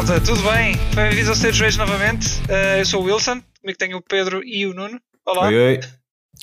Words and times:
malta? 0.00 0.20
Tudo 0.24 0.42
bem? 0.50 0.76
Bem-vindos 0.94 1.28
ao 1.28 1.34
Stage 1.34 1.62
Rage 1.62 1.76
novamente. 1.78 2.26
Uh, 2.48 2.78
eu 2.78 2.86
sou 2.86 3.02
o 3.02 3.04
Wilson, 3.04 3.42
comigo 3.60 3.78
tenho 3.78 3.96
o 3.98 4.02
Pedro 4.02 4.42
e 4.42 4.66
o 4.66 4.72
Nuno. 4.72 4.98
Olá. 5.26 5.48
Oi, 5.48 5.54
oi. 5.54 5.80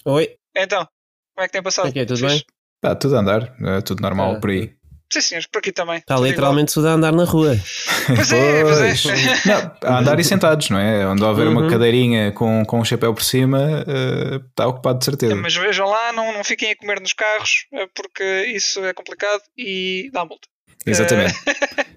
Oi, 0.06 0.30
Então, 0.56 0.88
como 1.36 1.44
é 1.44 1.48
que 1.48 1.54
tem 1.54 1.64
passado? 1.64 1.90
Ok, 1.90 2.06
tudo 2.06 2.20
Fixe? 2.20 2.28
bem? 2.36 2.44
Está 2.76 2.96
tudo 2.96 3.16
a 3.16 3.20
andar, 3.20 3.56
é 3.64 3.82
tudo 3.82 4.02
normal 4.02 4.36
Ah. 4.36 4.40
por 4.40 4.50
aí. 4.52 4.72
Sim, 5.12 5.22
senhores, 5.22 5.48
por 5.48 5.60
aqui 5.60 5.72
também. 5.72 5.98
está 6.00 6.18
literalmente 6.20 6.72
tudo 6.74 6.88
a 6.88 6.92
andar 6.92 7.12
na 7.14 7.24
rua. 7.24 7.56
Pois 8.08 8.32
é, 8.32 8.62
pois 8.64 9.06
é. 9.06 9.48
Não, 9.50 9.72
a 9.84 10.00
andar 10.00 10.18
e 10.18 10.24
sentados, 10.24 10.70
não 10.70 10.80
é? 10.80 11.06
Onde 11.08 11.22
houver 11.24 11.46
uma 11.48 11.62
Uhum. 11.64 11.70
cadeirinha 11.70 12.32
com, 12.32 12.64
com 12.66 12.80
um 12.80 12.86
chapéu 12.86 13.14
por 13.14 13.22
cima, 13.24 13.84
eh, 13.86 14.38
está 14.50 14.66
ocupado 14.66 15.00
de 15.00 15.04
certeza. 15.06 15.36
Mas 15.36 15.54
vejam 15.56 15.86
lá, 15.90 16.14
não, 16.14 16.32
não 16.34 16.42
fiquem 16.44 16.72
a 16.72 16.76
comer 16.78 17.02
nos 17.02 17.12
carros, 17.12 17.66
porque 17.94 18.24
isso 18.56 18.80
é 18.86 18.94
complicado 18.94 19.42
e 19.58 20.10
dá 20.14 20.24
multa. 20.24 20.48
Exatamente. 20.92 21.34
Pá, 21.44 21.54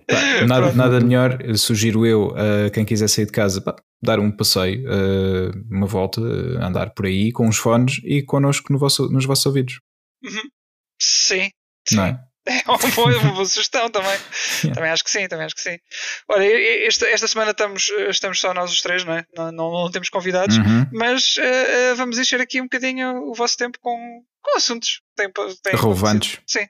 nada, 0.46 0.72
nada 0.72 1.00
melhor, 1.00 1.38
eh, 1.42 1.54
sugiro 1.54 2.04
eu, 2.06 2.34
a 2.66 2.70
quem 2.70 2.84
quiser 2.84 3.08
sair 3.08 3.26
de 3.26 3.32
casa, 3.32 3.60
pá, 3.60 3.76
dar 4.02 4.18
um 4.18 4.30
passeio, 4.30 4.84
eh, 4.88 5.50
uma 5.70 5.86
volta, 5.86 6.20
eh, 6.20 6.64
andar 6.64 6.90
por 6.90 7.06
aí 7.06 7.30
com 7.32 7.48
os 7.48 7.56
fones 7.56 8.00
e 8.04 8.22
connosco 8.22 8.72
no 8.72 8.78
vosso- 8.78 9.08
nos 9.10 9.24
vossos 9.24 9.46
ouvidos, 9.46 9.80
Sim. 11.00 11.50
sim. 11.88 11.96
não 11.96 12.04
é? 12.04 12.20
É 12.48 12.62
uma 12.66 12.78
boa, 12.78 13.18
uma 13.18 13.32
boa 13.32 13.44
sugestão 13.44 13.90
também. 13.90 14.18
Também 14.74 14.90
acho 14.90 15.04
que 15.04 15.10
sim, 15.10 15.28
também 15.28 15.44
acho 15.46 15.54
que 15.54 15.60
sim. 15.60 15.76
Olha, 16.28 16.86
esta, 16.86 17.06
esta 17.06 17.28
semana 17.28 17.50
estamos, 17.52 17.88
estamos 18.08 18.40
só 18.40 18.52
nós 18.54 18.72
os 18.72 18.80
três, 18.80 19.04
não 19.04 19.14
é? 19.14 19.24
Não, 19.36 19.52
não, 19.52 19.70
não 19.70 19.90
temos 19.90 20.08
convidados, 20.08 20.56
Uhum. 20.56 20.86
mas 20.92 21.36
eh, 21.38 21.90
eh, 21.90 21.94
vamos 21.94 22.18
encher 22.18 22.40
aqui 22.40 22.58
um 22.60 22.64
bocadinho 22.64 23.24
o 23.30 23.34
vosso 23.34 23.56
tempo 23.56 23.78
com, 23.80 23.96
com 24.42 24.56
assuntos 24.56 25.00
têm, 25.16 25.30
têm 25.62 25.74
Relevantes. 25.78 26.38
Sim. 26.46 26.66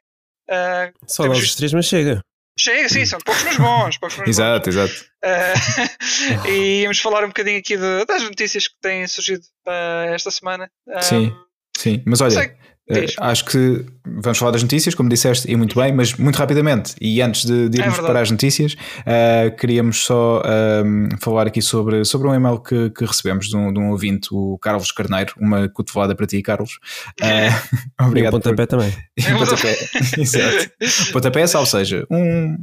Eh, 0.50 0.92
Só 1.06 1.22
Temos 1.24 1.38
nós 1.38 1.46
os 1.48 1.54
três, 1.54 1.72
mas 1.72 1.86
chega. 1.86 2.20
chega, 2.58 2.88
sim, 2.88 3.06
são 3.06 3.18
poucos 3.20 3.42
mas 3.44 3.56
bons. 3.56 3.98
Poucos, 3.98 4.16
mas 4.18 4.26
bons. 4.26 4.28
Exato, 4.28 4.68
exato. 4.68 4.94
Eh, 5.22 5.54
e 6.50 6.82
íamos 6.82 6.98
falar 6.98 7.24
um 7.24 7.28
bocadinho 7.28 7.58
aqui 7.58 7.76
de- 7.76 8.04
das 8.06 8.22
notícias 8.22 8.66
que 8.68 8.74
têm 8.80 9.06
surgido 9.06 9.42
eh, 9.68 10.10
esta 10.14 10.30
semana. 10.30 10.70
Sim. 11.02 11.32
Sim, 11.76 12.02
mas 12.06 12.20
olha, 12.20 12.54
eh, 12.91 13.06
acho 13.19 13.44
que 13.44 13.84
vamos 14.05 14.38
falar 14.38 14.50
das 14.52 14.62
notícias, 14.62 14.94
como 14.94 15.08
disseste, 15.08 15.50
e 15.50 15.56
muito 15.56 15.78
bem, 15.78 15.92
mas 15.92 16.14
muito 16.14 16.36
rapidamente. 16.36 16.94
E 17.00 17.22
antes 17.22 17.44
de, 17.44 17.69
de 17.69 17.78
É 17.78 17.83
irmos 17.83 17.94
verdade. 17.96 18.12
para 18.12 18.20
as 18.20 18.30
notícias, 18.30 18.77
eh, 19.06 19.50
queríamos 19.58 20.05
só 20.05 20.42
ehm, 20.44 21.08
falar 21.20 21.46
aqui 21.46 21.62
sobre, 21.62 22.05
sobre 22.05 22.28
um 22.28 22.34
e-mail 22.34 22.58
que, 22.61 22.91
que 22.91 23.05
recebemos 23.05 23.48
de 23.48 23.56
um, 23.56 23.72
de 23.72 23.78
um 23.78 23.91
ouvinte, 23.91 24.28
o 24.33 24.58
Carlos 24.58 24.91
Carneiro. 24.92 25.33
Uma 25.38 25.68
cotovelada 25.68 26.14
para 26.14 26.27
ti, 26.27 26.42
Carlos. 26.42 26.78
Eh, 27.22 27.48
E 28.00 28.02
o 28.02 28.06
obrigado. 28.06 28.33
por- 28.33 28.42
pontapé 28.42 28.66
também. 28.66 28.92
E 29.16 29.33
um 29.33 29.38
pontapé. 29.38 29.77
Exato. 30.18 30.70
Pontapé, 31.12 31.42
ou 31.56 31.66
seja, 31.66 32.06
um. 32.11 32.56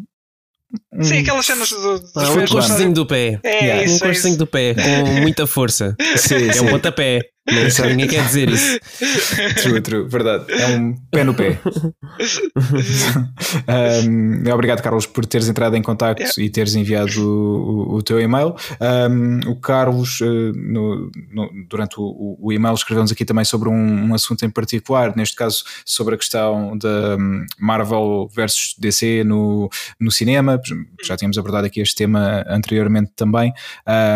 um- 0.94 1.04
Sim, 1.04 1.20
aquelas 1.20 1.46
cenas 1.46 1.70
do. 1.70 2.00
do 2.00 2.06
Ah, 2.16 2.30
um 2.30 2.34
Foi 2.34 2.48
cortezinho 2.48 2.94
do 2.94 3.06
pé. 3.06 3.40
É 3.44 3.64
Yeah. 3.64 3.82
Um 3.82 3.86
isso, 3.86 3.96
é 3.96 4.00
cortezinho 4.08 4.30
isso. 4.32 4.38
do 4.40 4.48
pé, 4.48 4.74
com 4.74 5.12
muita 5.22 5.48
força. 5.48 5.96
Sim, 6.18 6.36
É 6.50 6.54
sim. 6.54 6.66
um 6.66 6.70
pontapé. 6.70 7.22
Não, 7.50 7.90
ninguém 7.90 8.08
quer 8.08 8.26
dizer 8.26 8.50
isso. 8.50 8.80
True, 9.64 9.82
true, 9.82 10.08
verdade. 10.08 10.52
É 10.52 10.68
um 10.78 10.96
pé 11.12 11.24
no 11.24 11.34
pé. 11.34 11.60
Um, 14.08 14.44
obrigado, 14.54 14.82
Carlos, 14.82 15.06
por 15.06 15.26
teres 15.26 15.48
entrado 15.48 15.76
em 15.76 15.82
contacto 15.82 16.18
Yeah. 16.22 16.42
e 16.44 16.50
teres 16.50 16.76
enviado 16.76 17.22
o, 17.22 17.94
o- 17.94 17.96
o 17.98 18.04
teu 18.04 18.20
e-mail. 18.20 18.56
Um, 19.10 19.40
o 19.52 19.56
Carlos, 19.56 20.20
uh, 20.22 20.52
no- 20.56 21.10
no- 21.32 21.50
durante 21.70 21.96
o, 22.00 22.38
o 22.40 22.52
e-mail, 22.52 22.74
escreveu-nos 22.74 23.12
aqui 23.12 23.24
também 23.26 23.46
sobre 23.46 23.70
um, 23.70 23.74
um 24.10 24.14
assunto 24.14 24.44
em 24.46 24.50
particular, 24.50 25.16
neste 25.16 25.36
caso 25.36 25.64
sobre 25.86 26.16
a 26.16 26.18
questão 26.18 26.78
da 26.78 27.18
Marvel 27.60 28.30
versus 28.36 28.76
DC 28.78 29.24
no, 29.24 29.70
no 30.00 30.12
cinema. 30.12 30.60
Já 31.04 31.16
tínhamos 31.16 31.38
abordado 31.38 31.68
aqui 31.68 31.80
este 31.82 31.96
tema 31.96 32.44
anteriormente 32.48 33.12
também, 33.16 33.54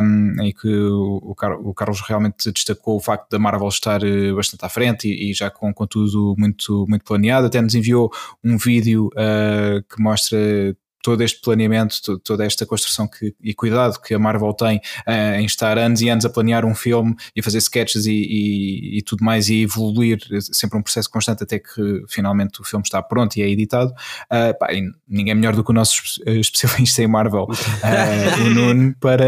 um, 0.03 0.41
em 0.43 0.51
que 0.51 0.67
o, 0.67 1.19
o 1.23 1.35
Car- 1.35 1.59
o 1.59 1.73
Carlos 1.73 2.01
realmente 2.01 2.51
destacou 2.51 2.97
o 2.97 2.99
facto 2.99 3.20
da 3.29 3.39
Marvel 3.39 3.67
estar 3.67 4.03
eh, 4.03 4.31
bastante 4.33 4.65
à 4.65 4.69
frente 4.69 5.07
e, 5.07 5.31
e 5.31 5.33
já 5.33 5.49
com, 5.49 5.73
com 5.73 5.85
tudo 5.85 6.35
muito, 6.37 6.85
muito 6.87 7.03
planeado. 7.03 7.47
Até 7.47 7.61
nos 7.61 7.75
enviou 7.75 8.11
um 8.43 8.57
vídeo 8.57 9.07
uh, 9.07 9.83
que 9.83 10.01
mostra 10.01 10.75
todo 11.03 11.21
este 11.23 11.41
planeamento, 11.41 12.01
to- 12.01 12.19
toda 12.19 12.45
esta 12.45 12.65
construção 12.65 13.07
que, 13.07 13.33
e 13.41 13.53
cuidado 13.53 13.99
que 14.01 14.13
a 14.13 14.19
Marvel 14.19 14.53
tem 14.53 14.77
uh, 15.07 15.39
em 15.39 15.45
estar 15.45 15.77
anos 15.77 16.01
e 16.01 16.09
anos 16.09 16.25
a 16.25 16.29
planear 16.29 16.65
um 16.65 16.75
filme 16.75 17.15
e 17.35 17.41
fazer 17.41 17.57
sketches 17.59 18.05
e, 18.05 18.11
e- 18.13 18.97
e 18.99 19.01
tudo 19.01 19.23
mais 19.23 19.49
e 19.49 19.61
evoluir, 19.63 20.19
sempre 20.41 20.77
um 20.77 20.81
processo 20.81 21.09
constante 21.09 21.43
até 21.43 21.59
que 21.59 22.03
finalmente 22.07 22.61
o 22.61 22.63
filme 22.63 22.83
está 22.83 23.01
pronto 23.01 23.35
e 23.37 23.41
é 23.41 23.49
editado. 23.49 23.91
Uh, 24.31 24.57
pá, 24.59 24.73
e 24.73 24.81
ninguém 25.07 25.35
melhor 25.35 25.55
do 25.55 25.63
que 25.63 25.71
o 25.71 25.73
nosso 25.73 26.01
espe- 26.03 26.39
especialista 26.39 27.01
em 27.03 27.07
Marvel, 27.07 27.43
uh, 27.45 28.45
o 28.45 28.49
Nuno, 28.49 28.95
para 28.99 29.25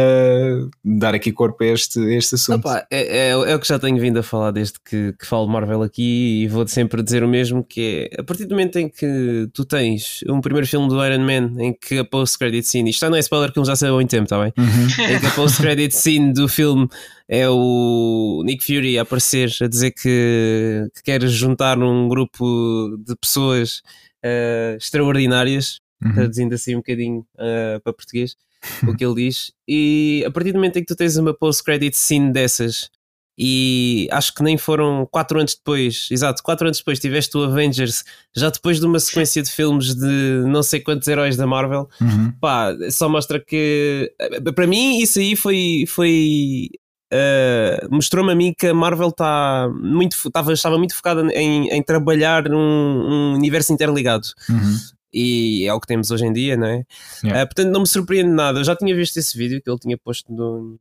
dar 0.83 1.13
aqui 1.15 1.31
corpo 1.31 1.63
a 1.63 1.67
este, 1.67 1.99
este 2.15 2.35
assunto. 2.35 2.59
Opa, 2.67 2.85
é, 2.91 3.29
é, 3.29 3.29
é 3.29 3.55
o 3.55 3.59
que 3.59 3.67
já 3.67 3.79
tenho 3.79 3.97
vindo 3.99 4.19
a 4.19 4.23
falar 4.23 4.51
desde 4.51 4.73
que, 4.83 5.13
que 5.13 5.25
falo 5.25 5.47
Marvel 5.47 5.81
aqui 5.83 6.43
e 6.43 6.47
vou 6.47 6.67
sempre 6.67 7.01
dizer 7.01 7.23
o 7.23 7.27
mesmo 7.27 7.63
que 7.63 8.09
é 8.13 8.21
a 8.21 8.23
partir 8.23 8.45
do 8.45 8.51
momento 8.55 8.77
em 8.77 8.87
que 8.89 9.47
tu 9.53 9.65
tens 9.65 10.19
um 10.29 10.41
primeiro 10.41 10.67
filme 10.67 10.87
do 10.87 11.03
Iron 11.05 11.23
Man 11.23 11.62
em 11.63 11.73
que 11.73 11.97
a 11.99 12.05
post-credit 12.05 12.67
scene, 12.67 12.89
isto 12.89 13.09
não 13.09 13.15
é 13.15 13.19
spoiler 13.19 13.51
que 13.51 13.63
já 13.63 13.75
saiu 13.75 13.93
há 13.93 13.95
muito 13.97 14.09
tempo, 14.09 14.23
está 14.23 14.41
bem? 14.41 14.53
Uhum. 14.57 15.13
em 15.15 15.19
que 15.19 15.25
a 15.25 15.31
post-credit 15.31 15.95
scene 15.95 16.33
do 16.33 16.47
filme 16.47 16.87
é 17.27 17.49
o 17.49 18.43
Nick 18.45 18.63
Fury 18.65 18.97
a 18.99 19.03
aparecer 19.03 19.49
a 19.61 19.67
dizer 19.67 19.91
que, 19.91 20.87
que 20.95 21.03
quer 21.03 21.21
juntar 21.27 21.77
um 21.79 22.07
grupo 22.07 22.97
de 23.05 23.15
pessoas 23.15 23.81
eh, 24.23 24.75
extraordinárias, 24.79 25.81
Uhum. 26.05 26.13
traduzindo 26.15 26.53
assim 26.53 26.73
um 26.75 26.79
bocadinho 26.79 27.25
eh, 27.39 27.79
para 27.81 27.93
português 27.93 28.35
o 28.85 28.93
que 28.93 29.05
ele 29.05 29.15
diz. 29.15 29.53
E 29.65 30.21
a 30.27 30.31
partir 30.31 30.51
do 30.51 30.55
momento 30.55 30.75
em 30.75 30.81
que 30.81 30.85
tu 30.87 30.97
tens 30.97 31.15
uma 31.15 31.33
post-credit 31.33 31.95
scene 31.95 32.29
dessas, 32.33 32.89
e 33.37 34.07
acho 34.11 34.33
que 34.33 34.43
nem 34.43 34.57
foram 34.57 35.07
4 35.11 35.39
anos 35.39 35.55
depois, 35.55 36.07
exato, 36.11 36.43
4 36.43 36.67
anos 36.67 36.77
depois 36.77 36.99
tiveste 36.99 37.35
o 37.37 37.43
Avengers, 37.43 38.03
já 38.35 38.49
depois 38.49 38.79
de 38.79 38.85
uma 38.85 38.99
sequência 38.99 39.41
de 39.41 39.49
filmes 39.49 39.95
de 39.95 40.43
não 40.47 40.61
sei 40.61 40.79
quantos 40.81 41.07
heróis 41.07 41.35
da 41.35 41.47
Marvel, 41.47 41.89
Uhum. 41.99 42.31
pá, 42.39 42.69
só 42.91 43.09
mostra 43.09 43.39
que 43.39 44.13
para 44.53 44.67
mim 44.67 44.99
isso 45.01 45.17
aí 45.19 45.35
foi, 45.35 45.85
foi 45.87 46.69
uh, 47.11 47.87
mostrou-me 47.95 48.31
a 48.31 48.35
mim 48.35 48.53
que 48.57 48.67
a 48.67 48.73
Marvel 48.73 49.11
tá 49.11 49.67
muito, 49.81 50.15
tava, 50.31 50.53
estava 50.53 50.77
muito 50.77 50.95
focada 50.95 51.21
em, 51.33 51.69
em 51.69 51.81
trabalhar 51.83 52.47
um, 52.51 52.57
um 52.57 53.33
universo 53.33 53.73
interligado 53.73 54.27
Uhum. 54.49 54.77
e 55.13 55.65
é 55.67 55.73
o 55.73 55.79
que 55.79 55.87
temos 55.87 56.11
hoje 56.11 56.25
em 56.25 56.33
dia, 56.33 56.55
não 56.57 56.67
é? 56.67 56.83
Yeah. 57.23 57.43
Uh, 57.43 57.47
portanto, 57.47 57.71
não 57.71 57.81
me 57.81 57.87
surpreende 57.87 58.29
nada. 58.31 58.59
Eu 58.59 58.63
já 58.63 58.75
tinha 58.75 58.95
visto 58.95 59.17
esse 59.17 59.37
vídeo 59.37 59.61
que 59.61 59.69
ele 59.69 59.79
tinha 59.79 59.97
posto 59.97 60.31
no, 60.33 60.77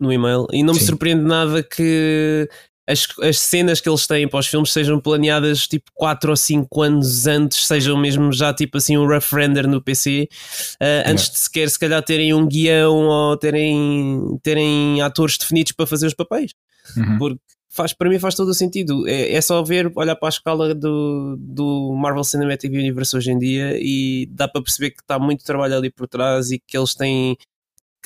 no 0.00 0.12
e-mail 0.12 0.46
e 0.52 0.62
não 0.62 0.74
me 0.74 0.80
Sim. 0.80 0.86
surpreende 0.86 1.22
nada 1.22 1.62
que 1.62 2.48
as, 2.88 3.06
as 3.22 3.38
cenas 3.38 3.80
que 3.80 3.88
eles 3.88 4.06
têm 4.06 4.26
para 4.26 4.40
os 4.40 4.46
filmes 4.46 4.72
sejam 4.72 4.98
planeadas 4.98 5.68
tipo 5.68 5.90
4 5.94 6.30
ou 6.30 6.36
5 6.36 6.82
anos 6.82 7.26
antes, 7.26 7.66
sejam 7.66 7.96
mesmo 7.96 8.32
já 8.32 8.52
tipo 8.52 8.78
assim 8.78 8.96
um 8.96 9.06
rough 9.06 9.32
render 9.32 9.68
no 9.68 9.80
PC, 9.80 10.28
uh, 10.80 11.10
antes 11.10 11.30
de 11.30 11.38
sequer 11.38 11.70
se 11.70 11.78
calhar 11.78 12.02
terem 12.02 12.34
um 12.34 12.46
guião 12.46 13.06
ou 13.06 13.36
terem, 13.36 14.38
terem 14.42 15.00
atores 15.02 15.38
definidos 15.38 15.72
para 15.72 15.86
fazer 15.86 16.06
os 16.06 16.14
papéis 16.14 16.52
Uhum. 16.96 17.18
porque 17.18 17.40
faz, 17.68 17.92
para 17.92 18.08
mim 18.08 18.18
faz 18.18 18.34
todo 18.34 18.48
o 18.48 18.54
sentido. 18.54 19.06
É, 19.06 19.34
é 19.34 19.40
só 19.40 19.62
ver, 19.62 19.92
olhar 19.94 20.16
para 20.16 20.28
a 20.28 20.30
escala 20.30 20.74
do, 20.74 21.36
do 21.38 21.94
Marvel 21.94 22.24
Cinematic 22.24 22.72
Universe 22.72 23.16
hoje 23.16 23.30
em 23.30 23.38
dia 23.38 23.76
e 23.78 24.26
dá 24.30 24.48
para 24.48 24.62
perceber 24.62 24.90
que 24.90 25.02
está 25.02 25.18
muito 25.18 25.44
trabalho 25.44 25.76
ali 25.76 25.90
por 25.90 26.08
trás 26.08 26.50
e 26.50 26.58
que 26.58 26.76
eles 26.76 26.94
têm 26.94 27.36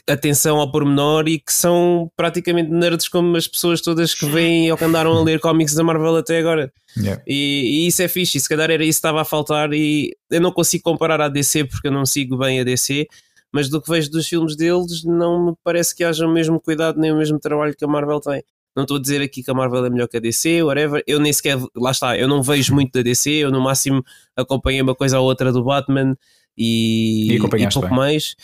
atenção 0.09 0.59
ao 0.59 0.71
pormenor 0.71 1.27
e 1.29 1.39
que 1.39 1.53
são 1.53 2.11
praticamente 2.17 2.71
nerds 2.71 3.09
como 3.09 3.37
as 3.37 3.47
pessoas 3.47 3.81
todas 3.81 4.15
que 4.15 4.27
vêm 4.27 4.71
ou 4.71 4.77
que 4.77 4.85
andaram 4.85 5.13
a 5.13 5.23
ler 5.23 5.41
cómics 5.41 5.75
da 5.75 5.83
Marvel 5.83 6.17
até 6.17 6.39
agora. 6.39 6.73
Yeah. 6.97 7.23
E, 7.27 7.85
e 7.85 7.87
isso 7.87 8.03
é 8.03 8.09
fixe, 8.09 8.39
e 8.39 8.41
se 8.41 8.49
calhar 8.49 8.71
era 8.71 8.85
isso 8.85 8.99
que 8.99 9.07
estava 9.07 9.23
a 9.23 9.25
faltar. 9.25 9.73
E 9.73 10.15
eu 10.31 10.41
não 10.41 10.53
consigo 10.53 10.85
comparar 10.85 11.21
a 11.21 11.29
DC 11.29 11.65
porque 11.65 11.89
eu 11.89 11.93
não 11.93 12.05
sigo 12.05 12.37
bem 12.37 12.61
a 12.61 12.65
DC, 12.65 13.07
mas 13.53 13.69
do 13.69 13.81
que 13.81 13.91
vejo 13.91 14.11
dos 14.11 14.29
filmes 14.29 14.57
deles, 14.57 15.05
não 15.05 15.47
me 15.47 15.55
parece 15.65 15.95
que 15.95 16.05
haja 16.05 16.27
o 16.27 16.33
mesmo 16.33 16.61
cuidado 16.61 17.01
nem 17.01 17.13
o 17.13 17.17
mesmo 17.17 17.39
trabalho 17.39 17.75
que 17.75 17.85
a 17.85 17.89
Marvel 17.89 18.21
tem. 18.21 18.43
Não 18.77 18.83
estou 18.83 18.97
a 18.97 19.01
dizer 19.01 19.23
aqui 19.23 19.43
que 19.43 19.51
a 19.51 19.55
Marvel 19.55 19.85
é 19.87 19.91
melhor 19.91 20.09
que 20.09 20.17
a 20.17 20.21
DC, 20.21 20.65
whatever. 20.65 21.03
Eu 21.07 21.21
nem 21.21 21.33
sequer, 21.33 21.57
lá 21.77 21.93
está, 21.93 22.19
eu 22.19 22.27
não 22.27 22.43
vejo 22.43 22.75
muito 22.75 22.93
da 22.93 23.03
DC, 23.03 23.31
eu 23.31 23.51
no 23.51 23.61
máximo 23.61 24.05
acompanhei 24.37 24.83
uma 24.83 24.95
coisa 24.95 25.21
ou 25.21 25.27
outra 25.27 25.53
do 25.53 25.63
Batman 25.63 26.17
e, 26.57 27.33
E 27.33 27.37
acompanhaste 27.37 27.75
pouco 27.79 27.89
bem. 27.89 27.99
mais. 27.99 28.37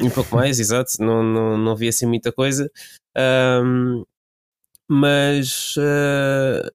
Um 0.00 0.10
pouco 0.10 0.34
mais, 0.36 0.60
exato. 0.60 0.92
Não, 1.00 1.22
não, 1.22 1.58
não 1.58 1.76
vi 1.76 1.88
assim 1.88 2.06
muita 2.06 2.32
coisa. 2.32 2.70
Ahm, 3.16 4.02
mas 4.88 5.74
ah, 5.78 6.70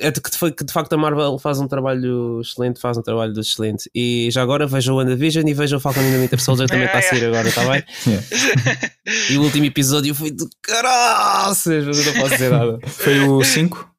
é 0.00 0.10
de 0.10 0.20
que, 0.20 0.30
de 0.30 0.52
que 0.52 0.64
de 0.64 0.72
facto 0.72 0.92
a 0.94 0.96
Marvel 0.96 1.38
faz 1.38 1.60
um 1.60 1.68
trabalho 1.68 2.40
excelente, 2.40 2.80
faz 2.80 2.96
um 2.96 3.02
trabalho 3.02 3.38
excelente. 3.38 3.90
E 3.94 4.28
já 4.30 4.42
agora 4.42 4.66
vejam 4.66 4.94
o 4.94 4.98
WandaVision 4.98 5.46
e 5.46 5.54
vejam 5.54 5.78
o 5.78 5.80
Falcon 5.80 6.00
and 6.00 6.12
the 6.12 6.18
Winter 6.18 6.40
Soldier 6.40 6.68
também 6.68 6.86
está 6.86 6.98
a 6.98 7.02
sair 7.02 7.24
agora, 7.26 7.48
está 7.48 7.64
bem? 7.70 7.82
Yeah. 8.06 8.92
E 9.30 9.38
o 9.38 9.42
último 9.42 9.64
episódio 9.66 10.14
foi 10.14 10.30
do 10.30 10.48
caraças, 10.62 11.84
mas 11.84 12.06
eu 12.06 12.12
não 12.12 12.20
posso 12.20 12.34
dizer 12.34 12.50
nada. 12.50 12.78
Foi 12.86 13.20
o 13.20 13.42
5? 13.44 13.91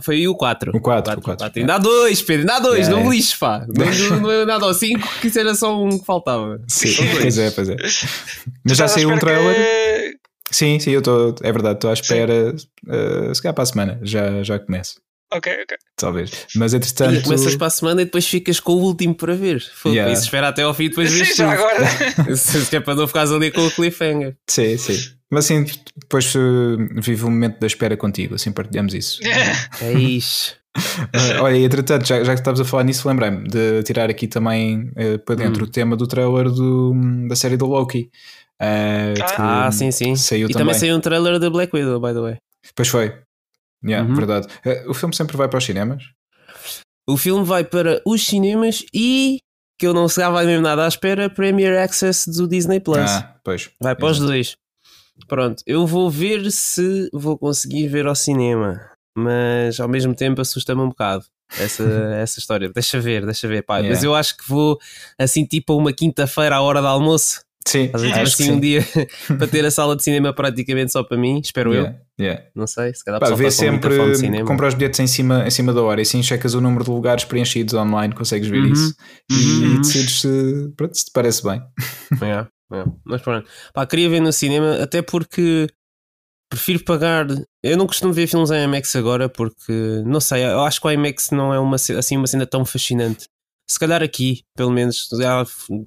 Foi 0.00 0.26
o 0.26 0.34
4. 0.34 0.72
O 0.74 0.80
4, 0.80 1.18
o 1.18 1.22
4. 1.22 1.50
Ainda 1.56 1.74
há 1.74 1.78
dois, 1.78 2.22
Pedro, 2.22 2.40
ainda 2.42 2.54
há 2.56 2.60
dois, 2.60 2.86
Yeah, 2.86 2.96
não 2.96 3.10
me 3.10 3.16
lixes, 3.16 3.34
pá. 3.34 3.66
É 4.40 4.44
nada 4.46 4.64
ao 4.64 4.72
5, 4.72 5.06
que 5.20 5.26
isso 5.28 5.38
era 5.38 5.54
só 5.54 5.82
um 5.82 5.98
que 5.98 6.04
faltava. 6.06 6.60
Sim, 6.68 6.94
pois 7.20 7.36
é, 7.38 7.50
pois 7.50 7.68
é. 7.68 7.76
Mas 8.64 8.78
já 8.78 8.88
saiu 8.88 9.10
um 9.10 9.18
trailer. 9.18 9.54
que- 9.54 10.22
Sim, 10.50 10.78
sim, 10.78 10.90
eu 10.90 10.98
estou. 10.98 11.34
É 11.42 11.50
verdade, 11.52 11.76
estou 11.76 11.90
à 11.90 11.92
espera. 11.94 12.54
Uh, 12.86 13.34
se 13.34 13.40
calhar 13.42 13.54
para 13.54 13.62
a 13.62 13.66
semana 13.66 13.98
já, 14.02 14.42
já 14.42 14.58
começo. 14.58 15.00
Ok, 15.32 15.50
ok. 15.50 15.76
Talvez. 15.96 16.30
Mas 16.56 16.74
E 16.74 16.76
entretanto. 16.76 17.22
começas 17.22 17.56
para 17.56 17.66
a 17.68 17.70
semana 17.70 18.02
e 18.02 18.04
depois 18.04 18.26
ficas 18.26 18.60
com 18.60 18.72
o 18.72 18.82
último 18.82 19.14
para 19.14 19.34
ver. 19.34 19.62
Foi 19.74 19.92
Yeah. 19.92 20.12
isso, 20.12 20.24
espera 20.24 20.48
até 20.48 20.60
ao 20.60 20.74
fim 20.74 20.84
e 20.84 20.88
depois 20.90 21.10
vês 21.10 21.28
Sim, 21.28 21.34
já 21.36 21.52
agora. 21.52 21.86
Se 22.36 22.76
é 22.76 22.80
para 22.80 22.94
não 22.94 23.06
ficares 23.06 23.32
ali 23.32 23.50
com 23.50 23.66
o 23.66 23.70
cliffhanger. 23.70 24.36
Sim, 24.46 24.76
sim. 24.76 24.98
Mas 25.32 25.46
assim, 25.46 25.64
depois 25.96 26.34
uh, 26.34 26.76
vive 27.00 27.24
o 27.24 27.30
momento 27.30 27.58
da 27.58 27.66
espera 27.66 27.96
contigo, 27.96 28.34
assim 28.34 28.52
partilhamos 28.52 28.92
isso. 28.94 29.18
É 29.80 29.92
isso. 29.92 30.54
Olha, 31.40 31.56
e 31.56 31.64
entretanto, 31.64 32.06
já, 32.06 32.22
já 32.24 32.32
que 32.34 32.40
estavas 32.40 32.60
a 32.60 32.64
falar 32.64 32.84
nisso, 32.84 33.06
lembrei-me 33.08 33.46
de 33.48 33.82
tirar 33.82 34.08
aqui 34.10 34.26
também 34.26 34.90
uh, 34.90 35.18
para 35.24 35.34
dentro 35.36 35.64
Hum. 35.64 35.68
o 35.68 35.70
tema 35.70 35.96
do 35.96 36.06
trailer 36.06 36.50
do, 36.50 36.92
da 37.28 37.36
série 37.36 37.56
do 37.56 37.66
Loki. 37.66 38.10
Uh, 38.60 39.14
que 39.14 39.34
Ah, 39.38 39.70
sim, 39.72 39.90
sim. 39.90 40.14
Saiu 40.16 40.46
e 40.48 40.52
também. 40.52 40.66
também 40.66 40.78
saiu 40.78 40.96
um 40.96 41.00
trailer 41.00 41.38
da 41.38 41.50
Black 41.50 41.74
Widow, 41.74 42.00
by 42.00 42.12
the 42.14 42.20
way. 42.20 42.36
Pois 42.74 42.88
foi. 42.88 43.12
Yeah, 43.84 44.08
Uhum. 44.08 44.14
verdade. 44.14 44.46
Uh, 44.64 44.90
o 44.90 44.94
filme 44.94 45.14
sempre 45.14 45.36
vai 45.36 45.48
para 45.48 45.58
os 45.58 45.64
cinemas. 45.64 46.04
O 47.08 47.16
filme 47.16 47.44
vai 47.44 47.64
para 47.64 48.00
os 48.06 48.24
cinemas 48.24 48.84
e, 48.94 49.38
que 49.78 49.86
eu 49.86 49.92
não 49.92 50.06
estava 50.06 50.42
mesmo 50.44 50.62
nada 50.62 50.84
à 50.84 50.88
espera, 50.88 51.28
Premier 51.28 51.76
Access 51.82 52.30
do 52.30 52.46
Disney 52.46 52.78
Plus. 52.80 52.98
Ah, 53.10 53.34
pois. 53.44 53.70
vai 53.82 53.96
para 53.96 54.06
os 54.06 54.18
Exato. 54.18 54.26
dois. 54.30 54.54
Pronto, 55.28 55.62
eu 55.66 55.86
vou 55.86 56.10
ver 56.10 56.50
se 56.50 57.08
vou 57.12 57.38
conseguir 57.38 57.86
ver 57.88 58.06
ao 58.06 58.14
cinema, 58.14 58.80
mas 59.16 59.78
ao 59.78 59.88
mesmo 59.88 60.14
tempo 60.14 60.40
assusta-me 60.40 60.80
um 60.82 60.88
bocado 60.88 61.24
essa, 61.58 61.82
essa 62.16 62.38
história. 62.38 62.70
Deixa 62.74 63.00
ver, 63.00 63.24
deixa 63.24 63.46
ver, 63.46 63.62
pá. 63.62 63.74
Mas 63.76 64.02
Yeah. 64.02 64.06
eu 64.06 64.14
acho 64.14 64.36
que 64.36 64.48
vou 64.48 64.78
assim, 65.18 65.44
tipo, 65.44 65.76
uma 65.76 65.92
quinta-feira 65.92 66.56
à 66.56 66.60
hora 66.62 66.80
do 66.80 66.86
almoço. 66.86 67.40
Sim, 67.64 67.88
acho 67.94 68.36
que 68.36 68.42
assim, 68.42 68.50
um 68.50 68.58
dia 68.58 68.84
para 69.38 69.46
ter 69.46 69.64
a 69.64 69.70
sala 69.70 69.94
de 69.94 70.02
cinema 70.02 70.32
praticamente 70.34 70.90
só 70.90 71.04
para 71.04 71.16
mim, 71.16 71.38
espero 71.38 71.72
eu. 71.72 71.82
Yeah, 71.84 71.98
yeah. 72.20 72.42
Não 72.56 72.66
sei, 72.66 72.92
se 72.92 73.04
calhar 73.04 73.20
Pá, 73.20 73.30
vê 73.30 73.50
sempre, 73.52 73.96
fome 73.96 74.10
de 74.12 74.18
cinema. 74.18 74.44
compra 74.46 74.66
os 74.66 74.74
bilhetes 74.74 74.98
em 74.98 75.06
cima, 75.06 75.46
em 75.46 75.50
cima 75.50 75.72
da 75.72 75.80
hora 75.80 76.00
e 76.00 76.02
assim 76.02 76.20
checas 76.24 76.54
o 76.54 76.60
número 76.60 76.82
de 76.84 76.90
lugares 76.90 77.24
preenchidos 77.24 77.72
online, 77.74 78.12
consegues 78.14 78.48
ver 78.48 78.64
Uhum. 78.64 78.72
isso 78.72 78.94
e, 79.30 79.34
Uhum. 79.34 79.74
e 79.74 79.78
decides 79.78 80.20
se, 80.22 80.72
pronto, 80.76 80.96
se 80.98 81.04
te 81.04 81.10
parece 81.12 81.44
bem. 81.44 81.62
É, 82.20 82.46
é. 82.74 82.84
Mas 83.04 83.22
pronto. 83.22 83.48
Pá, 83.72 83.86
queria 83.86 84.08
ver 84.08 84.20
no 84.20 84.32
cinema, 84.32 84.82
até 84.82 85.02
porque 85.02 85.66
prefiro 86.50 86.84
pagar. 86.84 87.26
Eu 87.62 87.76
não 87.76 87.86
costumo 87.86 88.12
ver 88.12 88.26
filmes 88.26 88.50
em 88.50 88.64
IMAX 88.64 88.94
agora 88.96 89.28
porque, 89.28 90.02
não 90.04 90.20
sei, 90.20 90.44
eu 90.44 90.62
acho 90.62 90.80
que 90.80 90.86
o 90.86 90.90
IMAX 90.90 91.30
não 91.30 91.52
é 91.52 91.58
uma, 91.58 91.76
assim, 91.76 92.16
uma 92.16 92.26
cena 92.26 92.46
tão 92.46 92.64
fascinante. 92.64 93.26
Se 93.70 93.78
calhar 93.78 94.02
aqui, 94.02 94.42
pelo 94.56 94.70
menos, 94.70 95.08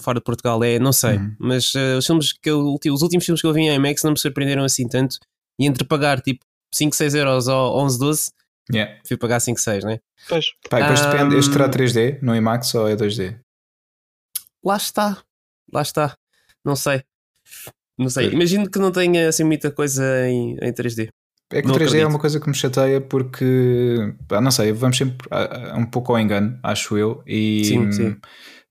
fora 0.01 0.19
de 0.19 0.23
Portugal 0.23 0.63
é, 0.63 0.79
não 0.79 0.91
sei. 0.91 1.17
Uhum. 1.17 1.35
Mas 1.37 1.75
eh, 1.75 1.97
os, 1.97 2.05
filmes 2.05 2.33
que 2.33 2.49
eu, 2.49 2.75
os 2.91 3.01
últimos 3.01 3.25
filmes 3.25 3.41
que 3.41 3.47
eu 3.47 3.53
vi 3.53 3.61
em 3.61 3.75
IMAX 3.75 4.01
não 4.03 4.11
me 4.11 4.17
surpreenderam 4.17 4.63
assim 4.63 4.87
tanto. 4.87 5.17
E 5.59 5.67
entre 5.67 5.83
pagar 5.83 6.21
tipo 6.21 6.43
5, 6.73 6.95
6 6.95 7.15
euros 7.15 7.47
ou 7.47 7.77
11, 7.79 7.99
12, 7.99 8.31
Yeah. 8.71 8.99
fui 9.07 9.17
pagar 9.17 9.39
5, 9.39 9.59
6, 9.59 9.83
né? 9.83 9.99
Pois. 10.27 10.45
Pá, 10.69 10.79
depois 10.79 11.01
Um, 11.01 11.09
depende, 11.11 11.35
este 11.37 11.51
terá 11.51 11.69
3D 11.69 12.19
no 12.21 12.35
IMAX 12.35 12.73
ou 12.73 12.87
é 12.87 12.95
2D? 12.95 13.39
Lá 14.63 14.77
está, 14.77 15.23
lá 15.71 15.81
está. 15.81 16.15
Não 16.65 16.75
sei. 16.75 17.03
Não 17.97 18.09
sei. 18.09 18.29
Imagino 18.31 18.69
que 18.69 18.79
não 18.79 18.91
tenha 18.91 19.29
assim 19.29 19.43
muita 19.43 19.71
coisa 19.71 20.03
em, 20.27 20.57
em 20.61 20.73
3D. 20.73 21.09
É 21.53 21.61
que 21.61 21.67
Não 21.67 21.75
3D 21.75 21.79
é 21.81 21.85
acredito. 21.87 22.09
uma 22.09 22.19
coisa 22.19 22.39
que 22.39 22.49
me 22.49 22.55
chateia 22.55 22.99
porque, 22.99 23.45
pá, 24.27 24.41
não 24.41 24.49
sei, 24.51 24.71
vamos 24.73 24.97
sempre 24.97 25.27
a- 25.29 25.73
a- 25.73 25.77
um 25.77 25.85
pouco 25.85 26.11
ao 26.11 26.19
engano, 26.19 26.59
acho 26.63 26.97
eu, 26.97 27.23
e, 27.27 27.63
Sim, 27.63 27.91
sim. 27.91 28.15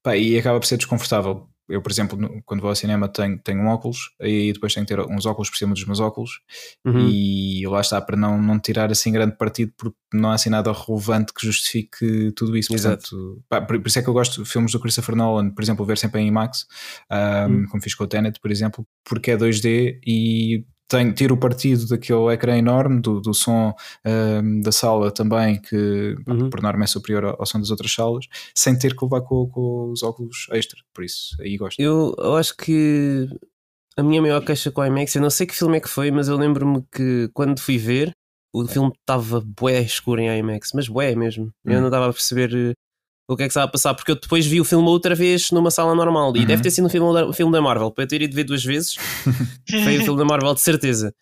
pá, 0.02 0.16
e 0.16 0.36
acaba 0.36 0.58
por 0.58 0.66
ser 0.66 0.76
desconfortável. 0.76 1.48
Eu, 1.68 1.80
por 1.80 1.90
exemplo, 1.90 2.18
quando 2.44 2.60
vou 2.60 2.68
ao 2.68 2.74
cinema 2.76 3.08
tenho, 3.08 3.38
tenho 3.38 3.60
um 3.60 3.68
óculos 3.68 4.10
e 4.20 4.52
depois 4.52 4.74
tenho 4.74 4.84
que 4.86 4.94
ter 4.94 5.00
uns 5.00 5.24
óculos 5.24 5.48
por 5.48 5.56
cima 5.56 5.72
dos 5.72 5.84
meus 5.86 5.98
óculos 6.00 6.40
Uhum. 6.84 7.08
e 7.08 7.66
lá 7.66 7.80
está, 7.80 8.00
para 8.02 8.16
não, 8.16 8.40
não 8.40 8.58
tirar 8.58 8.90
assim 8.90 9.10
grande 9.10 9.36
partido 9.36 9.72
porque 9.76 9.96
não 10.12 10.30
há 10.30 10.34
assim 10.34 10.50
nada 10.50 10.70
relevante 10.72 11.32
que 11.32 11.46
justifique 11.46 12.32
tudo 12.36 12.56
isso. 12.56 12.74
Exato. 12.74 13.08
Portanto, 13.10 13.42
pá, 13.48 13.60
por, 13.62 13.80
por 13.80 13.88
isso 13.88 13.98
é 13.98 14.02
que 14.02 14.08
eu 14.08 14.12
gosto 14.14 14.42
de 14.42 14.48
filmes 14.48 14.72
do 14.72 14.78
Christopher 14.80 15.16
Nolan, 15.16 15.50
por 15.50 15.62
exemplo, 15.62 15.84
ver 15.86 15.96
sempre 15.98 16.20
em 16.20 16.28
IMAX, 16.28 16.66
um, 17.10 17.52
Hum. 17.54 17.66
como 17.70 17.82
fiz 17.82 17.94
com 17.94 18.04
o 18.04 18.06
Tenet, 18.06 18.38
por 18.40 18.50
exemplo, 18.50 18.86
porque 19.02 19.30
é 19.30 19.36
2D 19.36 20.00
e 20.06 20.64
tenho, 20.88 21.12
tiro 21.14 21.34
o 21.34 21.38
partido 21.38 21.86
daquele 21.88 22.32
ecrã 22.32 22.56
enorme, 22.56 23.00
do, 23.00 23.20
do 23.20 23.32
som 23.34 23.74
um, 24.04 24.60
da 24.60 24.70
sala 24.72 25.10
também, 25.10 25.60
que 25.60 26.14
Uhum. 26.26 26.50
por 26.50 26.60
norma 26.62 26.84
é 26.84 26.86
superior 26.86 27.24
ao, 27.24 27.36
ao 27.40 27.46
som 27.46 27.58
das 27.58 27.70
outras 27.70 27.92
salas, 27.92 28.26
sem 28.54 28.78
ter 28.78 28.96
que 28.96 29.04
levar 29.04 29.20
com, 29.22 29.48
com 29.48 29.90
os 29.90 30.02
óculos 30.02 30.46
extra. 30.52 30.78
Por 30.92 31.04
isso, 31.04 31.36
aí 31.40 31.56
gosto. 31.56 31.80
Eu, 31.80 32.14
eu 32.18 32.36
acho 32.36 32.56
que 32.56 33.28
a 33.96 34.02
minha 34.02 34.20
maior 34.20 34.44
queixa 34.44 34.70
com 34.70 34.80
a 34.80 34.88
IMAX, 34.88 35.14
eu 35.14 35.22
não 35.22 35.30
sei 35.30 35.46
que 35.46 35.54
filme 35.54 35.76
é 35.76 35.80
que 35.80 35.88
foi, 35.88 36.10
mas 36.10 36.28
eu 36.28 36.36
lembro-me 36.36 36.82
que 36.92 37.28
quando 37.32 37.60
fui 37.60 37.78
ver, 37.78 38.12
o 38.54 38.66
filme 38.66 38.92
estava 39.00 39.40
bué 39.40 39.80
escuro 39.82 40.20
em 40.20 40.38
IMAX, 40.38 40.70
mas 40.74 40.88
bué 40.88 41.14
mesmo. 41.14 41.50
Eu 41.64 41.78
Hum. 41.78 41.80
não 41.80 41.88
estava 41.88 42.08
a 42.08 42.12
perceber 42.12 42.50
eh, 42.54 42.72
o 43.28 43.36
que 43.36 43.42
é 43.42 43.46
que 43.46 43.50
estava 43.50 43.66
a 43.66 43.70
passar, 43.70 43.94
porque 43.94 44.10
eu 44.10 44.16
depois 44.16 44.44
vi 44.46 44.60
o 44.60 44.64
filme 44.64 44.86
outra 44.88 45.14
vez 45.14 45.50
numa 45.50 45.70
sala 45.70 45.94
normal 45.94 46.34
e 46.36 46.40
Uhum. 46.40 46.44
deve 46.46 46.62
ter 46.62 46.70
sido 46.70 46.86
um 46.86 46.90
filme 46.90 47.12
da, 47.14 47.26
um 47.26 47.32
filme 47.32 47.52
da 47.52 47.60
Marvel, 47.62 47.90
para 47.90 48.04
eu 48.04 48.08
ter 48.08 48.20
ido 48.22 48.34
ver 48.34 48.44
duas 48.44 48.62
vezes. 48.64 48.94
Foi 49.84 49.98
o 49.98 50.02
filme 50.02 50.18
da 50.18 50.24
Marvel, 50.24 50.52
de 50.54 50.60
certeza. 50.60 51.14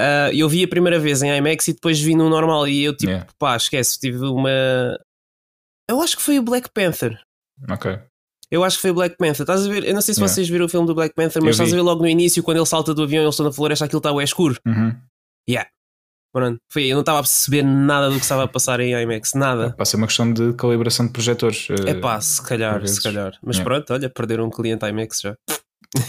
Ah, 0.00 0.30
eu 0.32 0.48
vi 0.48 0.64
a 0.64 0.68
primeira 0.68 0.98
vez 0.98 1.22
em 1.22 1.30
IMAX 1.36 1.68
e 1.68 1.74
depois 1.74 2.00
vi 2.00 2.14
no 2.14 2.28
normal 2.30 2.66
e 2.66 2.82
eu 2.84 2.96
tipo, 2.96 3.10
Yeah. 3.10 3.28
pá, 3.38 3.56
esquece, 3.56 3.98
tive 4.00 4.24
uma. 4.24 4.50
Eu 5.88 6.00
acho 6.00 6.16
que 6.16 6.22
foi 6.22 6.38
o 6.38 6.42
Black 6.42 6.70
Panther. 6.72 7.20
Ok. 7.68 7.98
Eu 8.50 8.62
acho 8.64 8.76
que 8.76 8.82
foi 8.82 8.90
o 8.90 8.94
Black 8.94 9.16
Panther. 9.16 9.42
Estás 9.42 9.66
a 9.66 9.68
ver? 9.68 9.84
Eu 9.84 9.94
não 9.94 10.00
sei 10.02 10.14
se 10.14 10.20
Yeah. 10.20 10.34
vocês 10.34 10.48
viram 10.48 10.64
o 10.66 10.68
filme 10.68 10.86
do 10.86 10.94
Black 10.94 11.14
Panther, 11.14 11.42
mas 11.42 11.52
estás 11.56 11.72
a 11.72 11.76
ver 11.76 11.82
logo 11.82 12.02
no 12.02 12.08
início, 12.08 12.42
quando 12.42 12.56
ele 12.58 12.66
salta 12.66 12.94
do 12.94 13.02
avião 13.02 13.20
e 13.22 13.24
eles 13.24 13.34
estão 13.34 13.44
na 13.46 13.52
floresta, 13.52 13.84
aquilo 13.84 13.98
está 13.98 14.10
o 14.12 14.20
escuro. 14.20 14.56
Uhum. 14.66 14.94
Pronto, 16.32 16.58
foi, 16.72 16.86
eu 16.86 16.94
não 16.94 17.00
estava 17.00 17.18
a 17.18 17.22
perceber 17.22 17.62
nada 17.62 18.08
do 18.08 18.16
que 18.16 18.22
estava 18.22 18.44
a 18.44 18.48
passar 18.48 18.80
em 18.80 18.94
IMAX, 18.94 19.34
nada. 19.34 19.74
Pode 19.76 19.88
ser 19.88 19.96
uma 19.96 20.06
questão 20.06 20.32
de 20.32 20.54
calibração 20.54 21.06
de 21.06 21.12
projetores. 21.12 21.68
É 21.86 21.90
eh, 21.90 21.94
pá, 21.94 22.18
se 22.20 22.42
calhar, 22.42 22.86
se 22.88 23.02
calhar. 23.02 23.32
Mas 23.42 23.56
Yeah. 23.56 23.64
pronto, 23.64 23.92
olha, 23.92 24.08
perderam 24.08 24.46
um 24.46 24.50
cliente 24.50 24.86
IMAX 24.86 25.20
já. 25.20 25.34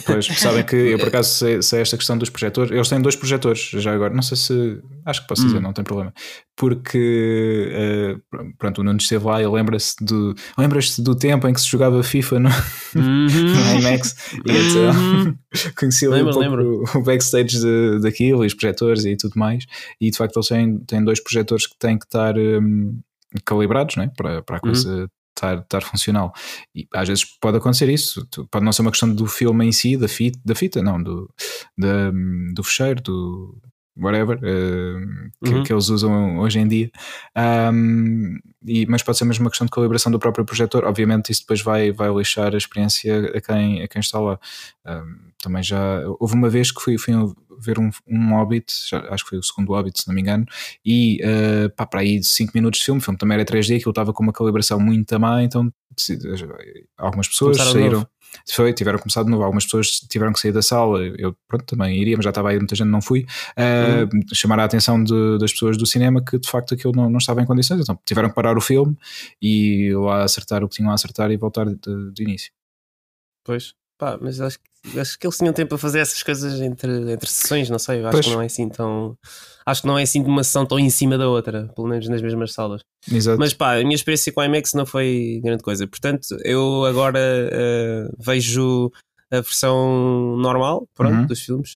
Pois, 0.05 0.25
sabem 0.27 0.63
que 0.65 0.75
eu 0.77 0.97
por 0.97 1.09
acaso 1.09 1.29
sei, 1.33 1.61
sei 1.61 1.81
esta 1.81 1.97
questão 1.97 2.17
dos 2.17 2.29
projetores. 2.29 2.71
Eles 2.71 2.87
têm 2.87 3.01
dois 3.01 3.17
projetores 3.17 3.59
já 3.73 3.93
agora. 3.93 4.13
Não 4.13 4.21
sei 4.21 4.37
se. 4.37 4.81
Acho 5.05 5.21
que 5.23 5.27
posso 5.27 5.43
dizer, 5.45 5.57
Hum. 5.57 5.61
não 5.61 5.73
tem 5.73 5.83
problema. 5.83 6.13
Porque 6.55 7.69
eh, 7.73 8.15
pronto, 8.57 8.79
o 8.79 8.83
Nuno 8.83 8.97
esteve 8.97 9.25
lá 9.25 9.41
e 9.41 9.47
lembra-se 9.47 9.95
do. 10.01 10.33
Lembras-te 10.57 11.01
do 11.01 11.13
tempo 11.15 11.47
em 11.49 11.53
que 11.53 11.59
se 11.59 11.67
jogava 11.67 12.01
FIFA 12.01 12.39
no, 12.39 12.49
Uhum. 12.95 13.27
no 13.27 13.79
IMAX 13.79 14.15
e 14.45 14.51
então 14.51 15.25
Uhum. 15.25 15.35
conheci 15.77 16.05
ali 16.05 16.13
um 16.13 16.17
Lembro, 16.17 16.33
pouco 16.33 16.39
lembro. 16.49 16.83
o- 16.95 17.03
backstage 17.03 17.59
de, 17.59 17.99
daquilo 18.01 18.43
e 18.45 18.47
os 18.47 18.53
projetores 18.53 19.03
e 19.03 19.17
tudo 19.17 19.33
mais. 19.37 19.65
E 19.99 20.09
de 20.09 20.17
facto 20.17 20.37
eles 20.37 20.47
têm, 20.47 20.77
têm 20.79 21.03
dois 21.03 21.21
projetores 21.21 21.67
que 21.67 21.77
têm 21.77 21.97
que 21.99 22.05
estar 22.05 22.37
hum, 22.37 22.99
calibrados 23.45 23.97
né? 23.97 24.09
para, 24.15 24.41
para 24.43 24.57
a 24.57 24.59
Uhum. 24.65 25.07
Estar, 25.35 25.59
estar 25.59 25.81
funcional. 25.81 26.33
E 26.73 26.87
às 26.93 27.07
vezes 27.07 27.25
pode 27.25 27.57
acontecer 27.57 27.89
isso. 27.89 28.27
Pode 28.49 28.63
não 28.63 28.71
ser 28.71 28.81
uma 28.81 28.91
questão 28.91 29.13
do 29.13 29.25
filme 29.27 29.65
em 29.65 29.71
si, 29.71 29.97
da 29.97 30.07
fita, 30.07 30.39
da 30.43 30.55
fita 30.55 30.81
não, 30.81 31.01
do, 31.01 31.29
da, 31.77 32.11
do 32.53 32.63
fecheiro, 32.63 33.01
do 33.01 33.61
whatever 33.97 34.39
hum, 34.43 35.29
que, 35.43 35.53
Uhum. 35.53 35.63
que 35.63 35.73
eles 35.73 35.89
usam 35.89 36.39
hoje 36.39 36.59
em 36.59 36.67
dia. 36.67 36.91
Hum, 37.71 38.39
e, 38.65 38.85
mas 38.87 39.03
pode 39.03 39.17
ser 39.17 39.25
mesmo 39.25 39.43
uma 39.43 39.49
questão 39.49 39.65
de 39.65 39.71
calibração 39.71 40.11
do 40.11 40.19
próprio 40.19 40.45
projetor. 40.45 40.85
Obviamente, 40.85 41.31
isso 41.31 41.41
depois 41.41 41.61
vai, 41.61 41.91
vai 41.91 42.09
lixar 42.13 42.53
a 42.53 42.57
experiência 42.57 43.31
a 43.35 43.41
quem, 43.41 43.81
a 43.83 43.87
quem 43.87 43.99
está 43.99 44.19
lá. 44.19 44.39
Um, 44.85 45.31
também 45.41 45.61
já 45.61 46.01
houve 46.19 46.33
uma 46.33 46.49
vez 46.49 46.71
que 46.71 46.81
fui, 46.81 46.97
fui 46.97 47.13
ver 47.59 47.79
um, 47.79 47.89
um 48.07 48.35
Hobbit, 48.35 48.73
já, 48.89 48.99
acho 49.09 49.23
que 49.23 49.31
foi 49.31 49.39
o 49.39 49.43
segundo 49.43 49.73
Hobbit, 49.73 50.01
se 50.01 50.07
não 50.07 50.15
me 50.15 50.21
engano, 50.21 50.45
e 50.85 51.19
uh, 51.23 51.69
pá, 51.75 51.85
para 51.85 52.01
aí 52.01 52.23
5 52.23 52.51
minutos 52.55 52.79
de 52.79 52.85
filme, 52.85 52.99
o 52.99 53.03
filme 53.03 53.17
também 53.17 53.35
era 53.35 53.45
3D, 53.45 53.81
que 53.81 53.87
eu 53.87 53.91
estava 53.91 54.11
com 54.13 54.23
uma 54.23 54.33
calibração 54.33 54.79
muito 54.79 55.19
má, 55.19 55.43
então 55.43 55.71
algumas 56.97 57.27
pessoas 57.27 57.57
saíram. 57.73 58.07
Foi, 58.49 58.73
tiveram 58.73 58.99
começado 58.99 59.25
de 59.25 59.31
novo. 59.31 59.43
Algumas 59.43 59.63
pessoas 59.65 59.99
tiveram 60.09 60.33
que 60.33 60.39
sair 60.39 60.51
da 60.51 60.61
sala. 60.61 60.99
Eu, 61.17 61.35
pronto, 61.47 61.65
também 61.65 61.99
iria, 62.01 62.15
mas 62.17 62.23
já 62.23 62.29
estava 62.31 62.49
aí 62.49 62.57
muita 62.57 62.75
gente, 62.75 62.87
não 62.89 63.01
fui. 63.01 63.25
Uh, 63.57 64.35
Chamar 64.35 64.59
a 64.59 64.63
atenção 64.65 65.03
de, 65.03 65.37
das 65.39 65.51
pessoas 65.51 65.77
do 65.77 65.85
cinema 65.85 66.23
que 66.23 66.37
de 66.39 66.49
facto 66.49 66.73
aquilo 66.73 66.93
não, 66.95 67.09
não 67.09 67.17
estava 67.17 67.41
em 67.41 67.45
condições. 67.45 67.81
Então 67.81 67.97
tiveram 68.05 68.29
que 68.29 68.35
parar 68.35 68.57
o 68.57 68.61
filme 68.61 68.97
e 69.41 69.91
lá 69.95 70.23
acertar 70.23 70.63
o 70.63 70.69
que 70.69 70.75
tinham 70.75 70.91
a 70.91 70.93
acertar 70.95 71.31
e 71.31 71.37
voltar 71.37 71.65
de, 71.65 72.11
de 72.13 72.23
início. 72.23 72.51
Pois, 73.43 73.73
pá, 73.97 74.17
mas 74.21 74.39
acho, 74.41 74.57
que- 74.59 74.69
acho 74.99 75.17
que 75.17 75.25
eles 75.25 75.37
tinham 75.37 75.53
tempo 75.53 75.69
para 75.69 75.77
fazer 75.77 75.99
essas 75.99 76.21
coisas 76.23 76.59
entre, 76.61 77.11
entre 77.11 77.29
sessões, 77.29 77.69
não 77.69 77.79
sei. 77.79 78.01
Acho 78.01 78.11
Pois. 78.11 78.25
que 78.25 78.31
não 78.33 78.41
é 78.41 78.45
assim 78.45 78.69
tão. 78.69 79.17
Acho 79.65 79.81
que 79.81 79.87
não 79.87 79.97
é 79.97 80.03
assim 80.03 80.21
de 80.21 80.29
uma 80.29 80.43
sessão 80.43 80.65
tão 80.65 80.77
em 80.77 80.89
cima 80.89 81.17
da 81.17 81.27
outra, 81.29 81.69
pelo 81.75 81.87
menos 81.87 82.07
nas 82.09 82.21
mesmas 82.21 82.51
salas. 82.53 82.81
Exato. 83.11 83.39
Mas 83.39 83.53
pá, 83.53 83.75
a 83.75 83.83
minha 83.83 83.95
experiência 83.95 84.31
com 84.33 84.41
a 84.41 84.45
IMAX 84.45 84.73
não 84.73 84.85
foi 84.85 85.39
grande 85.43 85.63
coisa. 85.63 85.87
Portanto, 85.87 86.27
eu 86.43 86.83
agora 86.85 87.19
eh, 87.19 88.09
vejo 88.19 88.91
a 89.31 89.37
versão 89.41 90.35
normal 90.37 90.87
pronto, 90.93 91.15
Uhum. 91.15 91.25
dos 91.25 91.39
filmes. 91.41 91.75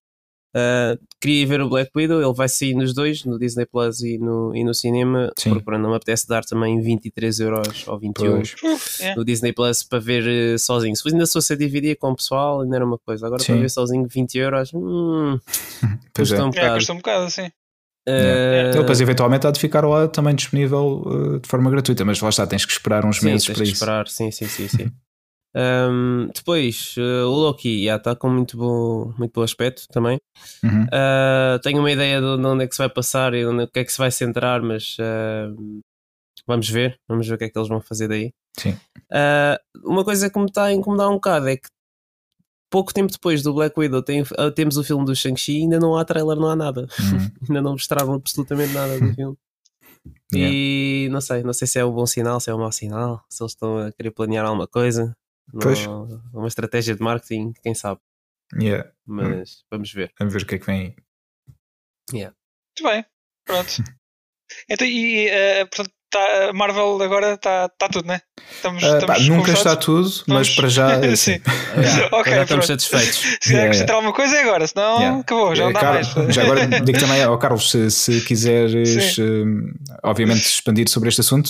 Uh, 0.57 0.97
queria 1.21 1.45
ver 1.45 1.61
o 1.61 1.69
Black 1.69 1.91
Widow, 1.95 2.19
ele 2.21 2.33
vai 2.33 2.49
sair 2.49 2.73
nos 2.73 2.93
dois, 2.93 3.23
no 3.25 3.37
Disney 3.37 3.65
Plus 3.65 4.01
e 4.01 4.17
no, 4.17 4.55
e 4.55 4.63
no 4.63 4.73
cinema, 4.73 5.31
Sim. 5.37 5.49
porque 5.49 5.65
pronto, 5.65 5.81
não 5.81 5.89
me 5.91 5.95
apetece 5.97 6.27
dar 6.27 6.43
também 6.43 6.81
23 6.81 7.39
euros 7.41 7.87
ou 7.87 7.99
21 7.99 8.31
Pois. 8.37 8.55
Uf, 8.63 9.03
é. 9.03 9.15
no 9.15 9.23
Disney 9.23 9.53
Plus 9.53 9.83
para 9.83 9.99
ver 9.99 10.25
eh, 10.27 10.57
sozinho. 10.57 10.95
Se 10.95 11.07
ainda 11.09 11.27
fosse 11.27 11.53
a 11.53 11.55
dividir 11.55 11.95
com 11.97 12.11
o 12.11 12.15
pessoal, 12.15 12.61
ainda 12.61 12.75
era 12.77 12.85
uma 12.85 12.97
coisa. 12.97 13.27
Agora 13.27 13.43
Sim. 13.43 13.53
para 13.53 13.61
ver 13.61 13.69
sozinho 13.69 14.07
20 14.09 14.35
euros, 14.39 14.71
hum, 14.73 15.37
Pois 16.13 16.31
é. 16.31 16.37
custa 16.37 16.43
um 16.43 16.47
É, 16.47 16.51
bocado. 16.51 16.73
custa 16.75 16.93
um 16.93 16.97
bocado, 16.97 17.25
assim. 17.25 17.49
Ele 18.07 18.71
depois 18.79 19.01
eventualmente 19.01 19.45
há 19.45 19.51
de 19.51 19.59
ficar 19.59 19.85
lá 19.85 20.07
também 20.07 20.33
disponível 20.33 21.03
uh, 21.05 21.39
de 21.41 21.47
forma 21.47 21.69
gratuita, 21.69 22.05
mas 22.05 22.21
lá 22.21 22.29
está, 22.29 22.47
tens 22.47 22.65
que 22.65 22.71
esperar 22.71 23.05
uns 23.05 23.17
sim, 23.19 23.25
meses 23.25 23.45
tens 23.45 23.55
para 23.55 23.63
que 23.65 23.69
isso. 23.69 23.73
esperar, 23.83 24.07
sim, 24.07 24.31
sim, 24.31 24.47
sim, 24.47 24.67
sim. 24.69 24.91
Um, 25.57 26.29
depois, 26.35 26.93
eh, 26.99 27.23
o 27.23 27.31
Loki 27.31 27.85
já 27.85 27.95
está 27.95 28.15
com 28.15 28.29
muito 28.29 28.55
bom, 28.55 29.11
muito 29.17 29.33
bom 29.33 29.41
aspecto 29.41 29.87
também. 29.87 30.19
Uhum. 30.63 30.83
Uh, 30.83 31.59
tenho 31.63 31.79
uma 31.79 31.91
ideia 31.91 32.21
de 32.21 32.27
onde 32.27 32.63
é 32.63 32.67
que 32.67 32.75
se 32.75 32.77
vai 32.77 32.89
passar 32.89 33.33
e 33.33 33.43
onde, 33.43 33.63
o 33.63 33.67
que 33.67 33.79
é 33.79 33.83
que 33.83 33.91
se 33.91 33.97
vai 33.97 34.11
centrar, 34.11 34.61
mas 34.61 34.97
uh, 34.99 35.81
vamos 36.45 36.69
ver, 36.69 36.99
vamos 37.07 37.27
ver 37.27 37.33
o 37.33 37.37
que 37.39 37.45
é 37.45 37.49
que 37.49 37.57
eles 37.57 37.69
vão 37.69 37.81
fazer 37.81 38.07
daí. 38.07 38.31
Sim. 38.59 38.77
Uh, 39.11 39.89
uma 39.89 40.03
coisa 40.03 40.29
que 40.29 40.37
me 40.37 40.45
está 40.45 40.65
a 40.65 40.73
incomodar 40.73 41.09
um 41.09 41.15
bocado 41.15 41.47
é 41.49 41.57
que 41.57 41.69
pouco 42.69 42.93
tempo 42.93 43.11
depois 43.11 43.41
do 43.41 43.53
Black 43.53 43.79
Widow 43.79 44.03
tem- 44.03 44.21
uh, 44.21 44.51
temos 44.53 44.77
o 44.77 44.83
filme 44.83 45.05
do 45.05 45.15
Shang-Chi 45.15 45.53
e 45.53 45.61
ainda 45.61 45.79
não 45.79 45.97
há 45.97 46.05
trailer, 46.05 46.37
não 46.37 46.49
há 46.49 46.55
nada. 46.55 46.81
Uhum. 46.99 47.31
ainda 47.49 47.61
não 47.63 47.71
mostraram 47.71 48.13
absolutamente 48.13 48.73
nada 48.73 48.99
do 48.99 49.13
filme. 49.13 49.37
Yeah. 50.31 50.53
E 50.53 51.09
não 51.09 51.21
sei, 51.21 51.41
não 51.41 51.53
sei 51.53 51.67
se 51.67 51.79
é 51.79 51.85
um 51.85 51.91
bom 51.91 52.05
sinal, 52.05 52.39
se 52.39 52.49
é 52.49 52.53
um 52.53 52.59
mau 52.59 52.71
sinal, 52.71 53.23
se 53.29 53.41
eles 53.41 53.53
estão 53.53 53.77
a 53.79 53.91
querer 53.91 54.11
planear 54.11 54.45
alguma 54.45 54.67
coisa. 54.67 55.15
Não- 55.53 55.59
Pois. 55.61 55.85
uma 56.33 56.47
estratégia 56.47 56.95
de 56.95 57.01
marketing, 57.01 57.53
quem 57.63 57.73
sabe, 57.73 58.01
Yeah. 58.53 58.91
mas 59.05 59.63
vamos 59.71 59.91
ver. 59.93 60.13
Vamos 60.19 60.33
ver 60.33 60.43
o 60.43 60.45
que 60.45 60.55
é 60.55 60.59
que 60.59 60.65
vem 60.65 60.81
aí. 60.81 60.95
Muito 62.13 62.83
bem, 62.83 63.05
pronto. 63.45 63.67
Então, 64.69 64.87
e 64.87 65.27
eh, 65.27 65.65
portanto, 65.65 65.91
tá, 66.09 66.49
a 66.49 66.53
Marvel 66.53 67.01
agora 67.01 67.33
está 67.33 67.69
tá 67.69 67.87
tudo, 67.89 68.07
né? 68.07 68.21
Estamos, 68.55 68.81
pá, 68.81 68.97
estamos 68.97 69.27
nunca 69.27 69.51
está 69.51 69.75
tudo, 69.75 70.09
mas 70.27 70.47
Vamos- 70.47 70.55
para 70.55 70.67
já. 70.69 70.91
é 71.03 71.15
Sim. 71.15 71.33
assim. 71.33 71.41
Yeah, 71.81 72.09
Ok, 72.17 72.33
já 72.33 72.43
estamos 72.43 72.65
satisfeitos. 72.67 73.17
Se 73.19 73.37
quiser 73.39 73.51
Yeah, 73.53 73.65
acrescentar 73.67 73.95
alguma 73.95 74.13
coisa 74.13 74.35
é 74.37 74.41
agora, 74.43 74.67
senão 74.67 74.99
Yeah. 74.99 75.19
acabou, 75.19 75.55
já 75.55 75.63
não 75.63 75.69
Eh, 75.69 75.73
dá 75.73 75.79
Carlos, 75.79 76.15
mais. 76.15 76.35
Já 76.35 76.41
agora 76.43 76.67
digo 76.81 76.99
também 76.99 77.23
ao 77.23 77.37
Carlos, 77.37 77.69
se, 77.69 77.91
se 77.91 78.21
quiseres, 78.21 79.17
eh, 79.19 79.23
obviamente, 80.03 80.41
expandir 80.45 80.89
sobre 80.89 81.09
este 81.09 81.21
assunto, 81.21 81.49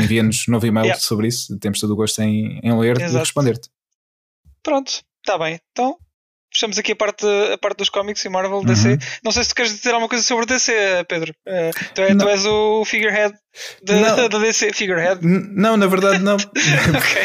envia-nos 0.00 0.46
novo 0.48 0.66
e-mail 0.66 0.86
Yeah. 0.86 1.00
sobre 1.00 1.28
isso. 1.28 1.58
Temos 1.58 1.80
todo 1.80 1.92
o 1.92 1.96
gosto 1.96 2.20
em, 2.22 2.60
em 2.62 2.78
ler 2.78 3.00
e 3.00 3.06
responder-te. 3.18 3.68
Pronto, 4.62 4.90
está 5.24 5.36
bem. 5.38 5.58
Então, 5.72 5.96
fechamos 6.52 6.78
aqui 6.78 6.92
a 6.92 6.96
parte, 6.96 7.26
a 7.52 7.58
parte 7.58 7.78
dos 7.78 7.88
cómics 7.88 8.24
e 8.24 8.28
Marvel, 8.28 8.62
DC. 8.64 8.88
Uhum. 8.88 8.98
Não 9.24 9.32
sei 9.32 9.42
se 9.42 9.48
tu 9.50 9.54
queres 9.54 9.72
dizer 9.74 9.90
alguma 9.90 10.08
coisa 10.08 10.22
sobre 10.24 10.46
DC, 10.46 10.72
Pedro. 11.08 11.32
Eh, 11.46 11.70
tu, 11.94 12.02
é- 12.02 12.14
tu 12.14 12.28
és 12.28 12.44
o 12.46 12.84
figurehead 12.84 13.34
da 13.82 14.28
DC. 14.38 14.72
Figurehead. 14.72 15.20
Não, 15.26 15.76
na 15.76 15.86
verdade, 15.86 16.18
não. 16.22 16.36
ok. 16.36 17.22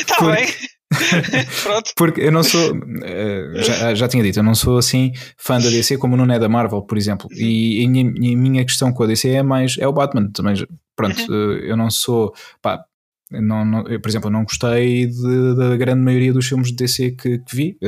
Está 0.00 0.16
Por- 0.16 0.34
bem. 0.34 0.46
Pronto. 1.64 1.90
Porque 1.96 2.20
eu 2.20 2.30
não 2.30 2.42
sou, 2.44 2.72
eh, 3.04 3.52
já, 3.56 3.94
já 3.94 4.08
tinha 4.08 4.22
dito, 4.22 4.38
eu 4.38 4.42
não 4.44 4.54
sou 4.54 4.78
assim 4.78 5.12
fã 5.36 5.58
da 5.58 5.68
DC 5.68 5.98
como 5.98 6.16
não 6.16 6.32
é 6.32 6.38
da 6.38 6.48
Marvel, 6.48 6.82
por 6.82 6.96
exemplo. 6.96 7.28
Uhum. 7.32 7.36
E, 7.38 7.82
e 7.82 7.84
a 7.84 7.88
minha- 7.88 8.12
e 8.20 8.34
a 8.34 8.36
minha 8.36 8.64
questão 8.64 8.92
com 8.92 9.02
a 9.02 9.06
DC 9.06 9.28
é 9.30 9.42
mais 9.42 9.76
é 9.78 9.88
o 9.88 9.92
Batman 9.92 10.30
também. 10.32 10.54
Pronto, 10.96 11.18
Uhum. 11.28 11.52
eh, 11.58 11.70
eu 11.70 11.76
não 11.76 11.90
sou, 11.90 12.32
pá, 12.62 12.84
não, 13.30 13.64
não- 13.64 13.86
eu, 13.88 14.00
por 14.00 14.08
exemplo, 14.08 14.28
eu 14.28 14.32
não 14.32 14.44
gostei 14.44 15.06
de- 15.06 15.56
da 15.56 15.76
grande 15.76 16.00
maioria 16.02 16.32
dos 16.32 16.46
filmes 16.46 16.68
de 16.68 16.76
DC 16.76 17.12
que, 17.12 17.38
que 17.38 17.56
vi. 17.56 17.78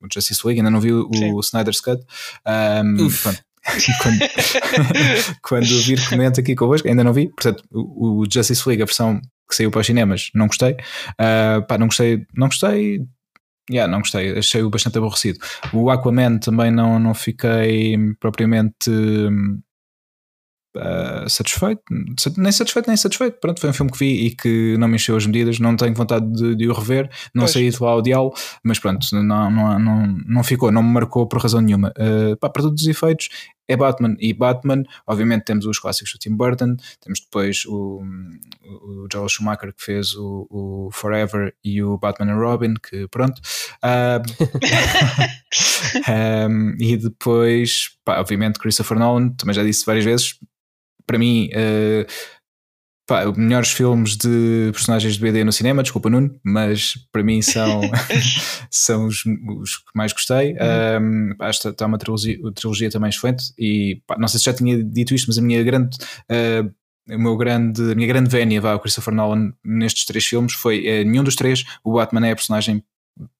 o 0.00 0.06
Justice 0.12 0.40
League, 0.44 0.60
ainda 0.60 0.70
não 0.70 0.80
vi 0.80 0.92
o, 0.92 1.08
o 1.34 1.40
Snyder's 1.40 1.80
Cut. 1.80 2.02
Pronto. 3.22 3.40
quando, 4.02 4.18
quando 5.42 5.82
vir, 5.84 6.08
comento 6.08 6.40
aqui 6.40 6.54
convosco. 6.56 6.88
Ainda 6.88 7.04
não 7.04 7.12
vi, 7.12 7.28
portanto, 7.28 7.62
o, 7.70 8.20
o 8.22 8.24
Justice 8.30 8.68
League, 8.68 8.82
a 8.82 8.86
versão 8.86 9.20
que 9.48 9.54
saiu 9.56 9.70
para 9.70 9.80
os 9.80 9.86
cinemas, 9.86 10.30
não 10.34 10.46
gostei. 10.46 10.76
Ah, 11.18 11.64
pá, 11.68 11.78
não 11.78 11.86
gostei, 11.86 12.26
não 12.36 12.48
gostei. 12.48 13.02
Yeah, 13.70 13.90
não 13.90 14.00
gostei, 14.00 14.36
achei-o 14.36 14.68
bastante 14.68 14.98
aborrecido. 14.98 15.38
O 15.72 15.88
Aquaman 15.90 16.38
também 16.38 16.70
não, 16.72 16.98
não 16.98 17.14
fiquei 17.14 17.96
propriamente 18.18 18.90
ah, 20.76 21.24
satisfeito, 21.28 21.82
Sa- 22.18 22.32
nem 22.36 22.52
satisfeito, 22.52 22.86
nem 22.88 22.96
satisfeito. 22.96 23.38
Pronto, 23.40 23.60
foi 23.60 23.70
um 23.70 23.72
filme 23.72 23.90
que 23.92 23.98
vi 23.98 24.26
e 24.26 24.30
que 24.30 24.76
não 24.78 24.88
me 24.88 24.96
encheu 24.96 25.16
as 25.16 25.26
medidas, 25.26 25.58
não 25.58 25.76
tenho 25.76 25.94
vontade 25.94 26.30
de, 26.32 26.54
de 26.56 26.68
o 26.68 26.72
rever, 26.72 27.10
não 27.34 27.42
Pois. 27.42 27.52
saí 27.52 27.70
de 27.70 27.82
lá 27.82 27.90
ao 27.90 28.02
diálogo, 28.02 28.34
mas 28.64 28.78
pronto, 28.78 29.06
não, 29.12 29.50
não, 29.50 29.78
não, 29.78 30.06
não 30.26 30.42
ficou, 30.44 30.70
não 30.72 30.82
me 30.82 30.92
marcou 30.92 31.26
por 31.26 31.40
razão 31.40 31.60
nenhuma. 31.60 31.92
Ah, 31.98 32.36
pá, 32.40 32.48
para 32.48 32.62
todos 32.62 32.82
os 32.82 32.88
efeitos, 32.88 33.28
é 33.68 33.76
Batman 33.76 34.16
e 34.18 34.32
Batman, 34.34 34.82
obviamente 35.06 35.44
temos 35.44 35.64
os 35.66 35.78
clássicos 35.78 36.12
do 36.12 36.18
Tim 36.18 36.36
Burton, 36.36 36.76
temos 37.00 37.20
depois 37.20 37.64
o, 37.66 38.02
o 38.66 39.06
Joel 39.10 39.28
Schumacher 39.28 39.72
que 39.72 39.82
fez 39.82 40.14
o, 40.14 40.46
o 40.50 40.88
Forever 40.92 41.54
e 41.64 41.82
o 41.82 41.96
Batman 41.96 42.32
and 42.32 42.38
Robin, 42.38 42.74
que 42.74 43.06
pronto. 43.08 43.40
Ah, 43.80 44.20
um, 46.48 46.74
e 46.80 46.96
depois, 46.96 47.90
pá, 48.04 48.18
obviamente, 48.20 48.58
Christopher 48.58 48.98
Nolan, 48.98 49.30
também 49.30 49.54
já 49.54 49.62
disse 49.62 49.86
várias 49.86 50.04
vezes, 50.04 50.34
para 51.06 51.18
mim, 51.18 51.48
uh, 51.48 52.06
pá, 53.06 53.30
melhores 53.36 53.70
filmes 53.70 54.16
de 54.16 54.70
personagens 54.72 55.14
de 55.14 55.20
BD 55.20 55.44
no 55.44 55.52
cinema, 55.52 55.82
desculpa 55.82 56.08
Nuno, 56.08 56.38
mas 56.44 56.94
para 57.12 57.22
mim 57.22 57.42
são, 57.42 57.82
são 58.70 59.06
os, 59.06 59.24
os 59.60 59.76
que 59.78 59.90
mais 59.94 60.12
gostei. 60.12 60.54
Um, 61.00 61.36
pá, 61.36 61.48
esta 61.48 61.70
está 61.70 61.86
uma 61.86 61.98
trilogia, 61.98 62.38
trilogia 62.54 62.90
também 62.90 63.10
excelente 63.10 63.52
e 63.58 64.00
pá, 64.06 64.16
não 64.18 64.28
sei 64.28 64.38
se 64.38 64.46
já 64.46 64.54
tinha 64.54 64.82
dito 64.82 65.14
isto, 65.14 65.26
mas 65.28 65.38
a 65.38 65.42
minha 65.42 65.62
grande. 65.62 65.96
Uh, 66.30 66.72
o 67.10 67.18
meu 67.18 67.36
grande, 67.36 67.82
a 67.90 67.94
minha 67.96 68.06
grande 68.06 68.30
vénia 68.30 68.60
vá 68.60 68.72
ao 68.72 68.80
Christopher 68.80 69.12
Nolan 69.12 69.52
nestes 69.64 70.04
três 70.04 70.24
filmes 70.24 70.52
foi 70.52 70.86
eh, 70.86 71.02
nenhum 71.02 71.24
dos 71.24 71.34
três 71.34 71.64
o 71.82 71.94
Batman 71.94 72.28
é 72.28 72.30
a 72.30 72.36
personagem 72.36 72.84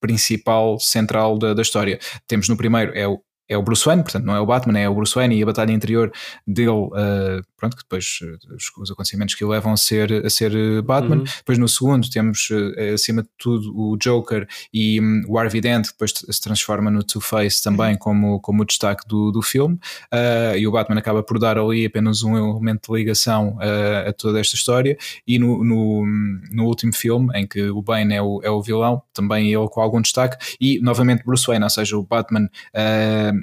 principal, 0.00 0.78
central 0.80 1.38
da, 1.38 1.54
da 1.54 1.62
história. 1.62 1.98
Temos 2.26 2.48
no 2.48 2.56
primeiro 2.56 2.92
é 2.94 3.06
o, 3.06 3.22
é 3.52 3.58
o 3.58 3.62
Bruce 3.62 3.84
Wayne, 3.84 4.02
portanto 4.02 4.24
não 4.24 4.34
é 4.34 4.40
o 4.40 4.46
Batman, 4.46 4.78
é 4.78 4.88
o 4.88 4.94
Bruce 4.94 5.14
Wayne 5.14 5.38
e 5.38 5.42
a 5.42 5.46
batalha 5.46 5.72
interior 5.72 6.12
dele, 6.46 6.70
uh, 6.70 7.42
pronto, 7.56 7.76
que 7.76 7.82
depois 7.82 8.18
uh, 8.22 8.54
os, 8.54 8.70
os, 8.78 8.90
acontecimentos 8.90 9.34
que 9.34 9.44
o 9.44 9.48
levam 9.48 9.72
a 9.72 9.76
ser, 9.76 10.24
a 10.24 10.30
ser 10.30 10.52
uh, 10.52 10.82
Batman. 10.82 11.16
Uhum. 11.16 11.24
Depois 11.24 11.58
no 11.58 11.68
segundo 11.68 12.08
temos 12.10 12.48
uh, 12.50 12.94
acima 12.94 13.22
de 13.22 13.28
tudo 13.38 13.72
o 13.76 13.96
Joker 13.96 14.46
e 14.72 15.00
um, 15.00 15.22
o 15.28 15.38
Harvey 15.38 15.60
Dent, 15.60 15.86
que 15.86 15.92
depois 15.92 16.12
se 16.12 16.40
transforma 16.40 16.90
no 16.90 17.02
Two-Face 17.02 17.62
também 17.62 17.92
Uhum. 17.92 17.98
como, 17.98 18.40
como 18.40 18.62
o 18.62 18.66
destaque 18.66 19.06
do, 19.06 19.30
do 19.30 19.42
filme. 19.42 19.74
Uh, 20.12 20.56
e 20.56 20.66
o 20.66 20.72
Batman 20.72 20.98
acaba 20.98 21.22
por 21.22 21.38
dar 21.38 21.58
ali 21.58 21.86
apenas 21.86 22.22
um 22.22 22.36
elemento 22.36 22.92
de 22.92 22.98
ligação 22.98 23.58
a 24.06 24.12
toda 24.12 24.40
esta 24.40 24.56
história. 24.56 24.96
E 25.26 25.38
no, 25.38 25.64
no, 25.64 26.06
no, 26.50 26.64
último 26.66 26.94
filme, 26.94 27.30
em 27.34 27.46
que 27.46 27.70
o 27.70 27.82
Bane 27.82 28.14
é 28.14 28.22
o, 28.22 28.40
é 28.42 28.50
o 28.50 28.62
vilão, 28.62 29.02
também 29.12 29.52
ele 29.52 29.68
com 29.68 29.80
algum 29.80 30.00
destaque. 30.00 30.36
E 30.60 30.80
novamente 30.80 31.24
Bruce 31.24 31.46
Wayne, 31.46 31.64
ou 31.64 31.70
seja, 31.70 31.96
o 31.96 32.02
Batman 32.02 32.48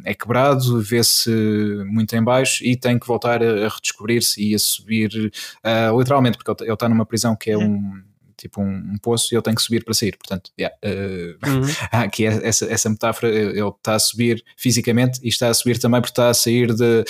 é 0.05 0.13
quebrado, 0.13 0.81
vê-se 0.81 1.29
muito 1.85 2.15
em 2.15 2.23
baixo 2.23 2.63
e 2.63 2.75
tem 2.75 2.97
que 2.97 3.07
voltar 3.07 3.41
a, 3.43 3.67
redescobrir-se 3.67 4.41
e 4.41 4.55
a 4.55 4.59
subir 4.59 5.09
uh, 5.63 5.97
literalmente, 5.97 6.37
porque 6.37 6.63
ele 6.63 6.73
está 6.73 6.87
numa 6.89 7.05
prisão 7.05 7.35
que 7.35 7.51
é 7.51 7.57
um 7.57 8.01
tipo 8.39 8.61
um, 8.61 8.93
um, 8.93 8.97
poço 9.01 9.33
e 9.33 9.35
ele 9.35 9.41
tem 9.41 9.53
que 9.53 9.61
subir 9.61 9.83
para 9.83 9.93
sair. 9.93 10.17
Portanto, 10.17 10.51
yeah, 10.57 10.75
uh, 10.83 11.49
uhum. 11.49 11.61
há 11.91 12.01
aqui 12.01 12.25
essa, 12.25 12.65
essa 12.65 12.89
metáfora, 12.89 13.29
ele 13.29 13.59
está 13.59 13.95
a 13.95 13.99
subir 13.99 14.43
fisicamente 14.55 15.19
e 15.23 15.27
está 15.27 15.49
a 15.49 15.53
subir 15.53 15.77
também 15.79 16.01
porque 16.01 16.11
está 16.11 16.29
a 16.29 16.33
sair 16.33 16.73
de, 16.73 17.03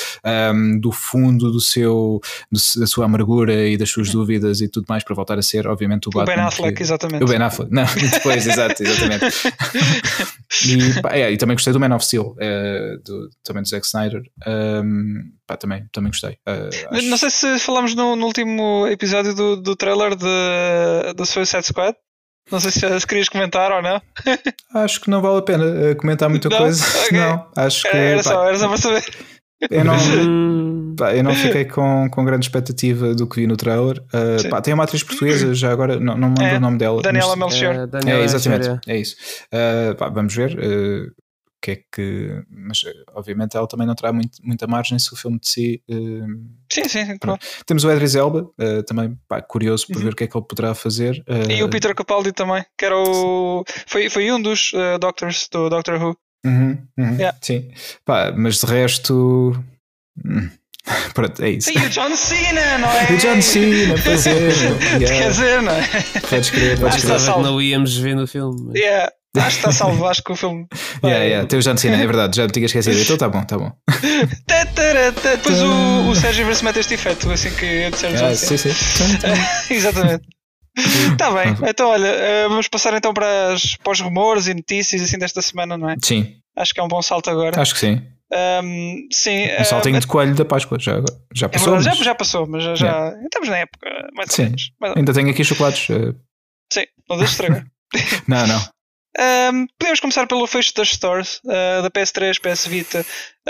um, 0.53 0.79
do 0.79 0.91
fundo 0.91 1.51
do 1.51 1.61
seu, 1.61 2.19
do, 2.51 2.59
da 2.79 2.87
sua 2.87 3.05
amargura 3.05 3.67
e 3.67 3.77
das 3.77 3.89
suas 3.89 4.09
dúvidas 4.09 4.61
e 4.61 4.67
tudo 4.67 4.85
mais 4.89 5.03
para 5.03 5.15
voltar 5.15 5.37
a 5.37 5.41
ser, 5.41 5.67
obviamente, 5.67 6.07
o, 6.07 6.09
o 6.09 6.13
Batman. 6.13 6.35
Ben 6.35 6.43
Affleck, 6.43 6.75
que, 6.75 6.83
exatamente. 6.83 7.23
O 7.23 7.27
Ben 7.27 7.41
Affleck, 7.41 7.71
não, 7.71 7.85
depois, 8.11 8.47
exato, 8.47 8.81
exatamente. 8.81 9.25
e, 10.67 11.01
pá, 11.01 11.09
é, 11.15 11.31
e 11.31 11.37
também 11.37 11.55
gostei 11.55 11.73
do 11.73 11.79
Man 11.79 11.95
of 11.95 12.03
Steel, 12.03 12.35
é, 12.39 12.97
do, 13.05 13.29
também 13.43 13.63
do 13.63 13.69
Zack 13.69 13.85
Snyder. 13.85 14.23
Um, 14.47 15.38
pá, 15.49 15.57
também, 15.57 15.87
também 15.91 16.11
gostei. 16.11 16.37
Uh, 16.47 16.95
acho... 16.95 17.09
Não 17.09 17.17
sei 17.17 17.29
se 17.31 17.59
falámos 17.59 17.95
no, 17.95 18.15
no 18.15 18.27
último 18.27 18.87
episódio 18.87 19.33
do, 19.33 19.55
do 19.57 19.75
trailer 19.75 20.15
de, 20.15 21.13
do 21.15 21.25
Suicide 21.25 21.65
Squad. 21.65 21.95
Não 22.51 22.59
sei 22.59 22.71
se, 22.71 22.99
se 22.99 23.07
querias 23.07 23.29
comentar 23.29 23.71
ou 23.71 23.81
não. 23.81 24.01
acho 24.81 25.01
que 25.01 25.09
não 25.09 25.21
vale 25.21 25.39
a 25.39 25.41
pena 25.41 25.65
uh, 25.65 25.95
comentar 25.95 26.29
muita 26.29 26.49
não? 26.49 26.57
coisa. 26.57 26.85
Okay. 27.05 27.17
Não, 27.17 27.47
acho 27.55 27.89
que. 27.89 27.97
Era, 27.97 28.21
só, 28.21 28.47
era 28.47 28.57
só 28.59 28.67
para 28.67 28.77
saber. 28.77 29.03
Eu 29.69 29.83
não, 29.83 29.95
pá, 30.95 31.15
eu 31.15 31.23
não 31.23 31.33
fiquei 31.33 31.65
com, 31.65 32.07
com 32.11 32.23
grande 32.23 32.45
expectativa 32.45 33.15
do 33.15 33.27
que 33.27 33.41
vi 33.41 33.47
no 33.47 33.57
trailer. 33.57 34.03
Uh, 34.13 34.47
pá, 34.49 34.61
tem 34.61 34.73
uma 34.73 34.83
atriz 34.83 35.01
portuguesa, 35.01 35.53
já 35.55 35.71
agora 35.71 35.99
não, 35.99 36.15
não 36.15 36.29
me 36.29 36.35
lembro 36.37 36.53
é, 36.53 36.57
o 36.57 36.61
nome 36.61 36.77
dela. 36.77 37.01
Daniela 37.01 37.35
Melchior. 37.35 37.75
É, 37.75 37.87
Daniela 37.87 38.21
é, 38.21 38.23
exatamente, 38.23 38.67
Melchior, 38.67 38.81
é 38.87 38.97
isso. 38.97 39.15
Uh, 39.51 39.95
pá, 39.95 40.09
vamos 40.09 40.33
ver. 40.35 40.57
Uh, 40.57 41.11
que 41.61 41.71
é 41.71 41.83
que. 41.91 42.43
Mas 42.49 42.81
obviamente 43.13 43.55
ela 43.55 43.67
também 43.67 43.85
não 43.85 43.95
terá 43.95 44.11
muito, 44.11 44.37
muita 44.43 44.67
margem 44.67 44.97
se 44.97 45.13
o 45.13 45.15
filme 45.15 45.39
de 45.39 45.49
si. 45.49 45.83
Uh, 45.89 46.27
sim, 46.71 46.83
sim, 46.87 47.05
sim 47.05 47.17
claro. 47.17 47.39
Temos 47.65 47.83
o 47.83 47.91
Edris 47.91 48.15
Elba, 48.15 48.49
uh, 48.59 48.83
também 48.83 49.17
pá, 49.27 49.41
curioso 49.41 49.87
por 49.87 49.97
uhum. 49.97 50.03
ver 50.03 50.13
o 50.13 50.15
que 50.15 50.23
é 50.23 50.27
que 50.27 50.37
ele 50.37 50.45
poderá 50.45 50.73
fazer. 50.73 51.23
Uh, 51.27 51.51
e 51.51 51.63
o 51.63 51.69
Peter 51.69 51.93
Capaldi 51.95 52.31
também, 52.31 52.63
que 52.77 52.85
era 52.85 52.97
o. 52.97 53.63
Foi, 53.87 54.09
foi 54.09 54.31
um 54.31 54.41
dos 54.41 54.73
uh, 54.73 54.97
Doctors 54.99 55.47
do 55.51 55.69
Doctor 55.69 56.01
Who. 56.01 56.17
Uhum, 56.45 56.77
uhum, 56.97 57.15
Yeah. 57.15 57.37
Sim. 57.41 57.71
Pá, 58.05 58.31
mas 58.35 58.59
de 58.59 58.65
resto. 58.65 59.61
hum, 60.25 60.49
Pronto, 61.13 61.43
é 61.43 61.49
isso. 61.51 61.71
E 61.71 61.77
o 61.77 61.89
John 61.89 62.15
Cena, 62.15 62.77
não 62.77 62.89
é? 62.89 63.03
O 63.11 63.17
John 63.17 63.41
Cena, 63.41 63.95
pois 64.03 64.25
é. 64.25 64.33
Quer 64.99 65.01
yeah. 65.01 65.29
dizer, 65.29 65.61
não 65.61 65.73
é? 65.73 65.81
Podes 66.29 66.49
crer, 66.49 66.79
podes 66.79 67.03
crer. 67.03 67.19
não 67.43 67.61
íamos 67.61 67.97
ver 67.97 68.15
no 68.15 68.27
filme. 68.27 68.61
mas- 68.67 68.75
Yeah. 68.79 69.11
Acho 69.37 69.49
que 69.49 69.55
está 69.57 69.71
salvo, 69.71 70.07
acho 70.07 70.23
que 70.23 70.31
o 70.31 70.35
filme. 70.35 70.65
Yeah, 71.03 71.23
yeah. 71.23 71.47
Tem 71.47 71.59
o 71.59 71.61
John 71.61 71.77
Cena, 71.77 71.95
é 71.95 72.05
verdade, 72.05 72.35
já 72.35 72.43
me 72.43 72.51
tinha 72.51 72.65
esquecido. 72.65 72.99
Então 72.99 73.17
tá 73.17 73.29
bom, 73.29 73.43
tá 73.43 73.57
bom. 73.57 73.71
Depois 75.23 75.61
o, 75.61 76.09
o 76.09 76.15
Sérgio 76.15 76.53
se 76.53 76.63
mete 76.63 76.79
este 76.79 76.95
efeito 76.95 77.31
assim 77.31 77.51
que 77.55 77.65
eu 77.65 77.91
disser 77.91 78.11
John 78.11 78.25
Ah, 78.25 78.35
Cena. 78.35 78.57
sim, 78.57 78.57
sim. 78.57 78.69
Exatamente. 79.73 80.27
Está 81.11 81.31
bem, 81.31 81.55
então 81.67 81.89
olha, 81.89 82.07
eh, 82.07 82.47
vamos 82.47 82.67
passar 82.67 82.93
então 82.93 83.13
para, 83.13 83.53
as, 83.53 83.75
para 83.75 83.91
os 83.91 83.99
rumores 83.99 84.47
e 84.47 84.53
notícias 84.53 85.01
assim 85.01 85.17
desta 85.17 85.41
semana, 85.41 85.77
não 85.77 85.89
é? 85.89 85.95
Sim, 86.03 86.35
Acho 86.55 86.73
que 86.73 86.79
é 86.79 86.83
um 86.83 86.87
bom 86.87 87.01
salto 87.01 87.29
agora. 87.29 87.59
acho 87.61 87.73
que 87.73 87.79
sim. 87.79 88.01
Ahm, 88.31 89.07
sim, 89.11 89.45
Um 89.59 89.63
saltinho 89.65 89.97
ah, 89.97 89.99
de 89.99 90.07
coelho 90.07 90.35
da 90.35 90.45
Páscoa, 90.45 90.77
já, 90.79 91.01
já 91.33 91.47
é 91.47 91.49
passou. 91.49 91.73
verdade, 91.73 91.85
já, 91.85 91.95
mas 91.95 92.05
já 92.05 92.15
passou, 92.15 92.47
mas 92.47 92.63
já, 92.63 92.75
já 92.75 93.13
estamos 93.23 93.49
na 93.49 93.57
época, 93.57 93.89
mais 94.15 94.29
ou 94.29 94.35
Sim. 94.35 94.43
menos. 94.43 94.71
Mais 94.79 94.91
ou- 94.93 94.99
Ainda 94.99 95.13
tenho 95.13 95.29
aqui 95.29 95.43
chocolates. 95.43 95.89
eh, 95.89 96.13
Sim, 96.71 96.85
não 97.09 97.17
deixes 97.17 97.31
estragar. 97.33 97.65
Não, 98.27 98.47
não. 98.47 98.61
Ahm, 99.17 99.65
podemos 99.77 99.99
começar 99.99 100.27
pelo 100.27 100.45
fecho 100.47 100.73
das 100.75 100.89
stores 100.89 101.41
ah, 101.47 101.81
da 101.81 101.89
PS3, 101.89 102.39
PS 102.39 102.67
Vita 102.67 103.05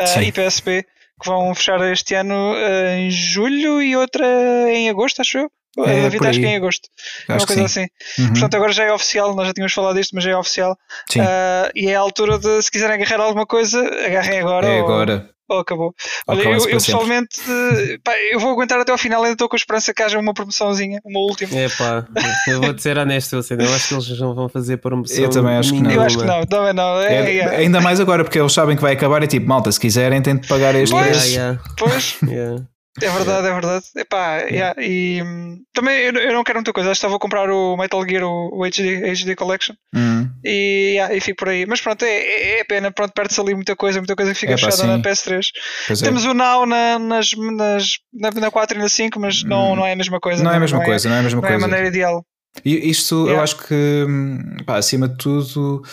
Sim. 0.06 0.22
e 0.22 0.32
PSP 0.32 0.86
que 1.22 1.28
vão 1.28 1.54
fechar 1.54 1.82
este 1.92 2.16
ano 2.16 2.54
ah, 2.56 2.96
em 2.98 3.12
julho 3.12 3.82
e 3.82 3.96
outra 3.96 4.26
em 4.72 4.90
agosto, 4.90 5.22
acho 5.22 5.40
eu. 5.40 5.52
É, 5.78 6.08
acho 6.08 6.40
que 6.40 6.46
é 6.46 6.56
agosto. 6.56 6.90
É 7.28 7.34
Acho 7.34 7.42
uma 7.44 7.48
coisa 7.48 7.68
sim. 7.68 7.82
assim. 7.82 8.22
Uhum. 8.24 8.30
Portanto, 8.34 8.56
agora 8.56 8.72
já 8.72 8.84
é 8.86 8.92
oficial, 8.94 9.36
nós 9.36 9.48
já 9.48 9.54
tínhamos 9.54 9.74
falado 9.74 9.96
disto, 9.96 10.12
mas 10.16 10.24
já 10.24 10.32
é 10.32 10.36
oficial. 10.38 10.76
Sim, 11.10 11.20
Ah, 11.22 11.70
e 11.76 11.88
é 11.90 11.96
a 11.96 12.00
altura 12.00 12.40
de, 12.40 12.62
se 12.62 12.72
quiserem 12.72 12.96
agarrar 13.02 13.24
alguma 13.24 13.46
coisa, 13.46 13.80
agarrem 14.06 14.40
agora. 14.40 14.68
é 14.68 14.78
ou, 14.82 14.86
agora. 14.86 15.30
ou 15.48 15.60
acabou. 15.60 15.94
Ou 16.28 16.36
Olha, 16.36 16.44
eu, 16.44 16.52
eu 16.54 16.68
pessoalmente, 16.70 17.40
pá, 18.04 18.14
eu 18.32 18.40
vou 18.40 18.52
aguentar 18.52 18.80
até 18.80 18.92
ao 18.92 18.98
final, 18.98 19.22
ainda 19.22 19.34
estou 19.34 19.48
com 19.48 19.56
a 19.56 19.58
esperança 19.58 19.94
que 19.94 20.02
haja 20.04 20.18
uma 20.20 20.34
promoçãozinha, 20.34 21.00
uma 21.06 21.20
última. 21.20 21.56
É 21.58 21.70
pá, 21.70 22.06
eu 22.48 22.62
vou-te 22.62 22.82
ser 22.82 22.98
honesto, 22.98 23.36
Wilson, 23.38 23.56
eu 23.60 23.74
acho 23.74 23.88
que 23.90 23.94
eles 23.94 24.20
não 24.20 24.34
vão 24.36 24.50
fazer 24.50 24.78
promoção. 24.78 25.24
Eu 25.24 25.30
também 25.30 25.56
acho 25.56 25.72
que 25.74 25.82
não. 25.82 25.92
Eu 25.92 26.02
acho 26.02 26.18
que 26.18 26.26
não, 26.26 26.42
não 26.50 26.68
é 26.68 26.74
não. 26.74 27.00
É, 27.02 27.14
É- 27.14 27.38
é, 27.38 27.56
Ainda 27.58 27.80
mais 27.80 28.00
agora, 28.00 28.24
porque 28.24 28.40
eles 28.40 28.52
sabem 28.54 28.76
que 28.76 28.82
vai 28.82 28.94
acabar. 28.94 29.22
É 29.24 29.28
tipo, 29.28 29.48
malta, 29.48 29.72
se 29.72 29.80
quiserem, 29.80 30.22
tentem 30.22 30.48
pagar 30.50 30.74
este 30.76 30.92
Pois. 30.92 31.06
preço. 31.08 31.28
Yeah, 31.30 31.60
Pois, 31.78 32.18
yeah, 32.28 32.62
é 33.06 33.10
verdade, 33.12 33.48
é 33.48 33.54
verdade. 33.54 33.86
Epá, 33.96 34.38
yeah, 34.44 34.82
e 34.82 35.22
hum, 35.24 35.58
também 35.74 35.98
eu, 36.00 36.14
eu 36.14 36.34
não 36.34 36.44
quero 36.44 36.58
muita 36.60 36.74
coisa, 36.74 36.92
acho 36.92 37.00
que 37.00 37.02
só 37.02 37.10
vou 37.10 37.20
comprar 37.20 37.50
o 37.50 37.76
Metal 37.78 38.04
Gear, 38.08 38.24
o, 38.24 38.50
o 38.60 38.64
HD, 38.64 39.10
HD 39.10 39.36
Collection, 39.36 39.76
Hum, 39.96 40.30
e, 40.44 40.94
yeah, 40.96 41.14
e 41.16 41.20
fico 41.20 41.38
por 41.40 41.50
aí. 41.50 41.66
Mas 41.66 41.82
pronto, 41.82 42.04
é, 42.04 42.10
é, 42.18 42.60
é 42.60 42.64
pena, 42.64 42.92
pronto, 42.92 43.12
perde-se 43.14 43.40
ali 43.42 43.54
muita 43.56 43.76
coisa, 43.76 44.00
muita 44.00 44.16
coisa 44.16 44.34
que 44.34 44.40
fica 44.40 44.54
É 44.54 44.58
fechada 44.58 44.86
na 44.86 44.96
sim. 44.96 45.02
PS3. 45.02 45.46
pois 45.88 46.02
é. 46.02 46.06
Temos 46.06 46.26
o 46.26 46.34
Now 46.34 46.66
na, 46.66 47.00
nas, 47.00 47.32
nas, 47.34 47.92
na, 48.14 48.32
na 48.32 48.52
4 48.52 48.78
e 48.78 48.82
na 48.82 48.90
5, 48.90 49.20
mas 49.20 49.44
não, 49.44 49.76
não 49.76 49.86
é 49.86 49.94
a 49.94 49.96
mesma 49.96 50.20
coisa. 50.20 50.44
Não 50.44 50.52
é 50.52 50.58
a 50.58 50.60
mesma 50.60 50.84
coisa, 50.84 51.10
não 51.10 51.16
é 51.16 51.20
a 51.20 51.24
mesma 51.24 51.42
Não 51.42 51.48
é 51.48 51.52
a 51.52 51.54
coisa. 51.56 51.68
maneira 51.68 51.88
ideal. 51.88 52.24
E 52.66 52.90
isto 52.90 53.16
eu 53.16 53.28
Yeah. 53.28 53.44
acho 53.44 53.58
que, 53.68 54.06
hum, 54.08 54.58
pá, 54.66 54.78
acima 54.78 55.08
de 55.08 55.18
tudo, 55.18 55.84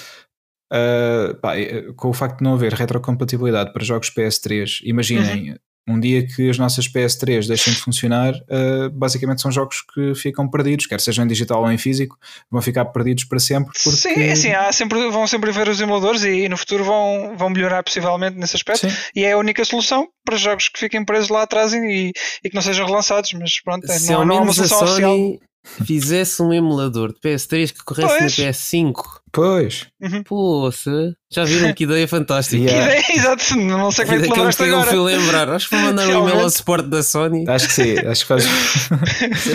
ah, 0.72 1.34
pá, 1.40 1.56
eh, 1.58 1.92
com 1.96 2.08
o 2.08 2.12
facto 2.14 2.38
de 2.38 2.44
não 2.44 2.54
haver 2.54 2.72
retrocompatibilidade 2.72 3.72
para 3.72 3.84
jogos 3.84 4.10
PS3, 4.10 4.80
imaginem. 4.84 5.50
Uhum. 5.50 5.56
Um 5.88 6.00
dia 6.00 6.26
que 6.26 6.50
as 6.50 6.58
nossas 6.58 6.88
PS3 6.88 7.46
deixem 7.46 7.72
de 7.72 7.80
funcionar, 7.80 8.34
ah, 8.50 8.90
basicamente 8.92 9.40
são 9.40 9.50
jogos 9.52 9.82
que 9.94 10.14
ficam 10.14 10.48
perdidos, 10.48 10.86
quer 10.86 11.00
sejam 11.00 11.24
em 11.24 11.28
digital 11.28 11.62
ou 11.62 11.70
em 11.70 11.78
físico, 11.78 12.18
vão 12.50 12.60
ficar 12.60 12.86
perdidos 12.86 13.24
para 13.24 13.38
sempre. 13.38 13.72
Porque... 13.72 13.96
Sim, 13.96 14.20
é 14.20 14.32
assim, 14.32 14.52
há 14.52 14.72
sempre, 14.72 15.10
vão 15.10 15.26
sempre 15.26 15.52
ver 15.52 15.68
os 15.68 15.80
emuladores 15.80 16.24
e, 16.24 16.44
e 16.44 16.48
no 16.48 16.56
futuro 16.56 16.84
vão, 16.84 17.36
vão 17.36 17.50
melhorar 17.50 17.82
possivelmente 17.82 18.36
nesse 18.36 18.56
aspecto. 18.56 18.88
Sim. 18.88 18.96
E 19.14 19.24
é 19.24 19.32
a 19.32 19.38
única 19.38 19.64
solução 19.64 20.08
para 20.24 20.36
jogos 20.36 20.68
que 20.68 20.78
fiquem 20.78 21.04
presos 21.04 21.28
lá 21.28 21.42
atrás 21.42 21.72
e, 21.72 22.12
e 22.42 22.50
que 22.50 22.54
não 22.54 22.62
sejam 22.62 22.86
relançados. 22.86 23.32
Mas 23.34 23.60
pronto, 23.60 23.90
é, 23.90 23.98
não, 24.00 24.24
não 24.24 24.38
há 24.38 24.42
uma 24.42 24.52
solução 24.52 24.82
oficial. 24.82 25.38
Fizesse 25.84 26.40
um 26.42 26.52
emulador 26.52 27.12
de 27.12 27.20
PS3 27.20 27.72
que 27.72 27.84
corresse 27.84 28.18
Pois. 28.18 28.38
na 28.38 28.44
PS5, 28.44 28.94
Pois, 29.32 29.86
poça, 30.26 31.14
já 31.30 31.44
viram 31.44 31.72
que 31.74 31.84
ideia 31.84 32.08
fantástica? 32.08 32.56
Que 32.64 32.70
Yeah. 32.70 32.98
ideia, 32.98 33.18
exato, 33.18 33.56
não 33.56 33.90
sei 33.92 34.06
como 34.06 34.16
é 34.16 34.20
que 34.22 34.28
te 34.28 34.32
Que 34.32 34.38
lembraste 34.38 34.62
me 34.62 34.68
agora. 34.70 34.90
fui 34.90 34.98
lembrar. 34.98 35.48
Acho 35.50 35.68
que 35.68 35.74
vou 35.76 35.84
mandar 35.84 36.08
um 36.08 36.22
e-mail 36.28 36.40
ao 36.40 36.50
suporte 36.50 36.88
da 36.88 37.02
Sony. 37.02 37.44
acho 37.48 37.66
que 37.66 37.72
sim, 37.74 37.98
acho 37.98 38.22
que 38.22 38.28
faz. 38.28 38.44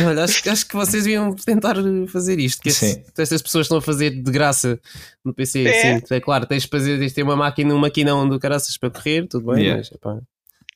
Olha, 0.05 0.23
acho, 0.23 0.49
acho 0.49 0.67
que 0.67 0.75
vocês 0.75 1.03
deviam 1.03 1.33
tentar 1.35 1.75
fazer 2.09 2.39
isto. 2.39 2.61
Que 2.61 2.71
Sim. 2.71 2.85
esse- 2.91 3.03
estas 3.17 3.41
pessoas 3.41 3.65
estão 3.65 3.77
a 3.77 3.81
fazer 3.81 4.11
de 4.11 4.31
graça 4.31 4.79
no 5.25 5.33
PC. 5.33 5.63
É. 5.65 5.99
Sim, 5.99 6.03
é 6.11 6.19
claro, 6.19 6.45
tens 6.45 6.63
de 6.63 6.69
fazer, 6.69 6.99
tens 6.99 7.09
de 7.09 7.15
ter 7.15 7.23
uma 7.23 7.35
máquina, 7.35 7.73
um 7.73 7.79
maquinão 7.79 8.27
do 8.27 8.39
caraças 8.39 8.77
para 8.77 8.89
correr, 8.91 9.27
tudo 9.27 9.47
bem, 9.51 9.63
Yeah. 9.63 9.77
mas 9.79 9.91
epá, 9.91 10.19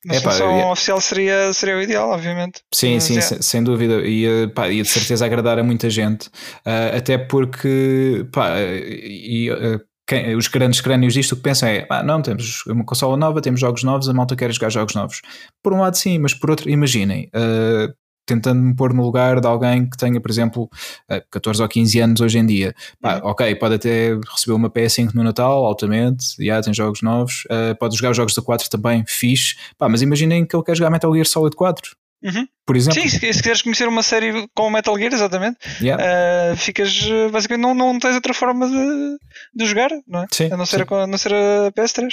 Uma 0.05 0.15
Epá, 0.15 0.33
yeah. 0.35 0.67
oficial 0.71 1.01
seria, 1.01 1.51
seria 1.51 1.77
o 1.77 1.81
ideal, 1.81 2.09
obviamente. 2.11 2.61
Sim, 2.73 2.93
Mas, 2.95 3.03
sim, 3.03 3.17
é. 3.17 3.21
sem, 3.21 3.41
sem 3.41 3.63
dúvida. 3.63 4.01
E, 4.07 4.25
eh, 4.25 4.47
pá, 4.47 4.69
ia 4.69 4.83
de 4.83 4.87
certeza 4.89 5.25
agradar 5.25 5.57
a 5.57 5.63
muita 5.63 5.89
gente. 5.89 6.29
Ah, 6.63 6.97
até 6.97 7.17
porque 7.17 8.27
pá, 8.31 8.59
e, 8.59 9.49
eh, 9.49 9.79
quem- 10.07 10.35
os 10.35 10.47
grandes 10.47 10.79
crânios 10.81 11.13
disto 11.15 11.31
o 11.31 11.35
que 11.37 11.41
pensam 11.41 11.67
é: 11.69 11.87
ah, 11.89 12.03
não, 12.03 12.21
temos 12.21 12.63
uma 12.67 12.85
consola 12.85 13.17
nova, 13.17 13.41
temos 13.41 13.59
jogos 13.59 13.83
novos, 13.83 14.07
a 14.07 14.13
malta 14.13 14.35
quer 14.35 14.51
jogar 14.53 14.69
jogos 14.69 14.93
novos. 14.93 15.21
Por 15.63 15.73
um 15.73 15.79
lado, 15.81 15.97
sim, 15.97 16.19
mas 16.19 16.33
por 16.35 16.51
outro, 16.51 16.69
imaginem. 16.69 17.27
ah, 17.33 17.87
tentando 18.25 18.61
me 18.61 18.75
pôr 18.75 18.93
no 18.93 19.03
lugar 19.03 19.39
de 19.39 19.47
alguém 19.47 19.89
que 19.89 19.97
tenha, 19.97 20.19
por 20.19 20.31
exemplo, 20.31 20.69
ah, 21.09 21.21
14 21.31 21.61
ou 21.61 21.67
15 21.67 21.99
anos 21.99 22.21
hoje 22.21 22.39
em 22.39 22.45
dia. 22.45 22.73
Pá, 23.01 23.21
ok, 23.23 23.55
pode 23.55 23.75
até 23.75 24.15
receber 24.31 24.53
uma 24.53 24.69
PS5 24.69 25.13
no 25.13 25.23
Natal, 25.23 25.65
altamente, 25.65 26.35
já 26.39 26.61
tem 26.61 26.73
jogos 26.73 27.01
novos, 27.01 27.43
ah, 27.49 27.75
pode 27.79 27.95
jogar 27.95 28.11
os 28.11 28.17
jogos 28.17 28.33
da 28.33 28.41
4 28.41 28.69
também, 28.69 29.03
fixe. 29.07 29.55
Pá, 29.77 29.87
mas 29.89 30.01
imaginem 30.01 30.45
que 30.45 30.55
ele 30.55 30.63
quer 30.63 30.75
jogar 30.75 30.89
Metal 30.89 31.13
Gear 31.13 31.25
Solid 31.25 31.55
4, 31.55 31.95
Uhum. 32.25 32.47
por 32.65 32.75
exemplo. 32.75 32.99
Sim, 32.99 33.07
se, 33.07 33.19
se 33.19 33.39
quiseres 33.39 33.61
conhecer 33.61 33.87
uma 33.87 34.01
série 34.01 34.47
com 34.55 34.63
o 34.67 34.71
Metal 34.71 34.97
Gear, 34.97 35.13
exatamente, 35.13 35.57
Yeah. 35.79 36.03
ah, 36.03 36.55
ficas 36.57 36.89
eh, 37.07 37.29
basicamente 37.29 37.61
não, 37.63 37.75
não 37.75 37.99
tens 37.99 38.15
outra 38.15 38.33
forma 38.33 38.67
de, 38.67 39.17
de 39.53 39.65
jogar, 39.65 39.89
não 40.07 40.23
é? 40.23 40.25
Sim, 40.31 40.51
a 40.51 40.57
não 40.57 40.65
ser, 40.65 40.79
sim. 40.87 40.95
a, 40.95 41.03
a 41.03 41.07
não 41.07 41.17
ser 41.17 41.33
a 41.33 41.71
PS3. 41.71 42.09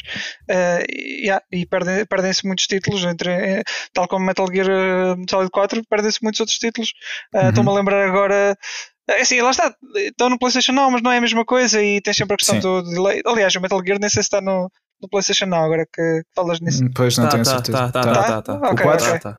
Eh, 0.51 0.85
e, 0.91 1.21
yeah, 1.27 1.43
e 1.51 1.65
perdem- 1.67 2.05
perdem-se 2.07 2.47
muitos 2.47 2.67
títulos, 2.67 3.03
entre, 3.05 3.31
eh, 3.31 3.63
tal 3.95 4.07
como 4.07 4.27
Metal 4.27 4.47
Gear 4.53 4.69
eh, 4.69 5.17
Solid 5.31 5.51
4, 5.51 5.83
perdem-se 5.89 6.23
muitos 6.23 6.41
outros 6.41 6.59
títulos. 6.59 6.91
Eh, 7.35 7.43
Uhum. 7.45 7.49
Estou-me 7.49 7.71
a 7.71 7.73
lembrar 7.75 8.07
agora. 8.07 8.57
É 9.09 9.23
assim, 9.23 9.41
lá 9.41 9.51
está, 9.51 9.75
estão 9.97 10.29
no 10.31 10.39
PlayStation 10.39 10.73
não, 10.73 10.91
mas 10.91 11.03
não 11.03 11.11
é 11.11 11.19
a 11.19 11.21
mesma 11.21 11.45
coisa 11.45 11.83
e 11.83 12.01
tens 12.01 12.17
sempre 12.17 12.35
a 12.35 12.37
questão 12.37 12.55
Sim. 12.57 12.61
do 12.61 12.83
delay. 12.83 13.21
Aliás, 13.27 13.55
o 13.57 13.61
Metal 13.61 13.81
Gear 13.85 13.99
nem 13.99 14.09
sei 14.09 14.23
se 14.23 14.27
está 14.29 14.41
no, 14.41 14.71
no 15.01 15.09
PlayStation 15.09 15.47
não, 15.47 15.59
agora 15.65 15.85
que 15.93 16.23
falas 16.37 16.61
nisso. 16.61 16.85
Hum, 16.85 16.91
Pois 16.95 17.17
não 17.19 17.25
Tá, 17.25 17.31
tenho 17.33 17.45
tá, 17.45 17.51
certeza. 17.51 17.79
tá, 17.79 17.91
tá, 17.91 18.03
Tá. 18.03 18.13
tá, 18.13 18.43
tá, 18.43 18.43
tá. 18.43 18.55
Ok, 18.71 18.73
O 18.73 18.89
4 18.89 19.15
ok. 19.17 19.35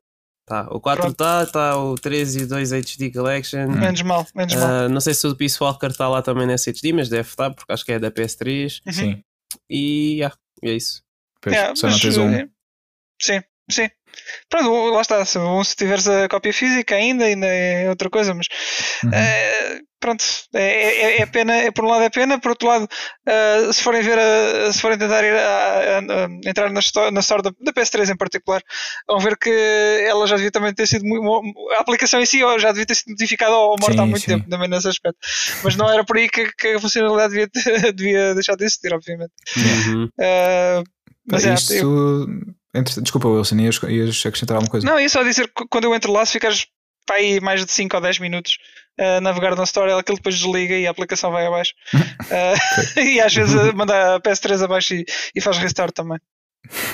Tá, 0.46 0.64
tá. 0.64 0.74
O 0.74 0.80
4 0.80 1.02
Pronto. 1.02 1.12
está, 1.12 1.42
está 1.42 1.78
o 1.78 1.94
3 1.96 2.36
e 2.36 2.46
2 2.46 2.72
HD 2.72 3.10
Collection. 3.10 3.66
Menos 3.68 4.02
mal, 4.02 4.26
menos 4.34 4.54
mal. 4.54 4.64
Ah, 4.64 4.88
não 4.88 5.00
sei 5.00 5.14
se 5.14 5.26
o 5.26 5.34
Peace 5.36 5.56
Walker 5.62 5.86
está 5.88 6.08
lá 6.08 6.22
também 6.22 6.46
nessa 6.46 6.70
HD, 6.70 6.92
mas 6.92 7.08
deve 7.08 7.28
estar, 7.28 7.50
porque 7.54 7.72
acho 7.72 7.84
que 7.84 7.92
é 7.92 7.98
da 7.98 8.10
PS3. 8.10 8.80
Uhum. 8.86 8.92
Sim, 8.92 9.24
E 9.68 10.14
yeah, 10.18 10.36
é 10.62 10.72
isso. 10.72 11.02
pois, 11.40 11.54
Yeah, 11.54 11.74
só 11.76 11.86
não 11.86 11.94
mas, 11.94 12.02
tens 12.02 12.16
um. 12.18 12.48
Sim, 13.20 13.40
sim. 13.70 13.88
Pronto, 14.48 14.70
lá 14.94 15.00
está. 15.00 15.24
Se, 15.24 15.38
um, 15.38 15.62
se 15.64 15.76
tiveres 15.76 16.06
a 16.08 16.28
cópia 16.28 16.52
física 16.52 16.94
ainda, 16.94 17.24
ainda 17.24 17.46
é 17.46 17.88
outra 17.88 18.08
coisa, 18.10 18.34
mas 18.34 18.46
Uhum. 19.04 19.10
eh, 19.12 19.80
pronto, 20.00 20.22
é, 20.54 20.60
é, 20.60 21.20
é 21.22 21.26
pena, 21.26 21.54
é, 21.56 21.70
por 21.70 21.84
um 21.84 21.88
lado 21.88 22.04
é 22.04 22.10
pena, 22.10 22.38
por 22.38 22.50
outro 22.50 22.68
lado, 22.68 22.86
eh, 23.26 23.72
se 23.72 23.82
forem 23.82 24.02
ver 24.02 24.18
a- 24.18 24.70
se 24.72 24.78
forem 24.80 24.98
tentar 24.98 25.24
ir 25.24 25.34
a- 25.34 25.98
a- 25.98 26.48
entrar 26.48 26.70
na, 26.70 26.80
sto- 26.80 27.10
na 27.10 27.20
store 27.20 27.42
da, 27.42 27.50
da 27.58 27.72
PS3 27.72 28.10
em 28.10 28.16
particular, 28.16 28.60
vão 29.08 29.18
ver 29.18 29.36
que 29.38 29.50
ela 30.06 30.26
já 30.26 30.36
devia 30.36 30.50
também 30.50 30.74
ter 30.74 30.86
sido 30.86 31.04
mu- 31.06 31.22
mu- 31.22 31.70
a 31.76 31.80
aplicação 31.80 32.20
em 32.20 32.26
si 32.26 32.40
já 32.58 32.68
devia 32.70 32.84
ter 32.86 32.94
sido 32.96 33.10
notificada 33.10 33.54
ou 33.56 33.76
morta 33.80 34.02
há 34.02 34.04
Sim, 34.04 34.10
muito 34.10 34.20
sim. 34.20 34.26
tempo 34.26 34.48
também 34.50 34.68
nesse 34.68 34.88
aspecto. 34.88 35.18
Mas 35.62 35.74
não 35.76 35.90
era 35.90 36.04
por 36.04 36.16
aí 36.18 36.28
que, 36.28 36.50
que 36.52 36.68
a 36.68 36.80
funcionalidade 36.80 37.32
devia, 37.32 37.48
ter- 37.48 37.54
devia 37.94 38.34
deixar 38.34 38.56
de 38.56 38.64
existir, 38.64 38.92
obviamente. 38.92 39.32
Uhum. 39.56 40.08
Pá, 40.16 40.82
mas 41.32 41.44
é, 41.46 41.50
eu- 41.50 41.54
Isto. 41.54 41.72
entre- 41.74 42.54
Desculpa, 42.82 43.28
Wilson, 43.28 43.56
ias, 43.60 43.80
ias 43.88 44.26
acrescentar 44.26 44.56
alguma 44.56 44.70
coisa? 44.70 44.86
Não, 44.86 44.98
ia 44.98 45.08
só 45.08 45.22
dizer 45.22 45.48
que 45.48 45.66
quando 45.68 45.84
eu 45.84 45.94
entro 45.94 46.12
lá, 46.12 46.24
se 46.26 46.32
ficares 46.32 46.66
para 47.06 47.16
aí 47.16 47.40
mais 47.40 47.64
de 47.64 47.70
5 47.70 47.94
ou 47.96 48.02
10 48.02 48.18
minutos 48.18 48.56
a 48.98 49.20
navegar 49.20 49.54
na 49.56 49.64
Store, 49.64 49.92
aquilo 49.92 50.16
depois 50.16 50.36
desliga 50.36 50.74
e 50.74 50.86
a 50.86 50.90
aplicação 50.90 51.30
vai 51.30 51.46
abaixo. 51.46 51.72
Ah, 51.94 52.54
e 53.00 53.20
às 53.20 53.34
vezes 53.34 53.54
eh, 53.54 53.72
manda 53.76 54.16
a 54.16 54.20
PS3 54.20 54.64
abaixo 54.64 54.94
e, 54.94 55.04
e 55.34 55.40
faz 55.40 55.58
restart 55.58 55.94
também. 55.94 56.18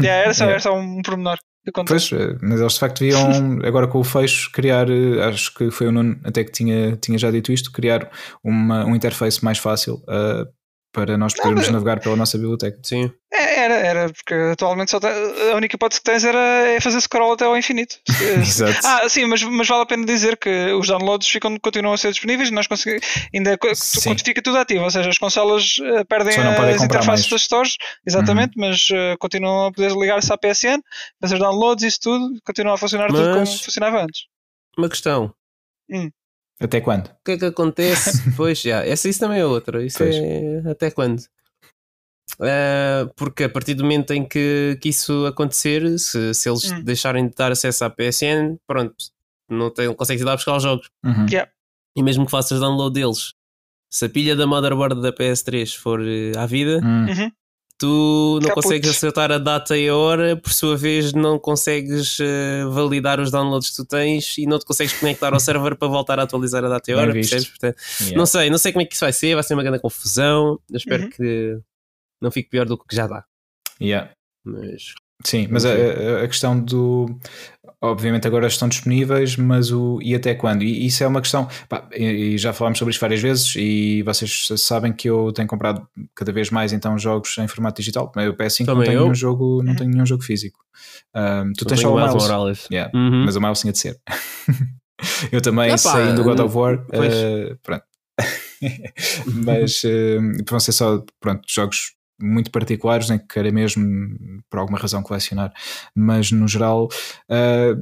Yeah, 0.01 0.25
era, 0.25 0.35
só, 0.35 0.45
Yeah. 0.45 0.53
era 0.53 0.61
só 0.61 0.75
um 0.77 1.01
pormenor. 1.03 1.38
Pois, 1.87 2.11
eh, 2.12 2.37
mas 2.40 2.59
eles 2.59 2.73
de 2.73 2.79
facto 2.81 3.01
deviam, 3.01 3.61
agora 3.64 3.87
com 3.87 3.99
o 3.99 4.05
fecho, 4.05 4.51
criar, 4.51 4.88
eh, 4.90 5.23
acho 5.29 5.55
que 5.55 5.71
foi 5.71 5.88
o 5.88 5.93
Nuno 5.93 6.19
até 6.25 6.43
que 6.43 6.51
tinha, 6.51 6.97
tinha 6.97 7.19
já 7.19 7.31
dito 7.31 7.53
isto, 7.53 7.71
criar 7.71 8.11
uma, 8.43 8.85
um 8.87 8.97
interface 8.97 9.45
mais 9.45 9.59
fácil 9.59 10.03
eh, 10.09 10.45
para 10.92 11.16
nós 11.16 11.35
podermos 11.35 11.62
mas- 11.62 11.70
navegar 11.70 12.00
pela 12.00 12.16
nossa 12.16 12.37
biblioteca. 12.37 12.79
Sim. 12.83 13.12
É, 13.33 13.61
era, 13.61 13.74
era, 13.74 14.12
porque 14.12 14.35
atualmente 14.53 14.90
só 14.90 14.98
tem, 14.98 15.09
a 15.53 15.55
única 15.55 15.76
hipótese 15.76 16.00
que 16.00 16.05
tens 16.05 16.24
era 16.24 16.37
é 16.38 16.81
fazer 16.81 17.00
scroll 17.00 17.33
até 17.33 17.44
ao 17.44 17.57
infinito. 17.57 17.96
Exato. 18.40 18.85
ah, 18.85 19.09
sim, 19.09 19.24
mas, 19.26 19.40
mas 19.44 19.68
vale 19.68 19.83
a 19.83 19.87
pena 19.87 20.05
dizer 20.05 20.37
que 20.37 20.72
os 20.72 20.88
downloads 20.88 21.29
ficam, 21.29 21.57
continuam 21.59 21.94
a 21.94 21.96
ser 21.96 22.11
disponíveis 22.11 22.48
e 22.48 22.53
nós 22.53 22.66
conseguimos 22.66 23.07
ainda 23.33 23.57
Sim. 23.74 24.16
fica 24.18 24.42
tudo 24.42 24.59
ativo, 24.59 24.83
ou 24.83 24.90
seja, 24.90 25.09
as 25.09 25.16
consolas 25.16 25.79
uh, 25.79 26.05
perdem 26.07 26.33
Só 26.35 26.42
não 26.42 26.55
podem 26.57 26.74
as 26.74 26.83
interfaces 26.83 27.07
mais. 27.22 27.29
das 27.31 27.42
stores, 27.42 27.76
exatamente, 28.05 28.55
mas 28.57 28.88
uh, 28.90 29.16
continuam 29.20 29.66
a 29.66 29.72
poder 29.72 29.92
ligar-se 29.92 30.33
à 30.33 30.37
PSN, 30.37 30.81
fazer 31.20 31.38
downloads, 31.38 31.85
isso 31.85 32.00
tudo, 32.00 32.31
continua 32.44 32.74
a 32.74 32.76
funcionar 32.79 33.07
tudo 33.09 33.22
como 33.29 33.38
Mas- 33.38 33.61
funcionava 33.61 34.03
antes. 34.03 34.22
Uma 34.76 34.88
questão. 34.88 35.33
Até 36.61 36.81
quando? 36.81 37.07
O 37.07 37.11
que 37.25 37.33
é 37.33 37.38
que 37.38 37.44
acontece? 37.46 38.23
pois 38.37 38.61
já, 38.61 38.85
essa 38.85 39.09
isso 39.09 39.18
também 39.20 39.40
é 39.40 39.46
outra. 39.46 39.83
Isso 39.85 39.99
Pois. 39.99 40.14
é 40.14 40.62
até 40.70 40.90
quando? 40.90 41.23
Ah, 42.40 43.09
porque 43.16 43.44
a 43.44 43.49
partir 43.49 43.75
do 43.75 43.83
momento 43.83 44.12
em 44.12 44.25
que, 44.27 44.79
que 44.81 44.88
isso 44.90 45.27
acontecer, 45.27 45.99
se, 45.99 46.33
se 46.35 46.49
eles 46.49 46.70
Hum. 46.70 46.83
deixarem 46.85 47.29
de 47.29 47.35
dar 47.35 47.51
acesso 47.53 47.85
à 47.85 47.90
PSN, 47.90 48.57
pronto, 48.66 48.94
não, 49.49 49.70
tem, 49.70 49.87
não 49.87 49.94
consegues 49.94 50.23
ir 50.23 50.25
lá 50.25 50.37
buscar 50.37 50.57
os 50.57 50.62
jogos. 50.62 50.90
Uhum. 51.05 51.27
Yeah. 51.31 51.51
E 51.96 52.03
mesmo 52.03 52.25
que 52.25 52.31
faças 52.31 52.61
download 52.61 52.94
deles, 52.94 53.33
se 53.90 54.05
a 54.05 54.09
pilha 54.09 54.37
da 54.37 54.46
motherboard 54.46 55.03
da 55.03 55.12
PS3 55.12 55.75
for 55.77 56.01
eh, 56.01 56.33
à 56.38 56.46
vida, 56.46 56.81
Hum. 56.85 57.07
Uhum. 57.09 57.33
Tu 57.81 58.38
não 58.43 58.49
Caput. 58.51 58.62
consegues 58.62 58.90
acertar 58.90 59.33
a 59.33 59.38
data 59.38 59.77
e 59.77 59.88
a 59.88 59.97
hora, 59.97 60.37
por 60.37 60.53
sua 60.53 60.77
vez 60.77 61.12
não 61.12 61.38
consegues 61.38 62.19
eh, 62.21 62.64
validar 62.71 63.19
os 63.19 63.31
downloads 63.31 63.71
que 63.71 63.77
tu 63.77 63.85
tens 63.87 64.37
e 64.38 64.47
não 64.47 64.59
te 64.59 64.64
consegues 64.66 64.93
conectar 64.93 65.33
ao 65.33 65.40
server 65.40 65.75
para 65.77 65.88
voltar 65.88 66.21
a 66.21 66.25
atualizar 66.25 66.64
a 66.64 66.69
data 66.69 66.90
e 66.90 66.95
a 66.95 66.99
hora, 66.99 67.12
percebes? 67.12 67.49
Portanto, 67.49 67.77
Yeah. 68.01 68.16
não 68.19 68.27
sei, 68.27 68.51
não 68.51 68.59
sei 68.59 68.73
como 68.73 68.83
é 68.83 68.85
que 68.87 68.95
isso 68.95 69.05
vai 69.05 69.12
ser, 69.12 69.35
vai 69.35 69.43
ser 69.43 69.55
uma 69.55 69.62
grande 69.62 69.81
confusão. 69.81 70.61
Eu 70.71 70.77
espero 70.77 71.05
Uhum. 71.05 71.11
que 71.11 71.59
não 72.23 72.31
fique 72.31 72.51
pior 72.51 72.66
do 72.66 72.77
que 72.79 72.95
já 72.95 73.07
dá. 73.07 73.25
Yeah. 73.81 74.11
Mas 74.45 74.93
Sim, 75.25 75.49
mas 75.51 75.66
a- 75.66 76.23
a 76.25 76.27
questão 76.29 76.59
do. 76.59 77.19
Obviamente 77.83 78.27
agora 78.27 78.47
estão 78.47 78.69
disponíveis, 78.69 79.37
mas 79.37 79.73
o. 79.73 79.99
E 80.03 80.14
até 80.14 80.35
quando? 80.35 80.62
E 80.62 80.85
isso 80.87 81.03
é 81.03 81.07
uma 81.07 81.21
questão. 81.23 81.49
pá, 81.69 81.88
e, 81.93 82.05
e 82.35 82.38
já 82.38 82.53
falámos 82.53 82.79
sobre 82.79 82.93
isto 82.93 83.01
várias 83.01 83.21
vezes 83.23 83.55
e 83.57 84.03
vocês 84.03 84.49
sabem 84.59 84.93
que 84.93 85.09
eu 85.09 85.33
tenho 85.33 85.49
comprado 85.49 85.88
cada 86.14 86.31
vez 86.31 86.51
mais 86.51 86.73
então 86.75 86.99
jogos 86.99 87.37
em 87.38 87.49
formato 87.49 87.81
digital. 87.81 88.12
O 88.14 88.35
PS5 88.35 88.66
não 88.66 88.83
eu. 88.85 89.01
nenhum 89.03 89.14
jogo, 89.14 89.62
não 89.62 89.73
Uhum. 89.73 89.77
tem 89.79 89.88
nenhum 89.88 90.05
jogo 90.05 90.23
físico. 90.23 90.59
Ahm, 91.14 91.53
tu 91.57 91.64
tens 91.64 91.81
tenho 91.81 91.90
só 91.90 91.95
o 91.95 91.97
Miles 91.99 92.11
Miles. 92.12 92.23
Morales. 92.29 92.69
Yeah, 92.71 92.90
Uhum. 92.95 93.25
Mas 93.25 93.37
o 93.37 93.40
Miles 93.40 93.61
tinha 93.61 93.73
de 93.73 93.79
ser. 93.79 93.99
eu 95.33 95.40
também 95.40 95.69
Epá, 95.69 95.79
saí 95.79 96.12
do 96.14 96.23
God 96.23 96.40
of 96.40 96.55
War. 96.57 96.85
eh, 96.93 97.57
pronto. 97.62 97.85
mas 99.47 99.83
eh, 99.85 100.19
vão 100.49 100.61
ser 100.61 100.73
só 100.73 101.03
pronto, 101.19 101.43
jogos 101.49 101.95
muito 102.21 102.51
particulares 102.51 103.11
em 103.11 103.19
que 103.19 103.27
queira 103.27 103.51
mesmo 103.51 103.85
por 104.49 104.59
alguma 104.59 104.79
razão 104.79 105.03
colecionar 105.03 105.53
mas 105.95 106.31
no 106.31 106.47
geral 106.49 106.89
eh, 107.29 107.75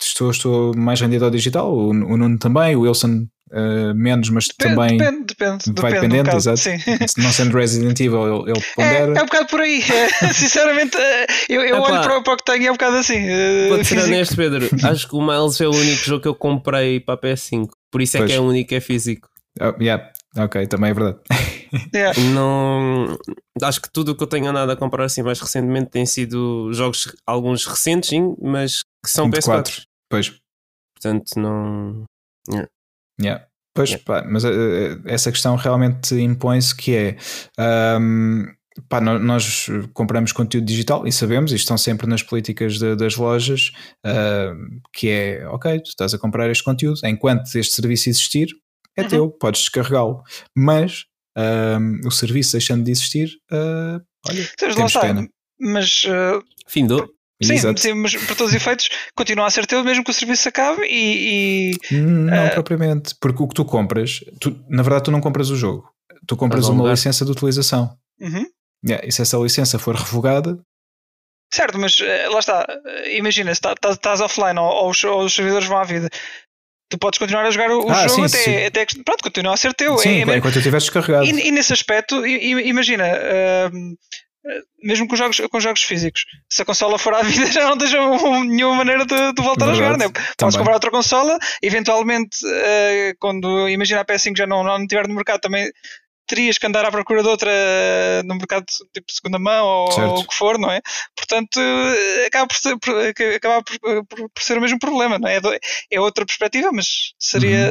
estou, 0.00 0.30
estou 0.30 0.74
mais 0.76 1.00
rendido 1.00 1.24
ao 1.24 1.30
digital 1.30 1.72
o, 1.72 1.90
o 1.90 2.16
Nuno 2.16 2.38
também, 2.38 2.74
o 2.76 2.80
Wilson 2.82 3.26
eh, 3.54 3.92
menos 3.94 4.30
mas 4.30 4.46
Depende, 4.48 4.74
também 4.74 4.96
depende, 4.96 5.24
depende, 5.26 5.80
vai 5.80 5.92
depende 5.92 5.92
dependendo 5.92 6.14
um 6.14 6.24
bocado, 6.24 6.36
exato. 6.38 6.58
sim. 6.58 7.22
não 7.22 7.32
sendo 7.32 7.54
Resident 7.54 8.00
Evil 8.00 8.44
ele, 8.46 8.50
ele 8.52 8.58
É, 8.58 8.74
pondera 8.74 9.18
é 9.18 9.22
um 9.22 9.26
bocado 9.26 9.46
por 9.48 9.60
aí. 9.60 9.82
É, 9.82 10.08
Sinceramente, 10.32 10.96
é, 10.96 11.26
eu, 11.50 11.60
eu 11.60 11.76
olho 11.82 12.02
para, 12.02 12.22
para 12.22 12.32
o 12.32 12.36
que 12.38 12.44
tenho 12.44 12.62
e 12.62 12.66
é 12.66 12.70
um 12.70 12.74
bocado 12.74 12.96
assim. 12.96 13.18
é, 13.18 13.68
Vou 13.68 13.84
ser 13.84 13.98
honesto, 13.98 14.36
Pedro. 14.36 14.70
Acho 14.82 15.06
que 15.06 15.14
o 15.14 15.20
Miles 15.20 15.60
é 15.60 15.66
o 15.68 15.70
único 15.70 16.02
jogo 16.02 16.22
que 16.22 16.28
eu 16.28 16.34
comprei 16.34 16.98
para 16.98 17.12
a 17.14 17.18
PS5. 17.18 17.68
Por 17.90 18.00
isso 18.00 18.16
é 18.16 18.20
Pois. 18.20 18.30
que 18.30 18.36
é 18.38 18.40
o 18.40 18.44
único 18.44 18.70
que 18.70 18.74
é 18.74 18.80
físico. 18.80 19.28
Oh, 19.60 19.74
yeah. 19.82 20.10
Ok, 20.36 20.66
também 20.66 20.90
é 20.90 20.94
verdade 20.94 21.18
Yeah. 21.94 22.18
Não. 22.34 23.16
Acho 23.62 23.80
que 23.80 23.90
tudo 23.90 24.12
o 24.12 24.14
que 24.14 24.22
eu 24.22 24.26
tenho 24.26 24.46
andado 24.48 24.70
a 24.70 24.76
comprar 24.76 25.04
assim 25.06 25.22
mais 25.22 25.40
recentemente 25.40 25.90
tem 25.90 26.04
sido 26.04 26.70
jogos, 26.74 27.14
alguns 27.26 27.64
recentes, 27.66 28.10
sim, 28.10 28.34
mas 28.42 28.82
que 29.02 29.10
são 29.10 29.30
PS4. 29.30 29.36
24. 29.56 29.82
pois 30.10 30.34
Portanto, 30.94 31.30
não. 31.36 32.04
Yeah. 33.20 33.46
Pois, 33.74 33.88
Yeah. 33.90 34.04
pá, 34.04 34.24
mas 34.28 34.44
eh, 34.44 34.98
essa 35.06 35.32
questão 35.32 35.56
realmente 35.56 36.14
impõe-se 36.14 36.76
que 36.76 36.94
é 36.94 37.16
ahm, 37.58 38.44
pá, 38.88 39.00
nós 39.00 39.66
compramos 39.94 40.30
conteúdo 40.32 40.66
digital 40.66 41.06
e 41.06 41.12
sabemos, 41.12 41.52
e 41.52 41.56
estão 41.56 41.78
sempre 41.78 42.06
nas 42.06 42.22
políticas 42.22 42.78
de- 42.78 42.94
das 42.96 43.16
lojas, 43.16 43.72
ahm, 44.04 44.78
que 44.92 45.08
é 45.08 45.48
ok, 45.48 45.80
tu 45.80 45.88
estás 45.88 46.12
a 46.12 46.18
comprar 46.18 46.50
este 46.50 46.62
conteúdo, 46.62 47.00
enquanto 47.04 47.46
este 47.56 47.72
serviço 47.74 48.10
existir, 48.10 48.48
é 48.96 49.02
Uhum. 49.02 49.08
teu, 49.08 49.30
podes 49.30 49.60
descarregá-lo, 49.62 50.22
mas 50.56 51.04
ahm, 51.36 52.00
o 52.06 52.10
serviço 52.10 52.52
deixando 52.52 52.84
de 52.84 52.90
existir, 52.90 53.30
ah, 53.50 54.00
olha, 54.28 54.42
Mas 54.60 54.68
lá 54.70 54.74
temos 54.74 54.90
está. 54.94 55.00
pena. 55.00 55.28
Mas 55.58 56.04
eh, 56.06 56.40
Findou. 56.66 57.08
sim, 57.42 57.54
Exato. 57.54 57.80
sim, 57.80 57.94
mas 57.94 58.14
por 58.16 58.36
todos 58.36 58.52
os 58.52 58.54
efeitos 58.56 58.88
continua 59.14 59.46
a 59.46 59.50
ser 59.50 59.66
teu 59.66 59.82
mesmo 59.84 60.04
que 60.04 60.10
o 60.10 60.14
serviço 60.14 60.48
acabe 60.48 60.82
e, 60.84 61.72
e- 61.90 61.94
Não 61.96 62.34
Eh, 62.34 62.50
propriamente, 62.50 63.14
porque 63.20 63.42
o 63.42 63.48
que 63.48 63.54
tu 63.54 63.64
compras, 63.64 64.20
tu- 64.40 64.58
na 64.68 64.82
verdade, 64.82 65.04
tu 65.04 65.10
não 65.10 65.20
compras 65.20 65.50
o 65.50 65.56
jogo, 65.56 65.88
tu 66.26 66.36
compras 66.36 66.68
uma 66.68 66.90
licença 66.90 67.24
de 67.24 67.30
utilização. 67.30 67.96
Uhum. 68.20 68.44
Yeah, 68.86 69.06
e 69.06 69.12
se 69.12 69.22
essa 69.22 69.36
licença 69.38 69.78
for 69.78 69.94
revogada, 69.94 70.58
Certo, 71.54 71.78
mas 71.78 72.00
eh, 72.00 72.28
lá 72.30 72.38
está. 72.38 72.66
Eh, 72.86 73.18
Imagina, 73.18 73.54
se 73.54 73.60
tá- 73.60 73.74
tá- 73.74 73.90
estás 73.90 74.22
offline 74.22 74.58
ou, 74.58 74.64
ou 74.64 74.90
os, 74.90 75.04
ou 75.04 75.22
os 75.24 75.34
servidores 75.34 75.68
vão 75.68 75.76
à 75.76 75.84
vida. 75.84 76.08
Tu 76.92 76.98
podes 76.98 77.18
continuar 77.18 77.46
a 77.46 77.50
jogar 77.50 77.70
o, 77.70 77.88
Ah, 77.90 78.06
jogo 78.06 78.10
sim, 78.10 78.24
até, 78.26 78.44
sim. 78.44 78.64
até 78.66 78.84
que. 78.84 79.02
Pronto, 79.02 79.22
continua 79.22 79.54
a 79.54 79.56
ser 79.56 79.72
teu. 79.72 79.96
sim, 79.96 80.10
É- 80.28 80.34
é- 80.34 80.36
enquanto 80.36 80.56
eu 80.56 80.58
estiver 80.60 80.76
descarregado. 80.78 81.24
E, 81.24 81.30
e 81.48 81.50
nesse 81.50 81.72
aspecto, 81.72 82.26
imagina, 82.26 83.04
eh, 83.06 83.70
mesmo 84.82 85.08
com 85.08 85.16
jogos, 85.16 85.40
com 85.50 85.58
jogos 85.60 85.82
físicos, 85.84 86.24
se 86.50 86.60
a 86.60 86.64
consola 86.66 86.98
for 86.98 87.14
à 87.14 87.22
vida, 87.22 87.46
já 87.50 87.64
não 87.66 87.78
tens 87.78 87.94
um- 87.94 88.44
nenhuma 88.44 88.74
maneira 88.76 89.06
de, 89.06 89.32
de 89.32 89.42
voltar 89.42 89.70
a 89.70 89.74
jogar. 89.74 89.96
Né? 89.96 90.04
Verdade, 90.06 90.12
Podes 90.12 90.36
também. 90.36 90.58
comprar 90.58 90.74
outra 90.74 90.90
consola, 90.90 91.38
eventualmente, 91.62 92.36
eh, 92.46 93.14
quando 93.18 93.68
imagina 93.70 94.00
a 94.00 94.04
PS5 94.04 94.36
já 94.36 94.46
não, 94.46 94.62
não 94.62 94.82
estiver 94.82 95.08
no 95.08 95.14
mercado, 95.14 95.40
também 95.40 95.70
terias 96.26 96.58
que 96.58 96.66
andar 96.66 96.84
à 96.84 96.90
procura 96.90 97.22
de 97.22 97.28
outra 97.28 97.50
eh, 97.52 98.22
no 98.24 98.34
mercado 98.36 98.64
tipo 98.92 99.10
segunda 99.12 99.38
mão 99.38 99.66
ou, 99.66 99.88
ou 100.08 100.18
o 100.20 100.28
que 100.28 100.34
for, 100.34 100.58
não 100.58 100.70
é? 100.70 100.80
Portanto, 101.16 101.58
eh, 101.60 102.26
acaba 102.26 102.46
por 102.46 102.56
ser, 102.56 102.78
por, 102.78 102.94
eh, 103.04 103.34
acaba 103.36 103.62
por, 103.62 103.78
por- 104.06 104.30
por 104.30 104.42
ser 104.42 104.58
o 104.58 104.60
mesmo 104.60 104.78
problema, 104.78 105.18
não 105.18 105.28
é? 105.28 105.36
É 105.36 105.40
É 105.90 106.00
outra 106.00 106.24
perspectiva, 106.24 106.70
mas 106.72 107.12
seria. 107.18 107.68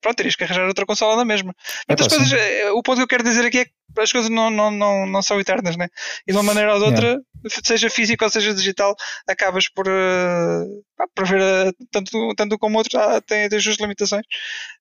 Pronto, 0.00 0.16
terias 0.16 0.36
que 0.36 0.44
arranjar 0.44 0.66
outra 0.66 0.86
consola 0.86 1.16
na 1.16 1.24
mesma. 1.24 1.54
É 1.88 1.96
pá, 1.96 2.08
coisas, 2.08 2.28
sim. 2.28 2.36
eh, 2.36 2.70
o 2.70 2.82
ponto 2.82 2.98
que 2.98 3.02
eu 3.02 3.08
quero 3.08 3.24
dizer 3.24 3.44
aqui 3.44 3.58
é 3.58 3.64
que 3.64 3.72
as 3.96 4.12
coisas 4.12 4.30
não, 4.30 4.48
não, 4.50 4.70
não, 4.70 5.06
não 5.06 5.22
são 5.22 5.40
eternas, 5.40 5.76
né? 5.76 5.88
E 6.26 6.32
de 6.32 6.36
uma 6.38 6.44
maneira 6.44 6.72
ou 6.74 6.78
de 6.78 6.84
outra, 6.84 7.20
seja 7.64 7.90
físico 7.90 8.24
ou 8.24 8.30
seja 8.30 8.54
digital, 8.54 8.94
acabas 9.26 9.68
por, 9.68 9.86
pá, 10.96 11.06
por 11.14 11.26
ver 11.26 11.40
eh, 11.40 11.72
tanto, 11.90 12.34
tanto 12.36 12.54
um 12.54 12.58
como 12.58 12.78
outro 12.78 12.98
ah, 12.98 13.20
tem, 13.20 13.48
tem 13.48 13.58
as 13.58 13.64
suas 13.64 13.76
limitações. 13.78 14.24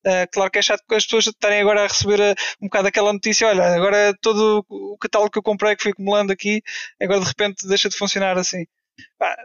Eh, 0.05 0.27
claro 0.27 0.51
que 0.51 0.59
é 0.59 0.61
chato 0.61 0.83
as 0.91 1.05
pessoas 1.05 1.27
estarem 1.27 1.61
agora 1.61 1.83
a 1.83 1.87
receber 1.87 2.19
eh, 2.19 2.35
um 2.61 2.67
bocado 2.67 2.87
aquela 2.87 3.13
notícia: 3.13 3.47
olha, 3.47 3.75
agora 3.75 4.13
todo 4.21 4.65
o 4.69 4.97
catálogo 4.99 5.31
que 5.31 5.39
eu 5.39 5.43
comprei, 5.43 5.75
que 5.75 5.83
fui 5.83 5.91
acumulando 5.91 6.31
aqui, 6.31 6.61
agora 7.01 7.19
de 7.21 7.27
repente 7.27 7.67
deixa 7.67 7.89
de 7.89 7.97
funcionar 7.97 8.37
assim. 8.37 8.65
Pá, 9.17 9.35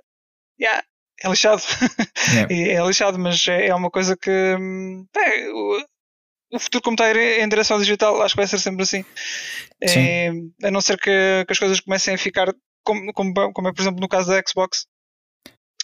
yeah, 0.60 0.82
é 1.22 1.28
lixado. 1.28 1.62
Yeah. 2.32 2.48
E 2.54 2.70
é 2.70 2.84
lixado, 2.86 3.18
mas 3.18 3.46
é 3.48 3.68
é 3.68 3.74
uma 3.74 3.90
coisa 3.90 4.16
que. 4.16 4.30
hum, 4.58 5.06
é, 5.16 5.48
o, 5.50 5.84
o 6.54 6.58
futuro, 6.58 6.82
como 6.84 6.94
está 6.94 7.06
a 7.06 7.10
ir 7.10 7.40
em 7.40 7.48
direção 7.48 7.76
ao 7.76 7.80
digital, 7.82 8.20
acho 8.22 8.34
que 8.34 8.40
vai 8.40 8.46
ser 8.46 8.58
sempre 8.58 8.82
assim. 8.82 9.04
É, 9.82 10.30
a 10.64 10.70
não 10.70 10.80
ser 10.80 10.98
que, 10.98 11.44
que 11.46 11.52
as 11.52 11.58
coisas 11.58 11.80
comecem 11.80 12.14
a 12.14 12.18
ficar, 12.18 12.52
como, 12.84 13.12
como, 13.12 13.32
como 13.52 13.68
é, 13.68 13.72
por 13.72 13.80
exemplo, 13.80 14.00
no 14.00 14.08
caso 14.08 14.28
da 14.30 14.42
Xbox, 14.46 14.86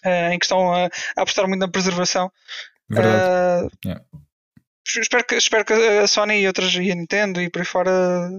eh, 0.04 0.34
em 0.34 0.38
que 0.38 0.44
estão 0.44 0.72
a, 0.72 0.84
a 1.16 1.22
apostar 1.22 1.48
muito 1.48 1.60
na 1.60 1.68
preservação. 1.70 2.30
Verdade. 2.88 3.22
Ah, 3.22 3.68
Yeah. 3.84 4.04
Espero 4.86 5.24
que, 5.26 5.34
espero 5.34 5.64
que 5.66 5.72
a 5.74 6.06
Sony 6.06 6.40
e 6.40 6.46
outras, 6.46 6.72
e 6.74 6.90
a 6.90 6.94
Nintendo 6.94 7.42
e 7.42 7.50
por 7.50 7.60
aí 7.60 7.64
fora, 7.66 7.90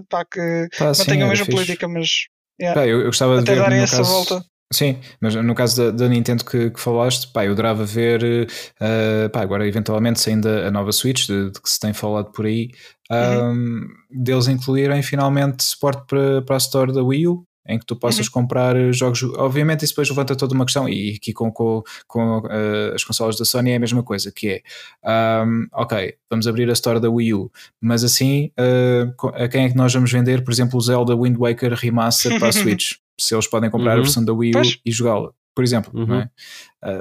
pá, 0.08 0.24
que 0.24 0.68
Pá, 0.76 0.92
sim, 0.92 1.02
mantenham 1.02 1.22
a 1.22 1.26
era 1.26 1.28
mesma 1.30 1.46
fixe. 1.46 1.56
política, 1.56 1.86
mas 1.88 2.26
yeah, 2.60 2.80
Pá, 2.80 2.86
eu, 2.88 2.98
eu 3.00 3.06
gostava 3.06 3.36
de 3.36 3.42
até 3.42 3.54
ver 3.54 3.60
darem 3.60 3.78
no 3.78 3.84
essa 3.84 3.98
caso, 3.98 4.10
volta. 4.10 4.44
Sim, 4.72 4.98
mas 5.20 5.34
no 5.34 5.52
caso 5.54 5.76
da, 5.86 5.90
da 5.90 6.08
Nintendo 6.08 6.44
que, 6.44 6.70
que 6.70 6.78
falaste, 6.80 7.26
pá, 7.32 7.44
eu 7.44 7.52
adorava 7.52 7.84
ver, 7.84 8.48
eh, 8.78 9.28
pá, 9.28 9.40
agora 9.42 9.66
eventualmente 9.66 10.20
saindo 10.20 10.48
a, 10.48 10.68
a 10.68 10.70
nova 10.70 10.92
Switch, 10.92 11.26
de, 11.26 11.50
de 11.50 11.60
que 11.60 11.68
se 11.68 11.80
tem 11.80 11.92
falado 11.92 12.30
por 12.32 12.46
aí, 12.46 12.70
Uhum. 13.10 13.16
ahm, 13.18 13.86
deles 14.08 14.46
incluírem 14.46 15.02
finalmente 15.02 15.64
suporte 15.64 16.04
para, 16.06 16.42
para 16.42 16.54
a 16.54 16.58
Store 16.58 16.92
da 16.92 17.02
Wii 17.02 17.26
U, 17.26 17.44
em 17.66 17.76
que 17.76 17.84
tu 17.84 17.96
possas 17.96 18.26
Uhum. 18.26 18.32
comprar 18.32 18.76
jogos. 18.92 19.20
Obviamente, 19.36 19.84
isso 19.84 19.92
depois 19.94 20.08
levanta 20.08 20.36
toda 20.36 20.54
uma 20.54 20.64
questão, 20.64 20.88
e 20.88 21.16
aqui 21.16 21.32
com, 21.32 21.50
com, 21.50 21.82
com 22.06 22.42
eh, 22.48 22.92
as 22.94 23.02
consolas 23.02 23.36
da 23.36 23.44
Sony 23.44 23.72
é 23.72 23.76
a 23.76 23.80
mesma 23.80 24.04
coisa, 24.04 24.30
que 24.30 24.48
é 24.48 24.62
ahm, 25.04 25.66
ok, 25.72 26.14
vamos 26.30 26.46
abrir 26.46 26.70
a 26.70 26.72
Store 26.72 27.00
da 27.00 27.10
Wii 27.10 27.34
U, 27.34 27.50
mas 27.80 28.04
assim, 28.04 28.52
eh, 28.56 29.12
co- 29.16 29.30
a 29.34 29.48
quem 29.48 29.64
é 29.64 29.68
que 29.68 29.76
nós 29.76 29.92
vamos 29.92 30.12
vender, 30.12 30.44
por 30.44 30.52
exemplo, 30.52 30.78
o 30.78 30.80
Zelda 30.80 31.16
Wind 31.16 31.36
Waker 31.36 31.72
Remaster 31.74 32.38
para 32.38 32.48
a 32.48 32.52
Switch? 32.52 32.92
Se 33.20 33.34
eles 33.34 33.46
podem 33.46 33.70
comprar 33.70 33.92
a 33.92 33.96
Uhum. 33.96 34.02
versão 34.02 34.24
da 34.24 34.32
Wii 34.32 34.50
U 34.50 34.52
Pois. 34.54 34.78
e 34.84 34.90
jogá-la, 34.90 35.30
por 35.54 35.64
exemplo, 35.64 35.92
Uhum. 35.94 36.06
não 36.06 36.16
é? 36.16 36.30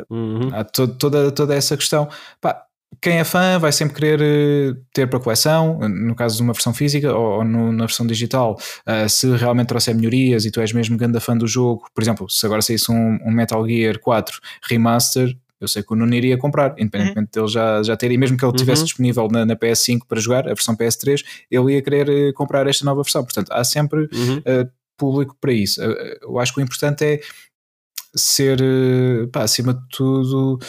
Uhum. 0.09 0.49
Há 0.53 0.63
to- 0.63 0.87
toda, 0.87 1.31
toda 1.31 1.55
essa 1.55 1.77
questão. 1.77 2.09
Pá, 2.41 2.63
quem 3.01 3.19
é 3.19 3.23
fã 3.23 3.59
vai 3.59 3.71
sempre 3.71 3.95
querer 3.95 4.73
uh, 4.73 4.77
ter 4.93 5.07
para 5.07 5.19
coleção, 5.19 5.79
no 5.87 6.15
caso 6.15 6.37
de 6.37 6.41
uma 6.41 6.53
versão 6.53 6.73
física 6.73 7.15
ou, 7.15 7.37
ou 7.37 7.43
no, 7.43 7.71
na 7.71 7.85
versão 7.85 8.05
digital. 8.05 8.59
Uh, 8.85 9.07
se 9.07 9.29
realmente 9.35 9.67
trouxer 9.67 9.95
melhorias 9.95 10.43
e 10.43 10.51
tu 10.51 10.59
és 10.59 10.73
mesmo 10.73 10.97
grande 10.97 11.19
fã 11.19 11.37
do 11.37 11.47
jogo, 11.47 11.85
por 11.93 12.01
exemplo, 12.01 12.29
se 12.29 12.45
agora 12.45 12.61
saísse 12.61 12.91
um, 12.91 13.19
um 13.23 13.31
Metal 13.31 13.65
Gear 13.65 13.99
4 13.99 14.39
Remaster, 14.67 15.37
eu 15.61 15.67
sei 15.67 15.83
que 15.83 15.91
o 15.91 15.95
Nuno 15.95 16.15
iria 16.15 16.37
comprar, 16.37 16.73
independentemente 16.77 17.37
uhum. 17.37 17.45
dele 17.45 17.53
já, 17.53 17.83
já 17.83 17.97
ter, 17.97 18.11
e 18.11 18.17
mesmo 18.17 18.37
que 18.37 18.45
ele 18.45 18.53
estivesse 18.53 18.81
uhum. 18.81 18.85
disponível 18.85 19.27
na, 19.29 19.45
na, 19.45 19.55
PS5 19.55 19.99
para 20.07 20.19
jogar, 20.19 20.45
a 20.47 20.53
versão 20.53 20.75
PS3, 20.75 21.21
ele 21.51 21.73
ia 21.73 21.81
querer 21.81 22.33
comprar 22.33 22.65
esta 22.65 22.85
nova 22.85 23.03
versão. 23.03 23.23
Portanto, 23.23 23.51
há 23.51 23.63
sempre 23.63 24.09
uhum. 24.13 24.37
uh, 24.37 24.69
público 24.99 25.35
para 25.41 25.53
isso. 25.53 25.81
eu 25.81 26.39
acho 26.39 26.53
que 26.53 26.59
o 26.59 26.63
importante 26.63 27.03
é 27.03 27.21
ser, 28.15 28.59
eh, 28.61 29.27
pá, 29.31 29.43
acima 29.43 29.73
de 29.73 29.81
tudo, 29.89 30.59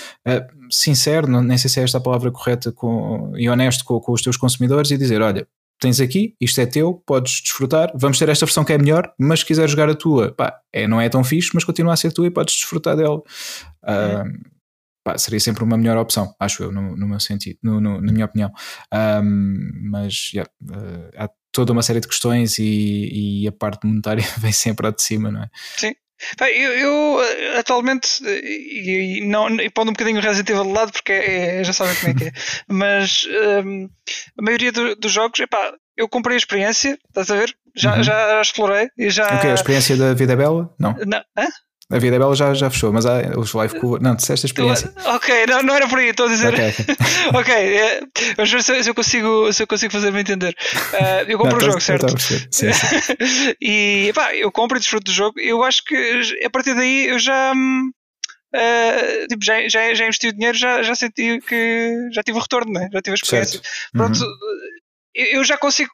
sincero, 0.71 1.27
nem 1.27 1.59
sei 1.59 1.71
se 1.71 1.81
é 1.81 1.83
esta 1.85 1.99
a 1.99 2.01
palavra 2.01 2.31
correta 2.31 2.73
com, 2.73 3.33
e 3.37 3.49
honesto 3.49 3.85
com, 3.85 4.01
com 4.01 4.13
os 4.13 4.23
teus 4.23 4.37
consumidores 4.37 4.91
e 4.91 4.99
dizer: 4.99 5.21
olha, 5.23 5.47
tens 5.81 6.01
aqui, 6.01 6.37
isto 6.41 6.61
é 6.61 6.67
teu, 6.67 7.03
podes 7.07 7.41
desfrutar, 7.41 7.91
vamos 7.95 8.19
ter 8.19 8.29
esta 8.29 8.45
versão 8.45 8.65
que 8.65 8.73
é 8.73 8.79
melhor, 8.79 9.13
mas 9.19 9.41
se 9.41 9.47
quiser 9.47 9.69
jogar 9.69 9.89
a 9.89 9.95
tua, 9.95 10.33
pá, 10.33 10.61
é, 10.73 10.87
não 10.87 11.01
é 11.01 11.09
tão 11.09 11.25
fixe, 11.25 11.51
mas 11.55 11.65
continua 11.65 11.95
a 11.95 11.97
ser 11.97 12.13
tua 12.13 12.27
e 12.27 12.31
podes 12.31 12.55
desfrutar 12.55 12.97
dela. 12.97 13.17
Uh, 13.17 14.51
pá, 15.03 15.17
seria 15.17 15.41
sempre 15.41 15.65
uma 15.65 15.79
melhor 15.79 15.97
opção, 15.97 16.35
acho 16.39 16.63
eu, 16.63 16.71
no, 16.71 16.95
no 16.95 17.09
meu 17.09 17.19
sentido, 17.19 17.59
no, 17.63 17.81
no, 17.81 18.01
na 18.01 18.13
minha 18.13 18.27
opinião. 18.27 18.53
Um, 18.93 19.91
mas 19.91 20.31
yeah, 20.35 20.51
uh, 20.71 21.11
há 21.17 21.31
toda 21.53 21.73
uma 21.73 21.83
série 21.83 22.01
de 22.01 22.09
questões 22.09 22.59
e, 22.59 23.43
e 23.43 23.49
a 23.49 23.53
parte 23.53 23.87
monetária 23.87 24.25
vem 24.39 24.53
sempre 24.53 24.87
ao 24.87 24.93
de 24.93 25.03
cima, 25.03 25.31
não 25.31 25.43
é? 25.43 25.51
Sim, 25.77 25.95
eu, 26.41 26.73
eu, 26.73 27.23
eh, 27.23 27.59
atualmente, 27.59 28.23
e, 28.23 29.27
não, 29.27 29.49
e 29.59 29.71
pondo 29.71 29.89
um 29.89 29.93
bocadinho 29.93 30.19
o 30.19 30.23
Resident 30.23 30.51
Evil 30.51 30.65
de 30.65 30.73
lado, 30.73 30.93
porque 30.93 31.13
é, 31.13 31.65
já 31.65 31.73
sabem 31.73 31.95
como 31.97 32.11
é 32.11 32.15
que 32.15 32.25
é, 32.25 32.33
mas 32.69 33.27
um, 33.65 33.89
a 34.39 34.43
maioria 34.43 34.71
do, 34.71 34.97
dos 34.97 35.13
jogos, 35.13 35.41
epá, 35.41 35.73
eu 35.97 36.09
comprei 36.09 36.35
a 36.35 36.39
experiência, 36.39 36.99
estás 37.09 37.31
a 37.31 37.37
ver? 37.37 37.55
Já, 37.75 37.97
uhum. 37.97 38.03
já 38.03 38.41
explorei 38.41 38.89
e 38.99 39.11
já. 39.11 39.27
O 39.37 39.41
que 39.41 39.47
A 39.47 39.55
experiência 39.55 39.97
da 39.97 40.13
vida 40.13 40.33
é 40.33 40.37
bela? 40.37 40.75
Não. 40.79 40.95
não 41.07 41.23
hã? 41.39 41.47
A 41.91 41.99
vida 41.99 42.15
é 42.15 42.19
bela 42.21 42.37
já, 42.37 42.55
já 42.55 42.71
fechou, 42.71 42.93
mas 42.93 43.05
há 43.05 43.37
os 43.37 43.53
live 43.53 43.81
cover. 43.81 44.01
Não, 44.01 44.15
disseste 44.15 44.47
a 44.47 44.49
experiência. 44.49 44.95
Ok, 45.07 45.47
não, 45.47 45.61
não 45.63 45.75
era 45.75 45.89
por 45.89 45.99
aí, 45.99 46.11
estou 46.11 46.27
a 46.27 46.29
dizer. 46.29 46.55
Ok, 46.55 46.75
okay 47.41 47.77
é, 47.79 48.01
vamos 48.37 48.53
ver 48.53 48.63
se, 48.63 48.85
se, 48.85 48.91
eu 48.91 48.95
consigo, 48.95 49.53
se 49.53 49.63
eu 49.65 49.67
consigo 49.67 49.93
fazer-me 49.93 50.21
entender. 50.21 50.55
Uh, 50.93 51.29
eu 51.29 51.37
compro 51.37 51.57
não, 51.57 51.59
o 51.59 51.65
jogo, 51.65 51.81
certo? 51.81 52.17
Sim, 52.21 52.49
sim. 52.51 52.69
e 53.61 54.13
pá, 54.15 54.33
eu 54.37 54.53
compro 54.53 54.77
e 54.77 54.81
desfruto 54.81 55.11
do 55.11 55.13
jogo. 55.13 55.41
Eu 55.41 55.65
acho 55.65 55.85
que 55.85 56.23
a 56.45 56.51
partir 56.51 56.75
daí 56.75 57.09
eu 57.09 57.19
já. 57.19 57.53
Uh, 57.53 59.27
tipo, 59.29 59.45
já, 59.45 59.69
já, 59.69 59.93
já 59.93 60.05
investi 60.05 60.29
o 60.29 60.33
dinheiro, 60.33 60.57
já, 60.57 60.83
já 60.83 60.95
senti 60.95 61.41
que 61.41 62.09
já 62.13 62.23
tive 62.23 62.39
o 62.39 62.41
retorno, 62.41 62.73
né? 62.73 62.89
já 62.93 63.03
tive 63.03 63.15
a 63.15 63.15
experiência. 63.15 63.61
Pronto, 63.93 64.21
uhum. 64.21 64.31
eu 65.15 65.45
já 65.45 65.57
consigo 65.57 65.91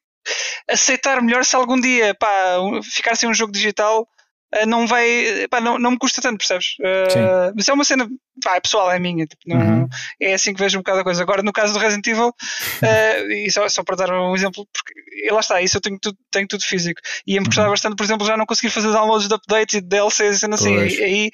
aceitar 0.68 1.22
melhor 1.22 1.44
se 1.44 1.56
algum 1.56 1.80
dia 1.80 2.14
pá, 2.14 2.58
ficar 2.82 3.14
sem 3.14 3.28
um 3.28 3.34
jogo 3.34 3.52
digital 3.52 4.06
não 4.66 4.86
vai. 4.86 5.46
Pá, 5.50 5.60
não, 5.60 5.78
não 5.78 5.92
me 5.92 5.98
custa 5.98 6.22
tanto, 6.22 6.38
percebes? 6.38 6.76
Uh, 6.80 7.52
mas 7.54 7.68
é 7.68 7.72
uma 7.72 7.84
cena. 7.84 8.08
Pá, 8.42 8.56
é 8.56 8.60
pessoal, 8.60 8.90
é 8.90 8.98
minha. 8.98 9.26
Tipo, 9.26 9.42
não, 9.46 9.56
uhum. 9.56 9.88
É 10.20 10.34
assim 10.34 10.52
que 10.54 10.60
vejo 10.60 10.78
um 10.78 10.82
bocado 10.82 11.00
a 11.00 11.04
coisa. 11.04 11.22
Agora, 11.22 11.42
no 11.42 11.52
caso 11.52 11.72
do 11.72 11.78
Resident 11.78 12.06
Evil, 12.06 12.28
uh, 12.28 13.30
e 13.32 13.50
só, 13.50 13.68
só 13.68 13.82
para 13.82 13.96
dar 13.96 14.10
um 14.12 14.34
exemplo, 14.34 14.66
porque 14.72 15.32
lá 15.32 15.40
está, 15.40 15.60
isso 15.60 15.76
eu 15.76 15.80
tenho 15.80 15.98
tudo, 16.00 16.16
tenho 16.30 16.46
tudo 16.46 16.62
físico. 16.64 17.00
E 17.26 17.34
ia-me 17.34 17.46
custar 17.46 17.64
uhum. 17.64 17.70
bastante, 17.72 17.96
por 17.96 18.04
exemplo, 18.04 18.26
já 18.26 18.36
não 18.36 18.46
conseguir 18.46 18.70
fazer 18.70 18.92
downloads 18.92 19.28
de 19.28 19.34
updates 19.34 19.74
e 19.74 19.80
de 19.80 19.88
DLCs 19.88 20.36
e 20.36 20.38
sendo 20.38 20.54
assim. 20.54 20.76
Aí, 20.76 21.02
aí, 21.02 21.30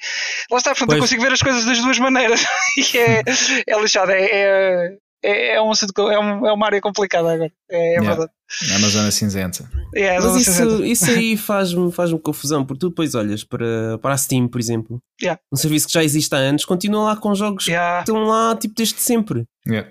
lá 0.49 0.57
está, 0.57 0.71
portanto, 0.71 0.87
pois. 0.87 0.97
eu 0.97 1.03
consigo 1.03 1.21
ver 1.21 1.33
as 1.33 1.41
coisas 1.41 1.65
das 1.65 1.79
duas 1.79 1.99
maneiras. 1.99 2.43
e 2.77 2.97
é, 2.97 3.23
é 3.67 3.79
lixado. 3.79 4.11
É, 4.11 4.29
é, 4.31 4.89
é, 5.23 5.55
é, 5.55 5.61
um, 5.61 5.71
é, 5.71 6.19
um, 6.19 6.47
é 6.47 6.53
uma 6.53 6.65
área 6.65 6.81
complicada 6.81 7.33
agora. 7.33 7.51
É, 7.69 7.77
é 7.77 7.89
yeah. 7.91 8.07
verdade. 8.09 8.31
É 8.71 8.77
uma 8.77 8.89
zona 8.89 9.09
cinzenta. 9.09 9.69
É, 9.95 10.19
Mas 10.19 10.35
isso, 10.35 10.51
cinzenta. 10.51 10.85
isso 10.85 11.09
aí 11.09 11.37
faz-me 11.37 11.91
faz 11.91 12.11
confusão, 12.21 12.65
porque 12.65 12.81
tu 12.81 12.89
depois 12.89 13.15
olhas 13.15 13.43
para, 13.43 13.97
para 13.99 14.13
a 14.13 14.17
Steam, 14.17 14.47
por 14.47 14.59
exemplo, 14.59 15.01
yeah. 15.21 15.39
um 15.51 15.55
serviço 15.55 15.87
que 15.87 15.93
já 15.93 16.03
existe 16.03 16.33
há 16.35 16.37
anos, 16.37 16.65
continua 16.65 17.03
lá 17.03 17.15
com 17.15 17.33
jogos 17.33 17.65
yeah. 17.67 18.03
que 18.03 18.11
estão 18.11 18.25
lá 18.25 18.55
tipo 18.55 18.75
desde 18.75 18.99
sempre. 18.99 19.45
Yeah. 19.67 19.89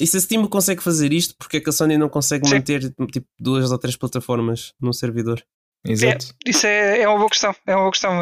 E 0.00 0.06
se 0.06 0.16
a 0.16 0.20
Steam 0.20 0.46
consegue 0.46 0.82
fazer 0.82 1.12
isto, 1.12 1.34
porque 1.38 1.58
é 1.58 1.60
que 1.60 1.68
a 1.68 1.72
Sony 1.72 1.98
não 1.98 2.08
consegue 2.08 2.48
Sim. 2.48 2.54
manter 2.54 2.94
tipo, 3.12 3.26
duas 3.38 3.70
ou 3.70 3.78
três 3.78 3.96
plataformas 3.96 4.72
no 4.80 4.92
servidor? 4.92 5.42
Exato. 5.86 6.34
É, 6.46 6.50
isso 6.50 6.66
é, 6.66 7.00
é 7.00 7.08
uma 7.08 7.18
boa 7.18 7.28
questão. 7.28 7.54
É 7.66 7.74
uma 7.74 7.82
boa 7.82 7.90
questão. 7.90 8.12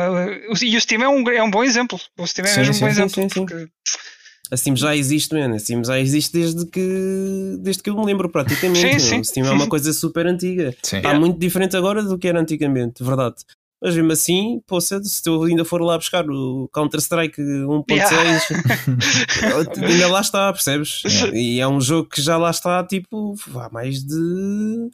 E 0.63 0.77
o 0.77 0.81
Steam 0.81 1.03
é 1.03 1.09
um, 1.09 1.31
é 1.31 1.43
um 1.43 1.51
bom 1.51 1.63
exemplo. 1.63 2.01
O 2.19 2.27
Steam 2.27 2.47
é 2.47 2.49
sim, 2.49 2.61
mesmo 2.61 2.75
sim, 2.75 2.85
um 2.85 2.89
bom 2.89 2.95
sim, 2.95 3.01
exemplo. 3.01 3.15
Sim, 3.15 3.29
sim. 3.29 3.47
Porque 3.47 3.69
a 4.51 4.57
Steam 4.57 4.77
já 4.77 4.97
existe, 4.97 5.35
mano. 5.35 5.55
A 5.55 5.59
Steam 5.59 5.85
já 5.85 5.99
existe 5.99 6.33
desde 6.33 6.67
que, 6.67 7.57
desde 7.61 7.83
que 7.83 7.91
eu 7.91 7.97
me 7.97 8.05
lembro, 8.05 8.29
praticamente. 8.29 8.99
Sim, 8.99 8.99
sim. 8.99 9.21
A 9.21 9.25
Steam 9.25 9.47
é 9.47 9.51
uma 9.51 9.69
coisa 9.69 9.93
super 9.93 10.27
antiga. 10.27 10.75
Sim. 10.83 10.97
Está 10.97 11.15
muito 11.15 11.39
diferente 11.39 11.77
agora 11.77 12.03
do 12.03 12.19
que 12.19 12.27
era 12.27 12.41
antigamente, 12.41 13.05
verdade. 13.05 13.37
Mas 13.83 13.95
mesmo 13.95 14.13
assim, 14.13 14.63
se 15.05 15.23
tu 15.23 15.43
ainda 15.45 15.65
for 15.65 15.81
lá 15.81 15.97
buscar 15.97 16.29
o 16.29 16.69
Counter-Strike 16.75 17.41
1.6, 17.41 17.91
yeah. 17.91 18.37
ainda 19.87 20.09
lá 20.09 20.21
está, 20.21 20.53
percebes? 20.53 21.03
Yeah. 21.03 21.39
E 21.39 21.61
é 21.61 21.67
um 21.67 21.81
jogo 21.81 22.11
que 22.11 22.21
já 22.21 22.37
lá 22.37 22.51
está, 22.51 22.85
tipo, 22.85 23.35
há 23.55 23.71
mais 23.71 24.05
de. 24.05 24.91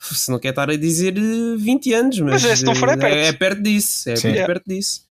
Se 0.00 0.30
não 0.30 0.38
quer 0.38 0.50
estar 0.50 0.68
a 0.68 0.76
dizer 0.76 1.14
20 1.56 1.94
anos, 1.94 2.20
mas, 2.20 2.42
mas 2.42 2.44
é, 2.44 2.56
se 2.56 2.64
não 2.64 2.74
for 2.74 2.90
é 2.90 2.96
perto. 2.96 3.14
É, 3.14 3.26
é 3.28 3.32
perto 3.32 3.62
disso. 3.62 4.10
É 4.10 4.16
Sim. 4.16 4.28
muito 4.28 4.46
perto 4.46 4.64
disso. 4.66 5.04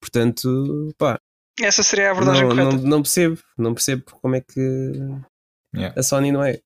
Portanto, 0.00 0.94
pá, 0.98 1.18
essa 1.64 1.82
seria 1.82 2.08
a 2.08 2.12
abordagem 2.12 2.42
não, 2.42 2.50
correta. 2.50 2.76
Não, 2.76 2.82
não, 2.82 3.02
percebo, 3.02 3.38
não 3.56 3.74
percebo 3.74 4.04
como 4.20 4.36
é 4.36 4.40
que 4.40 4.92
yeah. 5.74 5.94
a 5.98 6.02
Sony 6.02 6.32
não 6.32 6.42
é, 6.42 6.60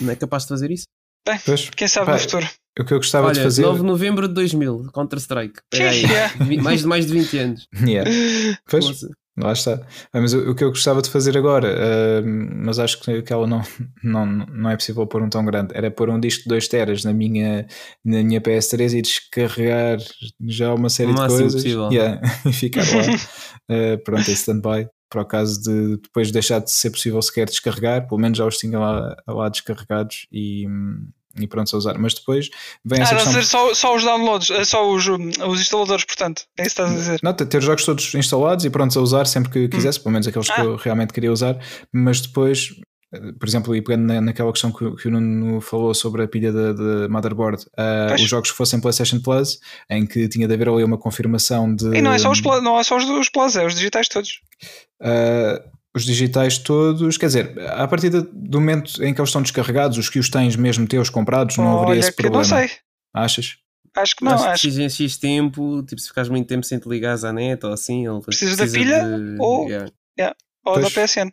não 0.00 0.12
é 0.12 0.16
capaz 0.16 0.44
de 0.44 0.50
fazer 0.50 0.70
isso. 0.70 0.86
Bem, 1.26 1.38
pois, 1.44 1.70
quem 1.70 1.88
sabe 1.88 2.12
no 2.12 2.18
futuro. 2.18 2.46
O 2.78 2.84
que 2.84 2.92
eu 2.92 2.98
gostava 2.98 3.28
Olha, 3.28 3.34
de 3.34 3.42
fazer. 3.42 3.62
9 3.62 3.78
de 3.78 3.84
novembro 3.86 4.28
de 4.28 4.34
2000, 4.34 4.90
Counter-Strike. 4.92 5.60
Yeah. 5.72 6.34
mais, 6.60 6.80
de, 6.80 6.86
mais 6.86 7.06
de 7.06 7.12
20 7.12 7.38
anos. 7.38 7.68
Yeah. 7.86 8.10
Pois, 8.68 8.84
Lá 9.36 9.52
está. 9.52 9.80
Ah, 10.12 10.20
mas 10.20 10.32
o, 10.32 10.50
o, 10.50 10.54
que 10.54 10.62
eu 10.62 10.68
gostava 10.68 11.02
de 11.02 11.10
fazer 11.10 11.36
agora, 11.36 11.68
uh, 11.68 12.24
mas 12.64 12.78
acho 12.78 13.00
que 13.00 13.10
aquela 13.10 13.46
não, 13.46 13.62
não, 14.02 14.26
não 14.26 14.70
é 14.70 14.76
possível 14.76 15.04
pôr 15.06 15.22
um 15.22 15.28
tão 15.28 15.44
grande, 15.44 15.76
era 15.76 15.90
pôr 15.90 16.08
um 16.08 16.20
disco 16.20 16.44
de 16.44 16.50
2 16.50 16.68
teras 16.68 17.02
na 17.02 17.12
minha, 17.12 17.66
na 18.04 18.22
minha 18.22 18.40
PS3 18.40 18.98
e 18.98 19.02
descarregar 19.02 19.98
já 20.46 20.72
uma 20.72 20.88
série 20.88 21.10
o 21.10 21.14
de 21.14 21.26
coisas 21.26 21.54
possível. 21.54 21.90
yeah, 21.90 22.20
e 22.46 22.52
ficar 22.52 22.84
lá. 22.84 23.02
uh, 23.70 23.98
pronto, 24.04 24.30
em 24.30 24.34
stand-by. 24.34 24.88
Para 25.10 25.22
o 25.22 25.26
caso 25.26 25.62
de 25.62 25.96
depois 25.98 26.32
deixar 26.32 26.60
de 26.60 26.70
ser 26.70 26.90
possível 26.90 27.22
sequer 27.22 27.46
descarregar, 27.46 28.08
pelo 28.08 28.20
menos 28.20 28.38
já 28.38 28.46
os 28.46 28.56
tinha 28.56 28.78
lá, 28.78 29.16
lá 29.28 29.48
descarregados 29.48 30.26
e, 30.32 30.66
e 31.38 31.46
prontos 31.46 31.72
a 31.74 31.76
usar. 31.76 31.98
Mas 31.98 32.14
depois 32.14 32.50
vem 32.84 33.00
ah, 33.00 33.04
essa 33.04 33.14
questão... 33.16 33.42
só, 33.42 33.74
só 33.74 33.96
os 33.96 34.04
downloads, 34.04 34.50
eh, 34.50 34.64
só 34.64 34.90
os, 34.90 35.06
os 35.06 35.60
instaladores, 35.60 36.04
portanto. 36.04 36.42
É 36.58 36.66
isso 36.66 36.76
que 36.76 36.82
estás 36.82 36.92
a 36.92 36.94
dizer. 36.94 37.20
Não, 37.22 37.32
ter 37.32 37.58
os 37.58 37.64
jogos 37.64 37.84
todos 37.84 38.14
instalados 38.14 38.64
e 38.64 38.70
prontos 38.70 38.96
a 38.96 39.00
usar 39.00 39.26
sempre 39.26 39.50
que 39.50 39.68
quisesse, 39.68 39.98
hum. 39.98 40.02
pelo 40.02 40.12
menos 40.12 40.26
aqueles 40.26 40.50
ah. 40.50 40.54
que 40.54 40.60
eu 40.60 40.76
realmente 40.76 41.12
queria 41.12 41.32
usar. 41.32 41.58
Mas 41.92 42.20
depois, 42.20 42.74
eh, 43.12 43.32
por 43.38 43.48
exemplo, 43.48 43.74
e 43.74 43.82
pegando 43.82 44.20
naquela 44.20 44.52
questão 44.52 44.72
que, 44.72 44.90
que 44.96 45.08
o 45.08 45.10
Nuno 45.10 45.60
falou 45.60 45.94
sobre 45.94 46.22
a 46.22 46.28
pilha 46.28 46.52
de, 46.52 47.08
motherboard, 47.08 47.64
uh, 47.78 48.14
os 48.14 48.28
jogos 48.28 48.50
que 48.50 48.56
fossem 48.56 48.80
PlayStation 48.80 49.20
Plus, 49.20 49.58
em 49.90 50.06
que 50.06 50.28
tinha 50.28 50.46
de 50.46 50.54
haver 50.54 50.68
ali 50.68 50.84
uma 50.84 50.98
confirmação 50.98 51.74
de. 51.74 51.96
E 51.96 52.00
não 52.00 52.12
é 52.12 52.18
só 52.18 52.30
os, 52.30 52.40
não 52.40 52.78
é 52.78 52.84
só 52.84 52.96
os, 52.96 53.04
os 53.04 53.28
Plus, 53.28 53.56
é 53.56 53.64
os 53.64 53.74
digitais 53.74 54.08
todos. 54.08 54.40
Uh, 55.00 55.73
os 55.94 56.04
digitais 56.04 56.58
todos, 56.58 57.16
quer 57.16 57.26
dizer, 57.26 57.58
a 57.70 57.86
partir 57.86 58.10
do 58.10 58.60
momento 58.60 59.02
em 59.02 59.14
que 59.14 59.20
eles 59.20 59.28
estão 59.28 59.42
descarregados, 59.42 59.96
os 59.96 60.08
que 60.08 60.18
os 60.18 60.28
tens 60.28 60.56
mesmo 60.56 60.86
teus 60.88 61.08
comprados, 61.08 61.56
não 61.56 61.82
haveria 61.82 62.00
esse 62.00 62.12
problema. 62.12 62.38
Não 62.38 62.44
sei. 62.44 62.70
Achas? 63.14 63.56
Acho 63.96 64.16
que 64.16 64.24
não. 64.24 64.32
Acho, 64.32 64.48
acho. 64.48 64.70
que 64.70 64.82
em 64.82 64.88
X 64.88 65.16
tempo, 65.16 65.82
tipo, 65.84 66.00
se 66.00 66.08
ficares 66.08 66.28
muito 66.28 66.48
tempo 66.48 66.66
sem 66.66 66.80
te 66.80 66.88
ligares 66.88 67.22
à 67.22 67.32
net 67.32 67.64
ou 67.64 67.72
assim, 67.72 68.06
ele 68.08 68.20
precisas 68.20 68.56
precisa 68.56 68.76
da 68.76 68.84
pilha 68.84 69.18
de... 69.18 69.36
ou, 69.40 69.68
yeah. 69.68 69.90
Yeah. 70.18 70.36
ou 70.66 70.80
da 70.80 70.90
PSN. 70.90 71.30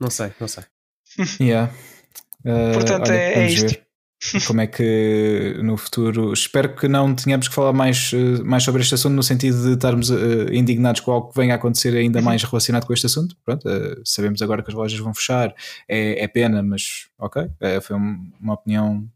Não 0.00 0.08
sei, 0.08 0.32
não 0.40 0.48
sei. 0.48 0.64
yeah. 1.40 1.72
Uh, 2.46 2.74
Portanto, 2.74 3.08
olha, 3.08 3.16
é, 3.16 3.44
é 3.44 3.46
isto. 3.46 3.68
Ver 3.68 3.84
como 4.46 4.60
é 4.60 4.66
que 4.66 5.56
no 5.62 5.76
futuro. 5.76 6.32
Espero 6.32 6.74
que 6.74 6.88
não 6.88 7.14
tenhamos 7.14 7.48
que 7.48 7.54
falar 7.54 7.72
mais, 7.72 8.12
eh, 8.14 8.42
mais 8.42 8.62
sobre 8.62 8.82
este 8.82 8.94
assunto, 8.94 9.14
no 9.14 9.22
sentido 9.22 9.62
de 9.62 9.74
estarmos 9.74 10.10
uh, 10.10 10.52
indignados 10.52 11.00
com 11.00 11.12
algo 11.12 11.28
que 11.30 11.38
venha 11.38 11.54
a 11.54 11.56
acontecer 11.56 11.96
ainda 11.96 12.18
uhum. 12.18 12.24
mais 12.24 12.42
relacionado 12.42 12.86
com 12.86 12.92
este 12.92 13.06
assunto. 13.06 13.36
Pronto, 13.44 13.68
uh, 13.68 14.00
sabemos 14.04 14.40
agora 14.42 14.62
que 14.62 14.70
as 14.70 14.74
lojas 14.74 14.98
vão 14.98 15.14
fechar, 15.14 15.54
é, 15.88 16.24
é 16.24 16.28
pena, 16.28 16.62
mas 16.62 17.08
ok, 17.18 17.42
uh, 17.42 17.80
foi 17.82 17.96
uma 17.96 18.54
opinião 18.54 19.08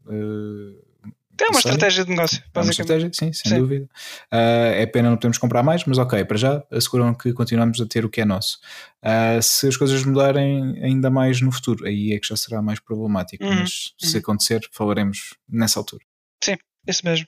é 1.43 1.49
uma 1.49 1.59
estratégia 1.59 2.03
de 2.03 2.09
negócio, 2.11 2.41
É 2.53 2.59
uma 2.59 2.69
estratégia, 2.71 3.09
sim, 3.13 3.31
sem 3.33 3.51
sim. 3.51 3.57
dúvida. 3.59 3.85
Uh, 4.31 4.73
é 4.75 4.85
pena 4.85 5.09
não 5.09 5.17
podemos 5.17 5.37
comprar 5.37 5.63
mais, 5.63 5.83
mas 5.85 5.97
ok, 5.97 6.23
para 6.25 6.37
já 6.37 6.63
asseguram 6.71 7.13
que 7.13 7.31
continuamos 7.33 7.79
a 7.81 7.85
ter 7.85 8.05
o 8.05 8.09
que 8.09 8.21
é 8.21 8.25
nosso. 8.25 8.59
Uh, 9.03 9.41
se 9.41 9.67
as 9.67 9.77
coisas 9.77 10.03
mudarem 10.03 10.79
ainda 10.83 11.09
mais 11.09 11.41
no 11.41 11.51
futuro, 11.51 11.85
aí 11.85 12.13
é 12.13 12.19
que 12.19 12.27
já 12.27 12.35
será 12.35 12.61
mais 12.61 12.79
problemático, 12.79 13.43
uhum. 13.43 13.55
mas 13.61 13.93
se 13.97 14.13
uhum. 14.15 14.19
acontecer, 14.19 14.61
falaremos 14.71 15.35
nessa 15.47 15.79
altura. 15.79 16.03
Sim, 16.43 16.55
isso 16.87 17.01
mesmo. 17.05 17.27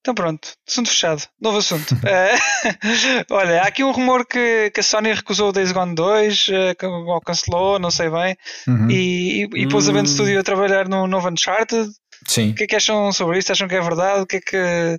Então 0.00 0.14
pronto, 0.14 0.48
assunto 0.66 0.88
fechado. 0.88 1.22
Novo 1.40 1.58
assunto. 1.58 1.94
Eh, 2.06 2.38
olha, 3.30 3.62
há 3.62 3.66
aqui 3.66 3.82
um 3.84 3.90
rumor 3.90 4.24
que, 4.26 4.70
que 4.70 4.80
a 4.80 4.82
Sony 4.82 5.12
recusou 5.12 5.48
o 5.50 5.52
Days 5.52 5.72
Gone 5.72 5.94
2, 5.94 6.48
eh, 6.50 6.74
que- 6.74 6.86
ou 6.86 7.20
cancelou, 7.20 7.78
não 7.78 7.90
sei 7.90 8.08
bem, 8.08 8.36
Uhum. 8.66 8.90
e, 8.90 9.44
e, 9.54 9.62
e 9.64 9.68
pôs 9.68 9.88
a 9.88 9.92
Band 9.92 10.02
Hum. 10.02 10.06
Studio 10.06 10.40
a 10.40 10.42
trabalhar 10.42 10.88
no 10.88 11.06
novo 11.06 11.28
Uncharted. 11.28 11.90
Sim. 12.26 12.50
O 12.50 12.54
que 12.54 12.64
é 12.64 12.66
que 12.66 12.76
acham 12.76 13.12
sobre 13.12 13.38
isto? 13.38 13.52
Acham 13.52 13.68
que 13.68 13.74
é 13.74 13.80
verdade? 13.80 14.22
O 14.22 14.26
que 14.26 14.36
é 14.36 14.40
que 14.40 14.98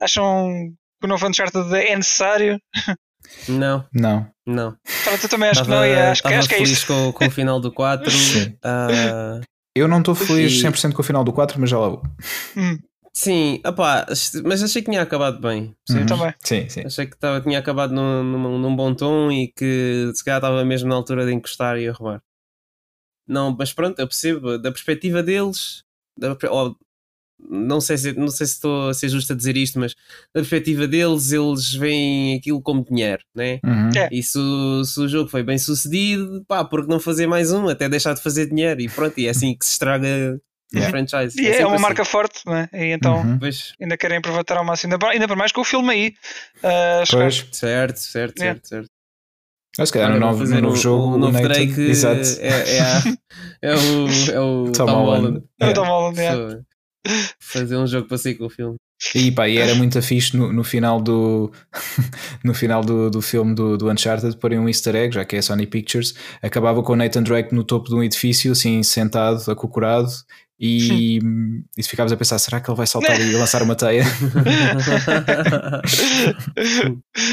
acham 0.00 0.48
que 1.00 1.06
o 1.06 1.08
novo 1.08 1.26
Uncharted 1.28 1.74
é 1.74 1.96
necessário? 1.96 2.60
Não, 3.48 3.86
Não. 3.92 4.30
não. 4.46 4.76
Eu 5.22 5.28
também 5.28 5.48
acho 5.48 5.64
que 5.64 5.68
não, 5.70 5.82
Estava 5.82 5.88
e 5.88 5.92
acho, 5.94 6.22
que- 6.22 6.28
estava 6.28 6.36
acho 6.38 6.48
que 6.48 6.54
é 6.54 6.58
feliz 6.58 6.70
isso. 6.78 6.86
com, 6.86 7.12
com 7.12 7.26
o 7.26 7.30
final 7.30 7.58
do 7.58 7.72
4. 7.72 8.08
Sim. 8.12 8.56
Ah, 8.62 9.40
Eu 9.74 9.88
não 9.88 9.98
estou 10.00 10.14
feliz 10.14 10.52
E- 10.52 10.62
100% 10.62 10.92
com 10.92 11.00
o 11.00 11.04
final 11.04 11.24
do 11.24 11.32
4, 11.32 11.58
mas 11.58 11.70
já 11.70 11.78
lá 11.78 11.88
vou. 11.88 12.02
Hum, 12.56 12.78
sim, 13.14 13.60
opá, 13.66 14.06
mas 14.44 14.62
achei 14.62 14.82
que 14.82 14.90
tinha 14.90 15.02
acabado 15.02 15.40
bem. 15.40 15.74
Uhum. 15.90 16.06
também. 16.06 16.34
Sim, 16.44 16.68
sim. 16.68 16.82
Achei 16.84 17.06
que 17.06 17.16
tava, 17.18 17.40
tinha 17.40 17.58
acabado 17.58 17.92
num, 17.94 18.22
num, 18.22 18.58
num 18.58 18.76
bom 18.76 18.94
tom 18.94 19.32
e 19.32 19.48
que 19.56 20.10
se 20.14 20.22
calhar 20.22 20.38
estava 20.38 20.62
mesmo 20.64 20.88
na 20.90 20.94
altura 20.94 21.24
de 21.26 21.32
encostar 21.32 21.78
e 21.78 21.88
arrumar. 21.88 22.20
Não, 23.26 23.56
mas 23.58 23.72
pronto, 23.72 23.98
eu 23.98 24.06
percebo. 24.06 24.58
Da 24.58 24.70
perspectiva 24.70 25.22
deles, 25.22 25.82
ó, 26.48 26.74
não 27.46 27.80
sei 27.80 27.98
se 27.98 28.12
não 28.12 28.28
sei 28.28 28.46
se 28.46 28.54
estou 28.54 28.88
a 28.88 28.94
ser 28.94 29.08
justo 29.08 29.32
a 29.32 29.36
dizer 29.36 29.56
isto, 29.56 29.78
mas 29.78 29.94
da 30.32 30.40
perspectiva 30.40 30.86
deles, 30.86 31.32
eles 31.32 31.72
veem 31.74 32.36
aquilo 32.38 32.62
como 32.62 32.84
dinheiro, 32.84 33.22
né? 33.34 33.58
Uhum. 33.64 33.90
É. 33.96 34.08
E 34.12 34.22
se, 34.22 34.38
o- 34.38 34.84
se 34.84 35.00
o 35.00 35.08
jogo 35.08 35.28
foi 35.28 35.42
bem 35.42 35.58
sucedido, 35.58 36.44
pá, 36.48 36.64
porque 36.64 36.88
não 36.90 36.98
fazer 37.00 37.26
mais 37.26 37.52
um 37.52 37.68
até 37.68 37.88
deixar 37.88 38.14
de 38.14 38.22
fazer 38.22 38.46
dinheiro? 38.48 38.80
E 38.80 38.88
pronto, 38.88 39.18
e 39.18 39.26
é 39.26 39.30
assim 39.30 39.54
que 39.54 39.64
se 39.66 39.72
estraga 39.72 40.06
a 40.06 40.54
Yeah. 40.76 40.90
franchise. 40.90 41.40
E 41.40 41.46
é, 41.46 41.52
sempre 41.52 41.64
uma 41.66 41.74
assim. 41.74 41.82
marca 41.82 42.04
forte, 42.04 42.40
não 42.46 42.56
é? 42.56 42.68
E 42.72 42.92
então 42.92 43.20
Uhum. 43.22 43.38
Ainda 43.80 43.96
querem 43.96 44.18
aproveitar 44.18 44.56
ao 44.56 44.64
máximo. 44.64 44.92
Ainda, 44.94 45.06
ainda 45.08 45.28
por 45.28 45.36
mais 45.36 45.52
com 45.52 45.60
o 45.60 45.64
filme 45.64 45.90
aí. 45.92 46.14
Pois. 47.10 47.46
certo, 47.52 47.98
certo, 47.98 48.38
Yeah. 48.40 48.60
certo, 48.60 48.68
certo. 48.68 48.90
Mas 49.78 49.88
se 49.88 49.92
calhar 49.92 50.12
no 50.12 50.20
novo, 50.20 50.44
no 50.44 50.60
novo 50.60 50.76
jogo, 50.76 51.14
o 51.14 51.18
novo 51.18 51.32
Nathan- 51.32 51.48
Drake 51.48 51.80
Exato. 51.80 52.20
é, 52.40 52.76
é, 52.76 52.80
a- 52.80 53.02
é 53.62 53.74
o, 53.74 54.32
é 54.32 54.40
o 54.40 54.64
Tom 54.72 54.86
Tom, 54.86 55.04
Holland. 55.04 55.42
É 55.60 55.68
o. 55.70 55.74
Tom 55.74 55.84
Holland, 55.84 56.20
é. 56.20 56.60
Fazer 57.38 57.76
um 57.76 57.86
jogo 57.86 58.08
para 58.08 58.16
sair 58.16 58.34
com 58.34 58.46
o 58.46 58.50
filme. 58.50 58.76
E 59.14 59.30
pá, 59.30 59.46
e 59.48 59.58
era 59.58 59.74
muito 59.74 60.00
fixe 60.00 60.34
no, 60.36 60.50
no 60.52 60.64
final 60.64 60.98
do 61.00 61.52
no 62.42 62.54
final 62.54 62.82
do, 62.82 63.10
do 63.10 63.20
filme 63.20 63.54
do, 63.54 63.76
do 63.76 63.90
Uncharted 63.90 64.34
porem 64.38 64.58
um 64.58 64.68
easter 64.68 64.94
egg, 64.96 65.14
já 65.14 65.24
que 65.24 65.36
é 65.36 65.40
a 65.40 65.42
Sony 65.42 65.66
Pictures, 65.66 66.14
acabava 66.40 66.82
com 66.82 66.92
o 66.92 66.96
Nathan 66.96 67.22
Drake 67.22 67.54
no 67.54 67.64
topo 67.64 67.88
de 67.90 67.94
um 67.96 68.02
edifício, 68.02 68.52
assim, 68.52 68.82
sentado, 68.82 69.50
acocorado, 69.50 70.08
e, 70.66 71.18
e 71.76 71.82
tu 71.82 71.88
ficavas 71.90 72.10
a 72.10 72.16
pensar, 72.16 72.38
será 72.38 72.58
que 72.58 72.70
ele 72.70 72.76
vai 72.76 72.86
saltar 72.86 73.20
e 73.20 73.32
lançar 73.34 73.62
uma 73.62 73.76
teia? 73.76 74.04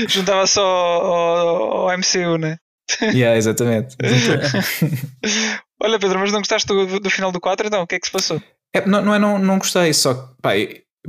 Juntava 0.10 0.46
só 0.46 0.62
ao, 0.62 1.90
ao 1.90 1.98
MCU, 1.98 2.38
né? 2.38 2.58
yeah, 3.02 3.38
exatamente. 3.38 3.96
Olha, 5.82 5.98
Pedro, 5.98 6.20
mas 6.20 6.34
não 6.34 6.40
gostaste 6.40 6.68
do, 6.68 7.00
do 7.00 7.10
final 7.10 7.32
do 7.32 7.40
4, 7.40 7.68
então? 7.68 7.84
O 7.84 7.88
que 7.88 7.96
é 7.96 8.00
que 8.00 8.08
se 8.08 8.12
passou? 8.12 8.44
É, 8.74 8.86
não, 8.86 9.02
não 9.02 9.16
é 9.16 9.20
não, 9.20 9.40
não 9.40 9.58
gostei, 9.60 9.94
só 9.94 10.14
que 10.14 10.42
pá, 10.42 10.52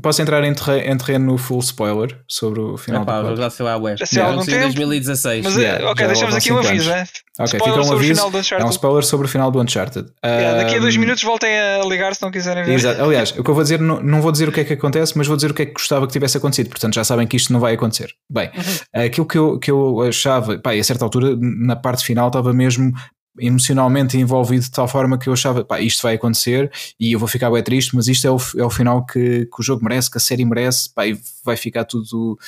posso 0.01 0.23
entrar 0.23 0.43
em 0.45 0.55
terreno, 0.55 0.93
em 0.93 0.97
terreno 0.97 1.37
full 1.39 1.59
spoiler 1.61 2.19
sobre 2.27 2.61
o 2.61 2.77
final 2.77 3.03
Epá, 3.03 3.21
do 3.21 3.27
o 3.27 3.37
jogo 3.37 3.37
4. 3.41 3.43
já 3.43 3.51
saiu 3.51 3.69
há 3.69 3.77
web. 3.77 3.99
Já 3.99 4.07
saiu 4.07 4.23
há 4.25 4.27
algum 4.29 4.45
tempo. 4.45 4.63
2016. 4.63 5.45
Mas, 5.45 5.57
Yeah, 5.57 5.85
eh, 5.85 5.87
ok, 5.89 6.03
já 6.05 6.07
deixamos 6.13 6.35
aqui 6.37 6.53
um 6.53 6.59
aviso, 6.59 6.89
né? 6.91 7.05
Ok, 7.39 7.59
Spoiler 7.59 7.79
fica 7.83 7.93
um 7.93 7.97
aviso, 7.97 8.55
é 8.59 8.65
um 8.65 8.71
spoiler 8.71 9.05
sobre 9.05 9.27
o 9.27 9.29
final 9.29 9.51
do 9.51 9.61
Uncharted. 9.61 10.09
Yeah, 10.25 10.63
daqui 10.63 10.77
a 10.77 10.81
dois 10.81 10.97
minutos 10.97 11.23
voltem 11.23 11.51
a 11.59 11.85
ligar 11.85 12.15
se 12.15 12.23
não 12.23 12.31
quiserem 12.31 12.63
ver. 12.65 12.73
Exato. 12.75 13.03
Aliás, 13.03 13.31
o 13.33 13.43
que 13.43 13.51
eu 13.51 13.55
vou 13.55 13.63
dizer, 13.63 13.81
não, 13.81 14.03
não 14.03 14.21
vou 14.23 14.31
dizer 14.33 14.49
o 14.49 14.53
que 14.53 14.61
é 14.61 14.65
que 14.65 14.73
acontece, 14.75 15.17
mas 15.17 15.27
vou 15.27 15.37
dizer 15.37 15.51
o 15.51 15.55
que 15.55 15.63
é 15.63 15.67
que 15.67 15.73
gostava 15.73 16.07
que 16.07 16.13
tivesse 16.13 16.37
acontecido. 16.37 16.69
Portanto, 16.69 16.95
já 16.95 17.05
sabem 17.05 17.27
que 17.27 17.37
isto 17.37 17.53
não 17.53 17.61
vai 17.61 17.75
acontecer. 17.75 18.11
Bem, 18.31 18.51
Uhum. 18.55 19.03
aquilo 19.05 19.27
que 19.27 19.39
eu, 19.39 19.59
que 19.59 19.71
eu 19.71 20.03
achava, 20.03 20.59
pá, 20.59 20.75
e 20.75 20.81
a 20.81 20.85
certa 20.85 21.05
altura, 21.05 21.37
na 21.41 21.75
parte 21.77 22.05
final, 22.05 22.29
estava 22.29 22.53
mesmo 22.53 22.93
emocionalmente 23.39 24.19
envolvido 24.19 24.65
de 24.65 24.71
tal 24.71 24.87
forma 24.87 25.19
que 25.19 25.29
eu 25.29 25.33
achava, 25.33 25.65
pá, 25.65 25.81
isto 25.81 26.03
vai 26.03 26.15
acontecer 26.15 26.71
e 27.01 27.13
eu 27.13 27.19
vou 27.19 27.29
ficar 27.29 27.51
bem 27.51 27.63
triste, 27.63 27.95
mas 27.97 28.09
isto 28.09 28.27
é 28.27 28.31
o, 28.31 28.37
é 28.59 28.65
o 28.65 28.71
final 28.71 29.05
que, 29.07 29.47
que 29.47 29.61
o 29.61 29.63
jogo 29.63 29.83
merece, 29.83 30.11
que 30.11 30.19
a 30.19 30.21
série 30.21 30.45
merece, 30.45 30.93
pá, 30.93 31.07
e 31.07 31.19
vai 31.45 31.57
ficar 31.57 31.85
tudo 31.85 32.39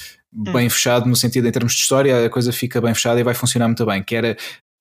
bem 0.52 0.68
fechado 0.68 1.08
no 1.08 1.14
sentido 1.14 1.46
em 1.46 1.52
termos 1.52 1.74
de 1.74 1.80
história, 1.80 2.26
a 2.26 2.30
coisa 2.30 2.52
fica 2.52 2.80
bem 2.80 2.92
fechada 2.92 3.20
e 3.20 3.22
vai 3.22 3.34
funcionar 3.34 3.68
muito 3.68 3.86
bem, 3.86 4.02
que 4.02 4.16
era 4.16 4.36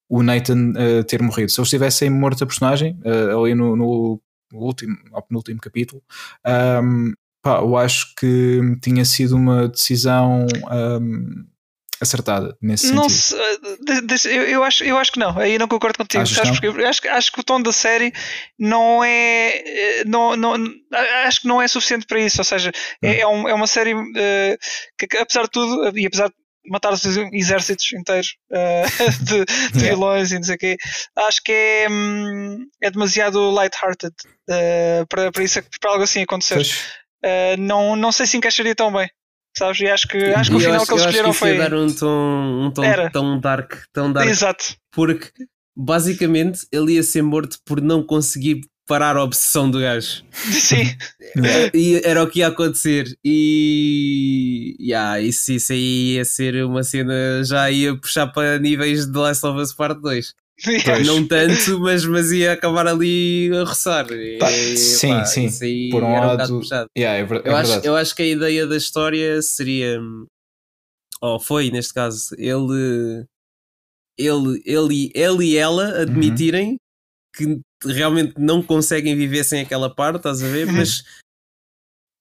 o 0.08 0.22
Nathan 0.22 0.72
eh, 0.76 1.02
ter 1.04 1.22
morrido. 1.22 1.50
Se 1.50 1.60
eles 1.60 1.70
tivessem 1.70 2.10
morto 2.10 2.42
a 2.42 2.46
personagem, 2.46 2.98
eh, 3.04 3.32
ali 3.32 3.54
no, 3.54 3.76
no 3.76 4.20
último, 4.52 4.96
ao 5.12 5.22
penúltimo 5.22 5.60
capítulo, 5.60 6.02
ahm, 6.44 7.12
pá, 7.42 7.60
eu 7.60 7.76
acho 7.76 8.14
que 8.16 8.60
tinha 8.82 9.04
sido 9.04 9.36
uma 9.36 9.68
decisão 9.68 10.46
ahm, 10.68 11.46
acertada 12.04 12.56
nesse 12.62 12.92
Não 12.92 13.08
sentido. 13.08 14.18
se- 14.18 14.28
eu, 14.28 14.42
eu 14.44 14.62
acho, 14.64 14.84
eu 14.84 14.96
acho 14.96 15.10
que 15.12 15.18
não, 15.18 15.36
aí 15.38 15.58
não 15.58 15.66
concordo 15.68 15.98
contigo. 15.98 16.22
Acho, 16.22 17.00
que- 17.02 17.08
acho 17.08 17.32
que 17.32 17.40
o 17.40 17.44
tom 17.44 17.60
da 17.60 17.72
série 17.72 18.12
não 18.58 19.02
é. 19.02 19.56
eh, 19.56 20.04
Não, 20.06 20.36
não, 20.36 20.54
acho 21.26 21.40
que 21.42 21.48
não 21.48 21.60
é 21.60 21.66
suficiente 21.68 22.06
para 22.06 22.20
isso. 22.20 22.40
Ou 22.40 22.44
seja, 22.44 22.70
Hum. 23.02 23.08
é, 23.08 23.20
é, 23.20 23.26
um- 23.26 23.48
é 23.48 23.54
uma 23.54 23.66
série 23.66 23.94
eh, 24.16 24.56
que, 24.98 25.16
apesar 25.16 25.42
de 25.44 25.50
tudo, 25.50 25.98
e 25.98 26.06
apesar 26.06 26.28
de 26.28 26.34
matar 26.70 26.92
os 26.94 27.04
exércitos 27.32 27.92
inteiros 27.92 28.36
eh, 28.52 28.84
de, 29.20 29.44
de 29.44 29.78
Yeah. 29.78 29.94
vilões 29.94 30.32
e 30.32 30.36
não 30.36 30.42
sei 30.44 30.54
o 30.54 30.58
quê, 30.58 30.76
acho 31.28 31.42
que 31.42 31.52
é, 31.52 31.86
hum, 31.90 32.64
é 32.82 32.90
demasiado 32.90 33.50
light-hearted 33.50 34.14
eh, 34.48 35.04
para, 35.08 35.30
para, 35.30 35.42
isso, 35.44 35.60
para 35.80 35.90
algo 35.90 36.04
assim 36.04 36.22
acontecer. 36.22 36.66
Eh, 37.22 37.56
não, 37.58 37.96
não 37.96 38.10
sei 38.12 38.26
se 38.26 38.36
encaixaria 38.36 38.74
tão 38.74 38.92
bem. 38.92 39.08
Sabes? 39.56 39.80
E 39.80 39.86
acho 39.86 40.08
que, 40.08 40.18
acho 40.18 40.50
que 40.50 40.56
o 40.56 40.60
E 40.60 40.62
final 40.64 40.76
acho- 40.76 40.86
que 40.86 40.92
eles 40.94 41.04
eu 41.04 41.08
acho 41.08 41.18
escolheram 41.18 41.28
ia 41.28 41.34
foi. 41.34 41.58
dar 41.58 41.74
um 41.74 41.92
tom, 41.94 42.66
um 42.66 42.70
tom 42.72 42.84
Era. 42.84 43.10
tão 43.10 43.38
dark, 43.40 43.74
tão 43.92 44.12
dark 44.12 44.28
Exato. 44.28 44.64
porque 44.92 45.30
basicamente 45.76 46.66
ele 46.72 46.94
ia 46.94 47.02
ser 47.02 47.22
morto 47.22 47.58
por 47.64 47.80
não 47.80 48.02
conseguir 48.02 48.60
parar 48.86 49.16
a 49.16 49.22
obsessão 49.22 49.70
do 49.70 49.80
gajo. 49.80 50.22
Sim. 50.32 50.84
E 51.74 52.00
era 52.04 52.22
o 52.22 52.28
que 52.30 52.40
ia 52.40 52.48
acontecer. 52.48 53.06
E 53.24 54.76
yeah, 54.80 55.20
isso, 55.20 55.52
isso 55.52 55.72
aí 55.72 56.14
ia 56.16 56.24
ser 56.24 56.64
uma 56.64 56.82
cena, 56.84 57.42
já 57.44 57.68
ia 57.70 57.96
puxar 57.98 58.26
para 58.28 58.58
níveis 58.58 59.06
de 59.06 59.12
The 59.12 59.18
Last 59.18 59.46
of 59.46 59.58
Us 59.60 59.72
Part 59.72 60.00
2. 60.00 60.34
Pois. 60.84 61.06
Não 61.06 61.26
tanto, 61.26 61.80
mas, 61.80 62.04
mas 62.04 62.30
ia 62.30 62.52
acabar 62.52 62.86
ali 62.86 63.50
a 63.54 63.64
roçar. 63.64 64.06
E, 64.12 64.38
Pá, 64.38 64.48
sim, 64.76 65.08
pá, 65.08 65.24
sim. 65.24 65.90
Por 65.90 66.02
um 66.02 66.06
um 66.06 66.12
lado, 66.14 66.30
bocado 66.32 66.58
puxado. 66.60 66.88
Yeah, 66.96 67.18
é, 67.18 67.24
ver- 67.24 67.42
é 67.44 67.48
Eu 67.50 67.56
acho, 67.56 67.86
eu 67.86 67.96
acho 67.96 68.14
que 68.14 68.22
a 68.22 68.26
ideia 68.26 68.66
da 68.66 68.76
história 68.76 69.42
seria. 69.42 70.00
Ou 71.20 71.40
foi, 71.40 71.70
neste 71.70 71.92
caso, 71.92 72.34
ele. 72.38 73.26
Ele, 74.16 74.62
ele, 74.64 75.10
ele 75.12 75.44
e 75.44 75.56
ela 75.56 76.00
admitirem 76.02 76.76
que 77.34 77.60
realmente 77.84 78.34
não 78.38 78.62
conseguem 78.62 79.16
viver 79.16 79.42
sem 79.42 79.60
aquela 79.60 79.92
parte, 79.92 80.18
estás 80.18 80.40
a 80.40 80.46
ver? 80.46 80.68
Uhum. 80.68 80.74
Mas 80.74 81.02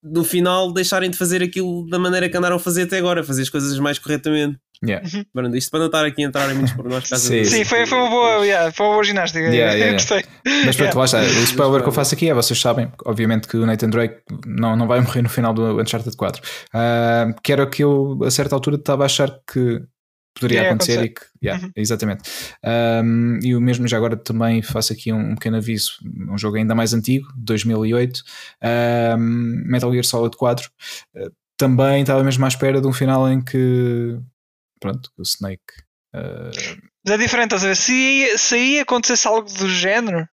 no 0.03 0.23
final 0.23 0.73
deixarem 0.73 1.09
de 1.11 1.17
fazer 1.17 1.43
aquilo 1.43 1.87
da 1.87 1.99
maneira 1.99 2.27
que 2.27 2.35
andaram 2.35 2.55
a 2.55 2.59
fazer 2.59 2.83
até 2.83 2.97
agora, 2.97 3.23
fazer 3.23 3.43
as 3.43 3.49
coisas 3.49 3.77
mais 3.77 3.99
corretamente. 3.99 4.57
Yeah. 4.85 5.07
Pronto, 5.31 5.55
isto 5.55 5.71
para 5.71 5.79
não 5.79 5.85
estar 5.87 6.05
aqui 6.05 6.23
a 6.23 6.27
entrar 6.27 6.51
em 6.51 6.55
muitos 6.55 6.73
pormenores. 6.73 7.07
por 7.07 7.17
Sim, 7.17 7.45
Sim, 7.45 7.63
foi, 7.63 7.85
foi 7.85 7.97
uma 7.97 8.09
boa, 8.09 8.45
yeah, 8.45 8.71
foi 8.71 8.85
uma 8.85 8.93
boa 8.93 9.03
ginástica. 9.03 9.45
Yeah, 9.47 9.73
yeah, 9.73 9.93
Gostei. 9.97 10.23
Mas 10.65 10.75
pronto, 10.75 10.79
Yeah. 10.95 10.99
lá 10.99 11.05
está. 11.05 11.19
O 11.21 11.43
spoiler 11.43 11.81
que 11.83 11.87
eu 11.89 11.93
faço 11.93 12.15
aqui 12.15 12.29
é: 12.29 12.33
vocês 12.33 12.59
sabem, 12.59 12.91
obviamente, 13.05 13.47
que 13.47 13.55
o 13.57 13.65
Nathan 13.65 13.89
Drake 13.89 14.17
não, 14.45 14.75
não 14.75 14.87
vai 14.87 14.99
morrer 14.99 15.21
no 15.21 15.29
final 15.29 15.53
do 15.53 15.79
Uncharted 15.81 16.15
4. 16.17 16.41
Ah, 16.73 17.33
que 17.43 17.53
era 17.53 17.63
o 17.63 17.69
que 17.69 17.83
eu, 17.83 18.19
a 18.25 18.29
certa 18.31 18.55
altura, 18.55 18.75
estava 18.75 19.03
a 19.03 19.05
achar 19.05 19.29
que 19.51 19.81
poderia 20.35 20.63
Ia 20.63 20.67
acontecer, 20.69 20.93
acontecer. 20.93 21.05
e 21.05 21.13
que. 21.13 21.21
Yeah, 21.45 21.63
Uhum. 21.65 21.71
Exatamente. 21.75 22.23
Um, 23.03 23.39
e 23.43 23.55
o 23.55 23.61
mesmo, 23.61 23.87
já 23.87 23.97
agora 23.97 24.15
também 24.17 24.61
faço 24.61 24.91
aqui 24.93 25.11
um, 25.13 25.31
um 25.31 25.35
pequeno 25.35 25.57
aviso: 25.57 25.91
um 26.29 26.37
jogo 26.37 26.57
ainda 26.57 26.73
mais 26.75 26.93
antigo, 26.93 27.27
de 27.37 27.43
2008, 27.43 28.21
um, 29.17 29.63
Metal 29.65 29.91
Gear 29.91 30.03
Solid 30.05 30.35
4. 30.35 30.69
Uh, 31.15 31.31
também 31.55 32.01
estava 32.01 32.23
mesmo 32.23 32.43
à 32.43 32.47
espera 32.47 32.81
de 32.81 32.87
um 32.87 32.93
final 32.93 33.29
em 33.31 33.41
que. 33.41 34.17
Pronto, 34.83 35.09
o 35.17 35.21
Snake. 35.23 35.63
uh, 36.15 36.79
Mas 37.05 37.13
é 37.15 37.17
diferente, 37.17 37.47
estás 37.55 37.63
a 37.63 37.67
ver? 37.67 37.75
Se, 37.75 37.91
aí- 37.91 38.37
se 38.37 38.55
aí 38.55 38.79
acontecesse 38.79 39.27
algo 39.27 39.47
do 39.51 39.67
género, 39.67 40.27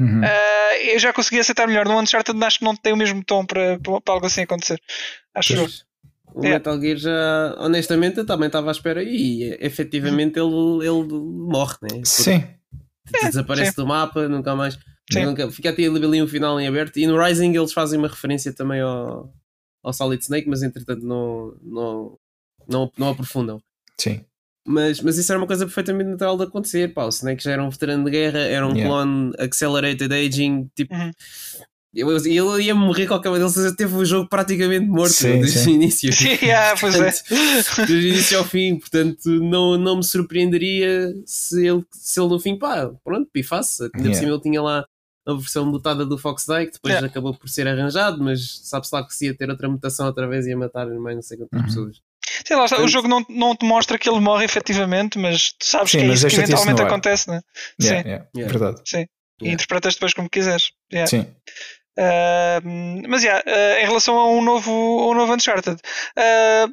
uhum. 0.00 0.20
ah, 0.24 0.78
eu 0.84 0.98
já 0.98 1.12
conseguia 1.12 1.40
aceitar 1.42 1.66
melhor. 1.66 1.86
No 1.86 1.98
Uncharted 2.00 2.42
acho 2.44 2.58
que 2.58 2.64
não 2.64 2.74
tem 2.76 2.92
o 2.92 2.96
mesmo 2.96 3.22
tom 3.24 3.44
para, 3.44 3.78
para 3.78 4.14
algo 4.14 4.26
assim 4.26 4.42
acontecer. 4.42 4.80
Acho. 5.34 5.54
Pois. 5.56 5.84
O 6.34 6.46
É. 6.46 6.50
Metal 6.50 6.80
Gear 6.80 6.96
já, 6.96 7.56
honestamente, 7.58 8.16
eu 8.16 8.24
também 8.24 8.46
estava 8.46 8.70
à 8.70 8.72
espera 8.72 9.02
e 9.02 9.54
efetivamente 9.60 10.38
ele, 10.38 10.86
ele 10.86 11.06
morre, 11.12 11.76
né? 11.82 11.88
Porque 11.90 12.06
Sim. 12.06 12.42
desaparece 13.24 13.76
do 13.76 13.86
mapa, 13.86 14.26
nunca 14.28 14.56
mais. 14.56 14.78
Sim. 15.12 15.26
Nunca, 15.26 15.50
fica 15.50 15.68
até 15.68 15.84
ali 15.84 16.22
um 16.22 16.26
final 16.26 16.58
em 16.58 16.66
aberto. 16.66 16.96
E 16.98 17.06
no 17.06 17.22
Rising 17.22 17.54
eles 17.54 17.74
fazem 17.74 17.98
uma 17.98 18.08
referência 18.08 18.50
também 18.50 18.80
ao, 18.80 19.30
ao 19.82 19.92
Solid 19.92 20.22
Snake, 20.22 20.48
mas 20.48 20.62
entretanto 20.62 21.04
não, 21.04 21.54
não, 21.60 22.18
não, 22.66 22.92
não 22.96 23.08
aprofundam. 23.10 23.60
Sim. 24.02 24.24
Mas, 24.66 25.00
mas 25.00 25.18
isso 25.18 25.30
era 25.32 25.40
uma 25.40 25.46
coisa 25.46 25.66
perfeitamente 25.66 26.10
natural 26.10 26.36
de 26.36 26.44
acontecer. 26.44 26.94
Pá, 26.94 27.04
o 27.04 27.08
Snake 27.08 27.42
já 27.42 27.52
era 27.52 27.64
um 27.64 27.70
veterano 27.70 28.04
de 28.04 28.10
guerra, 28.10 28.38
era 28.38 28.66
um 28.66 28.72
Yeah. 28.72 28.88
clone 28.88 29.32
accelerated 29.38 30.12
aging, 30.12 30.70
tipo, 30.74 30.94
Uhum. 30.94 31.10
Ele 31.94 32.62
ia 32.62 32.74
morrer 32.74 33.06
qualquer 33.06 33.28
uma 33.28 33.36
Ele 33.36 33.76
teve 33.76 33.94
o 33.94 34.04
jogo 34.04 34.26
praticamente 34.26 34.86
morto 34.86 35.12
sim, 35.12 35.40
desde 35.40 35.58
sim. 35.58 35.72
o 35.72 35.74
início. 35.74 36.10
Yeah, 36.42 36.74
pois 36.80 36.94
é. 36.94 37.12
Desde 37.86 37.94
o 37.94 38.08
início 38.08 38.38
ao 38.38 38.44
fim. 38.44 38.78
Portanto, 38.78 39.26
não, 39.26 39.76
não 39.76 39.96
me 39.96 40.02
surpreenderia 40.02 41.14
se 41.26 41.66
ele, 41.66 41.84
se 41.92 42.18
ele 42.18 42.30
no 42.30 42.40
fim, 42.40 42.58
pá, 42.58 42.90
pronto, 43.04 43.28
pifasse. 43.30 43.82
Ainda 43.82 43.98
yeah. 43.98 44.10
por 44.10 44.18
cima 44.18 44.32
ele 44.32 44.40
tinha 44.40 44.62
lá 44.62 44.86
a 45.26 45.34
versão 45.34 45.66
mutada 45.66 46.06
do 46.06 46.16
Fox 46.16 46.46
Day, 46.46 46.66
que 46.66 46.72
depois 46.72 46.94
yeah. 46.94 47.06
acabou 47.06 47.34
por 47.34 47.48
ser 47.48 47.68
arranjado, 47.68 48.24
mas 48.24 48.60
sabe-se 48.64 48.94
lá 48.94 49.06
que 49.06 49.14
se 49.14 49.26
ia 49.26 49.36
ter 49.36 49.50
outra 49.50 49.68
mutação 49.68 50.06
outra 50.06 50.26
vez 50.26 50.46
e 50.46 50.50
ia 50.50 50.56
matar 50.56 50.86
mais 50.86 51.14
não 51.14 51.22
sei 51.22 51.36
quantas 51.36 51.60
uhum. 51.60 51.66
pessoas. 51.66 52.00
Sei 52.46 52.56
lá, 52.56 52.64
o 52.64 52.88
jogo 52.88 53.08
não, 53.08 53.24
não 53.28 53.56
te 53.56 53.64
mostra 53.64 53.98
que 53.98 54.08
ele 54.08 54.20
morre 54.20 54.44
efetivamente, 54.44 55.18
mas 55.18 55.52
tu 55.52 55.64
sabes 55.64 55.90
Sim, 55.90 55.98
que 55.98 56.04
é 56.04 56.08
isso 56.08 56.26
que 56.28 56.36
eventualmente 56.36 56.82
acontece, 56.82 57.28
né? 57.28 57.40
Yeah, 57.80 58.02
Sim. 58.02 58.08
Yeah, 58.08 58.26
yeah. 58.36 58.52
Verdade. 58.52 58.80
Sim. 58.84 59.06
E 59.40 59.50
interpretas 59.50 59.94
depois 59.94 60.14
como 60.14 60.30
quiseres. 60.30 60.70
Sim. 61.06 61.26
Uh, 61.98 63.06
mas 63.08 63.22
yeah, 63.22 63.42
uh, 63.46 63.82
em 63.82 63.86
relação 63.86 64.18
a 64.18 64.30
um 64.30 64.42
novo, 64.42 64.72
um 65.10 65.14
novo 65.14 65.34
Uncharted, 65.34 65.76
uh, 65.76 66.72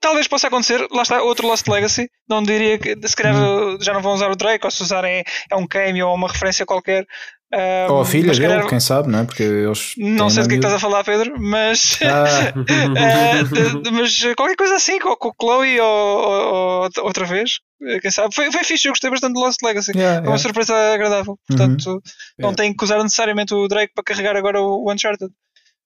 talvez 0.00 0.28
possa 0.28 0.48
acontecer. 0.48 0.86
Lá 0.90 1.02
está, 1.02 1.22
outro 1.22 1.46
Lost 1.46 1.66
Legacy. 1.66 2.10
Não 2.28 2.42
diria 2.42 2.78
que 2.78 2.96
se 3.06 3.16
calhar 3.16 3.34
hum. 3.34 3.78
já 3.80 3.92
não 3.92 4.02
vão 4.02 4.12
usar 4.12 4.30
o 4.30 4.36
Drake, 4.36 4.64
ou 4.64 4.70
se 4.70 4.82
usarem 4.82 5.20
é, 5.20 5.24
é 5.50 5.56
um 5.56 5.66
cameo 5.66 6.08
ou 6.08 6.14
uma 6.14 6.28
referência 6.28 6.66
qualquer. 6.66 7.06
Um, 7.54 7.92
ou 7.92 8.00
a 8.00 8.04
filha 8.06 8.32
dele, 8.32 8.48
calhar, 8.48 8.66
quem 8.66 8.80
sabe, 8.80 9.10
não 9.10 9.18
é? 9.18 9.24
Porque 9.24 9.42
eles. 9.42 9.92
Não 9.98 10.30
sei 10.30 10.42
do 10.42 10.48
que 10.48 10.54
é 10.54 10.58
que 10.58 10.64
estás 10.64 10.72
a 10.74 10.78
falar, 10.78 11.04
Pedro, 11.04 11.34
mas. 11.38 11.98
Ah. 12.02 12.54
uh, 12.56 13.82
de, 13.82 13.90
mas 13.90 14.22
qualquer 14.34 14.56
coisa 14.56 14.76
assim, 14.76 14.98
com, 14.98 15.14
com 15.16 15.32
Chloe 15.38 15.78
ou, 15.78 15.86
ou, 15.86 16.54
ou, 16.84 17.04
outra 17.04 17.26
vez, 17.26 17.60
quem 18.00 18.10
sabe. 18.10 18.34
Foi, 18.34 18.50
foi 18.50 18.64
fixe, 18.64 18.88
eu 18.88 18.92
gostei 18.92 19.10
bastante 19.10 19.34
de 19.34 19.40
Lost 19.40 19.58
Legacy. 19.62 19.92
Yeah, 19.92 20.12
yeah. 20.12 20.30
uma 20.30 20.38
surpresa 20.38 20.74
agradável. 20.94 21.38
Portanto, 21.46 21.86
uhum. 21.90 22.00
não 22.38 22.48
yeah. 22.48 22.56
tem 22.56 22.74
que 22.74 22.84
usar 22.84 23.02
necessariamente 23.02 23.52
o 23.52 23.68
Drake 23.68 23.92
para 23.94 24.04
carregar 24.04 24.34
agora 24.34 24.58
o 24.58 24.90
Uncharted. 24.90 25.30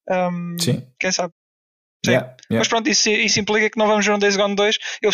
Um, 0.08 0.56
Sim. 0.60 0.86
Quem 1.00 1.10
sabe? 1.10 1.32
Yeah, 2.11 2.26
yeah. 2.50 2.59
Mas 2.59 2.68
pronto, 2.68 2.88
isso, 2.88 3.09
isso 3.09 3.40
implica 3.40 3.70
que 3.70 3.78
não 3.78 3.86
vamos 3.86 4.04
ver 4.04 4.12
um 4.12 4.18
Days 4.18 4.36
Gone 4.36 4.54
2. 4.54 4.78
Eu, 5.02 5.11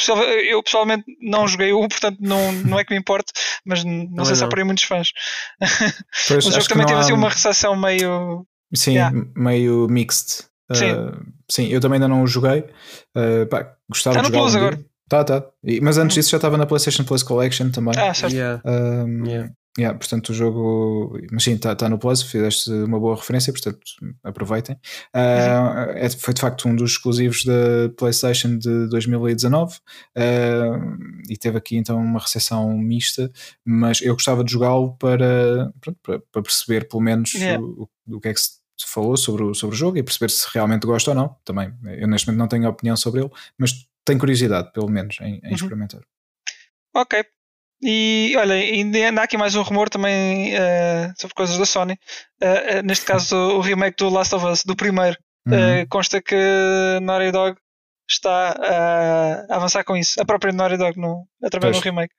eu 0.49 0.63
pessoalmente 0.63 1.05
não 1.21 1.47
joguei 1.47 1.73
o, 1.73 1.89
portanto 1.89 2.19
não, 2.21 2.53
não 2.53 2.79
é 2.79 2.85
que 2.85 2.93
me 2.93 3.01
importe, 3.01 3.33
mas 3.65 3.85
não, 3.85 4.05
não 4.11 4.25
sei 4.25 4.37
se 4.37 4.45
há 4.45 4.49
por 4.49 4.59
aí 4.59 4.65
muitos 4.65 4.85
fãs. 4.85 5.11
Pois, 6.29 6.47
o 6.47 6.53
jogo 6.53 6.69
também 6.69 6.87
teve 6.87 6.99
há... 6.99 7.03
assim 7.03 7.13
uma 7.13 7.29
recepção 7.29 7.77
meio. 7.77 8.47
Sim, 8.75 8.93
yeah. 8.93 9.17
meio 9.37 9.87
mixed. 9.89 10.45
Sim. 10.73 10.93
Uh, 10.93 11.27
sim, 11.51 11.69
eu 11.69 11.81
também 11.81 11.97
ainda 11.97 12.09
não 12.09 12.23
o 12.23 12.27
joguei. 12.27 12.65
Uh, 13.17 13.47
pá, 13.51 13.75
gostava 13.91 14.17
Está 14.17 14.29
de 14.29 14.33
no 14.33 14.39
Plus 14.39 14.57
agora. 14.57 14.79
Tá, 15.09 15.25
tá. 15.25 15.45
mas 15.83 15.99
antes 15.99 16.17
hum. 16.17 16.21
disso 16.21 16.31
já 16.31 16.39
estava 16.39 16.57
na 16.57 16.65
PlayStation 16.65 17.05
Plus 17.05 17.23
Collection 17.23 17.71
também. 17.71 17.93
Ah, 17.99 18.15
certo. 18.15 18.35
Yeah. 18.35 18.63
Um, 18.65 19.27
yeah. 19.27 19.53
Yeah, 19.79 19.99
portanto, 19.99 20.29
o 20.29 20.35
jogo, 20.35 21.19
mas 21.31 21.45
sim, 21.45 21.55
está 21.55 21.75
tá 21.75 21.89
no 21.89 21.99
Plus, 21.99 22.21
fizeste 22.21 22.71
uma 22.71 23.01
boa 23.01 23.17
referência, 23.17 23.51
portanto, 23.51 23.81
aproveitem. 24.23 24.77
Uh, 25.15 25.93
é, 25.95 26.11
foi 26.11 26.35
de 26.35 26.43
facto 26.43 26.69
um 26.69 26.77
dos 26.77 26.93
exclusivos 26.93 27.43
da 27.47 27.89
PlayStation 27.97 28.59
de 28.59 28.87
2019 28.89 29.77
uh, 29.77 29.81
ah, 30.15 30.97
e 31.27 31.39
teve 31.39 31.57
aqui 31.57 31.77
então 31.79 31.97
uma 31.97 32.21
recepção 32.21 32.77
mista, 32.77 33.33
mas 33.65 34.03
eu 34.03 34.13
gostava 34.13 34.45
de 34.45 34.53
jogá-lo 34.53 34.95
para, 34.99 35.73
para, 35.81 36.21
para, 36.21 36.43
perceber 36.43 36.87
pelo 36.87 37.03
menos 37.03 37.33
yeah. 37.33 37.59
o, 37.59 37.89
o, 38.09 38.21
que 38.21 38.29
é 38.29 38.35
que 38.35 38.41
se 38.41 38.61
falou 38.85 39.17
sobre 39.17 39.43
o, 39.43 39.55
sobre 39.55 39.75
o 39.75 39.79
jogo 39.79 39.97
e 39.97 40.03
perceber 40.03 40.31
se 40.31 40.47
realmente 40.53 40.87
gosto 40.87 41.09
ou 41.09 41.15
não. 41.15 41.35
Também, 41.47 41.73
eu 41.99 42.07
neste 42.07 42.27
momento 42.27 42.41
não 42.41 42.49
tenho 42.49 42.69
opinião 42.69 42.97
sobre 42.97 43.23
ele, 43.23 43.31
mas 43.57 43.89
tenho 44.05 44.19
curiosidade, 44.19 44.71
pelo 44.73 44.91
menos, 44.91 45.17
em, 45.23 45.41
em 45.43 45.49
uhum. 45.49 45.55
experimentar. 45.55 46.03
Ok, 46.95 47.25
e 47.83 48.35
olha, 48.37 48.55
ainda 48.55 49.21
há 49.21 49.25
aqui 49.25 49.37
mais 49.37 49.57
um 49.57 49.63
rumor 49.63 49.89
também 49.89 50.55
uh, 50.55 51.13
sobre 51.19 51.35
coisas 51.35 51.59
da 51.59 51.67
Sony. 51.67 51.99
Uh, 52.43 52.79
uh, 52.79 52.83
neste 52.85 53.05
caso, 53.05 53.37
o 53.37 53.61
remake 53.61 53.97
do 53.99 54.09
Last 54.09 54.35
of 54.35 54.47
Us, 54.47 54.63
do 54.65 54.77
primeiro. 54.77 55.17
Uhum. 55.45 55.85
consta 55.91 56.23
que 56.23 56.37
Naughty 57.03 57.33
Dog 57.33 57.57
está 58.09 58.55
a 59.49 59.57
avançar 59.57 59.83
com 59.83 59.97
isso. 59.97 60.21
A 60.21 60.25
própria 60.25 60.53
Naughty 60.53 60.77
Dog, 60.77 61.01
no, 61.01 61.27
através 61.43 61.77
pois. 61.77 61.83
do 61.83 61.85
remake. 61.85 62.15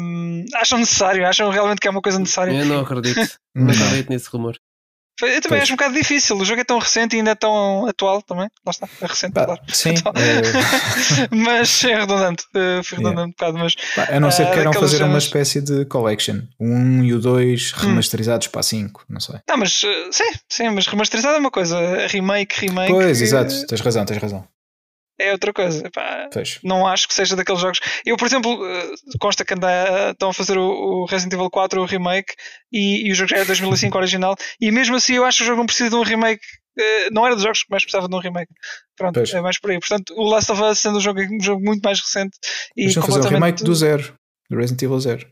Um, 0.00 0.44
acham 0.54 0.78
necessário? 0.78 1.26
Acham 1.26 1.50
realmente 1.50 1.80
que 1.80 1.88
é 1.88 1.90
uma 1.90 2.00
coisa 2.00 2.18
necessária? 2.18 2.52
Eu 2.52 2.64
não 2.64 2.80
acredito. 2.80 3.20
não 3.54 3.70
acredito 3.70 4.08
nesse 4.08 4.30
rumor. 4.30 4.56
Eu 5.26 5.40
também 5.40 5.58
pois. 5.58 5.62
acho 5.62 5.72
um 5.72 5.76
bocado 5.76 5.94
difícil. 5.94 6.36
O 6.36 6.44
jogo 6.44 6.60
é 6.60 6.64
tão 6.64 6.78
recente 6.78 7.16
e 7.16 7.18
ainda 7.18 7.32
é 7.32 7.34
tão 7.34 7.86
atual 7.86 8.22
também. 8.22 8.48
Lá 8.66 8.70
está, 8.70 8.88
é 9.00 9.06
recente, 9.06 9.32
bah, 9.32 9.44
claro. 9.44 9.60
Sim. 9.68 9.94
É... 9.94 11.28
mas 11.34 11.84
é 11.84 12.00
redundante. 12.00 12.44
Uh, 12.54 12.82
foi 12.82 12.98
redundante 12.98 13.04
yeah. 13.04 13.22
um 13.22 13.30
bocado. 13.30 13.58
Mas, 13.58 13.74
bah, 13.96 14.08
a 14.10 14.20
não 14.20 14.30
ser 14.30 14.44
que 14.46 14.50
uh, 14.50 14.54
queiram 14.54 14.72
fazer 14.72 15.02
uma 15.02 15.18
espécie 15.18 15.60
de 15.60 15.84
collection. 15.86 16.42
O 16.58 16.66
1 16.66 17.04
e 17.04 17.14
o 17.14 17.20
2 17.20 17.72
hum. 17.72 17.86
remasterizados 17.88 18.46
hum. 18.46 18.50
para 18.50 18.60
a 18.60 18.64
5. 18.64 19.04
Não 19.08 19.20
sei. 19.20 19.36
Não, 19.48 19.56
mas 19.56 19.82
uh, 19.82 19.86
sim, 20.10 20.30
sim, 20.48 20.70
mas 20.70 20.86
remasterizado 20.86 21.36
é 21.36 21.38
uma 21.38 21.50
coisa. 21.50 21.78
Remake, 22.08 22.60
remake. 22.60 22.92
Pois, 22.92 23.20
exato. 23.20 23.66
Tens 23.66 23.80
razão, 23.80 24.04
tens 24.04 24.20
razão 24.20 24.51
é 25.28 25.32
outra 25.32 25.52
coisa. 25.52 25.86
Epá, 25.86 26.28
não 26.62 26.86
acho 26.86 27.08
que 27.08 27.14
seja 27.14 27.36
daqueles 27.36 27.60
jogos. 27.60 27.80
Eu, 28.04 28.16
por 28.16 28.26
exemplo, 28.26 28.66
eh, 28.66 28.94
consta 29.20 29.44
que 29.44 29.54
anda, 29.54 30.10
estão 30.10 30.30
a 30.30 30.34
fazer 30.34 30.58
o, 30.58 31.04
Resident 31.06 31.34
Evil 31.34 31.50
4, 31.50 31.80
o 31.80 31.86
remake, 31.86 32.34
e, 32.72 33.08
e 33.08 33.12
o 33.12 33.14
jogo 33.14 33.30
já 33.30 33.38
é 33.38 33.44
2005 33.44 33.96
original, 33.96 34.34
e 34.60 34.70
mesmo 34.70 34.96
assim 34.96 35.14
eu 35.14 35.24
acho 35.24 35.38
que 35.38 35.44
o 35.44 35.46
jogo 35.46 35.58
não 35.58 35.66
precisa 35.66 35.90
de 35.90 35.96
um 35.96 36.02
remake. 36.02 36.42
Eh, 36.78 37.10
não 37.10 37.26
era 37.26 37.34
dos 37.34 37.44
jogos 37.44 37.62
que 37.62 37.70
mais 37.70 37.84
precisava 37.84 38.08
de 38.08 38.14
um 38.14 38.18
remake. 38.18 38.52
Pronto, 38.96 39.14
pois. 39.14 39.32
é 39.32 39.40
mais 39.40 39.58
por 39.58 39.70
aí. 39.70 39.78
Portanto, 39.78 40.14
o 40.16 40.28
Last 40.28 40.50
of 40.50 40.62
Us 40.62 40.78
sendo 40.78 40.98
um 40.98 41.00
jogo, 41.00 41.20
um 41.20 41.40
jogo 41.40 41.62
muito 41.62 41.82
mais 41.82 42.00
recente 42.00 42.36
e 42.76 42.86
completamente... 42.86 43.12
fazer 43.12 43.28
o 43.28 43.30
remake 43.30 43.64
do 43.64 43.74
zero, 43.74 44.14
do 44.50 44.56
Resident 44.56 44.82
Evil 44.82 45.00
0. 45.00 45.26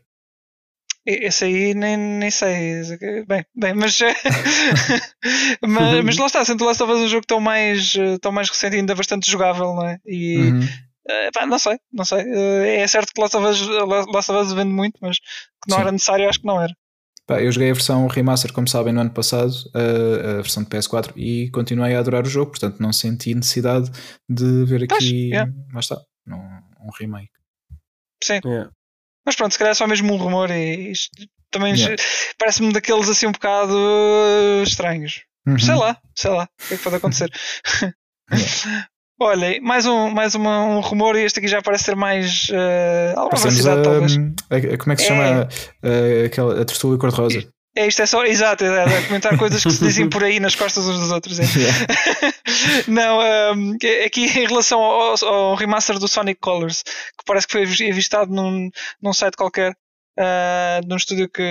Esse 1.05 1.45
aí 1.45 1.73
nem, 1.73 1.97
nem 1.97 2.29
sei. 2.29 2.83
Bem, 3.27 3.45
bem 3.55 3.73
mas, 3.73 3.97
mas, 5.67 6.03
mas 6.05 6.17
lá 6.17 6.25
está, 6.27 6.45
sendo 6.45 6.63
Last 6.63 6.83
of 6.83 6.91
Us 6.91 6.99
um 6.99 7.07
jogo 7.07 7.25
tão 7.25 7.39
mais, 7.39 7.93
tão 8.21 8.31
mais 8.31 8.49
recente 8.49 8.75
e 8.75 8.79
ainda 8.79 8.93
bastante 8.93 9.29
jogável, 9.29 9.73
não 9.73 9.87
é? 9.87 9.99
E 10.05 10.37
uhum. 10.37 10.59
uh, 10.59 11.31
pá, 11.33 11.45
não 11.47 11.57
sei, 11.57 11.79
não 11.91 12.05
sei. 12.05 12.23
Uh, 12.23 12.65
é 12.65 12.87
certo 12.87 13.11
que 13.13 13.21
Last 13.21 13.35
of, 13.35 13.47
Us, 13.47 13.67
Last 14.13 14.31
of 14.31 14.41
Us 14.41 14.53
vende 14.53 14.71
muito, 14.71 14.99
mas 15.01 15.17
que 15.17 15.69
não 15.69 15.77
Sim. 15.77 15.81
era 15.81 15.91
necessário, 15.91 16.29
acho 16.29 16.39
que 16.39 16.47
não 16.47 16.61
era. 16.61 16.73
Pá, 17.25 17.41
eu 17.41 17.51
joguei 17.51 17.71
a 17.71 17.73
versão 17.73 18.05
remaster, 18.07 18.53
como 18.53 18.67
sabem, 18.67 18.93
no 18.93 19.01
ano 19.01 19.11
passado, 19.11 19.53
a, 19.73 20.31
a, 20.31 20.33
versão 20.41 20.63
de 20.63 20.69
PS4, 20.69 21.13
e 21.15 21.49
continuei 21.49 21.95
a 21.95 21.99
adorar 21.99 22.25
o 22.25 22.29
jogo, 22.29 22.51
portanto 22.51 22.79
não 22.79 22.93
senti 22.93 23.33
necessidade 23.33 23.89
de 24.29 24.65
ver 24.65 24.83
aqui. 24.83 24.87
Pois, 24.87 25.03
yeah. 25.03 25.51
Mas 25.71 25.85
está, 25.85 25.99
um, 26.27 26.35
um 26.35 26.89
remake. 26.99 27.31
Sim. 28.23 28.39
Yeah. 28.45 28.69
Mas 29.25 29.35
pronto, 29.35 29.51
se 29.51 29.57
calhar 29.57 29.71
é 29.71 29.75
só 29.75 29.87
mesmo 29.87 30.13
um 30.13 30.17
rumor 30.17 30.49
e 30.49 30.93
também 31.51 31.75
yeah. 31.75 32.01
parece-me 32.37 32.73
daqueles 32.73 33.09
assim 33.09 33.27
um 33.27 33.31
bocado 33.31 33.73
uh, 33.73 34.63
estranhos. 34.63 35.23
Uhum. 35.47 35.59
Sei 35.59 35.75
lá, 35.75 35.97
sei 36.15 36.31
lá, 36.31 36.43
o 36.43 36.67
que 36.67 36.73
é 36.73 36.77
que 36.77 36.83
pode 36.83 36.95
acontecer. 36.95 37.31
yeah. 38.31 38.87
Olha, 39.23 39.61
mais, 39.61 39.85
um, 39.85 40.09
mais 40.09 40.33
uma, 40.33 40.63
um 40.63 40.79
rumor 40.79 41.15
e 41.15 41.23
este 41.23 41.37
aqui 41.37 41.47
já 41.47 41.61
parece 41.61 41.83
ser 41.83 41.95
mais 41.95 42.49
uh, 42.49 43.19
alguma 43.19 43.39
velocidade, 43.39 43.83
talvez. 43.83 44.17
A, 44.49 44.73
a, 44.73 44.77
como 44.79 44.93
é 44.93 44.95
que 44.95 45.01
se 45.03 45.07
chama 45.07 45.23
é... 45.83 46.23
a, 46.23 46.25
aquela, 46.25 46.59
a 46.59 46.65
tertúlia 46.65 46.97
cor-de-rosa? 46.97 47.47
É, 47.75 47.87
isto 47.87 48.01
é 48.01 48.05
só, 48.05 48.25
exato, 48.25 48.65
é, 48.65 48.83
é, 48.83 49.01
comentar 49.07 49.37
coisas 49.37 49.63
que 49.63 49.71
se 49.71 49.81
dizem 49.81 50.09
por 50.09 50.23
aí 50.23 50.41
nas 50.41 50.55
costas 50.55 50.85
uns 50.87 50.99
dos 50.99 51.11
outros. 51.11 51.39
É. 51.39 51.43
Não, 52.87 53.19
um, 53.55 53.77
aqui 54.05 54.25
em 54.25 54.47
relação 54.47 54.79
ao, 54.81 55.15
ao, 55.25 55.55
remaster 55.55 55.97
do 55.97 56.07
Sonic 56.07 56.39
Colors, 56.39 56.83
que 56.83 57.23
parece 57.25 57.47
que 57.47 57.53
foi 57.53 57.89
avistado 57.89 58.33
num, 58.33 58.69
num 59.01 59.13
site 59.13 59.35
qualquer, 59.35 59.71
uh, 60.19 60.85
num 60.85 60.97
estúdio 60.97 61.29
que 61.29 61.43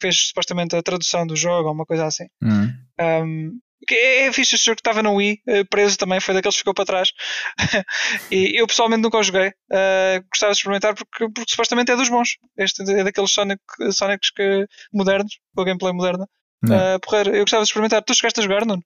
fez 0.00 0.28
supostamente 0.28 0.74
a 0.74 0.82
tradução 0.82 1.26
do 1.26 1.36
jogo 1.36 1.68
ou 1.68 1.74
uma 1.74 1.86
coisa 1.86 2.06
assim. 2.06 2.26
Uhum. 2.42 2.72
Um, 3.00 3.58
é, 3.94 4.26
é 4.26 4.32
fixe 4.32 4.54
este 4.54 4.66
jogo 4.66 4.76
que 4.76 4.80
estava 4.80 5.02
no 5.02 5.14
Wii, 5.14 5.42
eh, 5.46 5.64
preso 5.64 5.96
também, 5.96 6.20
foi 6.20 6.34
daqueles 6.34 6.56
que 6.56 6.60
ficou 6.60 6.74
para 6.74 6.84
trás. 6.84 7.12
e 8.30 8.60
eu 8.60 8.66
pessoalmente 8.66 9.02
nunca 9.02 9.18
o 9.18 9.22
joguei. 9.22 9.48
Uh, 9.70 10.24
gostava 10.30 10.52
de 10.52 10.58
experimentar 10.58 10.94
porque, 10.94 11.28
porque, 11.30 11.50
supostamente 11.50 11.92
é 11.92 11.96
dos 11.96 12.08
bons. 12.08 12.38
Este 12.56 12.82
é 12.90 13.04
daqueles 13.04 13.30
Sonic, 13.30 13.62
Sonics 13.92 14.30
que, 14.30 14.66
modernos, 14.92 15.38
com 15.54 15.62
a 15.62 15.64
gameplay 15.64 15.92
moderna. 15.92 16.28
Uh, 16.64 16.98
porreiro, 17.00 17.34
eu 17.34 17.40
gostava 17.42 17.62
de 17.62 17.68
experimentar. 17.68 18.02
Tu 18.02 18.14
chegaste 18.14 18.40
a 18.40 18.42
jogar, 18.42 18.66
Nuno? 18.66 18.82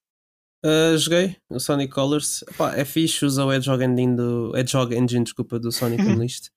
Uh, 0.65 0.97
joguei 0.97 1.37
o 1.51 1.59
Sonic 1.59 1.93
Colors. 1.93 2.43
Epá, 2.49 2.77
é 2.77 2.85
fixe, 2.85 3.25
usa 3.25 3.45
o 3.45 3.53
Hedgehog 3.53 3.83
Engine 3.85 4.17
do, 4.17 4.57
Hedgehog 4.57 4.95
Engine, 4.95 5.25
desculpa, 5.25 5.59
do 5.59 5.73
Sonic 5.73 6.03
uhum. 6.03 6.13
Unleashed. 6.13 6.51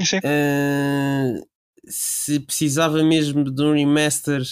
Sim. 0.00 0.18
Uh, 0.18 1.46
se 1.86 2.40
precisava 2.40 3.02
mesmo 3.04 3.44
de 3.44 3.62
um 3.62 3.74
remaster 3.74 4.42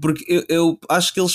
porque 0.00 0.24
eu, 0.28 0.44
eu 0.48 0.78
acho 0.88 1.12
que 1.12 1.20
eles 1.20 1.34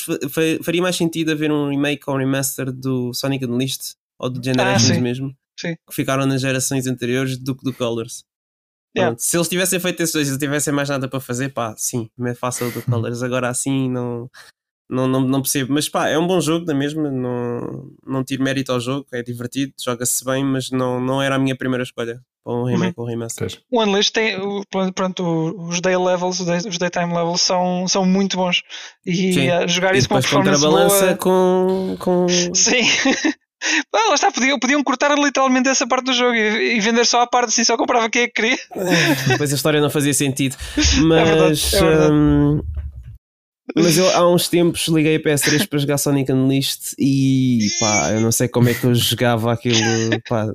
faria 0.64 0.82
mais 0.82 0.95
sentido 0.95 1.32
haver 1.32 1.51
um 1.51 1.70
remake 1.70 2.03
ou 2.07 2.16
um 2.16 2.18
remaster 2.18 2.72
do 2.72 3.14
Sonic 3.14 3.45
Unleashed 3.45 3.95
ou 4.20 4.30
do 4.30 4.43
Generations 4.43 4.91
ah, 4.91 4.95
sim. 4.95 5.01
mesmo, 5.01 5.36
sim. 5.59 5.76
que 5.88 5.95
ficaram 5.95 6.26
nas 6.26 6.41
gerações 6.41 6.88
anteriores 6.88 7.38
do 7.38 7.55
que 7.55 7.64
do 7.64 7.74
Colors. 7.74 8.24
Yeah. 8.95 9.16
Se 9.18 9.36
eles 9.36 9.49
tivessem 9.49 9.80
feito 9.80 10.01
esses 10.01 10.14
dois 10.14 10.30
e 10.30 10.38
tivessem 10.38 10.72
mais 10.72 10.88
nada 10.88 11.07
para 11.07 11.20
fazer, 11.20 11.49
pá, 11.49 11.74
sim, 11.76 12.09
é 12.22 12.36
fácil 12.36 12.72
do 12.72 12.82
Colors. 12.84 13.24
Agora 13.24 13.49
assim 13.49 13.89
não, 13.89 14.30
não, 14.89 15.07
não, 15.07 15.22
não 15.22 15.41
percebo. 15.41 15.74
Mas 15.74 15.89
pá, 15.89 16.09
é 16.09 16.18
um 16.18 16.28
bom 16.28 16.39
jogo 16.39 16.66
da 16.66 16.74
mesma, 16.74 17.09
não, 17.09 17.91
não 18.05 18.24
tiro 18.24 18.43
mérito 18.43 18.72
ao 18.72 18.80
jogo, 18.80 19.07
é 19.11 19.24
divertido, 19.24 19.74
joga-se 19.84 20.24
bem, 20.24 20.43
mas 20.43 20.70
não, 20.70 20.99
não 21.01 21.22
era 21.22 21.36
a 21.36 21.39
minha 21.39 21.57
primeira 21.57 21.84
escolha. 21.84 22.22
Para 22.44 22.54
um 22.54 22.64
remake 22.66 22.94
ou 22.98 23.06
remaster. 23.06 23.48
Pois. 23.50 23.62
O 23.72 23.82
Unleashed 23.84 24.12
tem, 24.14 24.36
pronto, 24.94 25.56
os 25.70 25.80
day 25.82 25.96
levels, 25.98 26.39
os 26.39 26.46
day- 26.46 26.70
os 26.70 26.78
daytime 26.78 27.14
levels 27.14 27.41
são, 27.41 27.88
são 27.88 28.06
muito 28.06 28.36
bons. 28.38 28.62
E 29.06 29.34
Sim. 29.34 29.48
eh, 29.50 29.68
jogar 29.68 29.96
E 29.96 30.00
isso 30.00 30.10
com 30.10 30.16
uma 30.16 30.22
depois 30.22 30.44
performance 30.44 31.00
boa... 31.00 31.16
com, 31.18 31.96
com 32.00 32.28
Sim. 32.54 32.82
Ah, 33.96 34.10
lá 34.10 34.16
está, 34.16 34.30
podiam, 34.30 34.60
podiam 34.60 34.84
cortar 34.84 35.18
literalmente 35.18 35.70
essa 35.70 35.88
parte 35.88 36.04
do 36.08 36.14
jogo 36.14 36.34
e, 36.36 36.76
e 36.76 36.80
vender 36.82 37.06
só 37.06 37.22
a 37.22 37.28
parte, 37.28 37.48
assim, 37.48 37.64
só 37.64 37.78
comprava 37.78 38.10
quem 38.10 38.24
é 38.24 38.28
que 38.28 38.34
queria. 38.34 38.58
Depois 39.26 39.54
a 39.54 39.56
história 39.56 39.80
não 39.80 39.89
fazia 39.89 40.14
sentido. 40.14 40.58
verdade, 40.76 41.02
Mas. 41.06 41.74
é 41.74 41.80
verdade. 41.80 42.12
hum, 42.12 42.62
mas 43.76 43.97
eu 43.97 44.09
há 44.09 44.30
uns 44.30 44.49
tempos 44.49 44.88
liguei 44.89 45.16
a 45.16 45.20
PS3 45.20 45.68
para 45.68 45.80
jogar 45.80 45.97
Sonic 45.97 46.32
Unleashed 46.32 46.95
e 46.99 47.59
pá, 47.80 48.11
eu 48.11 48.20
não 48.22 48.32
sei 48.32 48.47
como 48.47 48.68
é 48.70 48.74
que 48.74 48.84
eu 48.86 48.93
jogava 48.93 49.53
aquilo. 49.53 49.78
Pá. 50.28 50.47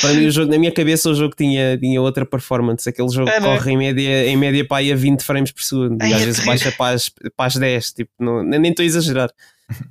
Para 0.00 0.12
mim, 0.14 0.26
o 0.26 0.30
jogo, 0.30 0.50
na 0.50 0.58
minha 0.58 0.70
cabeça, 0.72 1.10
o 1.10 1.14
jogo 1.14 1.34
tinha, 1.36 1.76
tinha 1.76 2.00
outra 2.00 2.24
performance. 2.24 2.88
Aquele 2.88 3.08
jogo 3.10 3.28
É, 3.28 3.36
é? 3.36 3.40
corre 3.40 3.72
em 3.72 3.76
média, 3.76 4.26
em 4.26 4.36
média 4.36 4.64
pá, 4.66 4.78
a 4.78 4.94
20 4.94 5.22
frames 5.22 5.50
por 5.50 5.62
segundo 5.62 6.00
Ai, 6.00 6.10
e 6.10 6.14
às 6.14 6.22
é 6.22 6.24
vezes 6.26 6.44
terrível. 6.44 6.52
baixa 6.64 6.76
para 6.76 6.94
as, 6.94 7.08
para 7.08 7.46
as 7.46 7.56
10. 7.56 7.92
Tipo, 7.92 8.10
não, 8.20 8.42
nem 8.44 8.70
estou 8.70 8.82
a 8.82 8.86
exagerar. 8.86 9.30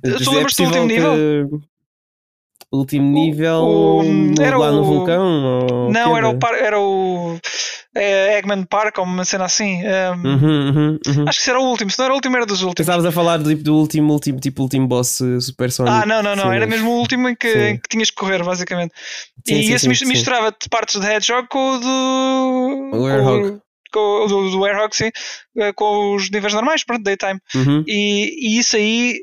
Tu 0.02 0.08
É 0.08 0.10
lembras-te 0.34 0.62
do 0.62 0.68
último 0.68 0.88
que- 0.88 1.68
O 2.70 2.76
último 2.78 3.10
nível 3.12 3.60
o- 3.62 4.02
no- 4.02 4.42
era 4.42 4.58
lá 4.58 4.70
no 4.72 4.80
o- 4.80 4.84
vulcão? 4.84 5.26
ou 5.86 5.92
Não, 5.92 6.16
era 6.16 6.28
o, 6.28 6.38
par, 6.38 6.54
era 6.54 6.78
o 6.80 7.38
eh, 7.98 8.38
Eggman 8.38 8.64
Park, 8.64 8.98
ou 8.98 9.04
uma 9.04 9.24
cena 9.24 9.44
assim. 9.44 9.82
Um, 9.84 10.28
Uhum, 10.28 10.68
uhum, 10.70 10.98
uhum. 11.06 11.24
Acho 11.28 11.42
que 11.44 11.50
era 11.50 11.60
o 11.60 11.64
último, 11.64 11.90
se 11.90 11.98
não 11.98 12.04
era 12.06 12.14
o 12.14 12.16
último, 12.16 12.36
era 12.36 12.46
dos 12.46 12.62
últimos. 12.62 12.88
Estavas 12.88 13.04
a 13.04 13.12
falar 13.12 13.38
do, 13.38 13.54
do 13.56 13.74
último, 13.76 14.12
último, 14.12 14.38
tipo, 14.40 14.62
último 14.62 14.86
boss 14.86 15.20
uh, 15.20 15.40
Super 15.40 15.70
Sonic. 15.70 15.94
Ah, 16.02 16.06
não, 16.06 16.22
não, 16.22 16.36
não. 16.36 16.50
Sim, 16.50 16.56
Era 16.56 16.66
mesmo 16.66 16.90
o 16.90 16.98
último 16.98 17.28
em 17.28 17.34
que, 17.36 17.48
em 17.70 17.76
que 17.76 17.88
tinhas 17.88 18.10
que 18.10 18.16
correr, 18.16 18.42
basicamente. 18.44 18.92
Sim, 19.46 19.54
e 19.60 19.62
sim, 19.64 19.72
esse 19.74 19.82
sim, 19.82 19.88
mis- 19.88 19.98
sim. 20.00 20.06
misturava-te 20.06 20.68
partes 20.68 21.00
de 21.00 21.06
Hedgehog 21.06 21.48
com 21.48 21.76
o 21.76 21.78
do. 21.80 22.90
O 22.98 23.06
Airhog. 23.06 23.58
Com, 23.92 24.26
do, 24.28 24.50
do 24.50 24.64
Airhog, 24.66 24.94
sim. 24.94 25.10
eh, 25.58 25.72
Com 25.72 26.14
os 26.14 26.30
níveis 26.30 26.52
normais, 26.52 26.84
pronto, 26.84 27.02
daytime. 27.02 27.40
Uhum. 27.54 27.82
E, 27.86 28.56
e 28.56 28.58
isso 28.58 28.76
aí. 28.76 29.20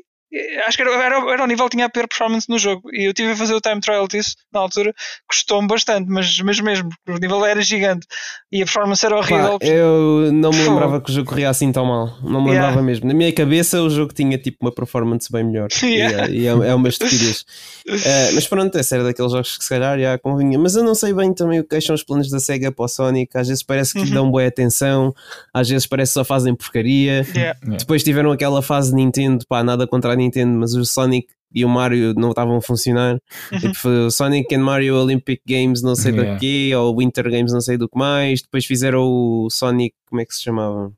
Acho 0.66 0.76
que 0.76 0.82
era, 0.82 0.92
era, 1.02 1.32
era 1.32 1.44
o 1.44 1.46
nível 1.46 1.64
que 1.66 1.76
tinha 1.76 1.86
a 1.86 1.88
pior 1.88 2.06
performance 2.08 2.48
no 2.48 2.58
jogo. 2.58 2.82
E 2.92 3.04
eu 3.08 3.14
tive 3.14 3.32
a 3.32 3.36
fazer 3.36 3.54
o 3.54 3.60
time 3.60 3.80
trial 3.80 4.06
disso 4.08 4.34
na 4.52 4.60
altura. 4.60 4.92
Custou-me 5.28 5.68
bastante, 5.68 6.10
mas, 6.10 6.38
mas 6.40 6.60
mesmo, 6.60 6.88
o 7.08 7.12
nível 7.18 7.44
era 7.44 7.62
gigante. 7.62 8.06
E 8.50 8.60
a 8.60 8.64
performance 8.64 9.06
era 9.06 9.14
Pá, 9.14 9.20
horrível. 9.20 9.58
eu 9.62 10.32
não 10.32 10.50
me 10.50 10.62
lembrava 10.68 11.00
que 11.00 11.10
o 11.10 11.14
jogo 11.14 11.28
corria 11.28 11.48
assim 11.48 11.70
tão 11.72 11.86
mal. 11.86 12.18
Não 12.22 12.40
me 12.42 12.50
Yeah. 12.50 12.66
lembrava 12.68 12.82
mesmo. 12.82 13.06
Na 13.06 13.14
minha 13.14 13.32
cabeça 13.32 13.80
o 13.82 13.88
jogo 13.88 14.12
tinha 14.12 14.36
tipo 14.36 14.58
uma 14.62 14.72
performance 14.72 15.30
bem 15.30 15.44
melhor. 15.44 15.68
Yeah. 15.82 16.28
E, 16.28 16.38
é, 16.38 16.40
e 16.40 16.46
é- 16.46 16.68
é 16.70 16.74
uma 16.74 16.88
estupidez. 16.88 17.44
Eh, 17.88 18.32
mas 18.32 18.48
pronto, 18.48 18.76
essa 18.76 18.96
era 18.96 19.04
daqueles 19.04 19.30
jogos 19.30 19.56
que 19.56 19.62
se 19.62 19.68
calhar 19.70 19.96
já 19.96 20.18
convinha. 20.18 20.58
Mas 20.58 20.74
eu 20.74 20.82
não 20.82 20.92
sei 20.92 21.14
bem 21.14 21.32
também 21.32 21.60
o 21.60 21.64
que 21.64 21.80
são 21.80 21.94
os 21.94 22.02
planos 22.02 22.28
da 22.28 22.40
SEGA 22.40 22.72
para 22.72 22.84
o 22.84 22.88
Sonic. 22.88 23.30
Às 23.38 23.46
vezes 23.46 23.62
parece 23.62 23.92
que 23.92 24.00
lhe 24.00 24.08
Uhum. 24.08 24.14
dão 24.14 24.30
boa 24.32 24.44
atenção, 24.44 25.14
às 25.54 25.68
vezes 25.68 25.86
parece 25.86 26.10
que 26.10 26.14
só 26.14 26.24
fazem 26.24 26.52
porcaria. 26.52 27.24
Yeah. 27.32 27.56
Depois 27.78 28.02
tiveram 28.02 28.32
aquela 28.32 28.60
fase 28.60 28.90
de 28.90 28.96
Nintendo, 28.96 29.44
pá, 29.48 29.62
nada 29.62 29.86
contra 29.86 30.15
a 30.16 30.18
Nintendo, 30.18 30.58
mas 30.58 30.74
o 30.74 30.84
Sonic 30.84 31.28
e 31.54 31.64
o 31.64 31.68
Mario 31.68 32.12
não 32.14 32.30
estavam 32.30 32.56
a 32.56 32.60
funcionar. 32.62 33.18
Tipo, 33.60 33.74
foi 33.74 34.06
o 34.06 34.10
Sonic 34.10 34.54
and 34.54 34.60
Mario 34.60 34.96
Olympic 34.96 35.40
Games, 35.46 35.82
não 35.82 35.94
sei 35.94 36.12
Yeah. 36.12 36.38
do 36.38 36.78
ou 36.80 36.98
Winter 36.98 37.30
Games, 37.30 37.52
não 37.52 37.60
sei 37.60 37.76
do 37.76 37.88
que 37.88 37.98
mais. 37.98 38.42
Depois 38.42 38.66
fizeram 38.66 39.02
o 39.04 39.48
Sonic, 39.50 39.94
como 40.08 40.20
é 40.20 40.24
que 40.24 40.34
se 40.34 40.42
chamava? 40.42 40.92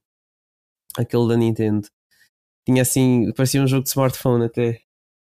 Aquele 0.97 1.29
da 1.29 1.37
Nintendo. 1.37 1.87
Tinha 2.67 2.83
assim, 2.83 3.33
parecia 3.37 3.63
um 3.63 3.67
jogo 3.67 3.85
de 3.85 3.89
smartphone 3.91 4.45
até. 4.47 4.81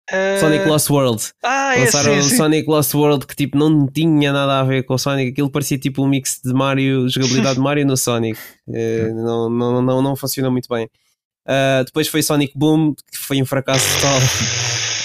Eh, 0.09 0.37
Sonic 0.39 0.65
Lost 0.65 0.89
World. 0.89 1.21
Ah, 1.43 1.75
esse, 1.75 1.95
Lançaram 1.97 2.13
sim, 2.13 2.19
o 2.19 2.29
sim. 2.29 2.37
Sonic 2.37 2.69
Lost 2.69 2.93
World 2.93 3.27
que 3.27 3.35
tipo 3.35 3.57
não 3.57 3.85
tinha 3.85 4.31
nada 4.31 4.59
a 4.59 4.63
ver 4.63 4.83
com 4.83 4.93
o 4.93 4.97
Sonic. 4.97 5.31
Aquilo 5.31 5.49
parecia 5.49 5.77
tipo 5.77 6.01
um 6.01 6.07
mix 6.07 6.39
de 6.43 6.53
Mario, 6.53 7.09
jogabilidade 7.09 7.55
de 7.55 7.61
Mario 7.61 7.85
no 7.85 7.97
Sonic. 7.97 8.39
Eh, 8.69 9.13
não, 9.13 9.49
não, 9.49 9.81
não, 9.81 10.01
não 10.01 10.15
funcionou 10.15 10.51
muito 10.51 10.67
bem. 10.67 10.89
Ah, 11.47 11.83
depois 11.85 12.07
foi 12.09 12.21
Sonic 12.21 12.53
Boom, 12.55 12.93
que 12.93 13.17
foi 13.17 13.41
um 13.41 13.45
fracasso 13.45 13.85
total. 13.95 14.19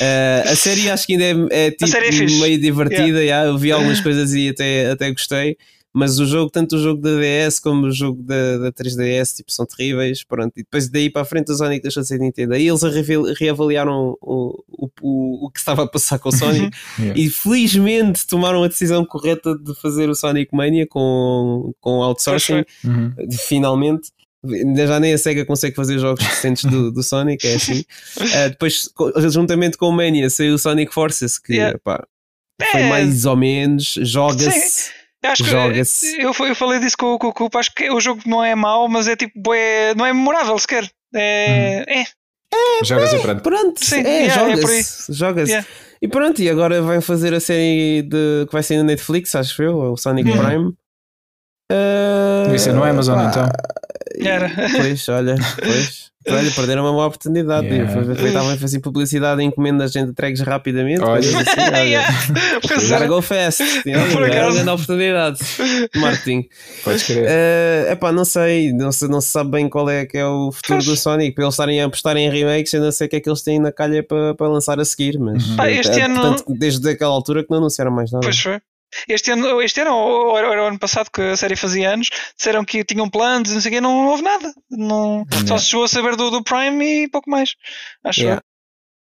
Ah, 0.00 0.50
a 0.50 0.56
série 0.56 0.90
acho 0.90 1.06
que 1.06 1.12
ainda 1.14 1.24
é, 1.54 1.66
é, 1.66 1.70
tipo, 1.70 1.86
série 1.86 2.08
é 2.08 2.26
meio 2.40 2.60
divertida. 2.60 3.24
já, 3.24 3.44
eu 3.44 3.56
vi 3.56 3.70
algumas 3.70 4.00
coisas 4.02 4.32
e 4.34 4.48
até, 4.48 4.90
até 4.90 5.10
gostei. 5.10 5.56
Mas 5.94 6.18
o 6.18 6.24
jogo, 6.24 6.50
tanto 6.50 6.76
o 6.76 6.78
jogo 6.82 7.02
da 7.02 7.10
DS 7.20 7.60
como 7.60 7.84
o 7.86 7.92
jogo 7.92 8.22
da, 8.22 8.56
da 8.56 8.72
3DS, 8.72 9.36
tipo, 9.36 9.52
são 9.52 9.66
terríveis. 9.66 10.24
Pronto. 10.24 10.50
E 10.56 10.62
depois 10.62 10.88
daí 10.88 11.10
para 11.10 11.20
a 11.20 11.24
frente 11.26 11.52
o 11.52 11.54
Sonic 11.54 11.82
deixou 11.82 12.02
de 12.02 12.08
ser 12.08 12.18
Nintendo. 12.18 12.54
Aí 12.54 12.66
eles 12.66 12.82
reaval- 12.82 13.34
reavaliaram 13.38 14.16
o, 14.22 14.64
o, 14.70 14.90
o, 15.02 15.46
o 15.46 15.50
que 15.50 15.58
estava 15.58 15.82
a 15.82 15.86
passar 15.86 16.18
com 16.18 16.30
o 16.30 16.32
Sonic 16.32 16.74
Yeah. 16.98 17.20
e 17.20 17.28
felizmente 17.28 18.26
tomaram 18.26 18.64
a 18.64 18.68
decisão 18.68 19.04
correta 19.04 19.54
de 19.54 19.74
fazer 19.82 20.08
o 20.08 20.14
Sonic 20.14 20.56
Mania 20.56 20.86
com, 20.88 21.74
com 21.78 22.02
outsourcing, 22.02 22.64
Uhum. 22.82 23.12
finalmente. 23.46 24.08
Ainda 24.44 24.86
Já 24.86 24.98
nem 25.00 25.12
a 25.14 25.18
SEGA 25.18 25.44
consegue 25.46 25.76
fazer 25.76 25.98
jogos 25.98 26.24
recentes 26.24 26.64
do, 26.64 26.90
do 26.90 27.02
Sonic, 27.02 27.46
é 27.46 27.54
assim. 27.54 27.84
Uh, 28.18 28.48
depois, 28.50 28.88
juntamente 29.30 29.76
com 29.76 29.86
o 29.88 29.92
Mania, 29.92 30.28
saiu 30.30 30.54
o 30.54 30.58
Sonic 30.58 30.92
Forces, 30.92 31.38
que 31.38 31.54
Yeah. 31.54 31.78
pá, 31.82 32.04
foi 32.72 32.80
É. 32.80 32.88
mais 32.88 33.24
ou 33.24 33.36
menos, 33.36 33.94
joga-se. 34.00 34.90
Eu 35.24 35.30
Acho 35.30 35.44
que 35.44 35.50
Joga-se. 35.50 36.20
eu, 36.20 36.32
eu 36.48 36.54
falei 36.56 36.80
disso 36.80 36.96
com, 36.98 37.16
com 37.16 37.28
o 37.28 37.32
Cupa, 37.32 37.60
acho 37.60 37.72
que 37.72 37.88
o 37.88 38.00
jogo 38.00 38.20
não 38.26 38.42
é 38.42 38.56
mau, 38.56 38.88
mas 38.88 39.06
é 39.06 39.14
tipo, 39.14 39.32
bué- 39.40 39.94
não 39.96 40.04
é 40.04 40.12
memorável 40.12 40.58
sequer. 40.58 40.90
É, 41.14 42.00
é, 42.00 42.04
Jogas 42.84 43.12
e 43.12 43.18
pronto. 43.20 43.40
Pronto, 43.42 43.84
Sim, 43.84 44.00
é, 44.00 44.22
yeah, 44.24 44.42
é 44.42 44.56
joga-se. 44.56 45.12
joga-se. 45.12 45.50
Yeah. 45.52 45.68
E 46.02 46.08
pronto, 46.08 46.42
e 46.42 46.50
agora 46.50 46.82
vai 46.82 47.00
fazer 47.00 47.32
a 47.34 47.38
série 47.38 48.02
de, 48.02 48.46
que 48.46 48.52
vai 48.52 48.64
sair 48.64 48.78
na 48.78 48.82
Netflix, 48.84 49.32
acho 49.36 49.62
eu, 49.62 49.76
o 49.92 49.96
Sonic 49.96 50.28
Yeah. 50.28 50.48
Prime. 50.50 50.74
Uh, 51.70 52.54
Isso 52.54 52.68
é 52.68 52.72
no 52.72 52.82
Amazon 52.84 53.14
pá, 53.16 53.28
então. 53.30 53.48
Era. 54.20 54.50
Pois, 54.76 55.08
olha, 55.08 55.36
pois. 55.62 56.12
Olha, 56.28 56.52
perderam 56.52 56.84
uma 56.84 56.92
boa 56.92 57.06
oportunidade. 57.06 57.66
Yeah. 57.66 57.90
Aproveitavam 58.00 58.50
a 58.52 58.56
fazer 58.56 58.78
publicidade 58.78 59.42
em 59.42 59.46
encomendas 59.48 59.96
entregues 59.96 60.40
rapidamente. 60.40 61.00
Olha. 61.02 61.18
assim, 61.18 61.34
olha. 61.60 61.82
Yeah. 61.82 62.16
Gotta 62.62 63.04
é. 63.04 63.06
go 63.08 63.20
fast. 63.20 63.60
Por 63.82 64.22
Olha, 64.22 64.26
acaso. 64.32 64.54
grande 64.54 64.70
oportunidade 64.70 65.38
de 65.92 65.98
marketing. 66.00 66.44
Podes 66.84 67.02
querer. 67.02 67.24
É 67.28 67.88
epá, 67.90 68.12
não 68.12 68.24
sei, 68.24 68.72
não 68.72 68.92
se, 68.92 69.08
não 69.08 69.20
se 69.20 69.30
sabe 69.30 69.50
bem 69.50 69.68
qual 69.68 69.90
é 69.90 70.06
que 70.06 70.16
é 70.16 70.24
o 70.24 70.52
futuro 70.52 70.74
Pois. 70.78 70.84
do 70.84 70.96
Sonic. 70.96 71.34
Para 71.34 71.42
eles 71.44 71.54
estarem 71.54 71.82
a 71.82 71.86
apostar 71.86 72.16
em 72.16 72.30
remakes, 72.30 72.72
eu 72.72 72.80
não 72.82 72.92
sei 72.92 73.08
o 73.08 73.10
que 73.10 73.16
é 73.16 73.20
que 73.20 73.28
eles 73.28 73.42
têm 73.42 73.58
na 73.58 73.72
calha 73.72 74.00
para, 74.04 74.32
para 74.36 74.46
lançar 74.46 74.78
a 74.78 74.84
seguir. 74.84 75.18
Mas 75.18 75.44
Uhum. 75.44 75.56
Pá, 75.56 75.68
este 75.70 75.98
é, 75.98 76.04
ano- 76.04 76.20
portanto, 76.20 76.44
desde 76.56 76.88
aquela 76.88 77.12
altura 77.12 77.42
que 77.42 77.50
não 77.50 77.58
anunciaram 77.58 77.90
mais 77.90 78.12
nada. 78.12 78.22
Pois 78.24 78.38
foi. 78.38 78.60
Este 79.08 79.32
ano, 79.32 79.62
este 79.62 79.80
ano 79.80 79.94
ou 79.94 80.38
era 80.38 80.62
o 80.62 80.66
ano 80.66 80.78
passado 80.78 81.10
que 81.10 81.20
a 81.20 81.36
série 81.36 81.56
fazia 81.56 81.90
anos, 81.92 82.08
disseram 82.36 82.64
que 82.64 82.84
tinham 82.84 83.08
planos 83.08 83.50
e 83.50 83.54
não 83.54 83.60
sei 83.60 83.70
o 83.70 83.74
quê, 83.74 83.80
não 83.80 84.06
houve 84.08 84.22
nada. 84.22 84.52
Não, 84.70 85.24
Só 85.46 85.58
se 85.58 85.66
chegou 85.66 85.84
a 85.84 85.88
saber 85.88 86.16
do, 86.16 86.30
do 86.30 86.44
Prime 86.44 87.04
e 87.04 87.08
pouco 87.08 87.30
mais. 87.30 87.54
Acho 88.04 88.20
Yeah. 88.20 88.42
eu. 88.42 88.52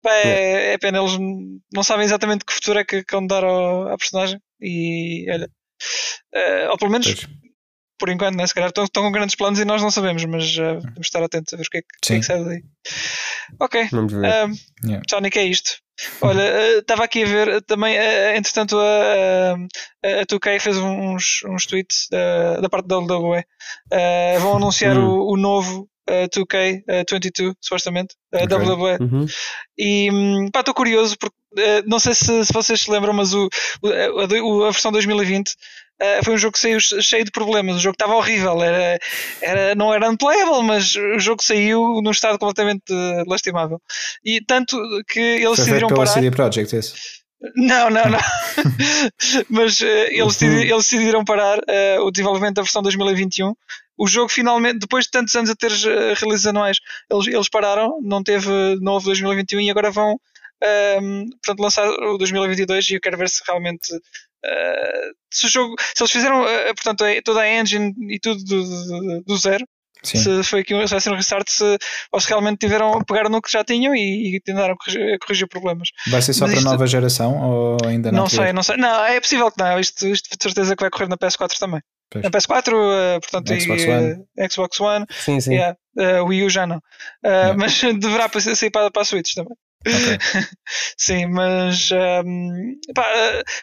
É, 0.07 0.75
é 0.75 0.79
pena, 0.79 0.99
eles 0.99 1.19
não 1.73 1.83
sabem 1.83 2.05
exatamente 2.05 2.45
que 2.45 2.53
futuro 2.53 2.79
é 2.79 2.85
que, 2.85 3.05
vão 3.11 3.27
dar 3.27 3.43
ao, 3.43 3.89
à 3.89 3.97
personagem. 3.97 4.39
E 4.61 5.27
olha, 5.31 5.51
eh, 6.35 6.69
ou 6.69 6.77
pelo 6.77 6.91
menos 6.91 7.07
Pois. 7.07 7.44
Por 7.99 8.09
enquanto, 8.09 8.37
né? 8.37 8.47
se 8.47 8.55
calhar 8.55 8.69
estão, 8.71 8.85
estão 8.85 9.03
com 9.03 9.13
grandes 9.13 9.35
planos 9.37 9.59
e 9.61 9.65
nós 9.65 9.81
não 9.83 9.91
sabemos, 9.91 10.25
mas 10.25 10.45
eh, 10.59 10.75
vamos 10.75 11.07
estar 11.07 11.23
atentos 11.23 11.55
a 11.55 11.57
ver 11.57 11.63
o 11.63 11.71
que 11.71 11.79
é 11.79 11.83
que, 12.03 12.13
é 12.15 12.19
que 12.19 12.23
sai 12.25 12.45
daí. 12.45 12.63
Ok, 13.61 13.89
Vamos 13.93 14.13
ver. 14.13 14.25
ah, 14.27 14.49
Yeah. 14.85 15.03
Sonic 15.09 15.39
é 15.39 15.45
isto. 15.45 15.79
Olha, 16.21 16.43
eh, 16.43 16.79
estava 16.79 17.05
aqui 17.05 17.23
a 17.23 17.27
ver 17.27 17.49
eh, 17.49 17.61
também, 17.67 17.97
eh, 17.97 18.37
entretanto, 18.37 18.77
a, 18.79 19.55
a, 20.05 20.21
a 20.23 20.27
2K 20.27 20.61
fez 20.61 20.77
uns, 20.77 21.41
uns 21.47 21.67
tweets 21.67 22.09
da, 22.61 22.69
parte 22.69 22.87
da 22.89 22.99
WWE. 22.99 23.45
Vão 24.41 24.57
anunciar 24.57 24.99
Hum. 24.99 25.07
o, 25.09 25.33
o 25.33 25.37
novo 25.37 25.89
eh, 26.09 26.27
2K22, 26.29 27.55
supostamente, 27.61 28.15
a 28.35 28.45
Ok. 28.45 28.57
WWE. 28.59 28.99
Uhum. 29.01 29.27
E 29.79 30.11
hum, 30.13 30.51
pá, 30.53 30.61
estou 30.61 30.75
curioso 30.75 31.17
porque 31.19 31.37
não 31.87 31.99
sei 32.01 32.15
se, 32.15 32.45
se 32.45 32.53
vocês 32.53 32.81
se 32.81 32.91
lembram, 32.91 33.13
mas 33.15 33.33
o, 33.33 33.49
o- 33.83 33.89
a, 34.21 34.25
a 34.25 34.71
versão 34.73 34.91
2020 34.93 35.55
eh, 36.01 36.21
foi 36.25 36.35
um 36.35 36.39
jogo 36.39 36.53
que 36.53 36.59
saiu 36.59 36.81
cheio 36.81 37.25
de 37.25 37.31
problemas. 37.31 37.77
O 37.77 37.81
jogo 37.81 37.95
estava 37.95 38.15
horrível, 38.15 38.63
era, 38.63 38.99
era, 39.41 39.75
não 39.75 39.93
era 39.93 40.09
unplayable, 40.09 40.63
mas 40.63 40.95
o 40.95 41.19
jogo 41.19 41.43
saiu 41.43 42.01
num 42.03 42.11
estado 42.11 42.39
completamente 42.39 42.93
eh, 42.93 43.25
lastimável. 43.27 43.81
E 44.25 44.41
tanto 44.45 44.77
que 45.09 45.21
eles 45.21 45.57
Foi 45.57 45.65
decidiram 45.65 45.89
parar. 45.89 46.07
CD 46.07 46.31
Projekt 46.31 46.75
esse. 46.75 46.95
Não, 47.57 47.91
não, 47.91 48.05
não. 48.05 48.19
Mas 49.51 49.81
eh, 49.81 50.09
eles, 50.13 50.41
eles 50.43 50.89
decidiram 50.89 51.25
parar 51.25 51.61
eh, 51.69 51.99
o 52.01 52.11
desenvolvimento 52.11 52.57
da 52.57 52.63
versão 52.63 52.83
2021. 52.83 53.55
O 53.97 54.09
jogo 54.09 54.29
finalmente, 54.29 54.81
depois 54.81 55.05
de 55.05 55.13
tantos 55.13 55.35
anos 55.37 55.51
a 55.51 55.55
ter 55.55 55.71
uh, 55.71 56.15
releases 56.17 56.47
anuais, 56.47 56.79
eles, 57.09 57.29
eles 57.29 57.49
pararam, 57.49 58.01
não 58.03 58.25
teve 58.25 58.51
novo 58.81 59.07
2021 59.07 59.61
e 59.61 59.71
agora 59.71 59.89
vão 59.89 60.19
ehm, 60.61 61.29
portanto, 61.31 61.61
lançar 61.61 61.89
o 61.89 62.19
2022 62.19 62.91
e 62.91 62.95
eu 62.95 63.01
quero 63.01 63.17
ver 63.17 63.29
se 63.29 63.41
realmente 63.47 63.93
eh, 64.45 65.11
se 65.33 65.47
o 65.47 65.49
jogo, 65.49 65.75
se 65.95 66.03
eles 66.03 66.11
fizeram 66.13 66.47
eh, 66.49 66.75
portanto, 66.75 67.05
toda 67.25 67.41
a 67.41 67.49
engine 67.61 67.93
e 68.11 68.19
tudo 68.21 68.43
do, 68.45 68.63
do- 68.65 69.23
do 69.23 69.37
zero, 69.37 69.65
Sim. 70.03 70.19
Se 70.19 70.43
foi 70.43 70.61
aqui 70.61 70.75
um, 70.75 70.87
se 70.87 70.91
vai 70.93 71.01
ser 71.01 71.11
um 71.11 71.17
restart, 71.17 71.49
se, 71.49 71.79
ou 72.13 72.21
se 72.21 72.29
realmente 72.29 72.59
tiveram, 72.59 73.03
pegaram 73.05 73.31
no 73.31 73.41
que 73.41 73.51
já 73.51 73.65
tinham 73.65 73.95
e, 73.95 74.37
e 74.37 74.41
tentaram 74.43 74.77
corrigir, 74.77 75.19
corrigir 75.19 75.49
problemas. 75.49 75.89
Vai 76.09 76.21
ser 76.21 76.35
só 76.35 76.45
Mas 76.45 76.51
para 76.51 76.59
isto- 76.59 76.71
nova 76.71 76.87
geração 76.87 77.41
ou 77.41 77.79
ainda 77.87 78.13
não? 78.13 78.19
Não 78.21 78.27
sei, 78.29 78.53
não 78.53 78.63
sei. 78.63 78.77
Não, 78.77 79.03
é 79.07 79.19
possível 79.19 79.51
que 79.51 79.59
não. 79.63 79.81
Isto, 79.81 80.07
isto 80.07 80.29
de 80.37 80.43
certeza 80.43 80.77
que 80.77 80.83
vai 80.83 80.91
correr 80.91 81.09
na 81.09 81.17
PS4 81.17 81.59
também. 81.59 81.81
Pois. 82.11 82.23
Na 82.23 82.31
PS4, 82.31 82.75
eh, 82.75 83.19
portanto, 83.21 83.59
Xbox 83.59 83.83
e, 83.83 83.89
eh, 84.39 84.49
Xbox 84.51 84.79
One, 84.81 85.07
Sim, 85.09 85.41
sim. 85.41 85.55
yeah, 85.55 85.75
Wii 86.23 86.45
U 86.45 86.51
já 86.51 86.67
não. 86.67 86.83
Yeah. 87.25 87.57
Mas 87.57 87.81
deverá 87.99 88.29
sair 88.29 88.71
para, 88.71 88.91
para 88.91 89.01
a 89.01 89.05
Switch 89.07 89.33
também. 89.35 89.57
Sim, 90.99 91.27
mas 91.27 91.91
ehm, 91.91 92.75
pá, 92.95 93.05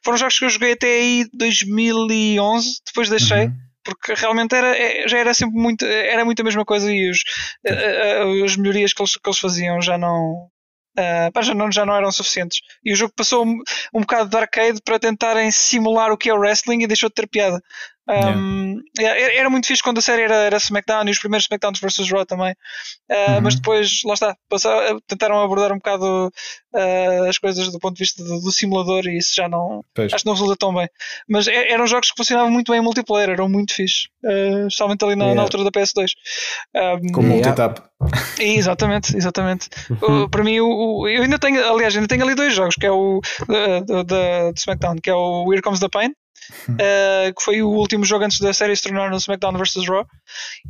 foram 0.03 0.17
jogos 0.17 0.37
que 0.39 0.45
eu 0.45 0.49
joguei 0.49 0.73
até 0.73 0.87
aí 0.87 1.25
2011, 1.33 2.81
depois 2.85 3.09
deixei. 3.09 3.45
Uhum. 3.45 3.53
Porque 3.83 4.13
realmente 4.13 4.53
era, 4.55 4.77
é- 4.77 5.07
já 5.07 5.17
era 5.17 5.33
sempre 5.33 5.59
muito, 5.59 5.83
era 5.85 6.23
muito 6.23 6.39
a 6.41 6.45
mesma 6.45 6.63
coisa 6.63 6.91
e 6.93 7.09
os, 7.09 7.23
eh, 7.65 8.43
as 8.45 8.55
melhorias 8.55 8.93
que 8.93 9.01
eles, 9.01 9.13
que 9.17 9.27
eles 9.27 9.39
faziam 9.39 9.81
já 9.81 9.97
não, 9.97 10.49
ah, 10.97 11.31
pá, 11.33 11.41
já 11.41 11.53
não, 11.53 11.71
já 11.71 11.85
não 11.85 11.95
eram 11.95 12.11
suficientes. 12.11 12.59
E 12.83 12.93
o 12.93 12.95
jogo 12.95 13.13
passou 13.15 13.45
um, 13.45 13.59
um 13.93 14.01
bocado 14.01 14.29
de 14.29 14.37
arcade 14.37 14.81
para 14.83 14.99
tentarem 14.99 15.49
simular 15.51 16.11
o 16.11 16.17
que 16.17 16.29
é 16.29 16.33
o 16.33 16.37
wrestling 16.37 16.83
e 16.83 16.87
deixou 16.87 17.09
de 17.09 17.15
ter 17.15 17.27
piada. 17.27 17.59
Um, 18.11 18.79
yeah, 18.99 19.19
era, 19.19 19.33
era 19.39 19.49
muito 19.49 19.67
fixe 19.67 19.81
quando 19.83 19.99
a 19.99 20.01
série 20.01 20.23
era, 20.23 20.35
era 20.35 20.57
SmackDown 20.57 21.07
e 21.07 21.11
os 21.11 21.19
primeiros 21.19 21.45
SmackDowns 21.45 21.79
vs 21.79 22.11
Raw 22.11 22.25
também. 22.25 22.53
Ah, 23.09 23.35
Uhum. 23.35 23.41
Mas 23.41 23.55
depois, 23.55 24.01
lá 24.05 24.13
está, 24.13 24.35
passaram- 24.49 24.99
tentaram 25.07 25.41
abordar 25.41 25.71
um 25.71 25.77
bocado 25.77 26.31
ah, 26.75 27.29
as 27.29 27.37
coisas 27.37 27.71
do 27.71 27.79
ponto 27.79 27.95
de 27.95 28.03
vista 28.03 28.23
do, 28.23 28.39
do 28.41 28.51
simulador 28.51 29.05
e 29.07 29.17
isso 29.17 29.33
já 29.35 29.47
não, 29.49 29.83
Pois. 29.93 30.13
acho 30.13 30.23
que 30.23 30.27
não 30.29 30.33
resulta 30.35 30.55
tão 30.57 30.73
bem. 30.73 30.87
Mas 31.29 31.47
e- 31.47 31.51
eram 31.51 31.87
jogos 31.87 32.09
que 32.11 32.17
funcionavam 32.17 32.51
muito 32.51 32.71
bem 32.71 32.81
em 32.81 32.83
multiplayer, 32.83 33.29
eram 33.29 33.47
muito 33.49 33.73
fixe, 33.73 34.07
ah, 34.25 34.65
especialmente 34.67 35.03
ali 35.05 35.15
na, 35.15 35.25
na 35.25 35.31
Yeah. 35.31 35.41
altura 35.43 35.63
da 35.63 35.71
PS2. 35.71 36.11
Um, 36.75 37.11
Com 37.13 37.21
Yeah. 37.21 37.35
multitap. 37.35 37.81
Exatamente, 38.39 39.15
exatamente. 39.15 39.69
Uhum. 40.01 40.27
Para 40.29 40.43
mim, 40.43 40.59
o, 40.59 40.67
o- 41.01 41.07
eu 41.07 41.23
ainda 41.23 41.37
tenho, 41.39 41.63
aliás, 41.71 41.95
ainda 41.95 42.07
tenho 42.07 42.23
ali 42.23 42.35
dois 42.35 42.53
jogos, 42.53 42.75
que 42.75 42.85
é 42.85 42.91
o 42.91 43.19
uh, 43.19 44.03
da- 44.03 44.51
do 44.51 44.57
SmackDown, 44.57 44.95
que 45.01 45.09
é 45.09 45.13
o 45.13 45.51
Here 45.51 45.61
Comes 45.61 45.79
the 45.79 45.89
Pain, 45.89 46.11
uh, 46.69 47.33
que 47.35 47.43
foi 47.43 47.61
o 47.61 47.69
último 47.69 48.05
jogo 48.05 48.25
antes 48.25 48.39
da 48.39 48.53
série 48.53 48.75
se 48.75 48.83
tornar 48.83 49.09
no 49.09 49.17
SmackDown 49.17 49.57
vs 49.57 49.87
Raw, 49.87 50.05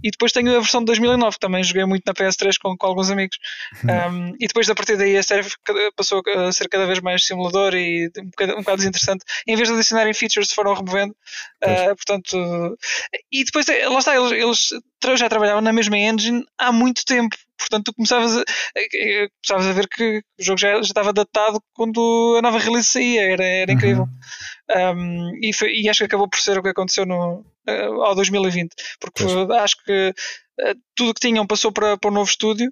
e 0.03 0.11
depois 0.11 0.31
tenho 0.31 0.55
a 0.55 0.59
versão 0.59 0.81
de 0.81 0.87
2009, 0.87 1.33
que 1.33 1.39
também 1.39 1.63
joguei 1.63 1.85
muito 1.85 2.03
na 2.05 2.13
PS3 2.13 2.55
com, 2.61 2.75
com 2.77 2.87
alguns 2.87 3.09
amigos. 3.09 3.37
Um, 3.83 4.35
e 4.39 4.47
depois, 4.47 4.69
a 4.69 4.75
partir 4.75 4.97
daí, 4.97 5.17
a 5.17 5.23
série 5.23 5.47
passou 5.95 6.21
a 6.27 6.51
ser 6.51 6.67
cada 6.69 6.85
vez 6.85 6.99
mais 6.99 7.25
simulador 7.25 7.75
e 7.75 8.09
um 8.17 8.25
bocado, 8.25 8.53
um 8.53 8.57
bocado 8.57 8.77
desinteressante. 8.77 9.23
Em 9.47 9.55
vez 9.55 9.67
de 9.67 9.75
adicionarem 9.75 10.13
features, 10.13 10.51
foram 10.51 10.73
removendo. 10.73 11.15
Uh, 11.63 11.95
portanto, 11.95 12.77
e 13.31 13.43
depois, 13.43 13.67
eh, 13.69 13.87
lá 13.87 13.99
está, 13.99 14.15
eles, 14.15 14.31
eles 14.31 15.19
já 15.19 15.29
trabalhavam 15.29 15.61
na 15.61 15.73
mesma 15.73 15.97
engine 15.97 16.43
há 16.57 16.71
muito 16.71 17.05
tempo. 17.05 17.35
Portanto, 17.57 17.85
tu 17.85 17.93
começavas 17.93 18.37
a, 18.37 18.43
começavas 19.43 19.67
a 19.67 19.73
ver 19.73 19.87
que 19.87 20.23
o 20.39 20.43
jogo 20.43 20.59
já, 20.59 20.73
já 20.75 20.81
estava 20.81 21.13
datado 21.13 21.61
quando 21.73 22.35
a 22.37 22.41
nova 22.41 22.57
release 22.57 22.89
saía. 22.89 23.21
Era, 23.21 23.45
era 23.45 23.71
incrível. 23.71 24.07
Um, 24.73 25.31
e, 25.43 25.53
foi- 25.53 25.73
e 25.81 25.89
acho 25.89 25.99
que 25.99 26.05
acabou 26.05 26.29
por 26.29 26.39
ser 26.39 26.57
o 26.57 26.63
que 26.63 26.69
aconteceu 26.69 27.05
no, 27.05 27.45
eh, 27.67 27.85
ao 27.85 28.15
2020. 28.15 28.73
Porque 28.99 29.23
foi- 29.23 29.57
acho 29.57 29.75
que 29.83 30.13
eh, 30.61 30.73
tudo 30.95 31.11
o 31.11 31.13
que 31.13 31.19
tinham 31.27 31.45
passou 31.47 31.71
para, 31.71 31.97
para 31.97 32.09
o 32.09 32.13
novo 32.13 32.29
estúdio 32.29 32.71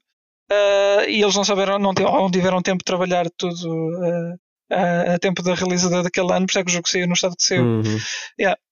eh, 0.51 1.09
e 1.11 1.21
eles 1.21 1.35
não 1.35 1.43
souberam, 1.43 1.77
não, 1.79 1.91
não 1.93 2.31
tiveram 2.31 2.61
tempo 2.61 2.79
de 2.79 2.85
trabalhar 2.85 3.25
tudo 3.37 3.55
a, 4.71 5.19
tempo 5.19 5.41
da 5.41 5.55
da- 5.89 6.01
daquele 6.03 6.31
ano, 6.33 6.45
por 6.45 6.51
isso 6.51 6.59
é 6.59 6.63
que 6.63 6.69
o 6.69 6.73
jogo 6.73 6.89
saiu 6.89 7.07
no 7.07 7.13
estado 7.13 7.35
que 7.35 7.43
saiu. 7.43 7.63
Uhum. 7.63 7.83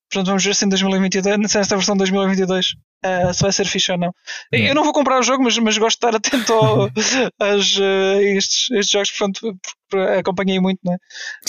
Portanto, 0.09 0.27
vamos 0.27 0.45
ver 0.45 0.55
se 0.55 0.65
em 0.65 0.69
2022, 0.69 1.51
se 1.51 1.59
esta 1.59 1.75
versão 1.75 1.95
de 1.95 1.99
2022 1.99 2.75
eh, 3.03 3.33
se 3.33 3.41
vai 3.41 3.51
ser 3.51 3.65
fixe 3.65 3.91
ou 3.91 3.97
não. 3.97 4.11
Eu 4.51 4.73
não 4.73 4.83
vou 4.83 4.93
comprar 4.93 5.19
o 5.19 5.23
jogo, 5.23 5.43
mas, 5.43 5.57
mas 5.57 5.77
gosto 5.77 5.99
de 5.99 6.07
estar 6.07 6.15
atento 6.15 6.53
ao, 6.53 6.85
às, 7.39 7.77
eh, 7.79 8.35
estes, 8.35 8.71
estes 8.71 8.91
jogos, 8.91 9.11
portanto, 9.11 9.57
porque 9.89 10.11
acompanhei 10.19 10.59
muito, 10.59 10.79
é? 10.89 10.97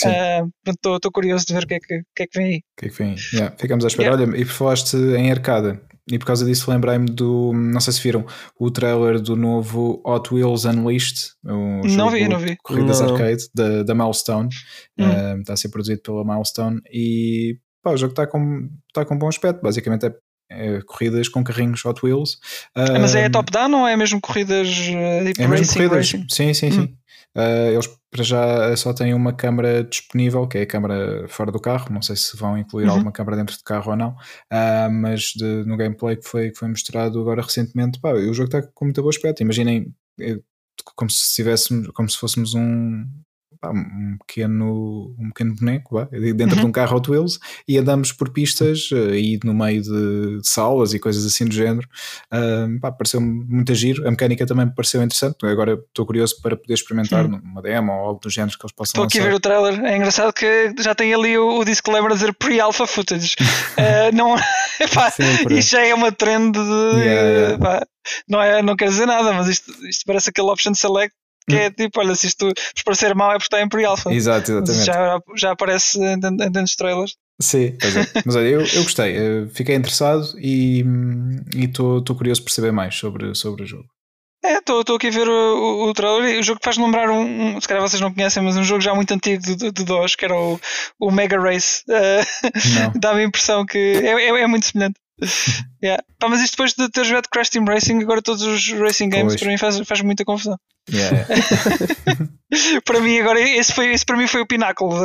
Eh, 0.05 0.41
portanto, 0.63 0.95
estou 0.95 1.11
curioso 1.11 1.45
de 1.45 1.53
ver 1.53 1.63
o 1.63 1.67
que 1.67 1.73
é 1.73 1.79
que, 1.79 2.01
que, 2.15 2.23
é 2.23 2.27
que 2.27 2.39
vem 2.39 2.47
aí. 2.47 2.57
O 2.57 2.81
que 2.81 2.85
é 2.85 2.89
que 2.89 2.97
vem? 2.97 3.15
Yeah, 3.33 3.55
ficamos 3.57 3.83
à 3.85 3.87
espera. 3.87 4.13
Olha, 4.13 4.37
e 4.37 4.45
falaste 4.45 4.95
em 4.95 5.31
arcada. 5.31 5.81
E 6.11 6.17
por 6.17 6.25
causa 6.25 6.43
disso 6.43 6.71
lembrei-me 6.71 7.05
do. 7.05 7.53
Não 7.53 7.79
sei 7.79 7.93
se 7.93 8.01
viram 8.01 8.25
o 8.59 8.71
trailer 8.71 9.19
do 9.19 9.35
novo 9.35 10.01
Hot 10.03 10.33
Wheels 10.33 10.65
Unleashed. 10.65 11.33
Um 11.45 11.81
Não 11.81 11.89
jogo 11.89 12.11
vi, 12.11 12.27
não 12.27 12.39
vi. 12.39 12.57
Corridas 12.63 12.99
Não. 12.99 13.13
arcade 13.13 13.43
da, 13.53 13.83
da 13.83 13.93
Milestone. 13.93 14.49
Hum. 14.97 15.05
Uh, 15.05 15.39
está 15.41 15.53
a 15.53 15.57
ser 15.57 15.69
produzido 15.69 16.01
pela 16.01 16.25
Milestone. 16.25 16.81
E 16.91 17.57
pá, 17.83 17.91
o 17.91 17.97
jogo 17.97 18.13
está 18.13 18.25
com, 18.25 18.69
está 18.87 19.05
com 19.05 19.17
bom 19.17 19.27
aspecto. 19.27 19.61
Basicamente 19.61 20.07
é, 20.07 20.13
é 20.51 20.81
corridas 20.81 21.27
com 21.29 21.43
carrinhos 21.43 21.83
Hot 21.85 21.99
Wheels. 22.03 22.39
Ah, 22.75 22.99
Mas 22.99 23.13
é 23.15 23.29
top-down 23.29 23.73
ou 23.81 23.87
é 23.87 23.95
mesmo 23.95 24.19
corridas 24.19 24.67
eh, 24.67 25.25
tipo 25.25 25.41
é 25.43 25.47
mesmo 25.47 25.65
racing, 25.65 25.73
corridas. 25.73 26.11
racing? 26.11 26.27
Sim, 26.29 26.53
sim, 26.53 26.67
Hum. 26.67 26.71
sim. 26.71 26.95
Uh, 27.37 27.71
eles 27.73 27.87
para 28.09 28.23
já 28.23 28.75
só 28.75 28.91
têm 28.91 29.13
uma 29.13 29.31
câmara 29.31 29.83
disponível, 29.83 30.47
que 30.47 30.57
é 30.57 30.61
a 30.63 30.65
câmara 30.65 31.27
fora 31.29 31.51
do 31.51 31.59
carro. 31.59 31.93
Não 31.93 32.01
sei 32.01 32.15
se 32.15 32.35
vão 32.35 32.57
incluir 32.57 32.85
Uhum. 32.85 32.91
alguma 32.91 33.11
câmara 33.11 33.37
dentro 33.37 33.55
do 33.55 33.63
carro 33.63 33.91
ou 33.91 33.95
não. 33.97 34.09
Uh, 34.51 34.91
mas 34.91 35.33
de- 35.35 35.63
no 35.65 35.77
gameplay 35.77 36.15
que 36.15 36.27
foi, 36.27 36.49
que 36.49 36.57
foi 36.57 36.67
mostrado 36.69 37.21
agora 37.21 37.43
recentemente, 37.43 37.99
pá, 37.99 38.11
o 38.13 38.33
jogo 38.33 38.47
está 38.47 38.63
com 38.73 38.85
muito 38.85 39.03
bom 39.03 39.09
aspecto. 39.09 39.43
Imaginem 39.43 39.93
eh, 40.19 40.39
como 40.95 41.09
se 41.11 41.35
tivéssemos, 41.35 41.89
como 41.93 42.09
se 42.09 42.17
fôssemos 42.17 42.55
um. 42.55 43.05
Pá, 43.59 43.69
Um 43.71 44.17
pequeno, 44.25 45.15
um 45.19 45.29
pequeno 45.29 45.55
boneco 45.55 46.05
dentro 46.35 46.55
de 46.55 46.61
Uhum. 46.63 46.67
um 46.69 46.71
carro 46.73 46.97
Hot 46.97 47.09
Wheels 47.11 47.39
e 47.67 47.77
andamos 47.77 48.11
por 48.11 48.29
pistas 48.29 48.89
uh, 48.91 49.13
e 49.13 49.39
no 49.43 49.53
meio 49.53 49.81
de, 49.81 50.39
de 50.41 50.47
salas 50.49 50.93
e 50.93 50.99
coisas 50.99 51.25
assim 51.25 51.45
do 51.45 51.53
género. 51.53 51.87
Uh, 52.33 52.79
pá, 52.79 52.91
pareceu-me 52.91 53.45
muito 53.47 53.73
giro. 53.75 54.07
A 54.07 54.11
mecânica 54.11 54.45
também 54.45 54.65
me 54.65 54.73
pareceu 54.73 55.01
interessante. 55.03 55.45
Agora 55.45 55.73
estou 55.87 56.05
curioso 56.05 56.41
para 56.41 56.55
poder 56.55 56.73
experimentar 56.73 57.25
Hum. 57.25 57.39
numa 57.43 57.61
demo 57.61 57.91
ou 57.91 57.99
algo 58.07 58.19
do 58.21 58.29
género 58.29 58.57
que 58.57 58.65
eles 58.65 58.73
possam 58.73 58.89
Estou 58.89 59.03
aqui 59.05 59.19
a 59.19 59.23
ver 59.29 59.35
o 59.35 59.39
trailer. 59.39 59.83
É 59.85 59.97
engraçado 59.97 60.31
que 60.33 60.73
já 60.79 60.93
tem 60.95 61.13
ali 61.13 61.37
o, 61.37 61.59
o 61.59 61.65
disclaimer 61.65 62.11
a 62.11 62.13
dizer 62.13 62.33
pre-alpha 62.33 62.85
footage. 62.87 63.35
Eh, 63.77 64.11
não, 64.11 64.35
epá, 64.79 65.13
isto 65.51 65.71
já 65.71 65.85
é 65.85 65.93
uma 65.93 66.11
trend 66.11 66.51
de. 66.51 66.59
Yeah, 66.59 67.29
yeah. 67.29 67.55
epá, 67.55 67.87
não, 68.27 68.41
é, 68.41 68.61
não 68.61 68.75
quer 68.75 68.89
dizer 68.89 69.05
nada, 69.05 69.31
mas 69.33 69.47
isto, 69.47 69.71
isto 69.87 70.03
parece 70.05 70.29
aquele 70.29 70.49
option 70.49 70.73
select 70.73 71.15
que 71.47 71.55
é 71.55 71.71
tipo: 71.71 71.99
olha, 71.99 72.15
se 72.15 72.27
isto 72.27 72.45
vos 72.45 72.83
parecer 72.83 73.15
mau 73.15 73.31
é 73.31 73.33
porque 73.33 73.45
está 73.45 73.61
em 73.61 73.69
pre-alpha. 73.69 74.11
Exato, 74.11 74.51
exatamente. 74.51 74.85
Já, 74.85 75.19
já 75.35 75.51
aparece 75.51 75.99
em, 76.03 76.19
tantos 76.19 76.75
trailers. 76.75 77.15
Sim, 77.41 77.67
é. 77.67 78.21
mas 78.25 78.35
olha, 78.35 78.47
eu, 78.47 78.61
eu 78.61 78.83
gostei, 78.83 79.15
eh, 79.15 79.47
fiquei 79.53 79.73
interessado 79.73 80.25
e 80.37 80.83
estou 81.55 82.03
curioso 82.03 82.43
por 82.43 82.51
saber 82.51 82.73
mais 82.73 82.95
sobre, 82.95 83.33
sobre 83.33 83.63
o 83.63 83.65
jogo. 83.65 83.87
É, 84.43 84.57
estou 84.57 84.95
aqui 84.95 85.07
a 85.07 85.11
ver 85.11 85.27
o, 85.27 85.31
o, 85.31 85.89
o 85.89 85.93
trailer 85.93 86.35
e 86.35 86.39
o 86.39 86.43
jogo 86.43 86.61
faz 86.63 86.77
lembrar 86.77 87.09
um, 87.09 87.55
um, 87.55 87.61
se 87.61 87.67
calhar 87.67 87.81
vocês 87.81 88.01
não 88.01 88.13
conhecem, 88.13 88.41
mas 88.41 88.55
um 88.55 88.63
jogo 88.63 88.79
já 88.79 88.95
muito 88.95 89.13
antigo 89.13 89.41
de, 89.41 89.55
de, 89.55 89.71
de 89.71 89.83
DOS, 89.83 90.15
que 90.15 90.25
era 90.25 90.35
o, 90.35 90.59
o 90.99 91.11
Mega 91.11 91.39
Race. 91.39 91.83
Não. 91.87 92.93
Dá-me 92.99 93.21
a 93.21 93.25
impressão 93.25 93.65
que 93.65 93.77
é, 93.77 94.29
é, 94.29 94.41
é 94.41 94.47
muito 94.47 94.65
semelhante. 94.65 94.95
yeah. 95.83 96.03
Pá, 96.19 96.27
mas 96.29 96.41
isto 96.41 96.53
depois 96.53 96.73
de 96.73 96.89
ter 96.89 97.05
jogado 97.05 97.27
Crash 97.29 97.49
Team 97.49 97.65
Racing, 97.65 98.01
agora 98.01 98.21
todos 98.21 98.41
os 98.43 98.71
racing 98.79 99.09
games 99.09 99.33
Pois. 99.33 99.39
para 99.41 99.49
mim 99.49 99.57
faz, 99.57 99.79
faz 99.79 100.01
muita 100.01 100.23
confusão. 100.25 100.57
Yeah, 100.91 101.27
para 102.83 102.99
mim 102.99 103.19
agora 103.19 103.39
esse, 103.39 103.71
foi, 103.73 103.93
esse 103.93 104.03
para 104.03 104.17
mim 104.17 104.25
foi 104.25 104.41
o 104.41 104.47
pináculo 104.47 104.97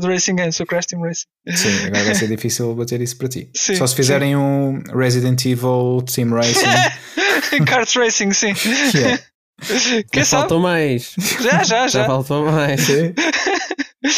de 0.00 0.06
Racing 0.06 0.36
Games, 0.36 0.58
o 0.60 0.64
Crash 0.66 0.86
Team 0.86 1.02
Racing. 1.02 1.26
Sim, 1.54 1.86
agora 1.86 2.04
vai 2.04 2.14
ser 2.14 2.28
difícil 2.28 2.74
bater 2.74 3.00
isso 3.02 3.18
para 3.18 3.28
ti. 3.28 3.50
Sim, 3.54 3.76
Só 3.76 3.86
se 3.86 3.94
fizerem 3.94 4.36
um 4.36 4.80
Resident 4.96 5.44
Evil 5.44 6.02
Team 6.02 6.30
Racing. 6.32 6.64
Kart 7.66 7.94
Racing, 7.96 8.32
sim. 8.32 8.54
Yeah. 8.94 9.20
Quem 10.10 10.22
Já 10.22 10.24
sabe? 10.24 10.40
faltou 10.42 10.60
mais. 10.60 11.14
Já, 11.40 11.50
já, 11.62 11.64
Já 11.64 11.88
já. 11.88 12.06
faltou 12.06 12.50
mais. 12.50 12.80
Sim. 12.80 13.14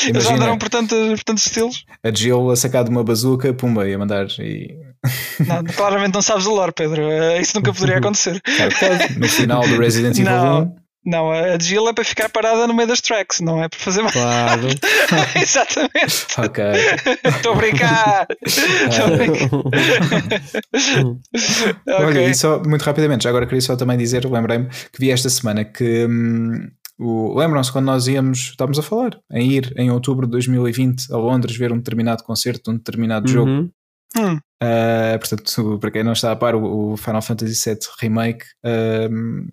Imagina. 0.08 0.34
andaram 0.34 0.58
por 0.58 0.68
tantos, 0.68 1.10
por 1.10 1.24
tantos 1.24 1.46
estilos. 1.46 1.84
A 2.02 2.12
Jill 2.12 2.50
a 2.50 2.56
sacar 2.56 2.82
de 2.84 2.90
uma 2.90 3.04
bazuca, 3.04 3.52
pumba, 3.54 3.88
e 3.88 3.94
a 3.94 3.98
mandar. 3.98 4.26
E... 4.40 4.74
Não, 5.46 5.62
claramente 5.64 6.14
não 6.14 6.22
sabes 6.22 6.46
o 6.46 6.54
lore, 6.54 6.72
Pedro. 6.72 7.02
Eh, 7.02 7.40
Isso 7.40 7.52
nunca 7.54 7.72
poderia 7.72 7.98
acontecer. 7.98 8.40
Claro. 8.56 8.74
No 9.18 9.28
final 9.28 9.62
do 9.66 9.78
Resident 9.78 10.18
Evil 10.18 10.30
Não. 10.32 10.62
1. 10.62 10.76
Não, 11.08 11.30
a 11.30 11.56
Jill 11.56 11.88
é 11.88 11.92
para 11.92 12.02
ficar 12.02 12.28
parada 12.28 12.66
no 12.66 12.74
meio 12.74 12.88
das 12.88 13.00
tracks, 13.00 13.38
não 13.40 13.62
é 13.62 13.68
para 13.68 13.78
fazer 13.78 14.02
mais. 14.02 14.12
Claro. 14.12 14.62
Exatamente. 15.40 16.26
Ok. 16.36 16.64
Estou 17.24 17.52
a 17.52 17.54
brincar. 17.54 18.26
Estou 18.44 19.04
a 19.04 19.10
brincar. 19.16 19.48
Olha, 21.86 22.08
ok. 22.08 22.26
e 22.26 22.34
só 22.34 22.60
muito 22.64 22.82
rapidamente, 22.82 23.22
já 23.22 23.30
agora 23.30 23.46
queria 23.46 23.60
só 23.60 23.76
também 23.76 23.96
dizer, 23.96 24.24
lembrei-me 24.24 24.66
que 24.66 24.98
vi 24.98 25.12
esta 25.12 25.30
semana 25.30 25.64
que 25.64 26.06
hum, 26.06 26.68
lembram-se 26.98 27.72
quando 27.72 27.86
nós 27.86 28.06
íamos, 28.06 28.38
estávamos 28.38 28.78
a 28.78 28.82
falar, 28.82 29.18
em 29.30 29.52
ir 29.52 29.72
em 29.76 29.90
outubro 29.90 30.26
de 30.26 30.32
2020 30.32 31.12
a 31.12 31.16
Londres 31.16 31.56
ver 31.56 31.72
um 31.72 31.78
determinado 31.78 32.22
concerto 32.24 32.64
de 32.64 32.70
um 32.70 32.78
determinado 32.78 33.28
jogo. 33.28 33.50
Uhum. 33.50 33.70
Hum, 34.18 34.38
Uh, 34.62 35.18
portanto, 35.18 35.78
para 35.78 35.90
quem 35.90 36.02
não 36.02 36.12
está 36.12 36.32
a 36.32 36.36
par, 36.36 36.54
o, 36.54 36.96
Final 36.96 37.20
Fantasy 37.20 37.70
VII 37.70 37.78
Remake 38.00 38.46
um, 38.64 39.46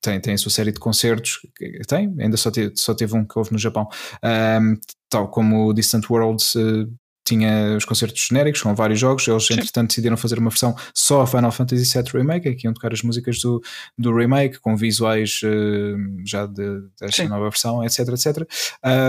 tem, 0.00 0.18
tem 0.20 0.34
a 0.34 0.38
sua 0.38 0.50
série 0.50 0.72
de 0.72 0.80
concertos. 0.80 1.38
Tem, 1.86 2.14
ainda 2.18 2.36
só 2.36 2.50
teve, 2.50 2.72
só 2.76 2.94
teve 2.94 3.14
um 3.14 3.24
que 3.24 3.38
houve 3.38 3.52
no 3.52 3.58
Japão. 3.58 3.86
Um, 4.24 4.76
tal 5.10 5.28
como 5.28 5.68
o 5.68 5.72
Distant 5.72 6.08
Worlds 6.10 6.54
uh, 6.54 6.90
tinha 7.24 7.76
os 7.76 7.84
concertos 7.84 8.26
genéricos 8.28 8.62
com 8.62 8.74
vários 8.74 8.98
jogos. 8.98 9.26
Eles, 9.26 9.46
Sim. 9.46 9.54
entretanto, 9.54 9.88
decidiram 9.88 10.16
fazer 10.16 10.38
uma 10.38 10.50
versão 10.50 10.74
só 10.94 11.22
a 11.22 11.26
Final 11.26 11.52
Fantasy 11.52 11.84
VII 11.84 12.12
Remake, 12.12 12.48
aqui 12.48 12.66
iam 12.66 12.74
tocar 12.74 12.92
as 12.92 13.02
músicas 13.02 13.40
do, 13.40 13.62
do 13.96 14.14
remake, 14.14 14.58
com 14.58 14.76
visuais 14.76 15.40
uh, 15.44 16.26
já 16.26 16.46
de, 16.46 16.80
desta 17.00 17.22
Sim. 17.22 17.28
nova 17.28 17.48
versão, 17.48 17.84
etc, 17.84 18.08
etc. 18.08 18.48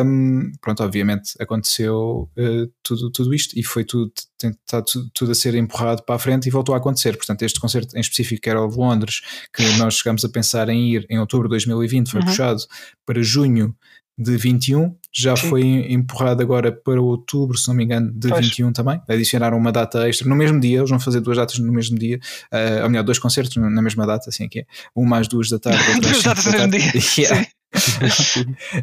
Um, 0.06 0.52
pronto, 0.62 0.84
obviamente 0.84 1.34
aconteceu 1.40 2.30
uh, 2.38 2.72
tudo, 2.84 3.12
tudo 3.12 3.34
isto 3.34 3.58
e 3.58 3.64
foi 3.64 3.84
tudo, 3.84 4.12
tentado 4.38 4.86
tudo, 4.86 5.10
tudo, 5.14 5.32
a 5.32 5.36
ser 5.36 5.56
empurrado 5.56 6.04
para 6.04 6.16
a 6.16 6.20
frente 6.20 6.48
e 6.48 6.52
voltou 6.52 6.76
a 6.76 6.78
acontecer. 6.78 7.18
Portanto, 7.18 7.42
este 7.44 7.60
concerto 7.60 7.98
em 7.98 8.02
específico, 8.02 8.42
que 8.42 8.50
era 8.50 8.62
o 8.62 8.68
de 8.68 8.78
Londres, 8.78 9.22
que 9.52 9.64
nós 9.78 9.96
chegamos 9.96 10.24
a 10.24 10.30
pensar 10.30 10.70
em 10.70 10.94
ir 10.94 11.06
em 11.10 11.20
outubro 11.20 11.48
de 11.48 11.54
2020, 11.54 12.12
foi 12.12 12.20
uhum. 12.20 12.28
puxado 12.28 12.62
para 13.06 13.22
junho 13.22 13.76
de 14.18 14.38
21, 14.38 14.96
já 15.14 15.36
Sim. 15.36 15.50
foi 15.50 15.64
empurrado 15.90 16.42
agora 16.42 16.72
para 16.72 17.00
outubro, 17.00 17.56
se 17.58 17.68
não 17.68 17.76
me 17.76 17.84
engano, 17.84 18.12
de 18.12 18.30
pois. 18.30 18.48
21 18.48 18.74
também. 18.74 19.00
Adicionaram 19.08 19.58
uma 19.58 19.72
data 19.72 20.10
extra 20.10 20.28
no 20.28 20.36
mesmo 20.36 20.60
dia, 20.60 20.80
eles 20.80 20.90
vão 20.90 21.00
fazer 21.00 21.22
duas 21.22 21.38
datas 21.38 21.60
no 21.60 21.72
mesmo 21.72 21.98
dia, 22.00 22.20
uh, 22.52 22.84
ou 22.84 22.90
melhor, 22.90 23.04
dois 23.04 23.20
concertos 23.20 23.56
na 23.58 23.82
mesma 23.82 24.08
data, 24.08 24.30
assim 24.30 24.46
é 24.46 24.48
que 24.48 24.60
é. 24.62 24.66
Uma 24.96 25.20
às 25.20 25.28
duas 25.28 25.50
da 25.50 25.60
tarde, 25.60 25.80
duas 26.02 26.24
datas 26.24 26.46
no 26.46 26.52
mesmo 26.52 26.72
dia. 26.72 26.92
Yeah. 27.18 27.48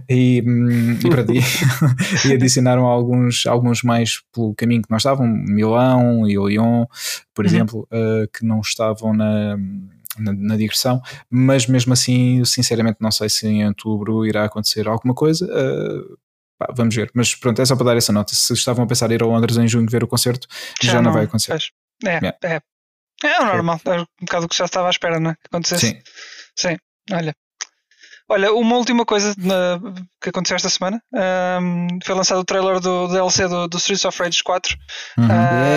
e, 0.09 0.43
hum, 0.45 0.99
e, 1.05 1.09
pronto, 1.09 1.33
e, 1.33 1.39
e, 2.29 2.33
adicionaram 2.33 2.87
alguns, 2.87 3.47
alguns 3.47 3.85
mais 3.85 4.21
pelo 4.33 4.53
caminho 4.55 4.83
que 4.83 4.91
nós 4.91 5.03
estavam, 5.03 5.29
Milão 5.29 6.29
e 6.29 6.35
Lyon, 6.35 6.87
por 7.33 7.45
uhum. 7.45 7.51
exemplo, 7.51 7.89
uh, 7.93 8.29
que 8.37 8.45
não 8.45 8.61
estavam 8.61 9.15
na 9.15 9.57
na, 10.19 10.33
na, 10.33 10.57
digressão, 10.57 11.01
mas 11.31 11.67
mesmo 11.67 11.93
assim, 11.93 12.45
sinceramente, 12.45 12.99
não 13.01 13.11
sei 13.11 13.29
se 13.29 13.47
em 13.47 13.67
outubro 13.67 14.27
irá 14.27 14.45
acontecer 14.45 14.89
alguma 14.89 15.15
coisa. 15.15 15.47
Uh, 15.47 16.19
pá, 16.59 16.73
vamos 16.75 16.95
ver, 16.95 17.11
mas 17.15 17.35
pronto, 17.35 17.61
é 17.61 17.65
só 17.65 17.77
para 17.77 17.87
dar 17.87 17.97
essa 17.97 18.13
nota. 18.13 18.35
Se 18.35 18.53
estavam 18.53 18.85
a 18.85 18.87
pensar 18.87 19.11
em 19.11 19.15
ir 19.15 19.23
a 19.23 19.27
Londres 19.27 19.57
em 19.57 19.69
junho 19.69 19.89
ver 19.89 20.03
o 20.03 20.09
concerto, 20.09 20.49
já, 20.83 20.93
já 20.93 20.99
não, 20.99 21.05
não, 21.05 21.13
vai 21.13 21.25
acontecer. 21.25 21.59
É, 22.05 22.11
yeah. 22.11 22.37
é, 22.43 22.61
é 23.23 23.45
normal, 23.45 23.81
é 23.85 24.01
um 24.01 24.07
bocado 24.23 24.47
o 24.47 24.49
que 24.49 24.57
já 24.57 24.65
estava 24.65 24.89
à 24.89 24.91
espera, 24.91 25.21
não 25.21 25.31
é? 25.31 25.35
Que 25.35 25.47
acontecesse. 25.47 25.87
Sim. 25.87 26.03
Sim, 26.57 26.77
olha. 27.13 27.35
Olha, 28.33 28.53
uma 28.53 28.77
última 28.77 29.05
coisa 29.05 29.35
na, 29.37 29.81
que 30.23 30.29
aconteceu 30.29 30.55
esta 30.55 30.69
semana 30.69 31.03
um, 31.61 31.89
foi 32.05 32.15
lançado 32.15 32.39
o 32.39 32.45
trailer 32.45 32.79
do, 32.79 33.09
do 33.09 33.13
DLC 33.13 33.49
do, 33.49 33.67
do 33.67 33.77
Streets 33.77 34.05
of 34.05 34.17
Rage 34.23 34.41
4 34.45 34.77
uhum. 35.19 35.27
uh, 35.27 35.29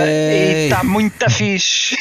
e 0.05 0.65
está 0.65 0.83
muito 0.83 1.17
fixe. 1.31 1.97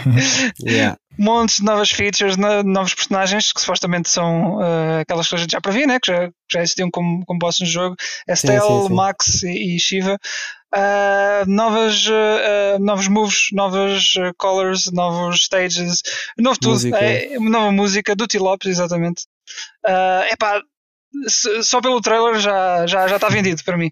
yeah. 0.66 0.96
Montes 1.20 1.56
de 1.56 1.64
novas 1.64 1.90
features, 1.90 2.36
novos 2.38 2.94
personagens 2.94 3.52
que 3.52 3.60
supostamente 3.60 4.08
são 4.08 4.56
uh, 4.56 5.00
aquelas 5.00 5.28
coisas 5.28 5.46
já 5.50 5.60
para 5.60 5.70
vir, 5.70 5.86
né? 5.86 6.00
que 6.00 6.10
já, 6.10 6.30
já 6.50 6.62
existiam 6.62 6.90
como, 6.90 7.22
como 7.26 7.38
boss 7.38 7.60
no 7.60 7.66
jogo: 7.66 7.94
Estelle, 8.26 8.88
Max 8.88 9.42
e, 9.42 9.76
e 9.76 9.78
Shiva. 9.78 10.18
Uh, 10.72 11.44
novas, 11.46 12.06
uh, 12.06 12.78
novos 12.78 13.08
moves, 13.08 13.48
novas 13.52 14.14
colors, 14.38 14.90
novos 14.92 15.44
stages, 15.44 16.00
novo 16.38 16.58
tudo, 16.58 16.96
é, 16.96 17.38
nova 17.38 17.70
música, 17.70 18.16
Duty 18.16 18.38
Lopes, 18.38 18.70
exatamente. 18.70 19.24
Uh, 19.84 20.32
epá, 20.32 20.62
só 21.62 21.80
pelo 21.80 22.00
trailer 22.00 22.38
já, 22.38 22.86
já, 22.86 23.08
já 23.08 23.16
está 23.16 23.28
vendido 23.28 23.62
para 23.64 23.76
mim. 23.76 23.90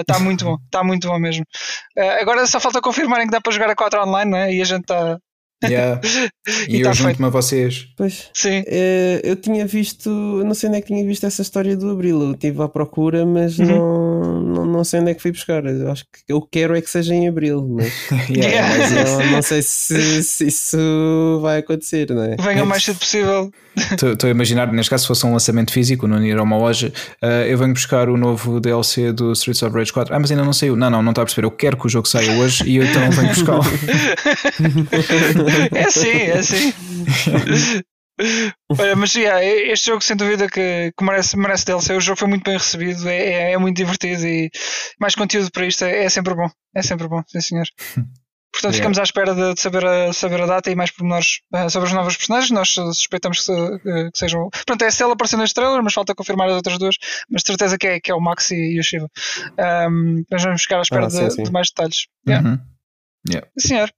Está 0.00 0.18
uh, 0.18 0.20
muito 0.20 0.44
bom, 0.44 0.56
está 0.66 0.82
muito 0.84 1.08
bom 1.08 1.18
mesmo. 1.18 1.44
Uh, 1.96 2.20
agora 2.20 2.46
só 2.46 2.60
falta 2.60 2.80
confirmarem 2.80 3.26
que 3.26 3.32
dá 3.32 3.40
para 3.40 3.52
jogar 3.52 3.70
a 3.70 3.76
4 3.76 4.02
online, 4.02 4.30
né? 4.30 4.54
E 4.54 4.60
a 4.60 4.64
gente 4.64 4.82
está 4.82 5.18
Yeah. 5.64 6.00
e, 6.68 6.76
e 6.76 6.82
tá 6.82 6.90
eu 6.90 6.94
junto-me 6.94 7.26
a 7.26 7.30
vocês. 7.30 7.88
Pois. 7.96 8.30
Sim. 8.32 8.60
Uh, 8.60 9.20
eu 9.22 9.36
tinha 9.36 9.66
visto, 9.66 10.08
não 10.10 10.54
sei 10.54 10.68
onde 10.68 10.78
é 10.78 10.80
que 10.80 10.88
tinha 10.88 11.04
visto 11.04 11.26
essa 11.26 11.42
história 11.42 11.76
do 11.76 11.90
Abril. 11.90 12.22
Eu 12.22 12.32
estive 12.32 12.62
à 12.62 12.68
procura, 12.68 13.26
mas 13.26 13.58
uhum. 13.58 13.66
não, 13.66 14.09
não, 14.20 14.66
não 14.66 14.84
sei 14.84 15.00
onde 15.00 15.10
é 15.10 15.14
que 15.14 15.22
fui 15.22 15.32
buscar. 15.32 15.64
Eu 15.64 15.90
acho 15.90 16.04
que 16.04 16.20
eu 16.28 16.40
quero 16.40 16.76
é 16.76 16.80
que 16.80 16.90
seja 16.90 17.14
em 17.14 17.28
Abril, 17.28 17.66
mas, 17.68 17.92
yeah, 18.28 18.78
mas 18.78 18.92
não, 18.92 19.32
não, 19.32 19.42
sei 19.42 19.62
se, 19.62 20.22
se, 20.22 20.46
isso 20.46 21.38
vai 21.40 21.58
acontecer, 21.58 22.10
não 22.10 22.22
é? 22.22 22.36
Venha 22.36 22.64
o 22.64 22.66
mais 22.66 22.84
cedo 22.84 22.98
possível. 22.98 23.50
Estou 23.76 24.28
a 24.28 24.30
imaginar, 24.30 24.70
neste 24.72 24.90
caso, 24.90 25.02
se 25.02 25.08
fosse 25.08 25.26
um 25.26 25.32
lançamento 25.32 25.72
físico, 25.72 26.06
não 26.06 26.22
ir 26.24 26.36
a 26.36 26.42
uma 26.42 26.58
loja, 26.58 26.92
uh, 27.22 27.26
eu 27.46 27.56
venho 27.56 27.72
buscar 27.72 28.08
o 28.08 28.16
novo 28.16 28.60
DLC 28.60 29.12
do 29.12 29.32
Streets 29.32 29.62
of 29.62 29.74
Rage 29.74 29.92
4. 29.92 30.14
Ah, 30.14 30.18
mas 30.18 30.30
ainda 30.30 30.44
não 30.44 30.52
saiu. 30.52 30.76
Não, 30.76 30.90
não, 30.90 31.02
não 31.02 31.10
está 31.10 31.22
a 31.22 31.24
perceber. 31.24 31.46
Eu 31.46 31.50
quero 31.50 31.76
que 31.76 31.86
o 31.86 31.88
jogo 31.88 32.08
saia 32.08 32.32
hoje 32.32 32.64
e 32.66 32.76
eu 32.76 32.84
então 32.84 33.10
venho 33.10 33.28
buscá-lo. 33.28 33.62
é 35.72 35.84
assim, 35.84 36.08
é 36.08 36.38
assim. 36.38 36.72
Olha, 38.78 38.96
mas 38.96 39.14
yeah, 39.14 39.44
este 39.44 39.86
jogo 39.86 40.02
sem 40.02 40.16
dúvida 40.16 40.48
que, 40.48 40.92
que 40.96 41.04
merece, 41.04 41.36
merece 41.36 41.64
DLC. 41.64 41.94
O 41.94 42.00
jogo 42.00 42.18
foi 42.18 42.28
muito 42.28 42.44
bem 42.44 42.56
recebido, 42.56 43.08
é, 43.08 43.16
é, 43.16 43.52
é 43.52 43.58
muito 43.58 43.76
divertido 43.76 44.26
e 44.26 44.50
mais 45.00 45.14
conteúdo 45.14 45.50
para 45.50 45.66
isto 45.66 45.84
é, 45.84 46.04
é, 46.04 46.08
sempre 46.08 46.34
bom. 46.34 46.48
É 46.74 46.82
sempre 46.82 47.08
bom, 47.08 47.22
sim 47.26 47.40
senhor. 47.40 47.66
Portanto, 48.52 48.72
yeah. 48.72 48.78
ficamos 48.78 48.98
à 48.98 49.04
espera 49.04 49.32
de, 49.32 49.54
de, 49.54 49.60
saber, 49.60 49.86
a, 49.86 50.12
saber 50.12 50.40
a 50.42 50.46
data 50.46 50.70
e 50.70 50.74
mais 50.74 50.90
pormenores 50.90 51.40
uh, 51.54 51.70
sobre 51.70 51.88
os 51.88 51.94
novos 51.94 52.16
personagens. 52.16 52.50
Nós 52.50 52.68
suspeitamos 52.70 53.46
que, 53.46 53.78
que, 53.78 54.10
sejam. 54.12 54.50
Pronto, 54.66 54.82
é 54.82 54.86
a 54.86 54.88
Estela 54.88 55.12
aparecendo 55.12 55.40
neste 55.40 55.54
trailer, 55.54 55.80
mas 55.82 55.94
falta 55.94 56.16
confirmar 56.16 56.48
as 56.48 56.56
outras 56.56 56.76
duas. 56.76 56.96
Mas 57.30 57.42
certeza 57.46 57.78
que 57.78 57.86
é, 57.86 58.00
que 58.00 58.10
é 58.10 58.14
o 58.14 58.20
Max 58.20 58.50
e, 58.50 58.56
e 58.56 58.80
o 58.80 58.82
Shiva. 58.82 59.08
Um, 59.88 60.24
mas 60.28 60.42
vamos 60.42 60.62
ficar 60.62 60.78
à 60.78 60.82
espera 60.82 61.04
ah, 61.04 61.08
de, 61.08 61.14
sim, 61.14 61.30
sim. 61.30 61.42
de, 61.44 61.52
mais 61.52 61.68
detalhes. 61.68 62.08
Yeah. 62.26 62.48
Uhum. 62.48 62.58
Yeah. 63.30 63.48
Senhor. 63.56 63.90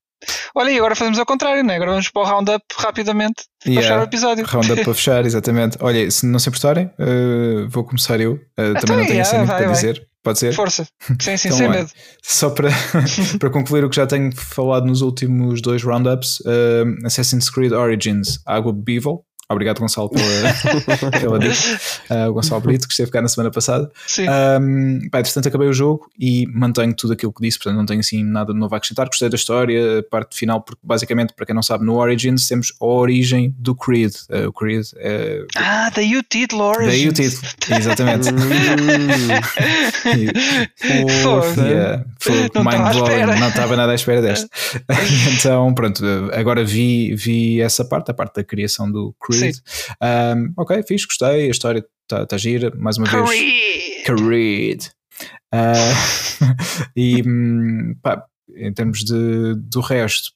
Olha, 0.54 0.70
e 0.70 0.76
agora 0.76 0.94
fazemos 0.94 1.18
ao 1.18 1.26
contrário, 1.26 1.64
né? 1.64 1.76
Agora 1.76 1.92
vamos 1.92 2.08
para 2.08 2.22
o 2.22 2.24
roundup 2.24 2.64
rapidamente 2.76 3.44
para 3.62 3.70
yeah, 3.70 3.88
fechar 3.88 4.00
o 4.00 4.04
episódio. 4.04 4.46
Roundup 4.46 4.84
para 4.84 4.94
fechar, 4.94 5.24
exatamente. 5.26 5.76
Olha, 5.80 6.10
se 6.10 6.26
não 6.26 6.38
se 6.38 6.48
importarem, 6.48 6.86
uh, 6.86 7.68
vou 7.68 7.84
começar 7.84 8.20
eu. 8.20 8.34
Uh, 8.34 8.74
também 8.80 8.96
não 8.96 9.06
tenho 9.06 9.08
yeah, 9.08 9.22
assim 9.22 9.36
muito 9.38 9.48
para 9.48 9.64
vai. 9.66 9.74
dizer. 9.74 10.06
Pode 10.22 10.38
ser? 10.38 10.54
Força. 10.54 10.86
Sim, 11.20 11.36
sim, 11.36 11.48
então, 11.48 11.58
sem 11.58 11.68
medo. 11.68 11.90
Só 12.22 12.50
para, 12.50 12.70
para 13.40 13.50
concluir 13.50 13.84
o 13.84 13.90
que 13.90 13.96
já 13.96 14.06
tenho 14.06 14.30
falado 14.36 14.86
nos 14.86 15.02
últimos 15.02 15.60
dois 15.60 15.82
roundups: 15.82 16.40
uh, 16.40 17.06
Assassin's 17.06 17.50
Creed 17.50 17.72
Origins, 17.72 18.40
Água 18.46 18.72
Bebível, 18.72 19.24
Obrigado, 19.52 19.80
Gonçalo, 19.80 20.10
pela, 20.10 21.10
pela 21.20 21.38
dica. 21.38 21.54
Uh, 22.10 22.30
o 22.30 22.34
Gonçalo 22.34 22.60
Brito, 22.60 22.86
que 22.86 22.92
esteve 22.92 23.10
cá 23.10 23.20
na 23.20 23.28
semana 23.28 23.50
passada. 23.50 23.90
Sim. 24.06 24.26
Um, 24.28 25.08
pá, 25.10 25.20
entretanto, 25.20 25.48
acabei 25.48 25.68
o 25.68 25.72
jogo 25.72 26.10
e 26.18 26.46
mantenho 26.52 26.94
tudo 26.94 27.12
aquilo 27.12 27.32
que 27.32 27.42
disse, 27.42 27.58
portanto, 27.58 27.76
não 27.76 27.86
tenho 27.86 28.00
assim 28.00 28.24
nada 28.24 28.52
de 28.52 28.58
novo 28.58 28.74
a 28.74 28.78
acrescentar. 28.78 29.06
Gostei 29.06 29.28
da 29.28 29.36
história, 29.36 30.00
a 30.00 30.02
parte 30.02 30.36
final, 30.36 30.60
porque 30.60 30.80
basicamente, 30.82 31.34
para 31.34 31.46
quem 31.46 31.54
não 31.54 31.62
sabe, 31.62 31.84
no 31.84 31.96
Origins 31.96 32.46
temos 32.48 32.72
a 32.80 32.84
origem 32.84 33.54
do 33.58 33.74
Creed. 33.74 34.12
Uh, 34.30 34.48
o 34.48 34.52
Creed 34.52 34.86
é. 34.96 35.44
Ah, 35.56 35.90
daí 35.94 36.16
o 36.16 36.22
título 36.22 36.64
Origins. 36.64 36.86
Daí 36.88 37.08
o 37.08 37.12
título, 37.12 37.78
exatamente. 37.78 38.28
Poxa. 41.22 41.62
yeah, 41.62 42.04
foi 42.18 42.34
mind 42.34 42.92
blowing, 42.92 43.40
não 43.40 43.48
estava 43.48 43.76
nada 43.76 43.92
à 43.92 43.94
espera 43.94 44.22
desta. 44.22 44.48
então, 45.34 45.72
pronto, 45.74 46.04
agora 46.32 46.64
vi, 46.64 47.14
vi 47.14 47.60
essa 47.60 47.84
parte, 47.84 48.10
a 48.10 48.14
parte 48.14 48.36
da 48.36 48.44
criação 48.44 48.90
do 48.90 49.14
Creed. 49.20 49.41
Creed. 49.42 49.56
Um, 50.02 50.52
ok, 50.56 50.82
fiz, 50.86 51.04
gostei, 51.04 51.46
a 51.46 51.50
história 51.50 51.84
está 52.02 52.26
tá 52.26 52.36
gira, 52.36 52.72
mais 52.76 52.98
uma 52.98 53.06
Creed. 53.06 53.26
vez. 53.26 54.04
Creed. 54.04 54.82
Uh, 55.52 56.86
e 56.96 57.22
hum, 57.26 57.94
pá, 58.02 58.24
em 58.54 58.72
termos 58.72 59.04
de, 59.04 59.54
do 59.56 59.80
resto, 59.80 60.32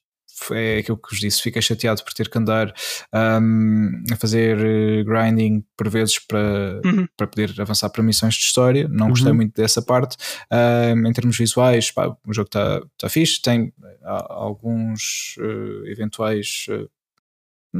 é 0.51 0.77
aquilo 0.77 0.97
que 0.97 1.09
vos 1.09 1.19
disse, 1.19 1.41
fiquei 1.41 1.61
chateado 1.61 2.03
por 2.03 2.13
ter 2.13 2.29
que 2.29 2.37
andar 2.37 2.73
um, 3.13 4.03
a 4.11 4.15
fazer 4.15 4.57
eh, 4.59 5.03
grinding 5.03 5.63
por 5.75 5.89
vezes 5.89 6.19
para, 6.19 6.79
uhum. 6.85 7.07
para 7.17 7.27
poder 7.27 7.53
avançar 7.59 7.89
para 7.89 8.03
missões 8.03 8.35
de 8.35 8.41
história. 8.41 8.87
Não 8.87 9.09
gostei 9.09 9.31
uhum. 9.31 9.37
muito 9.37 9.55
dessa 9.55 9.81
parte. 9.81 10.15
Um, 10.51 11.07
em 11.07 11.13
termos 11.13 11.37
visuais, 11.37 11.91
pá, 11.91 12.07
o 12.07 12.33
jogo 12.33 12.47
está 12.47 12.81
tá 12.97 13.09
fixe, 13.09 13.41
tem 13.41 13.73
alguns 14.03 15.35
uh, 15.39 15.87
eventuais 15.87 16.65
uh, 16.69 16.89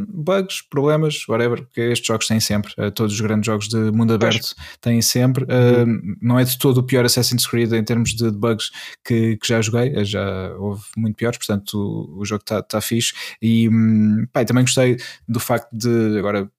bugs, 0.07 0.61
problemas, 0.69 1.27
whatever, 1.27 1.63
porque 1.63 1.81
estes 1.81 2.07
jogos 2.07 2.27
têm 2.27 2.39
sempre, 2.39 2.73
uh, 2.77 2.91
todos 2.91 3.13
os 3.13 3.21
grandes 3.21 3.45
jogos 3.45 3.67
de 3.67 3.77
mundo 3.91 4.13
aberto 4.13 4.55
têm 4.81 5.01
sempre. 5.01 5.43
Uh, 5.45 6.17
não 6.21 6.37
é 6.39 6.43
de 6.43 6.57
todo 6.57 6.79
o 6.79 6.83
pior 6.83 7.05
Assassin's 7.05 7.45
Creed 7.45 7.71
em 7.73 7.83
termos 7.83 8.13
de 8.13 8.31
bugs 8.31 8.71
que, 9.03 9.37
que 9.37 9.47
já 9.47 9.61
joguei, 9.61 9.93
eh, 9.95 10.03
já 10.03 10.53
houve 10.57 10.83
muito 10.95 11.15
piores, 11.15 11.37
portanto 11.37 11.73
o, 11.77 12.19
o 12.19 12.25
jogo 12.25 12.41
está 12.41 12.61
tá 12.61 12.81
fixe. 12.81 13.13
E 13.41 13.69
um, 13.69 14.25
pá, 14.31 14.43
também 14.45 14.63
gostei 14.63 14.97
do 15.27 15.39
facto 15.39 15.69
de 15.71 16.17
agora 16.17 16.49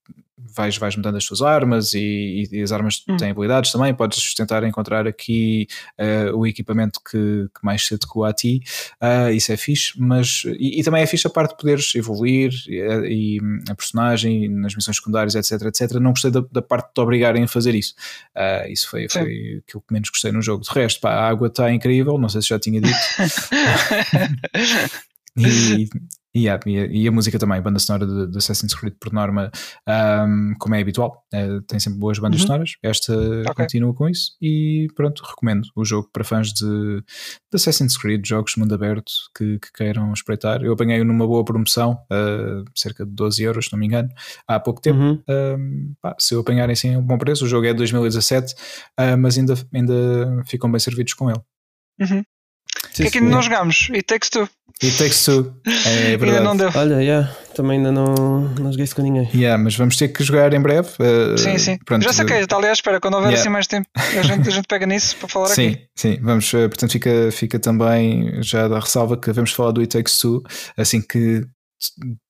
vais, 0.54 0.76
vais 0.76 0.96
mudando 0.96 1.16
as 1.16 1.24
tuas 1.24 1.42
armas 1.42 1.94
e, 1.94 2.48
e 2.50 2.62
as 2.62 2.72
armas 2.72 3.04
hum. 3.08 3.16
têm 3.16 3.30
habilidades 3.30 3.72
também. 3.72 3.94
Podes 3.94 4.34
tentar 4.34 4.64
encontrar 4.64 5.06
aqui 5.06 5.66
uh, 5.98 6.36
o 6.36 6.46
equipamento 6.46 7.00
que, 7.00 7.48
que, 7.54 7.64
mais 7.64 7.86
se 7.86 7.94
adequa 7.94 8.28
a 8.28 8.32
ti. 8.32 8.62
Uh, 9.02 9.30
isso 9.32 9.52
é 9.52 9.56
fixe, 9.56 9.92
mas 9.96 10.42
e, 10.58 10.80
e, 10.80 10.82
também 10.82 11.02
é 11.02 11.06
fixe 11.06 11.26
a 11.26 11.30
parte 11.30 11.52
de 11.52 11.58
poderes 11.58 11.94
evoluir 11.94 12.52
e, 12.66 13.36
e 13.36 13.38
a 13.70 13.74
personagem 13.74 14.48
nas 14.48 14.74
missões 14.74 14.96
secundárias, 14.96 15.34
etc, 15.34 15.66
etc. 15.66 15.92
Não 15.94 16.10
gostei 16.10 16.30
da, 16.30 16.42
da 16.50 16.62
parte 16.62 16.88
de 16.88 16.94
te 16.94 17.00
obrigarem 17.00 17.44
a 17.44 17.48
fazer 17.48 17.74
isso. 17.74 17.94
Uh, 18.36 18.70
isso 18.70 18.88
foi, 18.90 19.08
foi 19.08 19.62
aquilo 19.66 19.82
que 19.86 19.92
menos 19.92 20.10
gostei 20.10 20.32
no 20.32 20.42
jogo. 20.42 20.62
De 20.62 20.70
resto, 20.70 21.00
pá, 21.00 21.10
a 21.10 21.28
água 21.28 21.48
está 21.48 21.72
incrível, 21.72 22.18
não 22.18 22.28
sei 22.28 22.42
se 22.42 22.48
já 22.48 22.58
tinha 22.58 22.80
dito. 22.80 22.98
e, 25.36 25.88
E 26.34 26.48
a, 26.48 26.60
e 26.66 27.08
a, 27.08 27.12
música 27.12 27.38
também, 27.38 27.58
a 27.58 27.60
banda 27.62 27.78
sonora 27.78 28.06
de, 28.06 28.30
de 28.30 28.38
Assassin's 28.38 28.74
Creed, 28.74 28.94
por 29.00 29.12
norma, 29.12 29.50
um, 29.88 30.54
como 30.58 30.74
é 30.74 30.80
habitual, 30.80 31.24
é, 31.32 31.60
tem 31.66 31.80
sempre 31.80 31.98
boas 31.98 32.18
bandas 32.18 32.42
uhum. 32.42 32.46
sonoras. 32.46 32.72
Esta 32.82 33.14
okay. 33.14 33.54
continua 33.54 33.94
com 33.94 34.08
isso 34.08 34.36
e 34.40 34.88
pronto, 34.94 35.22
recomendo 35.24 35.66
o 35.74 35.84
jogo 35.84 36.08
para 36.12 36.24
fãs 36.24 36.52
de, 36.52 37.00
de 37.00 37.54
Assassin's 37.54 37.96
Creed, 37.96 38.26
jogos 38.26 38.52
de 38.52 38.60
mundo 38.60 38.74
aberto 38.74 39.10
que, 39.36 39.58
que 39.58 39.72
queiram 39.72 40.12
espreitar. 40.12 40.62
Eu 40.62 40.74
apanhei 40.74 41.02
numa 41.02 41.26
boa 41.26 41.44
promoção, 41.44 41.98
uh, 42.12 42.64
cerca 42.74 43.06
de 43.06 43.12
12 43.12 43.42
euros, 43.42 43.66
se 43.66 43.72
não 43.72 43.78
me 43.78 43.86
engano, 43.86 44.08
há 44.46 44.60
pouco 44.60 44.82
tempo. 44.82 44.98
Uhum. 44.98 45.22
Um, 45.28 45.94
pá, 46.00 46.14
se 46.18 46.34
eu 46.34 46.40
apanharem 46.40 46.76
sim 46.76 46.94
um 46.94 47.02
bom 47.02 47.16
preço, 47.16 47.46
o 47.46 47.48
jogo 47.48 47.66
é 47.66 47.72
de 47.72 47.78
2017, 47.78 48.52
uh, 48.52 49.16
mas 49.18 49.38
ainda, 49.38 49.54
ainda 49.72 50.42
ficam 50.46 50.70
bem 50.70 50.78
servidos 50.78 51.14
com 51.14 51.30
ele. 51.30 51.40
Uhum. 52.00 52.22
O 52.98 53.02
que 53.02 53.08
é 53.08 53.10
que 53.10 53.18
ainda 53.18 53.30
não 53.30 53.42
jogámos? 53.42 53.88
E 53.92 54.02
Takes 54.02 54.30
Two. 54.30 54.48
E 54.82 54.90
Takes 54.92 55.24
Two. 55.24 55.54
É 55.66 56.16
verdade. 56.16 56.30
ainda 56.30 56.40
não 56.40 56.56
deu. 56.56 56.70
Olha, 56.74 57.02
yeah, 57.02 57.30
também 57.54 57.78
ainda 57.78 57.90
não, 57.90 58.14
não 58.14 58.70
joguei 58.70 58.84
isso 58.84 58.94
com 58.94 59.02
ninguém. 59.02 59.28
Yeah, 59.34 59.62
mas 59.62 59.76
vamos 59.76 59.96
ter 59.96 60.08
que 60.08 60.22
jogar 60.22 60.52
em 60.52 60.60
breve. 60.60 60.88
Uh, 61.00 61.36
sim, 61.36 61.58
sim. 61.58 61.78
Pronto. 61.84 62.02
Já 62.02 62.12
saquei, 62.12 62.38
está 62.38 62.56
ali 62.56 62.66
à 62.66 62.72
espera. 62.72 63.00
Quando 63.00 63.14
houver 63.14 63.30
yeah. 63.30 63.40
assim 63.40 63.50
mais 63.50 63.66
tempo, 63.66 63.88
a 63.96 64.22
gente, 64.22 64.48
a 64.48 64.52
gente 64.52 64.66
pega 64.66 64.86
nisso 64.86 65.16
para 65.16 65.28
falar 65.28 65.48
sim, 65.48 65.68
aqui. 65.68 65.82
Sim, 65.96 66.12
sim. 66.14 66.20
Vamos, 66.22 66.52
uh, 66.52 66.68
portanto, 66.68 66.92
fica, 66.92 67.30
fica 67.32 67.58
também 67.58 68.42
já 68.42 68.68
da 68.68 68.78
ressalva 68.78 69.16
que 69.16 69.32
vamos 69.32 69.52
falar 69.52 69.72
do 69.72 69.80
It 69.80 69.96
Takes 69.96 70.18
Two 70.18 70.42
assim 70.76 71.00
que 71.00 71.44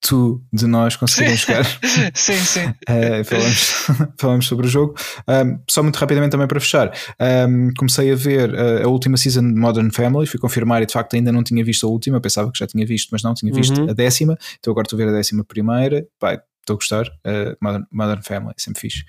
tu 0.01 0.43
de 0.53 0.67
nós 0.67 0.95
conseguirmos 0.95 1.41
jogar. 1.41 1.65
sim, 2.13 2.37
sim. 2.37 2.67
Uh, 2.87 3.23
falamos, 3.25 3.73
falamos 4.19 4.47
sobre 4.47 4.67
o 4.67 4.69
jogo. 4.69 4.95
Um, 5.27 5.59
só 5.69 5.81
muito 5.81 5.97
rapidamente 5.97 6.31
também 6.31 6.47
para 6.47 6.59
fechar. 6.59 6.91
Um, 7.19 7.69
comecei 7.77 8.11
a 8.11 8.15
ver 8.15 8.53
a, 8.55 8.83
a, 8.83 8.87
última 8.87 9.17
season 9.17 9.41
de 9.53 9.59
Modern 9.59 9.89
Family, 9.91 10.27
fui 10.27 10.39
confirmar 10.39 10.81
e 10.83 10.85
de 10.85 10.93
facto 10.93 11.15
ainda 11.15 11.31
não 11.31 11.43
tinha 11.43 11.63
visto 11.63 11.85
a 11.87 11.89
última, 11.89 12.21
pensava 12.21 12.51
que 12.51 12.59
já 12.59 12.67
tinha 12.67 12.85
visto, 12.85 13.09
mas 13.11 13.23
não 13.23 13.33
tinha 13.33 13.51
visto 13.51 13.81
uhum. 13.81 13.89
a 13.89 13.93
décima, 13.93 14.37
então 14.59 14.71
agora 14.71 14.85
estou 14.85 14.97
a 14.97 15.03
ver 15.03 15.09
a 15.09 15.13
décima 15.13 15.43
primeira. 15.43 16.05
Pai, 16.19 16.39
estou 16.61 16.75
a 16.75 16.77
gostar. 16.77 17.07
Uh, 17.25 17.55
Modern, 17.61 17.85
Modern, 17.91 18.21
Family, 18.21 18.53
sempre 18.57 18.81
fixe. 18.81 19.03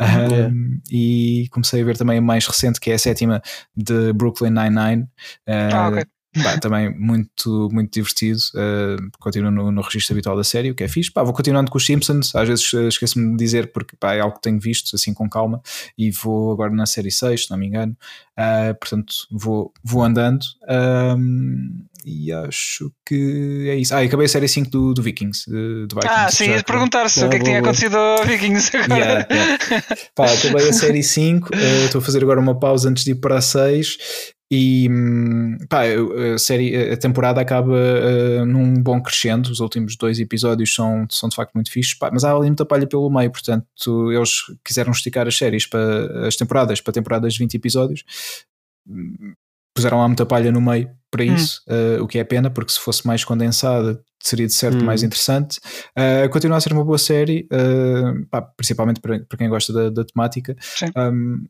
Um, 0.00 0.80
E 0.90 1.48
comecei 1.50 1.80
a 1.80 1.84
ver 1.84 1.96
também 1.96 2.18
a 2.18 2.22
mais 2.22 2.46
recente, 2.46 2.78
que 2.78 2.90
é 2.90 2.94
a 2.94 2.98
sétima 2.98 3.42
de 3.74 4.12
Brooklyn 4.12 4.50
Nine-Nine. 4.50 5.02
Uh, 5.48 5.72
ah, 5.72 5.88
ok. 5.88 6.04
Pá, 6.42 6.58
também 6.58 6.94
muito, 6.98 7.68
muito 7.72 7.92
divertido. 7.92 8.38
Uh, 8.54 9.10
continuo 9.18 9.50
no, 9.50 9.70
no 9.70 9.80
registro 9.80 10.14
habitual 10.14 10.36
da 10.36 10.44
série, 10.44 10.70
o 10.70 10.74
que 10.74 10.84
é 10.84 10.88
fixe. 10.88 11.10
Pá, 11.10 11.22
vou 11.22 11.32
continuando 11.32 11.70
com 11.70 11.78
os 11.78 11.86
Simpsons. 11.86 12.34
Às 12.34 12.48
vezes 12.48 12.72
uh, 12.72 12.88
esqueço-me 12.88 13.32
de 13.32 13.36
dizer 13.36 13.72
porque 13.72 13.96
pá, 13.96 14.14
é 14.14 14.20
algo 14.20 14.36
que 14.36 14.42
tenho 14.42 14.58
visto 14.58 14.94
assim 14.94 15.14
com 15.14 15.28
calma. 15.28 15.60
E 15.96 16.10
vou 16.10 16.52
agora 16.52 16.70
na 16.70 16.86
série 16.86 17.10
6, 17.10 17.44
se 17.44 17.50
não 17.50 17.58
me 17.58 17.66
engano. 17.66 17.96
Uh, 18.38 18.74
portanto, 18.78 19.14
vou, 19.30 19.72
vou 19.82 20.02
andando. 20.02 20.44
Um, 20.68 21.86
e 22.04 22.32
acho 22.32 22.92
que 23.04 23.66
é 23.68 23.74
isso. 23.74 23.92
Ah, 23.92 24.00
acabei 24.00 24.26
a 24.26 24.28
série 24.28 24.46
5 24.46 24.70
do, 24.70 24.94
do 24.94 25.02
Vikings. 25.02 25.50
De, 25.50 25.88
Vikings 25.92 26.08
ah, 26.08 26.30
sim, 26.30 26.50
ia 26.50 26.62
perguntar-se 26.62 27.24
o 27.24 27.28
que 27.28 27.34
é 27.34 27.38
que 27.40 27.44
tinha 27.44 27.58
acontecido 27.58 27.96
a 27.96 28.22
Vikings 28.24 28.76
agora. 28.76 29.00
Yeah, 29.00 29.28
yeah. 29.28 29.58
Pá, 30.14 30.32
acabei 30.32 30.68
a 30.68 30.72
série 30.72 31.02
5. 31.02 31.48
Estou 31.84 32.00
a 32.00 32.04
fazer 32.04 32.22
agora 32.22 32.38
uma 32.38 32.56
pausa 32.56 32.88
antes 32.88 33.02
de 33.04 33.10
ir 33.10 33.16
para 33.16 33.38
a 33.38 33.40
6 33.40 33.98
e 34.50 34.88
pá, 35.68 35.82
a, 36.34 36.38
série, 36.38 36.92
a 36.92 36.96
temporada 36.96 37.40
acaba 37.40 37.74
uh, 37.74 38.46
num 38.46 38.74
bom 38.74 39.02
crescendo. 39.02 39.50
Os 39.50 39.58
últimos 39.58 39.96
dois 39.96 40.20
episódios 40.20 40.72
são, 40.72 41.06
são 41.10 41.28
de 41.28 41.34
facto 41.34 41.54
muito 41.54 41.70
fixos, 41.70 41.94
pá, 41.94 42.10
mas 42.12 42.22
há 42.22 42.32
ali 42.32 42.46
muita 42.46 42.64
palha 42.64 42.86
pelo 42.86 43.10
meio. 43.10 43.30
Portanto, 43.30 44.12
eles 44.12 44.42
quiseram 44.64 44.92
esticar 44.92 45.26
as 45.26 45.36
séries 45.36 45.66
para 45.66 46.28
as 46.28 46.36
temporadas 46.36 46.80
para 46.80 46.92
temporadas 46.92 47.32
de 47.32 47.40
20 47.40 47.54
episódios, 47.54 48.04
puseram 49.74 49.98
lá 49.98 50.06
muita 50.06 50.24
palha 50.24 50.52
no 50.52 50.60
meio 50.60 50.90
para 51.10 51.24
hum. 51.24 51.34
isso, 51.34 51.62
hum. 51.68 51.98
uh, 51.98 52.04
o 52.04 52.06
que 52.06 52.18
é 52.18 52.24
pena, 52.24 52.48
porque 52.48 52.72
se 52.72 52.78
fosse 52.78 53.04
mais 53.06 53.24
condensada 53.24 54.00
seria 54.22 54.46
de 54.46 54.54
certo 54.54 54.82
hum. 54.82 54.84
mais 54.84 55.02
interessante. 55.02 55.58
Uh, 55.96 56.28
continua 56.30 56.56
a 56.56 56.60
ser 56.60 56.72
uma 56.72 56.84
boa 56.84 56.98
série, 56.98 57.48
pá, 58.30 58.42
principalmente 58.42 59.00
para, 59.00 59.20
para 59.20 59.38
quem 59.38 59.48
gosta 59.48 59.72
da, 59.72 59.90
da 59.90 60.04
temática. 60.04 60.56
Um, 60.96 61.44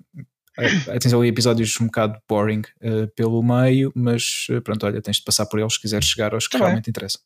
Uh, 0.59 0.99
tens 0.99 1.13
ali 1.13 1.29
episódios 1.29 1.79
um 1.81 1.87
bocado 1.87 2.19
boring 2.29 2.63
uh, 2.83 3.09
pelo 3.15 3.43
meio, 3.43 3.93
mas 3.95 4.47
uh, 4.51 4.61
pronto, 4.63 4.87
olha, 4.87 5.03
tens 5.03 5.17
de 5.17 5.25
passar 5.25 5.47
por 5.47 5.61
eles 5.61 5.75
se 5.75 5.81
quiseres 5.81 6.07
chegar 6.07 6.35
aos 6.35 6.47
que 6.47 6.57
tá 6.57 6.65
realmente 6.65 6.91
interessam. 6.91 7.21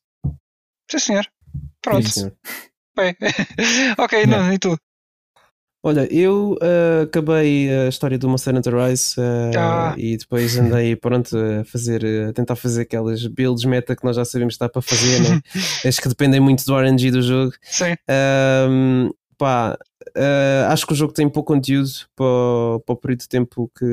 Sim, 0.90 0.98
senhor. 0.98 1.26
Pronto. 1.80 2.08
Sim, 2.08 2.12
senhor. 2.12 2.32
Bem. 2.96 3.16
ok, 3.98 4.26
não. 4.26 4.44
não, 4.44 4.52
e 4.52 4.58
tu? 4.58 4.76
Olha, 5.82 6.06
eu 6.12 6.58
uh, 6.60 7.04
acabei 7.04 7.70
a 7.72 7.88
história 7.88 8.18
do 8.18 8.28
Monster 8.28 8.54
Hunter 8.54 8.74
Rise 8.74 9.18
uh, 9.18 9.56
ah. 9.56 9.94
e 9.96 10.14
depois 10.14 10.58
andei 10.58 10.94
pronto 10.96 11.34
a 11.34 11.64
fazer, 11.64 12.04
a 12.28 12.32
tentar 12.34 12.54
fazer 12.54 12.82
aquelas 12.82 13.26
builds 13.26 13.64
meta 13.64 13.96
que 13.96 14.04
nós 14.04 14.16
já 14.16 14.24
sabemos 14.26 14.54
que 14.54 14.60
dá 14.60 14.68
para 14.68 14.82
fazer, 14.82 15.20
né? 15.20 15.40
As 15.86 15.98
que 15.98 16.08
dependem 16.08 16.38
muito 16.38 16.66
do 16.66 16.78
RNG 16.78 17.10
do 17.10 17.22
jogo. 17.22 17.54
Sim. 17.62 17.92
Uh, 17.92 19.14
pá, 19.38 19.78
uh, 20.16 20.70
acho 20.70 20.86
que 20.86 20.92
o 20.92 20.96
jogo 20.96 21.12
tem 21.12 21.28
pouco 21.28 21.52
conteúdo 21.52 21.90
para, 22.14 22.80
para 22.84 22.92
o 22.92 22.96
período 22.96 23.20
de 23.20 23.28
tempo 23.28 23.70
que 23.76 23.84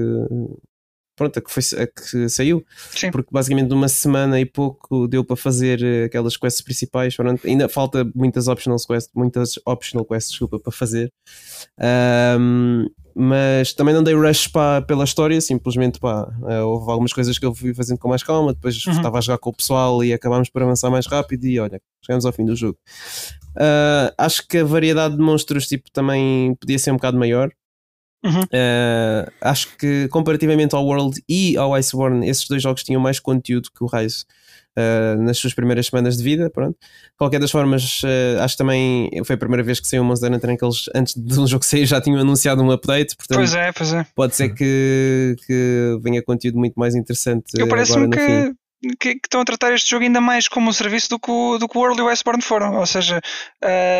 pronto, 1.17 1.41
que, 1.41 1.51
foi, 1.51 1.63
que 1.87 2.29
saiu, 2.29 2.63
Sim. 2.91 3.11
porque 3.11 3.29
basicamente 3.31 3.67
numa 3.67 3.89
semana 3.89 4.39
e 4.39 4.45
pouco 4.45 5.07
deu 5.07 5.25
para 5.25 5.35
fazer 5.35 6.05
aquelas 6.05 6.37
quests 6.37 6.61
principais, 6.61 7.15
pronto, 7.15 7.45
ainda 7.45 7.67
falta 7.67 8.09
muitas 8.15 8.47
optional 8.47 8.77
quests, 8.77 9.11
muitas 9.15 9.55
optional 9.65 10.05
quests, 10.05 10.29
desculpa, 10.29 10.59
para 10.59 10.71
fazer. 10.71 11.11
Um, 12.39 12.85
mas 13.19 13.73
também 13.73 13.95
não 13.95 14.03
dei 14.03 14.13
rush 14.13 14.47
pá, 14.47 14.79
pela 14.79 15.03
história, 15.03 15.41
simplesmente 15.41 15.99
pá, 15.99 16.31
uh, 16.39 16.67
houve 16.67 16.91
algumas 16.91 17.11
coisas 17.11 17.39
que 17.39 17.45
eu 17.47 17.53
fui 17.53 17.73
fazendo 17.73 17.97
com 17.97 18.07
mais 18.07 18.21
calma, 18.21 18.53
depois 18.53 18.85
uhum. 18.85 18.93
estava 18.93 19.17
a 19.17 19.21
jogar 19.21 19.39
com 19.39 19.49
o 19.49 19.53
pessoal 19.53 20.03
e 20.03 20.13
acabámos 20.13 20.49
por 20.49 20.61
avançar 20.61 20.91
mais 20.91 21.07
rápido 21.07 21.45
e 21.45 21.59
olha, 21.59 21.81
chegamos 22.05 22.27
ao 22.27 22.31
fim 22.31 22.45
do 22.45 22.55
jogo. 22.55 22.77
Uh, 23.55 24.13
acho 24.19 24.47
que 24.47 24.59
a 24.59 24.63
variedade 24.63 25.15
de 25.15 25.21
monstros 25.21 25.67
tipo, 25.67 25.89
também 25.91 26.53
podia 26.61 26.77
ser 26.77 26.91
um 26.91 26.97
bocado 26.97 27.17
maior. 27.17 27.49
Uhum. 28.23 28.41
Uh, 28.41 29.31
acho 29.41 29.77
que 29.77 30.07
comparativamente 30.09 30.75
ao 30.75 30.85
World 30.85 31.21
e 31.29 31.55
ao 31.55 31.73
Iceborne, 31.75 32.27
esses 32.27 32.47
dois 32.47 32.61
jogos 32.61 32.83
tinham 32.83 33.01
mais 33.01 33.19
conteúdo 33.19 33.69
que 33.71 33.83
o 33.83 33.87
Rise 33.87 34.25
uh, 34.77 35.21
nas 35.21 35.37
suas 35.37 35.53
primeiras 35.53 35.87
semanas 35.87 36.17
de 36.17 36.23
vida. 36.23 36.49
Pronto. 36.49 36.77
Qualquer 37.17 37.39
das 37.39 37.51
formas, 37.51 38.01
uh, 38.03 38.41
acho 38.41 38.55
que 38.55 38.57
também 38.57 39.09
foi 39.25 39.35
a 39.35 39.37
primeira 39.37 39.63
vez 39.63 39.79
que 39.79 39.87
saiu 39.87 40.03
o 40.03 40.05
Monster 40.05 40.31
Hunter 40.31 40.49
em 40.49 40.57
que 40.57 40.65
eles, 40.65 40.85
antes 40.95 41.13
de 41.15 41.39
um 41.39 41.47
jogo 41.47 41.63
sair, 41.63 41.85
já 41.85 42.01
tinham 42.01 42.19
anunciado 42.19 42.61
um 42.61 42.71
update. 42.71 43.15
Portanto, 43.15 43.37
pois 43.37 43.53
é, 43.53 43.71
pois 43.71 43.93
é. 43.93 44.05
Pode 44.15 44.35
ser 44.35 44.49
que, 44.49 45.35
que 45.45 45.97
venha 46.01 46.21
conteúdo 46.21 46.57
muito 46.57 46.75
mais 46.75 46.95
interessante. 46.95 47.45
Eu 47.55 47.67
parece-me 47.67 48.09
que. 48.09 48.19
Fim. 48.19 48.55
Que, 48.99 49.15
que, 49.15 49.21
estão 49.25 49.41
a 49.41 49.45
tratar 49.45 49.73
este 49.73 49.89
jogo 49.89 50.03
ainda 50.03 50.21
mais 50.21 50.47
como 50.47 50.69
um 50.69 50.73
serviço 50.73 51.09
do 51.09 51.19
que 51.19 51.31
o, 51.31 51.57
do 51.57 51.67
que 51.67 51.75
o 51.75 51.81
World 51.81 51.99
e 51.99 52.03
o 52.03 52.09
Iceborne 52.09 52.43
foram. 52.43 52.75
Ou 52.75 52.85
seja, 52.85 53.19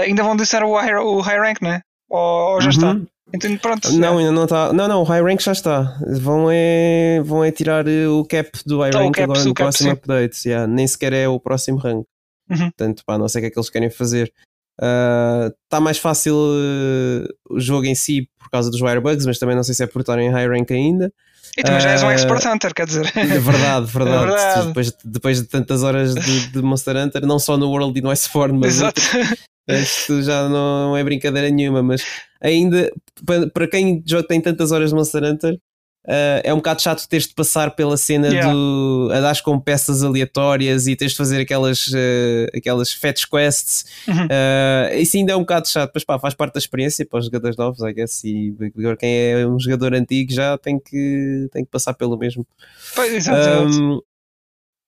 ainda 0.06 0.22
vão 0.22 0.36
dizer 0.36 0.62
o 0.62 0.76
high, 0.76 0.94
o 0.98 1.20
high 1.20 1.40
rank, 1.40 1.64
né? 1.64 1.82
Ou, 2.08 2.54
ou 2.54 2.62
já 2.62 2.68
uhum. 2.68 2.72
está? 2.72 3.17
Então, 3.34 3.58
pronto. 3.58 3.92
Não, 3.94 4.18
ainda 4.18 4.32
não 4.32 4.46
está. 4.46 4.72
Não, 4.72 4.88
não, 4.88 5.02
o 5.02 5.04
High 5.04 5.22
Rank 5.22 5.42
já 5.42 5.52
está. 5.52 5.98
Vão 6.20 6.48
é, 6.52 7.22
vão 7.24 7.44
é 7.44 7.52
tirar 7.52 7.88
eh, 7.88 8.08
o 8.08 8.24
cap 8.24 8.50
do 8.66 8.80
High 8.80 8.92
tá, 8.92 9.00
Rank 9.00 9.20
agora 9.20 9.44
no 9.44 9.54
próximo 9.54 9.90
cap, 9.90 10.00
update. 10.00 10.48
Yeah, 10.48 10.66
nem 10.66 10.88
sequer 10.88 11.14
é 11.14 11.28
o 11.28 11.40
próximo 11.40 11.78
rank. 11.78 12.06
Uhum. 12.50 12.58
Portanto, 12.58 13.04
pá, 13.06 13.18
não 13.18 13.28
sei 13.28 13.40
o 13.40 13.42
que 13.44 13.48
é 13.48 13.52
que 13.52 13.60
eles 13.60 13.70
querem 13.70 13.90
fazer. 13.90 14.32
Está 14.80 15.80
uh, 15.80 15.82
mais 15.82 15.98
fácil 15.98 16.36
uh, 16.36 17.28
o 17.50 17.60
jogo 17.60 17.86
em 17.86 17.96
si 17.96 18.30
por 18.38 18.50
causa 18.50 18.70
dos 18.70 18.82
Wirebugs, 18.82 19.26
mas 19.26 19.40
também 19.40 19.56
não 19.56 19.64
sei 19.64 19.76
se 19.76 19.84
é 19.84 19.88
por 19.88 20.02
estar 20.02 20.18
em 20.20 20.30
High 20.30 20.48
Rank 20.48 20.72
ainda. 20.72 21.12
E 21.58 21.64
tu 21.64 21.72
uh, 21.72 21.80
já 21.80 21.92
és 21.92 22.04
um 22.04 22.12
Expert 22.12 22.46
Hunter, 22.46 22.74
quer 22.74 22.86
dizer. 22.86 23.12
Verdade, 23.42 23.88
verdade. 23.88 24.24
É 24.24 24.28
verdade. 24.28 24.68
Depois, 24.68 24.98
depois 25.04 25.42
de 25.42 25.48
tantas 25.48 25.84
horas 25.84 26.14
de, 26.14 26.52
de, 26.52 26.62
Monster 26.62 26.96
Hunter, 26.96 27.26
não 27.26 27.40
só 27.40 27.58
no 27.58 27.70
World 27.70 27.98
e 27.98 28.02
no 28.02 28.10
Iceborne, 28.12 28.58
mas 28.58 28.76
Exato. 28.76 29.02
Isto 29.68 30.22
já 30.22 30.48
não 30.48 30.96
é 30.96 31.04
brincadeira 31.04 31.50
nenhuma, 31.50 31.84
mas 31.84 32.04
ainda 32.42 32.92
para 33.54 33.68
quem 33.68 34.02
já 34.06 34.24
tem 34.24 34.40
tantas 34.40 34.72
horas 34.72 34.90
de 34.90 34.96
Monster 34.96 35.24
Hunter, 35.24 35.56
uh, 36.08 36.42
é 36.44 36.54
um 36.54 36.58
bocado 36.58 36.82
chato 36.82 37.08
teres 37.08 37.28
de 37.28 37.34
passar 37.34 37.72
pela 37.76 37.98
cena 37.98 38.28
yeah. 38.28 38.52
do 38.52 39.10
a 39.12 39.20
dar 39.20 39.42
com 39.42 39.60
peças 39.60 40.04
aleatórias 40.04 40.88
e 40.88 40.96
teres 40.96 41.12
de 41.12 41.18
fazer 41.18 41.42
aquelas, 41.42 41.88
uh, 41.88 42.48
aquelas 42.56 42.92
fetch 42.94 43.26
quests. 43.26 43.86
Uhum. 44.08 44.26
Uh, 44.26 44.96
isso 45.00 45.18
ainda 45.18 45.34
é 45.34 45.36
um 45.36 45.42
bocado 45.42 45.68
chato, 45.68 45.92
mas 45.94 46.04
pá, 46.04 46.18
faz 46.18 46.34
parte 46.34 46.54
da 46.54 46.60
experiência 46.60 47.06
para 47.06 47.20
os 47.20 47.26
jogadores 47.26 47.58
novos, 47.58 47.82
I 47.82 47.94
guess. 47.94 48.24
E 48.24 48.56
agora 48.78 48.96
quem 48.96 49.16
é 49.16 49.48
um 49.48 49.60
jogador 49.60 49.94
antigo 49.94 50.32
já 50.32 50.58
tem 50.58 50.80
que, 50.80 51.50
tem 51.52 51.66
que 51.66 51.72
passar 51.72 51.94
pelo 51.94 52.18
mesmo. 52.18 52.48
Pois, 52.96 53.14
exato, 53.14 53.64
um, 53.64 54.02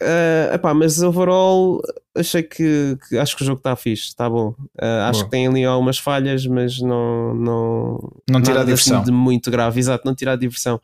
Uh, 0.02 0.56
epá, 0.56 0.74
mas 0.74 1.02
overall 1.02 1.82
achei 2.16 2.41
que, 2.41 2.97
que, 3.08 3.18
acho 3.18 3.36
que 3.36 3.43
o 3.43 3.45
jogo 3.45 3.58
está 3.60 3.76
fixe, 3.76 4.08
está 4.08 4.30
bom. 4.30 4.50
Uh, 4.82 5.10
acho 5.10 5.26
que 5.26 5.30
tem 5.30 5.47
ali 5.47 5.66
algumas 5.66 5.97
falhas, 5.97 6.45
mas 6.45 6.80
não 6.80 7.34
não, 7.34 8.12
não 8.30 8.41
tira 8.41 8.60
a 8.60 8.62
assim 8.62 8.66
diversão. 8.68 8.97
Assim 8.97 9.06
de 9.06 9.12
muito 9.12 9.52
grave, 9.52 9.78
exato, 9.78 10.06
não 10.06 10.16
tira 10.16 10.34
a 10.34 10.36
diversão. 10.38 10.80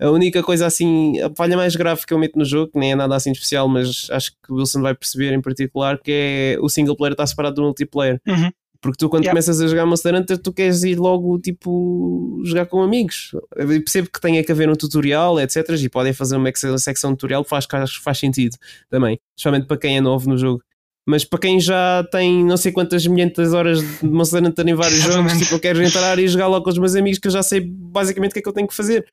A 0.00 0.10
única 0.10 0.42
coisa 0.42 0.66
assim, 0.66 1.20
a 1.20 1.30
falha 1.34 1.56
mais 1.56 1.74
grave 1.74 2.06
que 2.06 2.14
eu 2.14 2.18
meto 2.18 2.38
no 2.38 2.44
jogo, 2.44 2.72
que 2.72 2.78
nem 2.78 2.92
é 2.92 2.94
nada 2.94 3.16
assim 3.16 3.32
especial, 3.32 3.68
mas 3.68 4.08
acho 4.10 4.32
que 4.32 4.52
o 4.52 4.56
Wilson 4.56 4.80
vai 4.80 4.94
perceber 4.94 5.32
em 5.32 5.40
particular 5.40 5.98
que 5.98 6.12
é 6.12 6.58
o 6.60 6.68
single 6.68 6.96
player 6.96 7.12
está 7.12 7.26
separado 7.26 7.56
do 7.56 7.62
multiplayer. 7.62 8.20
Uhum. 8.26 8.50
Porque 8.82 8.98
tu, 8.98 9.08
quando 9.08 9.28
começas 9.28 9.60
a 9.60 9.68
jogar 9.68 9.86
Monster 9.86 10.12
Hunter, 10.12 10.36
tu 10.36 10.52
queres 10.52 10.82
ir 10.82 10.98
logo, 10.98 11.38
tipo, 11.38 12.42
jogar 12.44 12.66
com 12.66 12.82
amigos. 12.82 13.30
Eu 13.54 13.68
percebo 13.68 14.10
que 14.12 14.20
tenha 14.20 14.42
que 14.42 14.50
haver 14.50 14.68
um 14.68 14.74
tutorial, 14.74 15.38
etc. 15.38 15.68
E 15.80 15.88
podem 15.88 16.12
fazer 16.12 16.36
uma 16.36 16.50
secção 16.78 17.12
tutorial 17.12 17.44
faz, 17.44 17.64
faz 18.02 18.18
sentido 18.18 18.56
também. 18.90 19.20
Especialmente 19.36 19.68
para 19.68 19.76
quem 19.76 19.96
é 19.96 20.00
novo 20.00 20.28
no 20.28 20.36
jogo. 20.36 20.64
Mas 21.06 21.24
para 21.24 21.38
quem 21.38 21.60
já 21.60 22.04
tem 22.10 22.44
não 22.44 22.56
sei 22.56 22.72
quantas 22.72 23.06
milhentas 23.06 23.52
horas 23.52 23.80
de 23.80 24.04
Monster 24.04 24.42
Hunter 24.44 24.68
em 24.68 24.74
vários 24.74 25.00
jogos, 25.00 25.32
tipo, 25.38 25.54
eu 25.54 25.60
quero 25.60 25.80
entrar 25.80 26.18
e 26.18 26.26
jogar 26.26 26.48
logo 26.48 26.64
com 26.64 26.70
os 26.70 26.78
meus 26.78 26.96
amigos 26.96 27.20
que 27.20 27.28
eu 27.28 27.32
já 27.32 27.42
sei 27.42 27.60
basicamente 27.60 28.30
o 28.30 28.34
que 28.34 28.38
é 28.40 28.42
que 28.42 28.48
eu 28.48 28.52
tenho 28.52 28.66
que 28.66 28.74
fazer. 28.74 29.06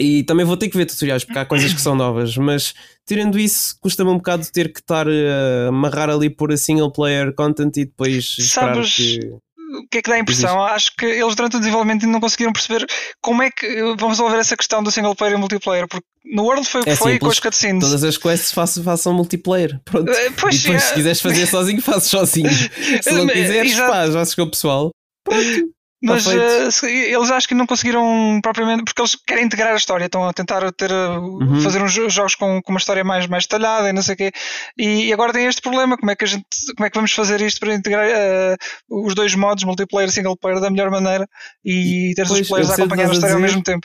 E 0.00 0.22
também 0.22 0.46
vou 0.46 0.56
ter 0.56 0.68
que 0.68 0.76
ver 0.76 0.86
tutoriais 0.86 1.24
porque 1.24 1.38
há 1.38 1.44
coisas 1.44 1.72
que 1.74 1.80
são 1.80 1.94
novas, 1.94 2.36
mas 2.36 2.72
tirando 3.06 3.38
isso, 3.38 3.76
custa-me 3.80 4.10
um 4.10 4.16
bocado 4.18 4.46
ter 4.52 4.72
que 4.72 4.78
estar 4.78 5.06
a 5.08 5.68
amarrar 5.68 6.08
ali 6.08 6.30
por 6.30 6.52
a 6.52 6.56
single 6.56 6.92
player 6.92 7.34
content 7.34 7.76
e 7.76 7.84
depois 7.84 8.36
Sabes, 8.38 8.94
que... 8.94 9.18
o 9.24 9.88
que 9.90 9.98
é 9.98 10.02
que 10.02 10.08
dá 10.08 10.14
a 10.14 10.20
impressão? 10.20 10.62
Acho 10.62 10.92
que 10.96 11.04
eles 11.04 11.34
durante 11.34 11.56
o 11.56 11.58
desenvolvimento 11.58 12.06
não 12.06 12.20
conseguiram 12.20 12.52
perceber 12.52 12.86
como 13.20 13.42
é 13.42 13.50
que 13.50 13.66
vão 13.96 14.10
resolver 14.10 14.36
essa 14.36 14.56
questão 14.56 14.84
do 14.84 14.90
single 14.92 15.16
player 15.16 15.36
e 15.36 15.40
multiplayer, 15.40 15.88
porque 15.88 16.06
no 16.32 16.44
World 16.44 16.68
foi 16.68 16.82
o 16.82 16.84
que 16.84 16.90
é 16.90 16.96
foi 16.96 17.12
simples. 17.12 17.26
com 17.26 17.32
as 17.32 17.40
cutscenes. 17.40 17.84
Todas 17.84 18.04
as 18.04 18.16
quests 18.16 18.52
façam, 18.52 18.84
façam 18.84 19.12
multiplaer. 19.12 19.80
Pronto. 19.84 20.10
Eh, 20.12 20.30
pois 20.38 20.56
e 20.56 20.58
depois, 20.58 20.82
é. 20.82 20.86
se 20.86 20.94
quiseres 20.94 21.20
fazer 21.20 21.46
sozinho, 21.46 21.82
fazes 21.82 22.08
sozinho. 22.08 22.50
Se 23.02 23.10
não 23.10 23.26
quiseres, 23.26 23.74
faz, 23.74 24.14
fazes 24.14 24.34
com 24.34 24.42
o 24.42 24.50
pessoal. 24.50 24.90
Pronto. 25.24 25.77
Tá 26.00 26.12
Mas 26.12 26.26
uh, 26.26 26.86
eles 26.86 27.30
acho 27.30 27.48
que 27.48 27.54
não 27.54 27.66
conseguiram 27.66 28.38
propriamente, 28.40 28.84
porque 28.84 29.00
eles 29.00 29.16
querem 29.16 29.44
integrar 29.44 29.72
a 29.72 29.76
história, 29.76 30.04
estão 30.04 30.28
a 30.28 30.32
tentar 30.32 30.70
ter, 30.70 30.92
eh, 30.92 31.08
uhum. 31.18 31.60
fazer 31.60 31.82
uns 31.82 31.92
jogos 31.92 32.36
com, 32.36 32.62
com, 32.62 32.72
uma 32.72 32.78
história 32.78 33.02
mais, 33.02 33.26
mais 33.26 33.44
detalhada 33.44 33.88
e 33.88 33.92
não 33.92 34.00
sei 34.00 34.14
o 34.14 34.16
quê. 34.16 34.30
E, 34.78 35.06
e, 35.06 35.12
agora 35.12 35.32
tem 35.32 35.46
este 35.46 35.60
problema: 35.60 35.98
como 35.98 36.08
é 36.12 36.14
que, 36.14 36.24
a 36.24 36.28
gente, 36.28 36.44
como 36.76 36.86
é 36.86 36.90
que 36.90 36.96
vamos 36.96 37.10
fazer 37.12 37.40
isto 37.40 37.58
para 37.58 37.74
integrar 37.74 38.06
uh, 38.06 39.06
os 39.06 39.12
dois 39.16 39.34
modos, 39.34 39.64
multiplayer 39.64 40.08
e 40.08 40.12
single 40.12 40.36
player, 40.36 40.60
da 40.60 40.70
melhor 40.70 40.88
maneira 40.88 41.26
e 41.64 42.12
ter 42.14 42.22
os 42.22 42.48
players 42.48 42.70
a 42.70 42.74
acompanhar 42.74 43.10
a 43.10 43.12
história 43.12 43.34
ao 43.34 43.40
mesmo 43.40 43.62
tempo? 43.64 43.84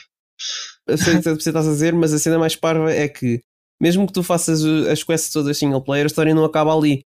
Eu 0.86 0.96
sei 0.96 1.16
o 1.16 1.20
que 1.20 1.42
você 1.42 1.50
estás 1.50 1.66
a 1.66 1.72
dizer, 1.72 1.94
mas 1.94 2.14
a 2.14 2.18
cena 2.20 2.38
mais 2.38 2.54
parva 2.54 2.92
é 2.92 3.08
que, 3.08 3.40
mesmo 3.80 4.06
que 4.06 4.12
tu 4.12 4.22
faças 4.22 4.64
as 4.64 5.02
quests 5.02 5.32
todas 5.32 5.58
single 5.58 5.82
player, 5.82 6.04
a 6.04 6.06
história 6.06 6.32
não 6.32 6.44
acaba 6.44 6.72
ali. 6.76 7.04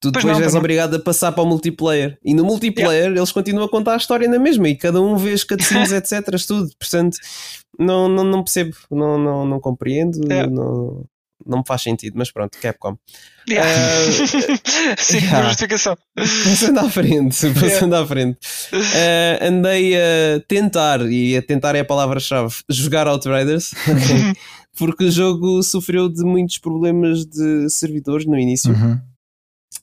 Tu 0.00 0.12
depois 0.12 0.36
não, 0.36 0.44
és 0.44 0.52
não. 0.52 0.60
obrigado 0.60 0.94
a 0.94 1.00
passar 1.00 1.32
para 1.32 1.42
o 1.42 1.46
multiplayer. 1.46 2.18
E 2.24 2.32
no 2.32 2.44
multiplayer 2.44 3.04
yeah. 3.04 3.18
eles 3.18 3.32
continuam 3.32 3.66
a 3.66 3.70
contar 3.70 3.94
a 3.94 3.96
história 3.96 4.28
na 4.28 4.38
mesma 4.38 4.68
e 4.68 4.76
cada 4.76 5.00
um 5.00 5.16
vê 5.16 5.32
as 5.32 5.42
cutscenes, 5.42 5.90
etc. 5.92 6.24
Tudo. 6.46 6.70
Portanto, 6.78 7.18
não, 7.78 8.08
não, 8.08 8.22
não 8.22 8.44
percebo, 8.44 8.76
não, 8.90 9.18
não, 9.18 9.44
não 9.44 9.58
compreendo, 9.60 10.20
yeah. 10.24 10.48
não, 10.48 11.04
não 11.44 11.58
me 11.58 11.64
faz 11.66 11.82
sentido. 11.82 12.14
Mas 12.16 12.30
pronto, 12.30 12.56
Capcom. 12.60 12.96
Yeah. 13.48 13.68
Uh, 13.68 14.94
Sim, 14.98 15.18
yeah. 15.18 15.48
justificação. 15.48 15.96
Passando 16.14 16.78
à 16.78 16.88
frente, 16.88 17.50
passando 17.60 17.92
yeah. 17.92 18.00
à 18.00 18.06
frente. 18.06 18.38
Uh, 18.72 19.44
andei 19.48 19.96
a 19.96 20.40
tentar, 20.46 21.00
e 21.10 21.36
a 21.36 21.42
tentar 21.42 21.74
é 21.74 21.80
a 21.80 21.84
palavra-chave, 21.84 22.54
jogar 22.68 23.08
Outriders. 23.08 23.72
Okay? 23.72 24.32
Porque 24.76 25.06
o 25.06 25.10
jogo 25.10 25.60
sofreu 25.64 26.08
de 26.08 26.22
muitos 26.22 26.58
problemas 26.58 27.24
de 27.24 27.68
servidores 27.68 28.26
no 28.26 28.38
início. 28.38 28.70
Uhum 28.70 29.00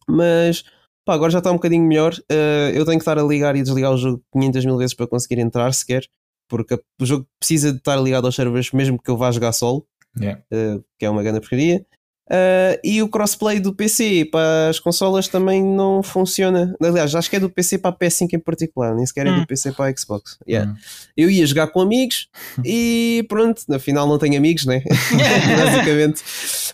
mas 0.10 0.64
pá, 1.06 1.14
agora 1.14 1.32
já 1.32 1.39
está 1.39 1.51
um 1.51 1.56
bocadinho 1.56 1.86
melhor. 1.86 2.14
Uh, 2.32 2.70
eu 2.74 2.86
tenho 2.86 2.97
que 2.97 3.03
estar 3.03 3.18
a 3.18 3.24
ligar 3.24 3.56
e 3.56 3.62
desligar 3.62 3.91
o 3.91 3.97
jogo 3.97 4.24
500 4.34 4.66
mil 4.66 4.78
vezes 4.78 4.93
para 4.93 5.08
conseguir 5.08 5.39
entrar 5.39 5.74
sequer, 5.74 6.03
porque 6.49 6.80
o 6.99 7.06
jogo 7.06 7.28
precisa 7.39 7.72
de 7.72 7.78
estar 7.78 7.95
ligado 7.97 8.26
aos 8.26 8.36
servers 8.36 8.72
mesmo 8.72 9.01
que 9.01 9.10
eu 9.10 9.18
vá 9.18 9.32
jogar 9.32 9.51
solo, 9.51 9.86
yeah. 10.20 10.41
uh, 10.51 10.84
que 10.97 11.06
é 11.06 11.10
uma 11.10 11.24
grande 11.24 11.39
porcaria. 11.39 11.86
Uh, 12.28 12.73
e 12.84 13.03
o 13.03 13.07
crossplay 13.07 13.59
do 13.59 13.71
PC 13.71 14.28
para 14.32 14.69
as 14.69 14.80
consolas 14.80 15.28
também 15.28 15.63
não 15.63 16.01
funciona. 16.01 16.76
Aliás, 16.82 17.13
acho 17.13 17.30
que 17.30 17.36
é 17.36 17.39
do 17.39 17.49
PC 17.49 17.78
para 17.78 17.91
a 17.91 17.93
PS5 17.93 18.34
em 18.34 18.39
particular, 18.39 18.95
nem 18.95 19.05
sequer 19.05 19.28
é 19.28 19.32
do 19.32 19.41
hum. 19.41 19.45
PC 19.45 19.73
para 19.73 19.91
a 19.91 19.95
Xbox. 19.95 20.39
Yeah. 20.47 20.71
Hum. 20.71 20.76
Eu 21.15 21.30
ia 21.30 21.45
jogar 21.45 21.67
com 21.67 21.82
amigos 21.82 22.28
e 22.65 23.23
pronto, 23.30 23.61
afinal 23.71 24.07
não 24.07 24.17
tenho 24.17 24.38
amigos, 24.38 24.65
né? 24.65 24.82
Basicamente, 25.55 26.23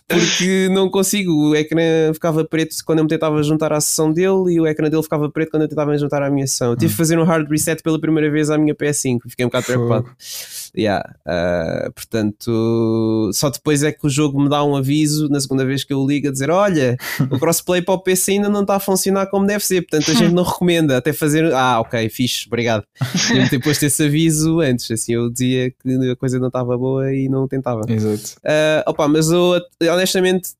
porque 0.08 0.68
não 0.70 0.88
consigo. 0.88 1.50
O 1.50 1.54
ecrã 1.54 2.14
ficava 2.14 2.44
preto 2.46 2.74
quando 2.86 3.00
eu 3.00 3.04
me 3.04 3.10
tentava 3.10 3.42
juntar 3.42 3.74
à 3.74 3.80
sessão 3.80 4.10
dele 4.10 4.54
e 4.54 4.60
o 4.60 4.66
ecrã 4.66 4.88
dele 4.88 5.02
ficava 5.02 5.30
preto 5.30 5.50
quando 5.50 5.64
eu 5.64 5.68
tentava 5.68 5.96
juntar 5.98 6.22
à 6.22 6.30
minha 6.30 6.46
sessão. 6.46 6.70
Eu 6.70 6.76
tive 6.76 6.88
que 6.88 6.94
hum. 6.94 6.96
fazer 6.96 7.18
um 7.18 7.24
hard 7.24 7.50
reset 7.50 7.82
pela 7.82 8.00
primeira 8.00 8.30
vez 8.30 8.48
à 8.48 8.56
minha 8.56 8.74
PS5, 8.74 9.20
fiquei 9.28 9.44
um 9.44 9.48
bocado 9.48 9.66
preocupado. 9.66 10.06
Yeah. 10.74 11.14
Uh, 11.26 11.92
portanto, 11.92 13.30
só 13.34 13.50
depois 13.50 13.82
é 13.82 13.92
que 13.92 14.06
o 14.06 14.08
jogo 14.08 14.40
me 14.40 14.48
dá 14.48 14.64
um 14.64 14.74
aviso 14.74 15.28
segunda 15.42 15.64
vez 15.64 15.84
que 15.84 15.92
eu 15.92 16.04
ligo 16.06 16.28
a 16.28 16.32
dizer: 16.32 16.50
Olha, 16.50 16.96
o 17.30 17.38
crossplay 17.38 17.82
para 17.82 17.94
o 17.94 17.98
PC 17.98 18.32
ainda 18.32 18.48
não 18.48 18.62
está 18.62 18.76
a 18.76 18.80
funcionar 18.80 19.26
como 19.26 19.46
deve 19.46 19.64
ser, 19.64 19.82
portanto 19.82 20.10
a 20.10 20.14
gente 20.14 20.32
não 20.32 20.42
recomenda 20.42 20.96
até 20.96 21.12
fazer. 21.12 21.52
Ah, 21.52 21.80
ok, 21.80 22.08
fixe, 22.08 22.46
obrigado. 22.46 22.84
E 23.34 23.48
ter 23.48 23.58
posto 23.58 23.84
esse 23.84 24.04
aviso 24.04 24.60
antes, 24.60 24.90
assim 24.90 25.14
eu 25.14 25.30
dizia 25.30 25.70
que 25.70 26.10
a 26.10 26.16
coisa 26.16 26.38
não 26.38 26.48
estava 26.48 26.76
boa 26.76 27.12
e 27.14 27.28
não 27.28 27.46
tentava. 27.46 27.82
Exato. 27.88 28.36
Uh, 28.44 28.90
opa, 28.90 29.08
mas 29.08 29.30
eu 29.30 29.60
honestamente 29.92 30.50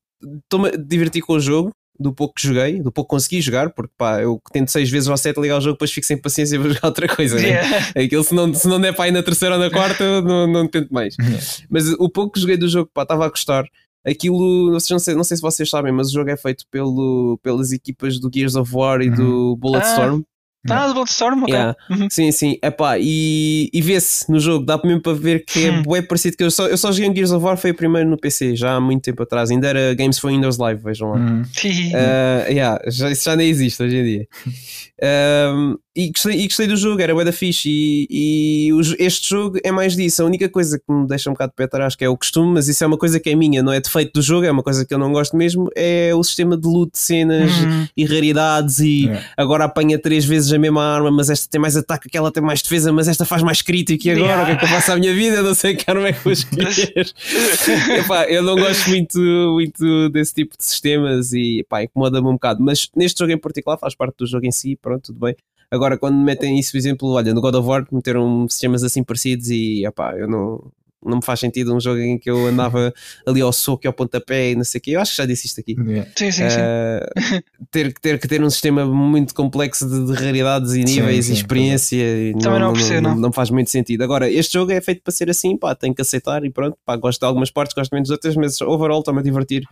estou-me 0.43 0.69
a 0.69 0.71
divertir 0.77 1.21
com 1.21 1.33
o 1.33 1.39
jogo 1.39 1.71
do 1.99 2.13
pouco 2.13 2.35
que 2.35 2.47
joguei, 2.47 2.81
do 2.81 2.91
pouco 2.91 3.09
que 3.09 3.15
consegui 3.15 3.41
jogar, 3.41 3.69
porque 3.69 3.93
pá, 3.97 4.21
eu 4.21 4.41
tento 4.51 4.69
seis 4.69 4.89
vezes 4.89 5.07
ao 5.07 5.17
set 5.17 5.39
ligar 5.39 5.57
o 5.57 5.61
jogo, 5.61 5.75
depois 5.75 5.91
fico 5.91 6.05
sem 6.05 6.17
paciência 6.17 6.59
para 6.59 6.69
jogar 6.69 6.87
outra 6.87 7.07
coisa. 7.07 7.35
Né? 7.35 7.49
Yeah. 7.49 7.77
Aquilo, 7.95 8.23
se 8.23 8.33
não, 8.33 8.53
se 8.53 8.67
não 8.67 8.79
der 8.79 8.95
para 8.95 9.07
ir 9.07 9.11
na 9.11 9.23
terceira 9.23 9.55
ou 9.55 9.61
na 9.61 9.69
quarta, 9.69 10.21
não, 10.21 10.47
não 10.47 10.67
tento 10.67 10.91
mais. 10.91 11.15
Yeah. 11.19 11.43
Mas 11.69 11.87
o 11.93 12.09
pouco 12.09 12.33
que 12.33 12.39
joguei 12.39 12.57
do 12.57 12.67
jogo, 12.67 12.89
pá, 12.93 13.03
estava 13.03 13.25
a 13.25 13.29
gostar. 13.29 13.65
Aquilo, 14.05 14.71
não 14.71 14.79
sei, 14.99 15.15
não 15.15 15.23
sei 15.23 15.37
se 15.37 15.41
vocês 15.41 15.69
sabem, 15.69 15.91
mas 15.91 16.09
o 16.09 16.13
jogo 16.13 16.29
é 16.29 16.37
feito 16.37 16.65
pelo, 16.69 17.39
pelas 17.41 17.71
equipas 17.71 18.19
do 18.19 18.29
Gears 18.33 18.55
of 18.55 18.73
War 18.75 19.01
e 19.01 19.09
uhum. 19.09 19.15
do 19.15 19.55
Bulletstorm. 19.57 20.21
Ah. 20.21 20.33
Ah, 20.69 20.87
do 20.87 20.93
Bulletstorm, 20.93 21.43
ok. 21.43 21.53
Yeah. 21.53 21.75
Uhum. 21.89 22.07
Sim, 22.09 22.31
sim. 22.31 22.57
Epá, 22.63 22.97
e, 22.97 23.69
e 23.73 23.81
vê-se 23.81 24.31
no 24.31 24.39
jogo, 24.39 24.65
dá 24.65 24.79
mesmo 24.81 25.01
para 25.01 25.13
ver 25.13 25.43
que 25.43 25.65
é 25.65 25.71
hum. 25.71 25.83
bem 25.83 26.01
parecido. 26.01 26.37
que 26.37 26.43
eu 26.43 26.49
só, 26.49 26.67
eu 26.67 26.77
só 26.77 26.89
joguei 26.91 27.09
em 27.09 27.15
Gears 27.15 27.31
of 27.31 27.43
War, 27.43 27.57
foi 27.57 27.71
o 27.71 27.75
primeiro 27.75 28.09
no 28.09 28.17
PC, 28.17 28.55
já 28.55 28.75
há 28.75 28.79
muito 28.79 29.03
tempo 29.03 29.21
atrás. 29.23 29.51
Ainda 29.51 29.67
era 29.67 29.93
Games 29.93 30.17
for 30.17 30.31
Windows 30.31 30.57
Live, 30.57 30.81
vejam 30.81 31.11
lá. 31.11 31.17
Uhum. 31.17 31.41
uh, 31.41 32.49
yeah, 32.49 32.81
já, 32.87 33.11
isso 33.11 33.25
já 33.25 33.35
nem 33.35 33.49
existe 33.49 33.83
hoje 33.83 33.97
em 33.97 34.03
dia. 34.03 34.27
Um, 35.03 35.75
e, 35.95 36.09
gostei, 36.09 36.39
e 36.39 36.47
gostei 36.47 36.65
do 36.65 36.77
jogo, 36.77 37.01
era 37.01 37.13
bué 37.13 37.25
da 37.25 37.31
fixe. 37.31 37.69
E, 37.69 38.07
e 38.67 38.73
o, 38.73 38.79
este 38.97 39.29
jogo 39.29 39.59
é 39.63 39.71
mais 39.71 39.95
disso. 39.95 40.23
A 40.23 40.25
única 40.25 40.47
coisa 40.47 40.79
que 40.79 40.91
me 40.91 41.05
deixa 41.05 41.29
um 41.29 41.33
bocado 41.33 41.51
de 41.51 41.55
pé 41.57 41.65
atrás, 41.65 41.95
que 41.95 42.05
é 42.05 42.09
o 42.09 42.17
costume, 42.17 42.53
mas 42.53 42.67
isso 42.67 42.83
é 42.83 42.87
uma 42.87 42.97
coisa 42.97 43.19
que 43.19 43.29
é 43.29 43.35
minha, 43.35 43.61
não 43.61 43.73
é 43.73 43.81
defeito 43.81 44.13
do 44.13 44.21
jogo, 44.21 44.45
é 44.45 44.51
uma 44.51 44.63
coisa 44.63 44.85
que 44.85 44.93
eu 44.93 44.97
não 44.97 45.11
gosto 45.11 45.35
mesmo. 45.35 45.69
É 45.75 46.11
o 46.15 46.23
sistema 46.23 46.57
de 46.57 46.67
loot 46.67 46.93
de 46.93 46.99
cenas 46.99 47.51
uhum. 47.51 47.87
e 47.95 48.05
raridades. 48.05 48.79
E 48.79 49.03
yeah. 49.03 49.25
agora 49.35 49.65
apanha 49.65 49.99
três 49.99 50.23
vezes 50.23 50.51
a 50.53 50.57
mesma 50.57 50.83
arma, 50.83 51.11
mas 51.11 51.29
esta 51.29 51.47
tem 51.49 51.59
mais 51.59 51.75
ataque, 51.75 52.07
aquela 52.07 52.31
tem 52.31 52.41
mais 52.41 52.61
defesa, 52.61 52.91
mas 52.93 53.07
esta 53.07 53.25
faz 53.25 53.43
mais 53.43 53.61
crítico. 53.61 54.07
E 54.07 54.11
agora 54.11 54.25
yeah. 54.25 54.43
o 54.43 54.45
que 54.45 54.51
é 54.53 54.55
que 54.55 54.65
eu 54.65 54.69
faço 54.69 54.91
à 54.93 54.95
minha 54.95 55.13
vida? 55.13 55.43
não 55.43 55.53
sei 55.53 55.75
que 55.75 55.89
arma 55.89 56.07
é 56.07 56.13
que 56.13 56.23
vou 56.23 56.31
escolher. 56.31 57.13
Epá, 57.99 58.23
eu 58.25 58.41
não 58.41 58.55
gosto 58.55 58.89
muito, 58.89 59.19
muito 59.19 60.09
desse 60.09 60.33
tipo 60.33 60.57
de 60.57 60.63
sistemas 60.63 61.33
e 61.33 61.65
incomoda-me 61.83 62.27
um 62.27 62.33
bocado. 62.33 62.63
Mas 62.63 62.89
neste 62.95 63.19
jogo 63.19 63.31
em 63.31 63.37
particular 63.37 63.77
faz 63.77 63.93
parte 63.95 64.15
do 64.17 64.25
jogo 64.25 64.45
em 64.45 64.51
si, 64.51 64.77
pronto, 64.81 64.92
tudo 64.99 65.19
bem. 65.19 65.35
Agora, 65.71 65.97
quando 65.97 66.17
metem 66.17 66.59
isso, 66.59 66.71
por 66.71 66.77
exemplo, 66.77 67.09
olha, 67.09 67.33
no 67.33 67.41
God 67.41 67.55
of 67.55 67.67
War 67.67 67.87
meteram 67.91 68.47
sistemas 68.47 68.83
assim 68.83 69.03
parecidos 69.03 69.49
e 69.49 69.83
opá, 69.87 70.15
eu 70.15 70.27
não, 70.27 70.71
não 71.05 71.17
me 71.17 71.23
faz 71.23 71.39
sentido 71.39 71.75
um 71.75 71.79
jogo 71.79 71.99
em 71.99 72.17
que 72.17 72.29
eu 72.29 72.45
andava 72.45 72.93
ali 73.25 73.41
ao 73.41 73.51
soco 73.51 73.85
e 73.85 73.87
ao 73.87 73.93
pontapé 73.93 74.51
e 74.51 74.55
não 74.55 74.63
sei 74.63 74.79
o 74.79 74.81
quê. 74.81 74.91
Eu 74.91 75.01
acho 75.01 75.11
que 75.11 75.17
já 75.17 75.25
disse 75.25 75.47
isto 75.47 75.59
aqui. 75.59 75.75
Yeah. 75.79 76.09
Sim, 76.15 76.31
sim, 76.31 76.49
sim. 76.49 76.59
Uh, 76.59 77.43
ter, 77.71 77.93
ter 77.93 78.19
que 78.19 78.27
ter 78.27 78.43
um 78.43 78.49
sistema 78.49 78.85
muito 78.85 79.33
complexo 79.33 79.87
de, 79.87 80.05
de 80.05 80.13
raridades 80.13 80.73
e 80.73 80.83
níveis 80.83 81.25
sim, 81.25 81.33
sim, 81.33 81.37
e 81.37 81.41
experiência 81.41 81.95
e 81.95 82.33
não, 82.33 82.59
não, 82.59 82.73
percebo, 82.73 83.01
não, 83.01 83.15
não, 83.15 83.33
faz 83.33 83.49
muito 83.49 83.69
sentido. 83.69 84.03
Agora, 84.03 84.29
este 84.29 84.53
jogo 84.53 84.71
é 84.71 84.79
feito 84.79 85.01
para 85.01 85.13
ser 85.13 85.29
assim, 85.29 85.57
pá, 85.57 85.75
tenho 85.75 85.93
que 85.93 86.01
aceitar 86.01 86.43
e 86.45 86.49
pronto, 86.49 86.77
pá, 86.85 86.95
gosto 86.95 87.19
de 87.19 87.25
algumas 87.25 87.51
partes, 87.51 87.73
gosto 87.73 87.91
menos 87.91 88.07
de 88.07 88.13
outras, 88.13 88.35
mas 88.35 88.61
overall 88.61 88.99
estou-me 88.99 89.19
a 89.19 89.23
divertir 89.23 89.63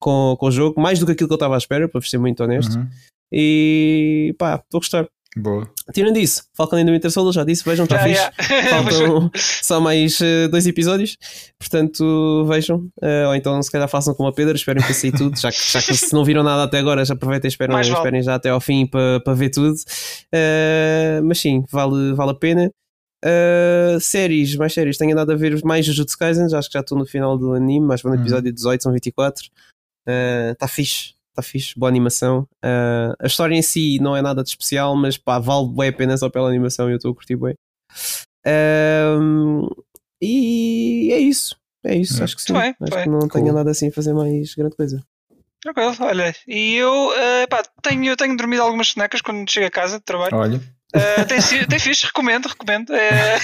com, 0.00 0.36
com 0.38 0.46
o 0.46 0.50
jogo, 0.50 0.80
mais 0.80 0.98
do 0.98 1.06
que 1.06 1.12
aquilo 1.12 1.28
que 1.28 1.34
eu 1.34 1.36
estava 1.36 1.54
à 1.54 1.58
espera, 1.58 1.88
para 1.88 2.00
ser 2.00 2.18
muito 2.18 2.42
honesto. 2.42 2.76
Uhum. 2.76 2.88
E 3.32 4.34
pá, 4.38 4.56
estou 4.56 4.78
a 4.78 4.80
gostar. 4.80 5.08
Boa. 5.36 5.70
Tirando 5.94 6.16
isso, 6.16 6.42
Falcon 6.54 6.76
and 6.76 6.86
the 6.86 6.92
Winter 6.92 7.10
Soldier, 7.10 7.32
já 7.32 7.44
disse, 7.44 7.64
vejam, 7.64 7.84
está 7.84 8.04
yeah, 8.04 8.32
fixe. 8.32 8.52
Yeah. 8.52 8.70
Faltam 8.70 9.30
só 9.62 9.80
mais 9.80 10.18
uh, 10.20 10.48
dois 10.50 10.66
episódios, 10.66 11.16
portanto 11.56 12.44
vejam, 12.46 12.78
uh, 13.00 13.28
ou 13.28 13.34
então 13.36 13.62
se 13.62 13.70
calhar 13.70 13.88
façam 13.88 14.12
como 14.12 14.28
a 14.28 14.32
Pedro, 14.32 14.56
esperem 14.56 14.82
que 14.82 14.92
sair 14.92 15.12
tudo, 15.12 15.38
já 15.38 15.50
que, 15.52 15.56
já 15.56 15.80
que 15.80 15.94
se 15.94 16.12
não 16.12 16.24
viram 16.24 16.42
nada 16.42 16.64
até 16.64 16.78
agora, 16.78 17.04
já 17.04 17.14
aproveitem 17.14 17.48
e 17.48 17.52
esperem, 17.52 17.76
vale. 17.76 17.92
esperem 17.92 18.22
já 18.22 18.34
até 18.34 18.50
ao 18.50 18.60
fim 18.60 18.86
para, 18.86 19.20
para 19.20 19.34
ver 19.34 19.50
tudo. 19.50 19.74
Uh, 19.74 21.22
mas 21.22 21.38
sim, 21.38 21.64
vale, 21.70 22.12
vale 22.12 22.32
a 22.32 22.34
pena. 22.34 22.72
séries, 24.00 24.56
mais 24.56 24.72
séries, 24.72 24.98
tenho 24.98 25.12
andado 25.12 25.30
a 25.30 25.36
ver 25.36 25.62
mais 25.62 25.86
Jujutsu 25.86 26.18
Kaisen, 26.18 26.46
acho 26.56 26.68
que 26.68 26.74
já 26.74 26.80
estou 26.80 26.98
no 26.98 27.06
final 27.06 27.38
do 27.38 27.52
anime, 27.52 27.86
mas 27.86 28.02
no 28.02 28.10
uhum. 28.10 28.16
episódio 28.20 28.52
18, 28.52 28.82
são 28.82 28.92
24. 28.92 29.48
Está 30.52 30.66
fixe 30.66 31.19
está 31.40 31.42
fixe, 31.42 31.74
boa 31.76 31.88
animação. 31.88 32.46
Uh, 32.64 33.16
a 33.18 33.26
história 33.26 33.54
em 33.54 33.62
si 33.62 33.98
não 34.00 34.16
é 34.16 34.22
nada 34.22 34.42
de 34.42 34.50
especial, 34.50 34.94
mas 34.94 35.16
pá, 35.16 35.38
vale 35.38 35.68
bem 35.68 35.88
a 35.88 35.92
pena 35.92 36.16
só 36.16 36.28
pela 36.28 36.48
animação 36.48 36.88
e 36.88 36.92
eu 36.92 36.96
estou 36.96 37.10
a 37.10 37.14
curtir 37.14 37.36
bem. 37.36 37.54
Uh, 38.46 39.84
e 40.22 41.10
é 41.12 41.18
isso. 41.18 41.56
É 41.84 41.96
isso, 41.96 42.20
é. 42.20 42.24
acho 42.24 42.36
que 42.36 42.42
sim. 42.42 42.52
Bem, 42.52 42.74
acho 42.80 42.94
bem. 42.94 43.04
que 43.04 43.08
não 43.08 43.20
cool. 43.20 43.28
tenho 43.28 43.52
nada 43.52 43.70
assim 43.70 43.88
a 43.88 43.92
fazer 43.92 44.12
mais 44.12 44.54
grande 44.54 44.76
coisa. 44.76 45.02
Tranquilo, 45.62 45.94
olha, 46.00 46.34
e 46.48 46.76
eu 46.76 47.08
uh, 47.08 47.48
pá, 47.48 47.62
tenho, 47.82 48.16
tenho 48.16 48.36
dormido 48.36 48.62
algumas 48.62 48.88
sonecas 48.88 49.20
quando 49.20 49.50
chego 49.50 49.66
a 49.66 49.70
casa 49.70 49.98
de 49.98 50.04
trabalho. 50.04 50.36
Olha. 50.36 50.56
Uh, 50.94 51.24
tem, 51.26 51.38
tem 51.68 51.78
fixe, 51.78 52.06
recomendo, 52.06 52.46
recomendo. 52.48 52.92
É... 52.94 53.38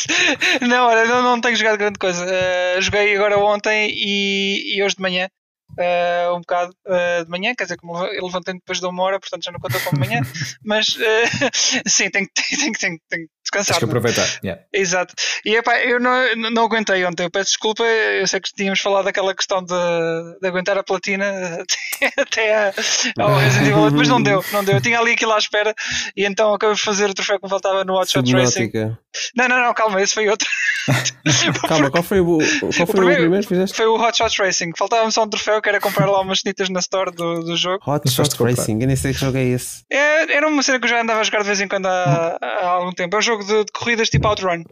não, 0.66 0.86
olha, 0.86 1.04
não, 1.06 1.22
não 1.22 1.40
tenho 1.40 1.56
jogado 1.56 1.78
grande 1.78 1.98
coisa. 1.98 2.24
Uh, 2.24 2.80
joguei 2.80 3.16
agora 3.16 3.38
ontem 3.38 3.90
e, 3.92 4.76
e 4.76 4.82
hoje 4.82 4.96
de 4.96 5.02
manhã 5.02 5.28
uh, 5.78 6.34
um 6.34 6.40
bocado 6.40 6.72
uh, 6.86 7.24
de 7.24 7.30
manhã, 7.30 7.54
quer 7.54 7.64
dizer, 7.64 7.76
como 7.76 7.96
eu 8.06 8.24
levantei 8.24 8.54
depois 8.54 8.80
de 8.80 8.86
uma 8.86 9.02
hora, 9.02 9.20
portanto 9.20 9.44
já 9.44 9.52
não 9.52 9.60
conta 9.60 9.80
como 9.80 10.00
manhã, 10.00 10.20
mas 10.64 10.96
uh, 10.96 11.50
sim, 11.86 12.10
tenho, 12.10 12.28
tenho, 12.34 12.72
tenho, 12.72 12.98
tenho, 13.08 13.28
descansar. 13.46 13.74
Tens 13.74 13.78
que 13.78 13.84
é? 13.84 13.88
aproveitar. 13.88 14.40
Yeah. 14.44 14.62
Exato. 14.72 15.14
E 15.44 15.56
epá, 15.56 15.78
eu 15.80 16.00
não, 16.00 16.50
não 16.50 16.64
aguentei 16.64 17.04
ontem, 17.04 17.24
eu 17.24 17.30
peço 17.30 17.50
desculpa, 17.50 17.84
eu 17.84 18.26
sei 18.26 18.40
que 18.40 18.52
tínhamos 18.52 18.80
falado 18.80 19.04
daquela 19.04 19.34
questão 19.34 19.62
de, 19.62 19.74
de 20.40 20.48
aguentar 20.48 20.76
a 20.76 20.82
platina 20.82 21.26
até, 21.98 22.20
até 22.20 22.74
ao 23.18 23.36
Resident 23.36 23.72
Evil, 23.72 23.90
mas 23.92 24.08
não 24.08 24.22
deu, 24.22 24.44
não 24.52 24.64
deu. 24.64 24.74
Eu 24.74 24.80
tinha 24.80 24.98
ali 24.98 25.12
aquilo 25.12 25.32
à 25.32 25.38
espera 25.38 25.74
e 26.16 26.24
então 26.24 26.52
acabei 26.54 26.74
de 26.76 26.82
fazer 26.82 27.08
o 27.08 27.14
troféu 27.14 27.38
que 27.38 27.44
me 27.44 27.50
faltava 27.50 27.84
no 27.84 27.94
Watch 27.94 28.12
Shot 28.12 28.32
Racing. 28.32 28.70
Não, 29.34 29.48
não, 29.48 29.62
não, 29.62 29.74
calma, 29.74 30.02
esse 30.02 30.14
foi 30.14 30.28
outro. 30.28 30.48
calma, 31.68 31.90
qual 31.90 32.02
foi 32.02 32.20
o, 32.20 32.38
qual 32.60 32.72
foi 32.72 32.82
o 32.82 32.86
primeiro, 32.86 33.14
o 33.14 33.24
primeiro 33.24 33.46
fizeste? 33.46 33.76
Foi 33.76 33.86
o 33.86 33.96
Hot 33.96 34.16
Shot 34.16 34.40
Racing. 34.40 34.72
Faltava-me 34.76 35.10
só 35.10 35.24
um 35.24 35.28
troféu 35.28 35.60
que 35.60 35.68
era 35.68 35.80
comprar 35.80 36.06
lá 36.06 36.20
umas 36.20 36.42
nitas 36.44 36.68
na 36.68 36.80
store 36.80 37.10
do, 37.12 37.40
do 37.42 37.56
jogo. 37.56 37.82
Hot 37.86 38.08
Shot 38.08 38.42
Racing, 38.42 38.80
eu 38.80 38.86
nem 38.86 38.96
sei 38.96 39.12
que 39.12 39.20
jogo 39.20 39.36
é 39.36 39.44
esse. 39.44 39.84
É, 39.90 40.32
era 40.36 40.46
uma 40.48 40.62
cena 40.62 40.78
que 40.78 40.84
eu 40.84 40.88
já 40.88 41.02
andava 41.02 41.20
a 41.20 41.24
jogar 41.24 41.40
de 41.40 41.46
vez 41.46 41.60
em 41.60 41.68
quando 41.68 41.86
há, 41.86 42.38
há 42.40 42.66
algum 42.66 42.92
tempo. 42.92 43.16
É 43.16 43.18
um 43.18 43.22
jogo 43.22 43.35
de, 43.44 43.64
de 43.64 43.72
corridas 43.72 44.10
tipo 44.10 44.28
Outrun. 44.28 44.64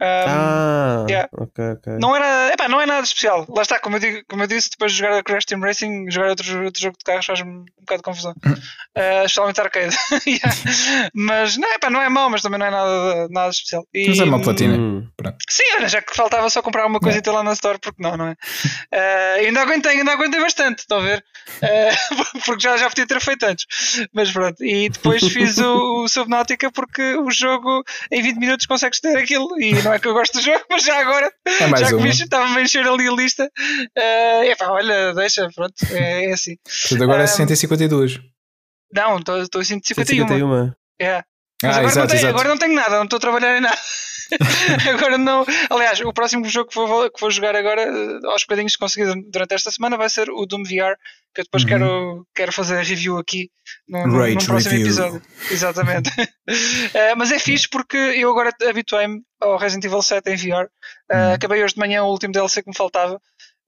Um, 0.00 0.04
ah, 0.28 1.06
yeah. 1.08 1.28
okay, 1.32 1.70
okay. 1.70 1.94
Não, 1.98 2.14
era, 2.14 2.52
epá, 2.52 2.68
não 2.68 2.80
é 2.80 2.86
nada 2.86 3.02
especial. 3.02 3.46
Lá 3.48 3.62
está, 3.62 3.78
como 3.80 3.96
eu, 3.96 4.00
digo, 4.00 4.22
como 4.28 4.42
eu 4.42 4.46
disse, 4.46 4.70
depois 4.70 4.92
de 4.92 4.98
jogar 4.98 5.18
a 5.18 5.22
Crash 5.22 5.46
Team 5.46 5.60
Racing, 5.60 6.10
jogar 6.10 6.30
outro, 6.30 6.64
outro 6.64 6.82
jogo 6.82 6.98
de 6.98 7.04
carros 7.04 7.24
faz-me 7.24 7.50
um 7.50 7.64
bocado 7.80 7.98
de 7.98 8.02
confusão. 8.02 8.32
uh, 8.32 9.24
especialmente 9.24 9.60
arcade. 9.60 9.96
yeah. 10.26 11.10
Mas 11.14 11.56
não, 11.56 11.72
epá, 11.72 11.88
não 11.88 12.02
é 12.02 12.08
mau, 12.08 12.28
mas 12.28 12.42
também 12.42 12.58
não 12.58 12.66
é 12.66 12.70
nada, 12.70 13.28
nada 13.30 13.50
especial. 13.50 13.86
E, 13.94 14.08
mas 14.08 14.18
é 14.18 14.24
uma 14.24 14.40
platina. 14.40 14.76
Hum. 14.76 15.08
Sim, 15.48 15.62
olha, 15.76 15.88
já 15.88 16.02
que 16.02 16.14
faltava 16.14 16.50
só 16.50 16.60
comprar 16.60 16.86
uma 16.86 17.00
coisita 17.00 17.32
lá 17.32 17.42
na 17.42 17.52
Store, 17.52 17.78
porque 17.78 18.02
não, 18.02 18.16
não 18.16 18.26
é? 18.28 18.32
Uh, 18.32 19.46
ainda 19.46 19.62
aguentei, 19.62 19.92
ainda 19.92 20.12
aguentei 20.12 20.40
bastante, 20.40 20.80
estão 20.80 20.98
a 20.98 21.02
ver? 21.02 21.24
Uh, 21.62 22.40
porque 22.44 22.62
já, 22.62 22.76
já 22.76 22.88
podia 22.88 23.06
ter 23.06 23.20
feito 23.20 23.44
antes. 23.44 23.66
Mas 24.12 24.30
pronto. 24.30 24.62
E 24.62 24.90
depois 24.90 25.22
fiz 25.22 25.58
o, 25.58 26.04
o 26.04 26.08
Subnautica 26.08 26.70
porque 26.70 27.14
o 27.14 27.30
jogo 27.30 27.82
em 28.10 28.22
20 28.22 28.36
minutos 28.36 28.66
consegues 28.66 29.00
ter 29.00 29.16
aquilo. 29.16 29.58
E 29.58 29.85
não 29.86 29.94
é 29.94 29.98
que 29.98 30.08
eu 30.08 30.12
gosto 30.12 30.34
do 30.34 30.42
jogo, 30.42 30.64
mas 30.70 30.82
já 30.84 31.00
agora, 31.00 31.30
é 31.46 31.76
já 31.76 31.96
que 31.96 32.08
estava 32.08 32.58
a 32.58 32.62
encher 32.62 32.86
ali 32.86 33.08
a 33.08 33.12
lista, 33.12 33.44
uh, 33.44 34.42
epá, 34.44 34.70
olha, 34.70 35.14
deixa, 35.14 35.48
pronto, 35.54 35.74
é, 35.90 36.26
é 36.26 36.32
assim. 36.32 36.56
Portanto, 36.82 37.04
agora 37.04 37.22
é 37.22 37.26
152. 37.26 38.20
Não, 38.92 39.18
estou 39.18 39.60
em 39.60 39.64
151. 39.64 40.28
151. 40.28 40.72
É. 41.00 41.22
Mas 41.62 41.76
ah, 41.76 41.78
agora, 41.78 41.86
exato, 41.86 41.98
não 41.98 42.06
tenho, 42.06 42.18
exato. 42.18 42.34
agora 42.34 42.48
não 42.48 42.58
tenho 42.58 42.74
nada, 42.74 42.96
não 42.96 43.04
estou 43.04 43.16
a 43.16 43.20
trabalhar 43.20 43.56
em 43.56 43.60
nada. 43.60 43.78
agora 44.94 45.18
não. 45.18 45.44
Aliás, 45.70 46.00
o 46.00 46.12
próximo 46.12 46.44
jogo 46.46 46.70
que 46.70 46.74
vou, 46.74 47.10
que 47.10 47.20
vou 47.20 47.30
jogar 47.30 47.54
agora, 47.54 47.82
eh, 47.82 48.26
aos 48.26 48.42
bocadinhos 48.42 48.72
que 48.72 48.78
consegui 48.78 49.06
durante 49.30 49.54
esta 49.54 49.70
semana, 49.70 49.96
vai 49.96 50.08
ser 50.08 50.30
o 50.30 50.46
Doom 50.46 50.62
VR, 50.62 50.96
que 51.34 51.40
eu 51.40 51.44
depois 51.44 51.62
uhum. 51.62 51.68
quero, 51.68 52.26
quero 52.34 52.52
fazer 52.52 52.78
a 52.78 52.82
review 52.82 53.18
aqui 53.18 53.50
no, 53.88 54.06
no, 54.06 54.26
no 54.26 54.44
próximo 54.44 54.72
review. 54.72 54.86
episódio. 54.86 55.22
Exatamente. 55.50 56.10
uh, 56.10 57.14
mas 57.16 57.32
é 57.32 57.38
fixe 57.38 57.68
porque 57.68 57.96
eu 57.96 58.30
agora 58.30 58.50
habituei-me 58.68 59.22
ao 59.40 59.56
Resident 59.56 59.84
Evil 59.84 60.02
7 60.02 60.30
em 60.30 60.36
VR. 60.36 60.64
Uh, 61.10 61.14
uhum. 61.14 61.32
Acabei 61.34 61.62
hoje 61.62 61.74
de 61.74 61.80
manhã 61.80 62.02
o 62.02 62.10
último 62.10 62.32
DLC 62.32 62.62
que 62.62 62.70
me 62.70 62.76
faltava. 62.76 63.20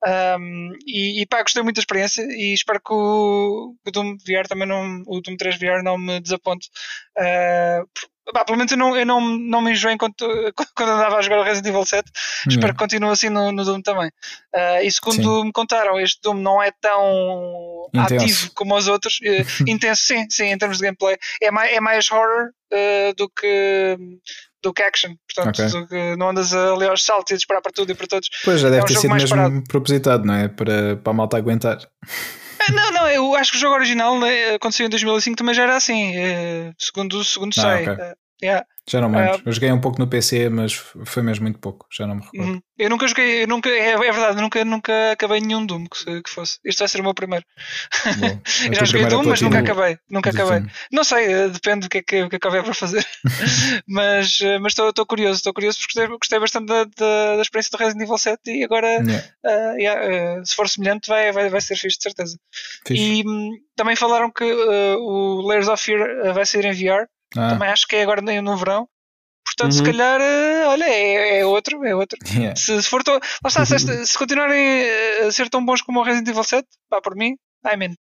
Um, 0.07 0.73
e, 0.87 1.23
e 1.23 1.27
pá, 1.27 1.43
gostei 1.43 1.63
muito 1.63 1.77
da 1.77 1.81
experiência 1.81 2.23
e 2.23 2.55
espero 2.55 2.81
que 2.81 2.93
o, 2.93 3.75
o 3.85 3.91
Doom 3.91 4.17
VR 4.19 4.47
também 4.49 4.69
não, 4.69 5.03
o 5.07 5.21
Doom 5.21 5.37
3 5.37 5.59
VR 5.59 5.83
não 5.83 5.99
me 5.99 6.21
desaponte. 6.21 6.69
Uh, 7.17 7.85
Bah, 8.33 8.45
pelo 8.45 8.59
menos 8.59 8.71
eu 8.73 8.79
não, 8.79 8.97
eu 8.97 9.07
não, 9.07 9.21
não 9.21 9.61
me 9.61 9.73
enjoei 9.73 9.95
enquanto, 9.95 10.27
quando 10.75 10.91
andava 10.91 11.17
a 11.17 11.23
jogar 11.23 11.41
o 11.41 11.43
Resident 11.43 11.75
Evil 11.75 11.85
7. 11.85 12.05
Hum. 12.09 12.51
Espero 12.51 12.73
que 12.73 12.79
continue 12.79 13.11
assim 13.11 13.29
no, 13.29 13.53
no 13.53 13.65
Doom 13.65 13.81
também. 13.83 14.09
Uh, 14.55 14.83
e 14.83 14.91
segundo 14.91 15.41
sim. 15.41 15.45
me 15.45 15.53
contaram, 15.53 15.99
este 15.99 16.21
Doom 16.23 16.35
não 16.35 16.63
é 16.63 16.71
tão 16.81 17.89
intenso. 17.95 18.25
ativo 18.25 18.51
como 18.55 18.77
os 18.77 18.89
outros. 18.89 19.19
Uh, 19.21 19.65
intenso, 19.71 20.03
sim, 20.03 20.27
sim, 20.31 20.47
em 20.47 20.59
termos 20.59 20.79
de 20.79 20.85
gameplay. 20.85 21.17
É 21.41 21.51
mais, 21.51 21.73
é 21.73 21.81
mais 21.81 22.11
horror 22.11 22.51
uh, 22.73 23.15
do 23.17 23.29
que 23.29 23.97
do 24.63 24.73
que 24.73 24.83
action. 24.83 25.15
Portanto, 25.35 25.61
okay. 25.61 25.87
que 25.87 26.17
não 26.17 26.31
andas 26.31 26.53
ali 26.53 26.87
aos 26.87 27.05
saltos 27.05 27.33
e 27.33 27.37
disparar 27.37 27.63
para 27.63 27.73
tudo 27.73 27.93
e 27.93 27.95
para 27.95 28.07
todos. 28.07 28.29
Pois 28.45 28.61
já 28.61 28.69
deve 28.69 28.81
é 28.81 28.85
um 28.85 28.87
ter 28.87 28.97
sido 28.97 29.15
mesmo 29.15 29.29
parado. 29.29 29.65
propositado, 29.69 30.25
não 30.25 30.35
é? 30.35 30.49
Para, 30.49 30.97
para 30.97 31.11
a 31.11 31.15
malta 31.15 31.37
aguentar. 31.37 31.79
Não, 32.73 32.91
não, 32.93 33.09
eu 33.09 33.35
acho 33.35 33.53
que 33.53 33.57
o 33.57 33.61
jogo 33.61 33.75
original 33.75 34.19
né, 34.19 34.55
aconteceu 34.55 34.87
em 34.87 34.91
2005 34.91 35.37
também 35.37 35.55
já 35.55 35.63
era 35.65 35.77
assim, 35.77 36.17
eh, 36.17 36.73
segundo, 36.79 37.25
segundo 37.25 37.53
ah, 37.59 37.63
sei. 37.63 37.89
Okay. 37.89 38.15
Yeah. 38.43 38.65
Já 38.89 39.03
não 39.03 39.11
me 39.11 39.19
lembro. 39.19 39.37
Uh, 39.37 39.43
eu 39.45 39.53
joguei 39.53 39.71
um 39.71 39.81
pouco 39.81 39.99
no 39.99 40.09
PC, 40.09 40.49
mas 40.49 40.73
foi 40.73 41.23
mesmo 41.23 41.43
muito 41.43 41.59
pouco. 41.59 41.87
Já 41.93 42.07
não 42.07 42.17
me 42.17 42.23
recordo. 42.23 42.53
Uhum. 42.53 42.63
Eu 42.79 42.89
nunca 42.89 43.07
joguei, 43.07 43.43
eu 43.43 43.47
nunca, 43.47 43.69
é, 43.69 43.91
é 43.91 43.97
verdade, 43.97 44.41
nunca, 44.41 44.65
nunca 44.65 45.13
acabei 45.13 45.41
nenhum 45.41 45.67
Doom 45.67 45.85
que, 45.85 46.23
que 46.23 46.31
fosse. 46.31 46.59
Este 46.65 46.79
vai 46.79 46.89
ser 46.89 47.01
o 47.01 47.05
meu 47.05 47.13
primeiro. 47.13 47.45
eu 48.67 48.75
já 48.75 48.85
joguei 48.85 49.07
Doom, 49.07 49.25
mas 49.25 49.43
nunca 49.43 49.59
acabei. 49.59 49.99
Nunca 50.09 50.31
acabei. 50.31 50.63
Não 50.91 51.05
sei, 51.05 51.25
eh, 51.31 51.49
depende 51.49 51.81
do 51.81 51.89
que 51.91 51.99
é 51.99 52.03
que, 52.03 52.29
que, 52.29 52.37
é 52.37 52.39
que 52.39 52.47
houver 52.47 52.65
para 52.65 52.73
fazer. 52.73 53.05
mas 53.87 54.39
eh, 54.41 54.59
estou 54.67 55.07
curioso, 55.07 55.37
estou 55.37 55.53
curioso 55.53 55.79
porque 55.81 56.01
gostei, 56.01 56.17
gostei 56.17 56.39
bastante 56.39 56.67
da, 56.67 56.85
da, 56.85 57.37
da, 57.37 57.43
experiência 57.43 57.71
do 57.73 57.79
Resident 57.79 58.05
Evil 58.05 58.19
7 58.19 58.41
e 58.47 58.65
agora, 58.65 58.87
yeah. 58.87 59.25
Uh, 59.45 59.79
yeah, 59.79 60.45
se 60.45 60.55
for 60.55 60.69
semelhante, 60.69 61.09
vai, 61.09 61.31
vai, 61.31 61.51
vai 61.51 61.61
ser 61.61 61.77
fixe, 61.77 61.99
de 61.99 62.05
certeza. 62.05 62.39
Fixe. 62.87 63.03
E 63.03 63.29
um, 63.29 63.51
também 63.77 63.97
falaram 63.97 64.31
que 64.31 64.45
o 64.45 65.43
Layers 65.47 65.69
of 65.69 65.83
Fear 65.83 66.33
vai 66.33 66.47
ser 66.47 66.65
em 66.65 66.73
VR. 66.73 67.07
Ah. 67.37 67.51
Também 67.51 67.69
acho 67.69 67.87
que 67.87 67.97
é 67.97 68.03
agora 68.03 68.21
no 68.21 68.57
verão. 68.57 68.89
Portanto, 69.45 69.73
uhum. 69.73 69.79
se 69.79 69.83
calhar, 69.83 70.21
eh, 70.21 70.67
olha, 70.67 70.85
é, 70.85 71.39
é 71.41 71.47
outro, 71.47 71.85
é 71.85 71.95
outro. 71.95 72.19
Yeah. 72.31 72.55
Se, 72.55 72.83
se, 72.83 72.89
for 72.89 73.03
to... 73.03 73.19
Lá 73.43 73.67
se, 73.67 74.07
se, 74.07 74.19
continuarem 74.19 74.57
eh, 74.57 75.27
a 75.27 75.33
ser 75.33 75.49
tão 75.49 75.65
bons 75.65 75.81
como 75.81 76.01
o 76.01 76.03
Resident 76.03 76.29
Evil 76.29 76.45
7, 76.45 76.69
pá, 76.89 77.01
por 77.01 77.17
mim, 77.17 77.37
I'm 77.65 77.83
in. 77.83 77.89
Uhum. 77.91 77.97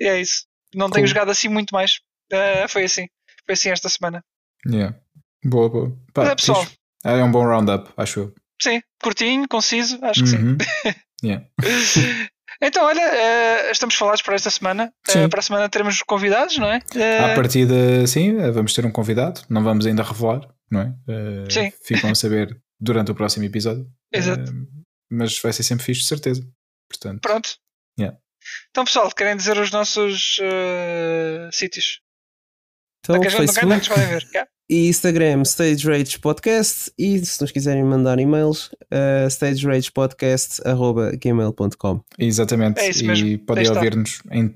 é 0.02 0.20
isso. 0.20 0.44
Não 0.74 0.86
cool. 0.86 0.94
tenho 0.94 1.06
jogado 1.06 1.30
assim 1.30 1.48
muito 1.48 1.70
mais. 1.72 2.00
Uh, 2.32 2.68
foi 2.68 2.84
assim. 2.84 3.06
Foi 3.46 3.54
assim 3.54 3.70
esta 3.70 3.88
semana. 3.88 4.22
Yeah. 4.66 4.98
Boa, 5.44 5.68
boa. 5.68 5.96
Pá, 6.12 6.24
é, 6.24 6.34
pessoal. 6.34 6.66
É 7.04 7.22
um 7.22 7.30
bom 7.30 7.44
roundup, 7.44 7.90
acho 7.96 8.20
eu. 8.20 8.34
Sim, 8.60 8.82
curtinho, 9.02 9.46
conciso, 9.48 9.98
acho 10.02 10.24
que 10.24 10.30
uhum. 10.34 10.56
sim. 10.58 10.94
yeah. 11.24 11.46
Então, 12.60 12.84
olha, 12.84 13.02
uh, 13.02 13.70
estamos 13.70 13.94
falados 13.94 14.22
para 14.22 14.34
esta 14.34 14.50
semana. 14.50 14.92
Uh, 15.08 15.28
para 15.28 15.40
a 15.40 15.42
semana 15.42 15.68
teremos 15.68 16.02
convidados, 16.02 16.58
não 16.58 16.68
é? 16.68 16.78
Uh... 16.94 17.32
À 17.32 17.34
partida, 17.34 18.06
sim, 18.06 18.36
vamos 18.52 18.72
ter 18.72 18.84
um 18.86 18.90
convidado. 18.90 19.42
Não 19.48 19.62
vamos 19.62 19.86
ainda 19.86 20.02
revelar, 20.02 20.48
não 20.70 20.80
é? 20.80 20.94
sim. 21.50 21.72
Ficam 21.82 22.10
a 22.10 22.14
saber 22.14 22.58
durante 22.80 23.10
o 23.10 23.14
próximo 23.14 23.44
episódio. 23.44 23.86
Exato. 24.12 24.52
mas 25.10 25.38
vai 25.40 25.52
ser 25.52 25.62
sempre 25.62 25.84
fixe, 25.84 26.02
de 26.02 26.06
certeza. 26.06 26.42
Portanto, 26.88 27.20
Pronto. 27.20 27.56
Yeah. 27.98 28.16
Então, 28.70 28.84
pessoal, 28.84 29.10
querem 29.10 29.36
dizer 29.36 29.58
os 29.58 29.70
nossos 29.70 30.38
sítios? 31.52 32.00
Então, 33.00 33.20
que 33.20 33.30
Facebook, 33.30 33.88
podem 33.88 34.06
ver. 34.06 34.26
Yeah 34.32 34.48
e 34.68 34.88
Instagram 34.88 35.42
Stage 35.42 35.86
Rage 35.86 36.18
Podcast. 36.18 36.90
E 36.98 37.24
se 37.24 37.40
nos 37.40 37.52
quiserem 37.52 37.84
mandar 37.84 38.18
e-mails 38.18 38.72
uh, 38.92 39.30
stageragepodcast.gmail.com 39.30 42.00
Exatamente, 42.18 42.80
é 42.80 42.90
e 42.90 43.38
podem 43.38 43.68
ouvir-nos 43.68 44.20
em 44.30 44.52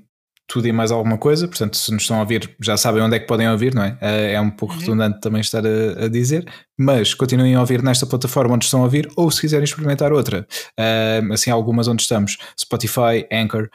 tudo 0.47 0.67
e 0.67 0.73
mais 0.73 0.91
alguma 0.91 1.17
coisa, 1.17 1.47
portanto 1.47 1.77
se 1.77 1.93
nos 1.93 2.01
estão 2.01 2.17
a 2.17 2.21
ouvir 2.21 2.53
já 2.61 2.75
sabem 2.75 3.01
onde 3.01 3.15
é 3.15 3.19
que 3.19 3.25
podem 3.25 3.49
ouvir, 3.49 3.73
não 3.73 3.83
é? 3.83 3.97
Uh, 4.01 4.33
é 4.33 4.41
um 4.41 4.49
pouco 4.49 4.73
uhum. 4.73 4.81
redundante 4.81 5.21
também 5.21 5.39
estar 5.39 5.65
a, 5.65 6.03
a, 6.05 6.09
dizer, 6.09 6.45
mas 6.77 7.13
continuem 7.13 7.55
a 7.55 7.61
ouvir 7.61 7.81
nesta 7.81 8.05
plataforma 8.05 8.55
onde 8.55 8.65
estão 8.65 8.81
a 8.81 8.83
ouvir 8.83 9.09
ou 9.15 9.31
se 9.31 9.39
quiserem 9.39 9.63
experimentar 9.63 10.11
outra, 10.11 10.45
uh, 10.77 11.33
assim 11.33 11.49
algumas 11.49 11.87
onde 11.87 12.01
estamos, 12.01 12.37
Spotify, 12.59 13.25
Anchor, 13.31 13.69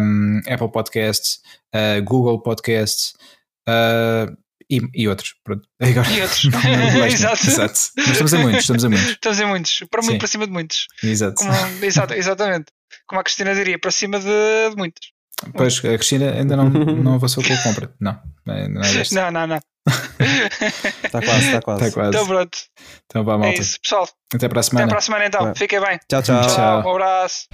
um, 0.00 0.40
Apple 0.48 0.72
Podcasts, 0.72 1.40
Google 2.06 2.40
Podcasts, 2.40 3.12
Uh, 3.68 4.30
e, 4.70 4.80
e 4.94 5.08
outros. 5.08 5.34
Pronto. 5.44 5.68
Agora, 5.80 6.08
e 6.10 6.22
outros. 6.22 6.44
exato. 7.12 7.46
exato. 7.46 7.80
Mas 7.96 8.08
estamos 8.08 8.34
a 8.34 8.38
muitos, 8.38 8.60
estamos 8.60 8.84
a 8.84 8.88
muitos. 8.88 9.10
Estamos 9.10 9.40
a 9.40 9.46
muitos. 9.46 9.84
Para, 9.90 10.02
muito, 10.02 10.18
para 10.18 10.28
cima 10.28 10.46
de 10.46 10.52
muitos. 10.52 10.86
Exato. 11.02 11.34
Como, 11.36 11.52
exato. 11.84 12.14
Exatamente. 12.14 12.66
Como 13.06 13.20
a 13.20 13.24
Cristina 13.24 13.54
diria, 13.54 13.78
para 13.78 13.90
cima 13.90 14.18
de, 14.18 14.70
de 14.70 14.76
muitos. 14.76 15.12
Pois, 15.54 15.78
a 15.78 15.96
Cristina 15.96 16.32
ainda 16.32 16.56
não, 16.56 16.68
não 16.70 17.14
avançou 17.14 17.44
com 17.44 17.52
a 17.52 17.62
compra. 17.62 17.94
Não, 18.00 18.18
não 18.46 18.82
é 18.82 18.92
desta. 18.92 19.14
Não, 19.14 19.30
não, 19.30 19.46
não. 19.46 19.60
Está 21.04 21.20
quase, 21.20 21.46
está 21.46 21.62
quase. 21.62 21.84
Está 21.84 21.94
quase. 21.94 22.08
Então 22.08 22.26
pronto. 22.26 22.58
Então 23.04 23.24
vá, 23.24 23.38
malta. 23.38 23.56
É 23.56 23.60
isso, 23.60 23.78
pessoal. 23.80 24.08
Até 24.34 24.48
para 24.48 24.60
a 24.60 24.62
semana. 24.62 24.84
Até 24.84 24.90
para 24.90 24.98
a 24.98 25.02
semana 25.02 25.26
então. 25.26 25.54
Fiquem 25.54 25.80
bem. 25.80 26.00
Tchau, 26.08 26.22
tchau. 26.22 26.46
tchau. 26.48 26.82
Um 26.86 26.90
abraço. 26.90 27.46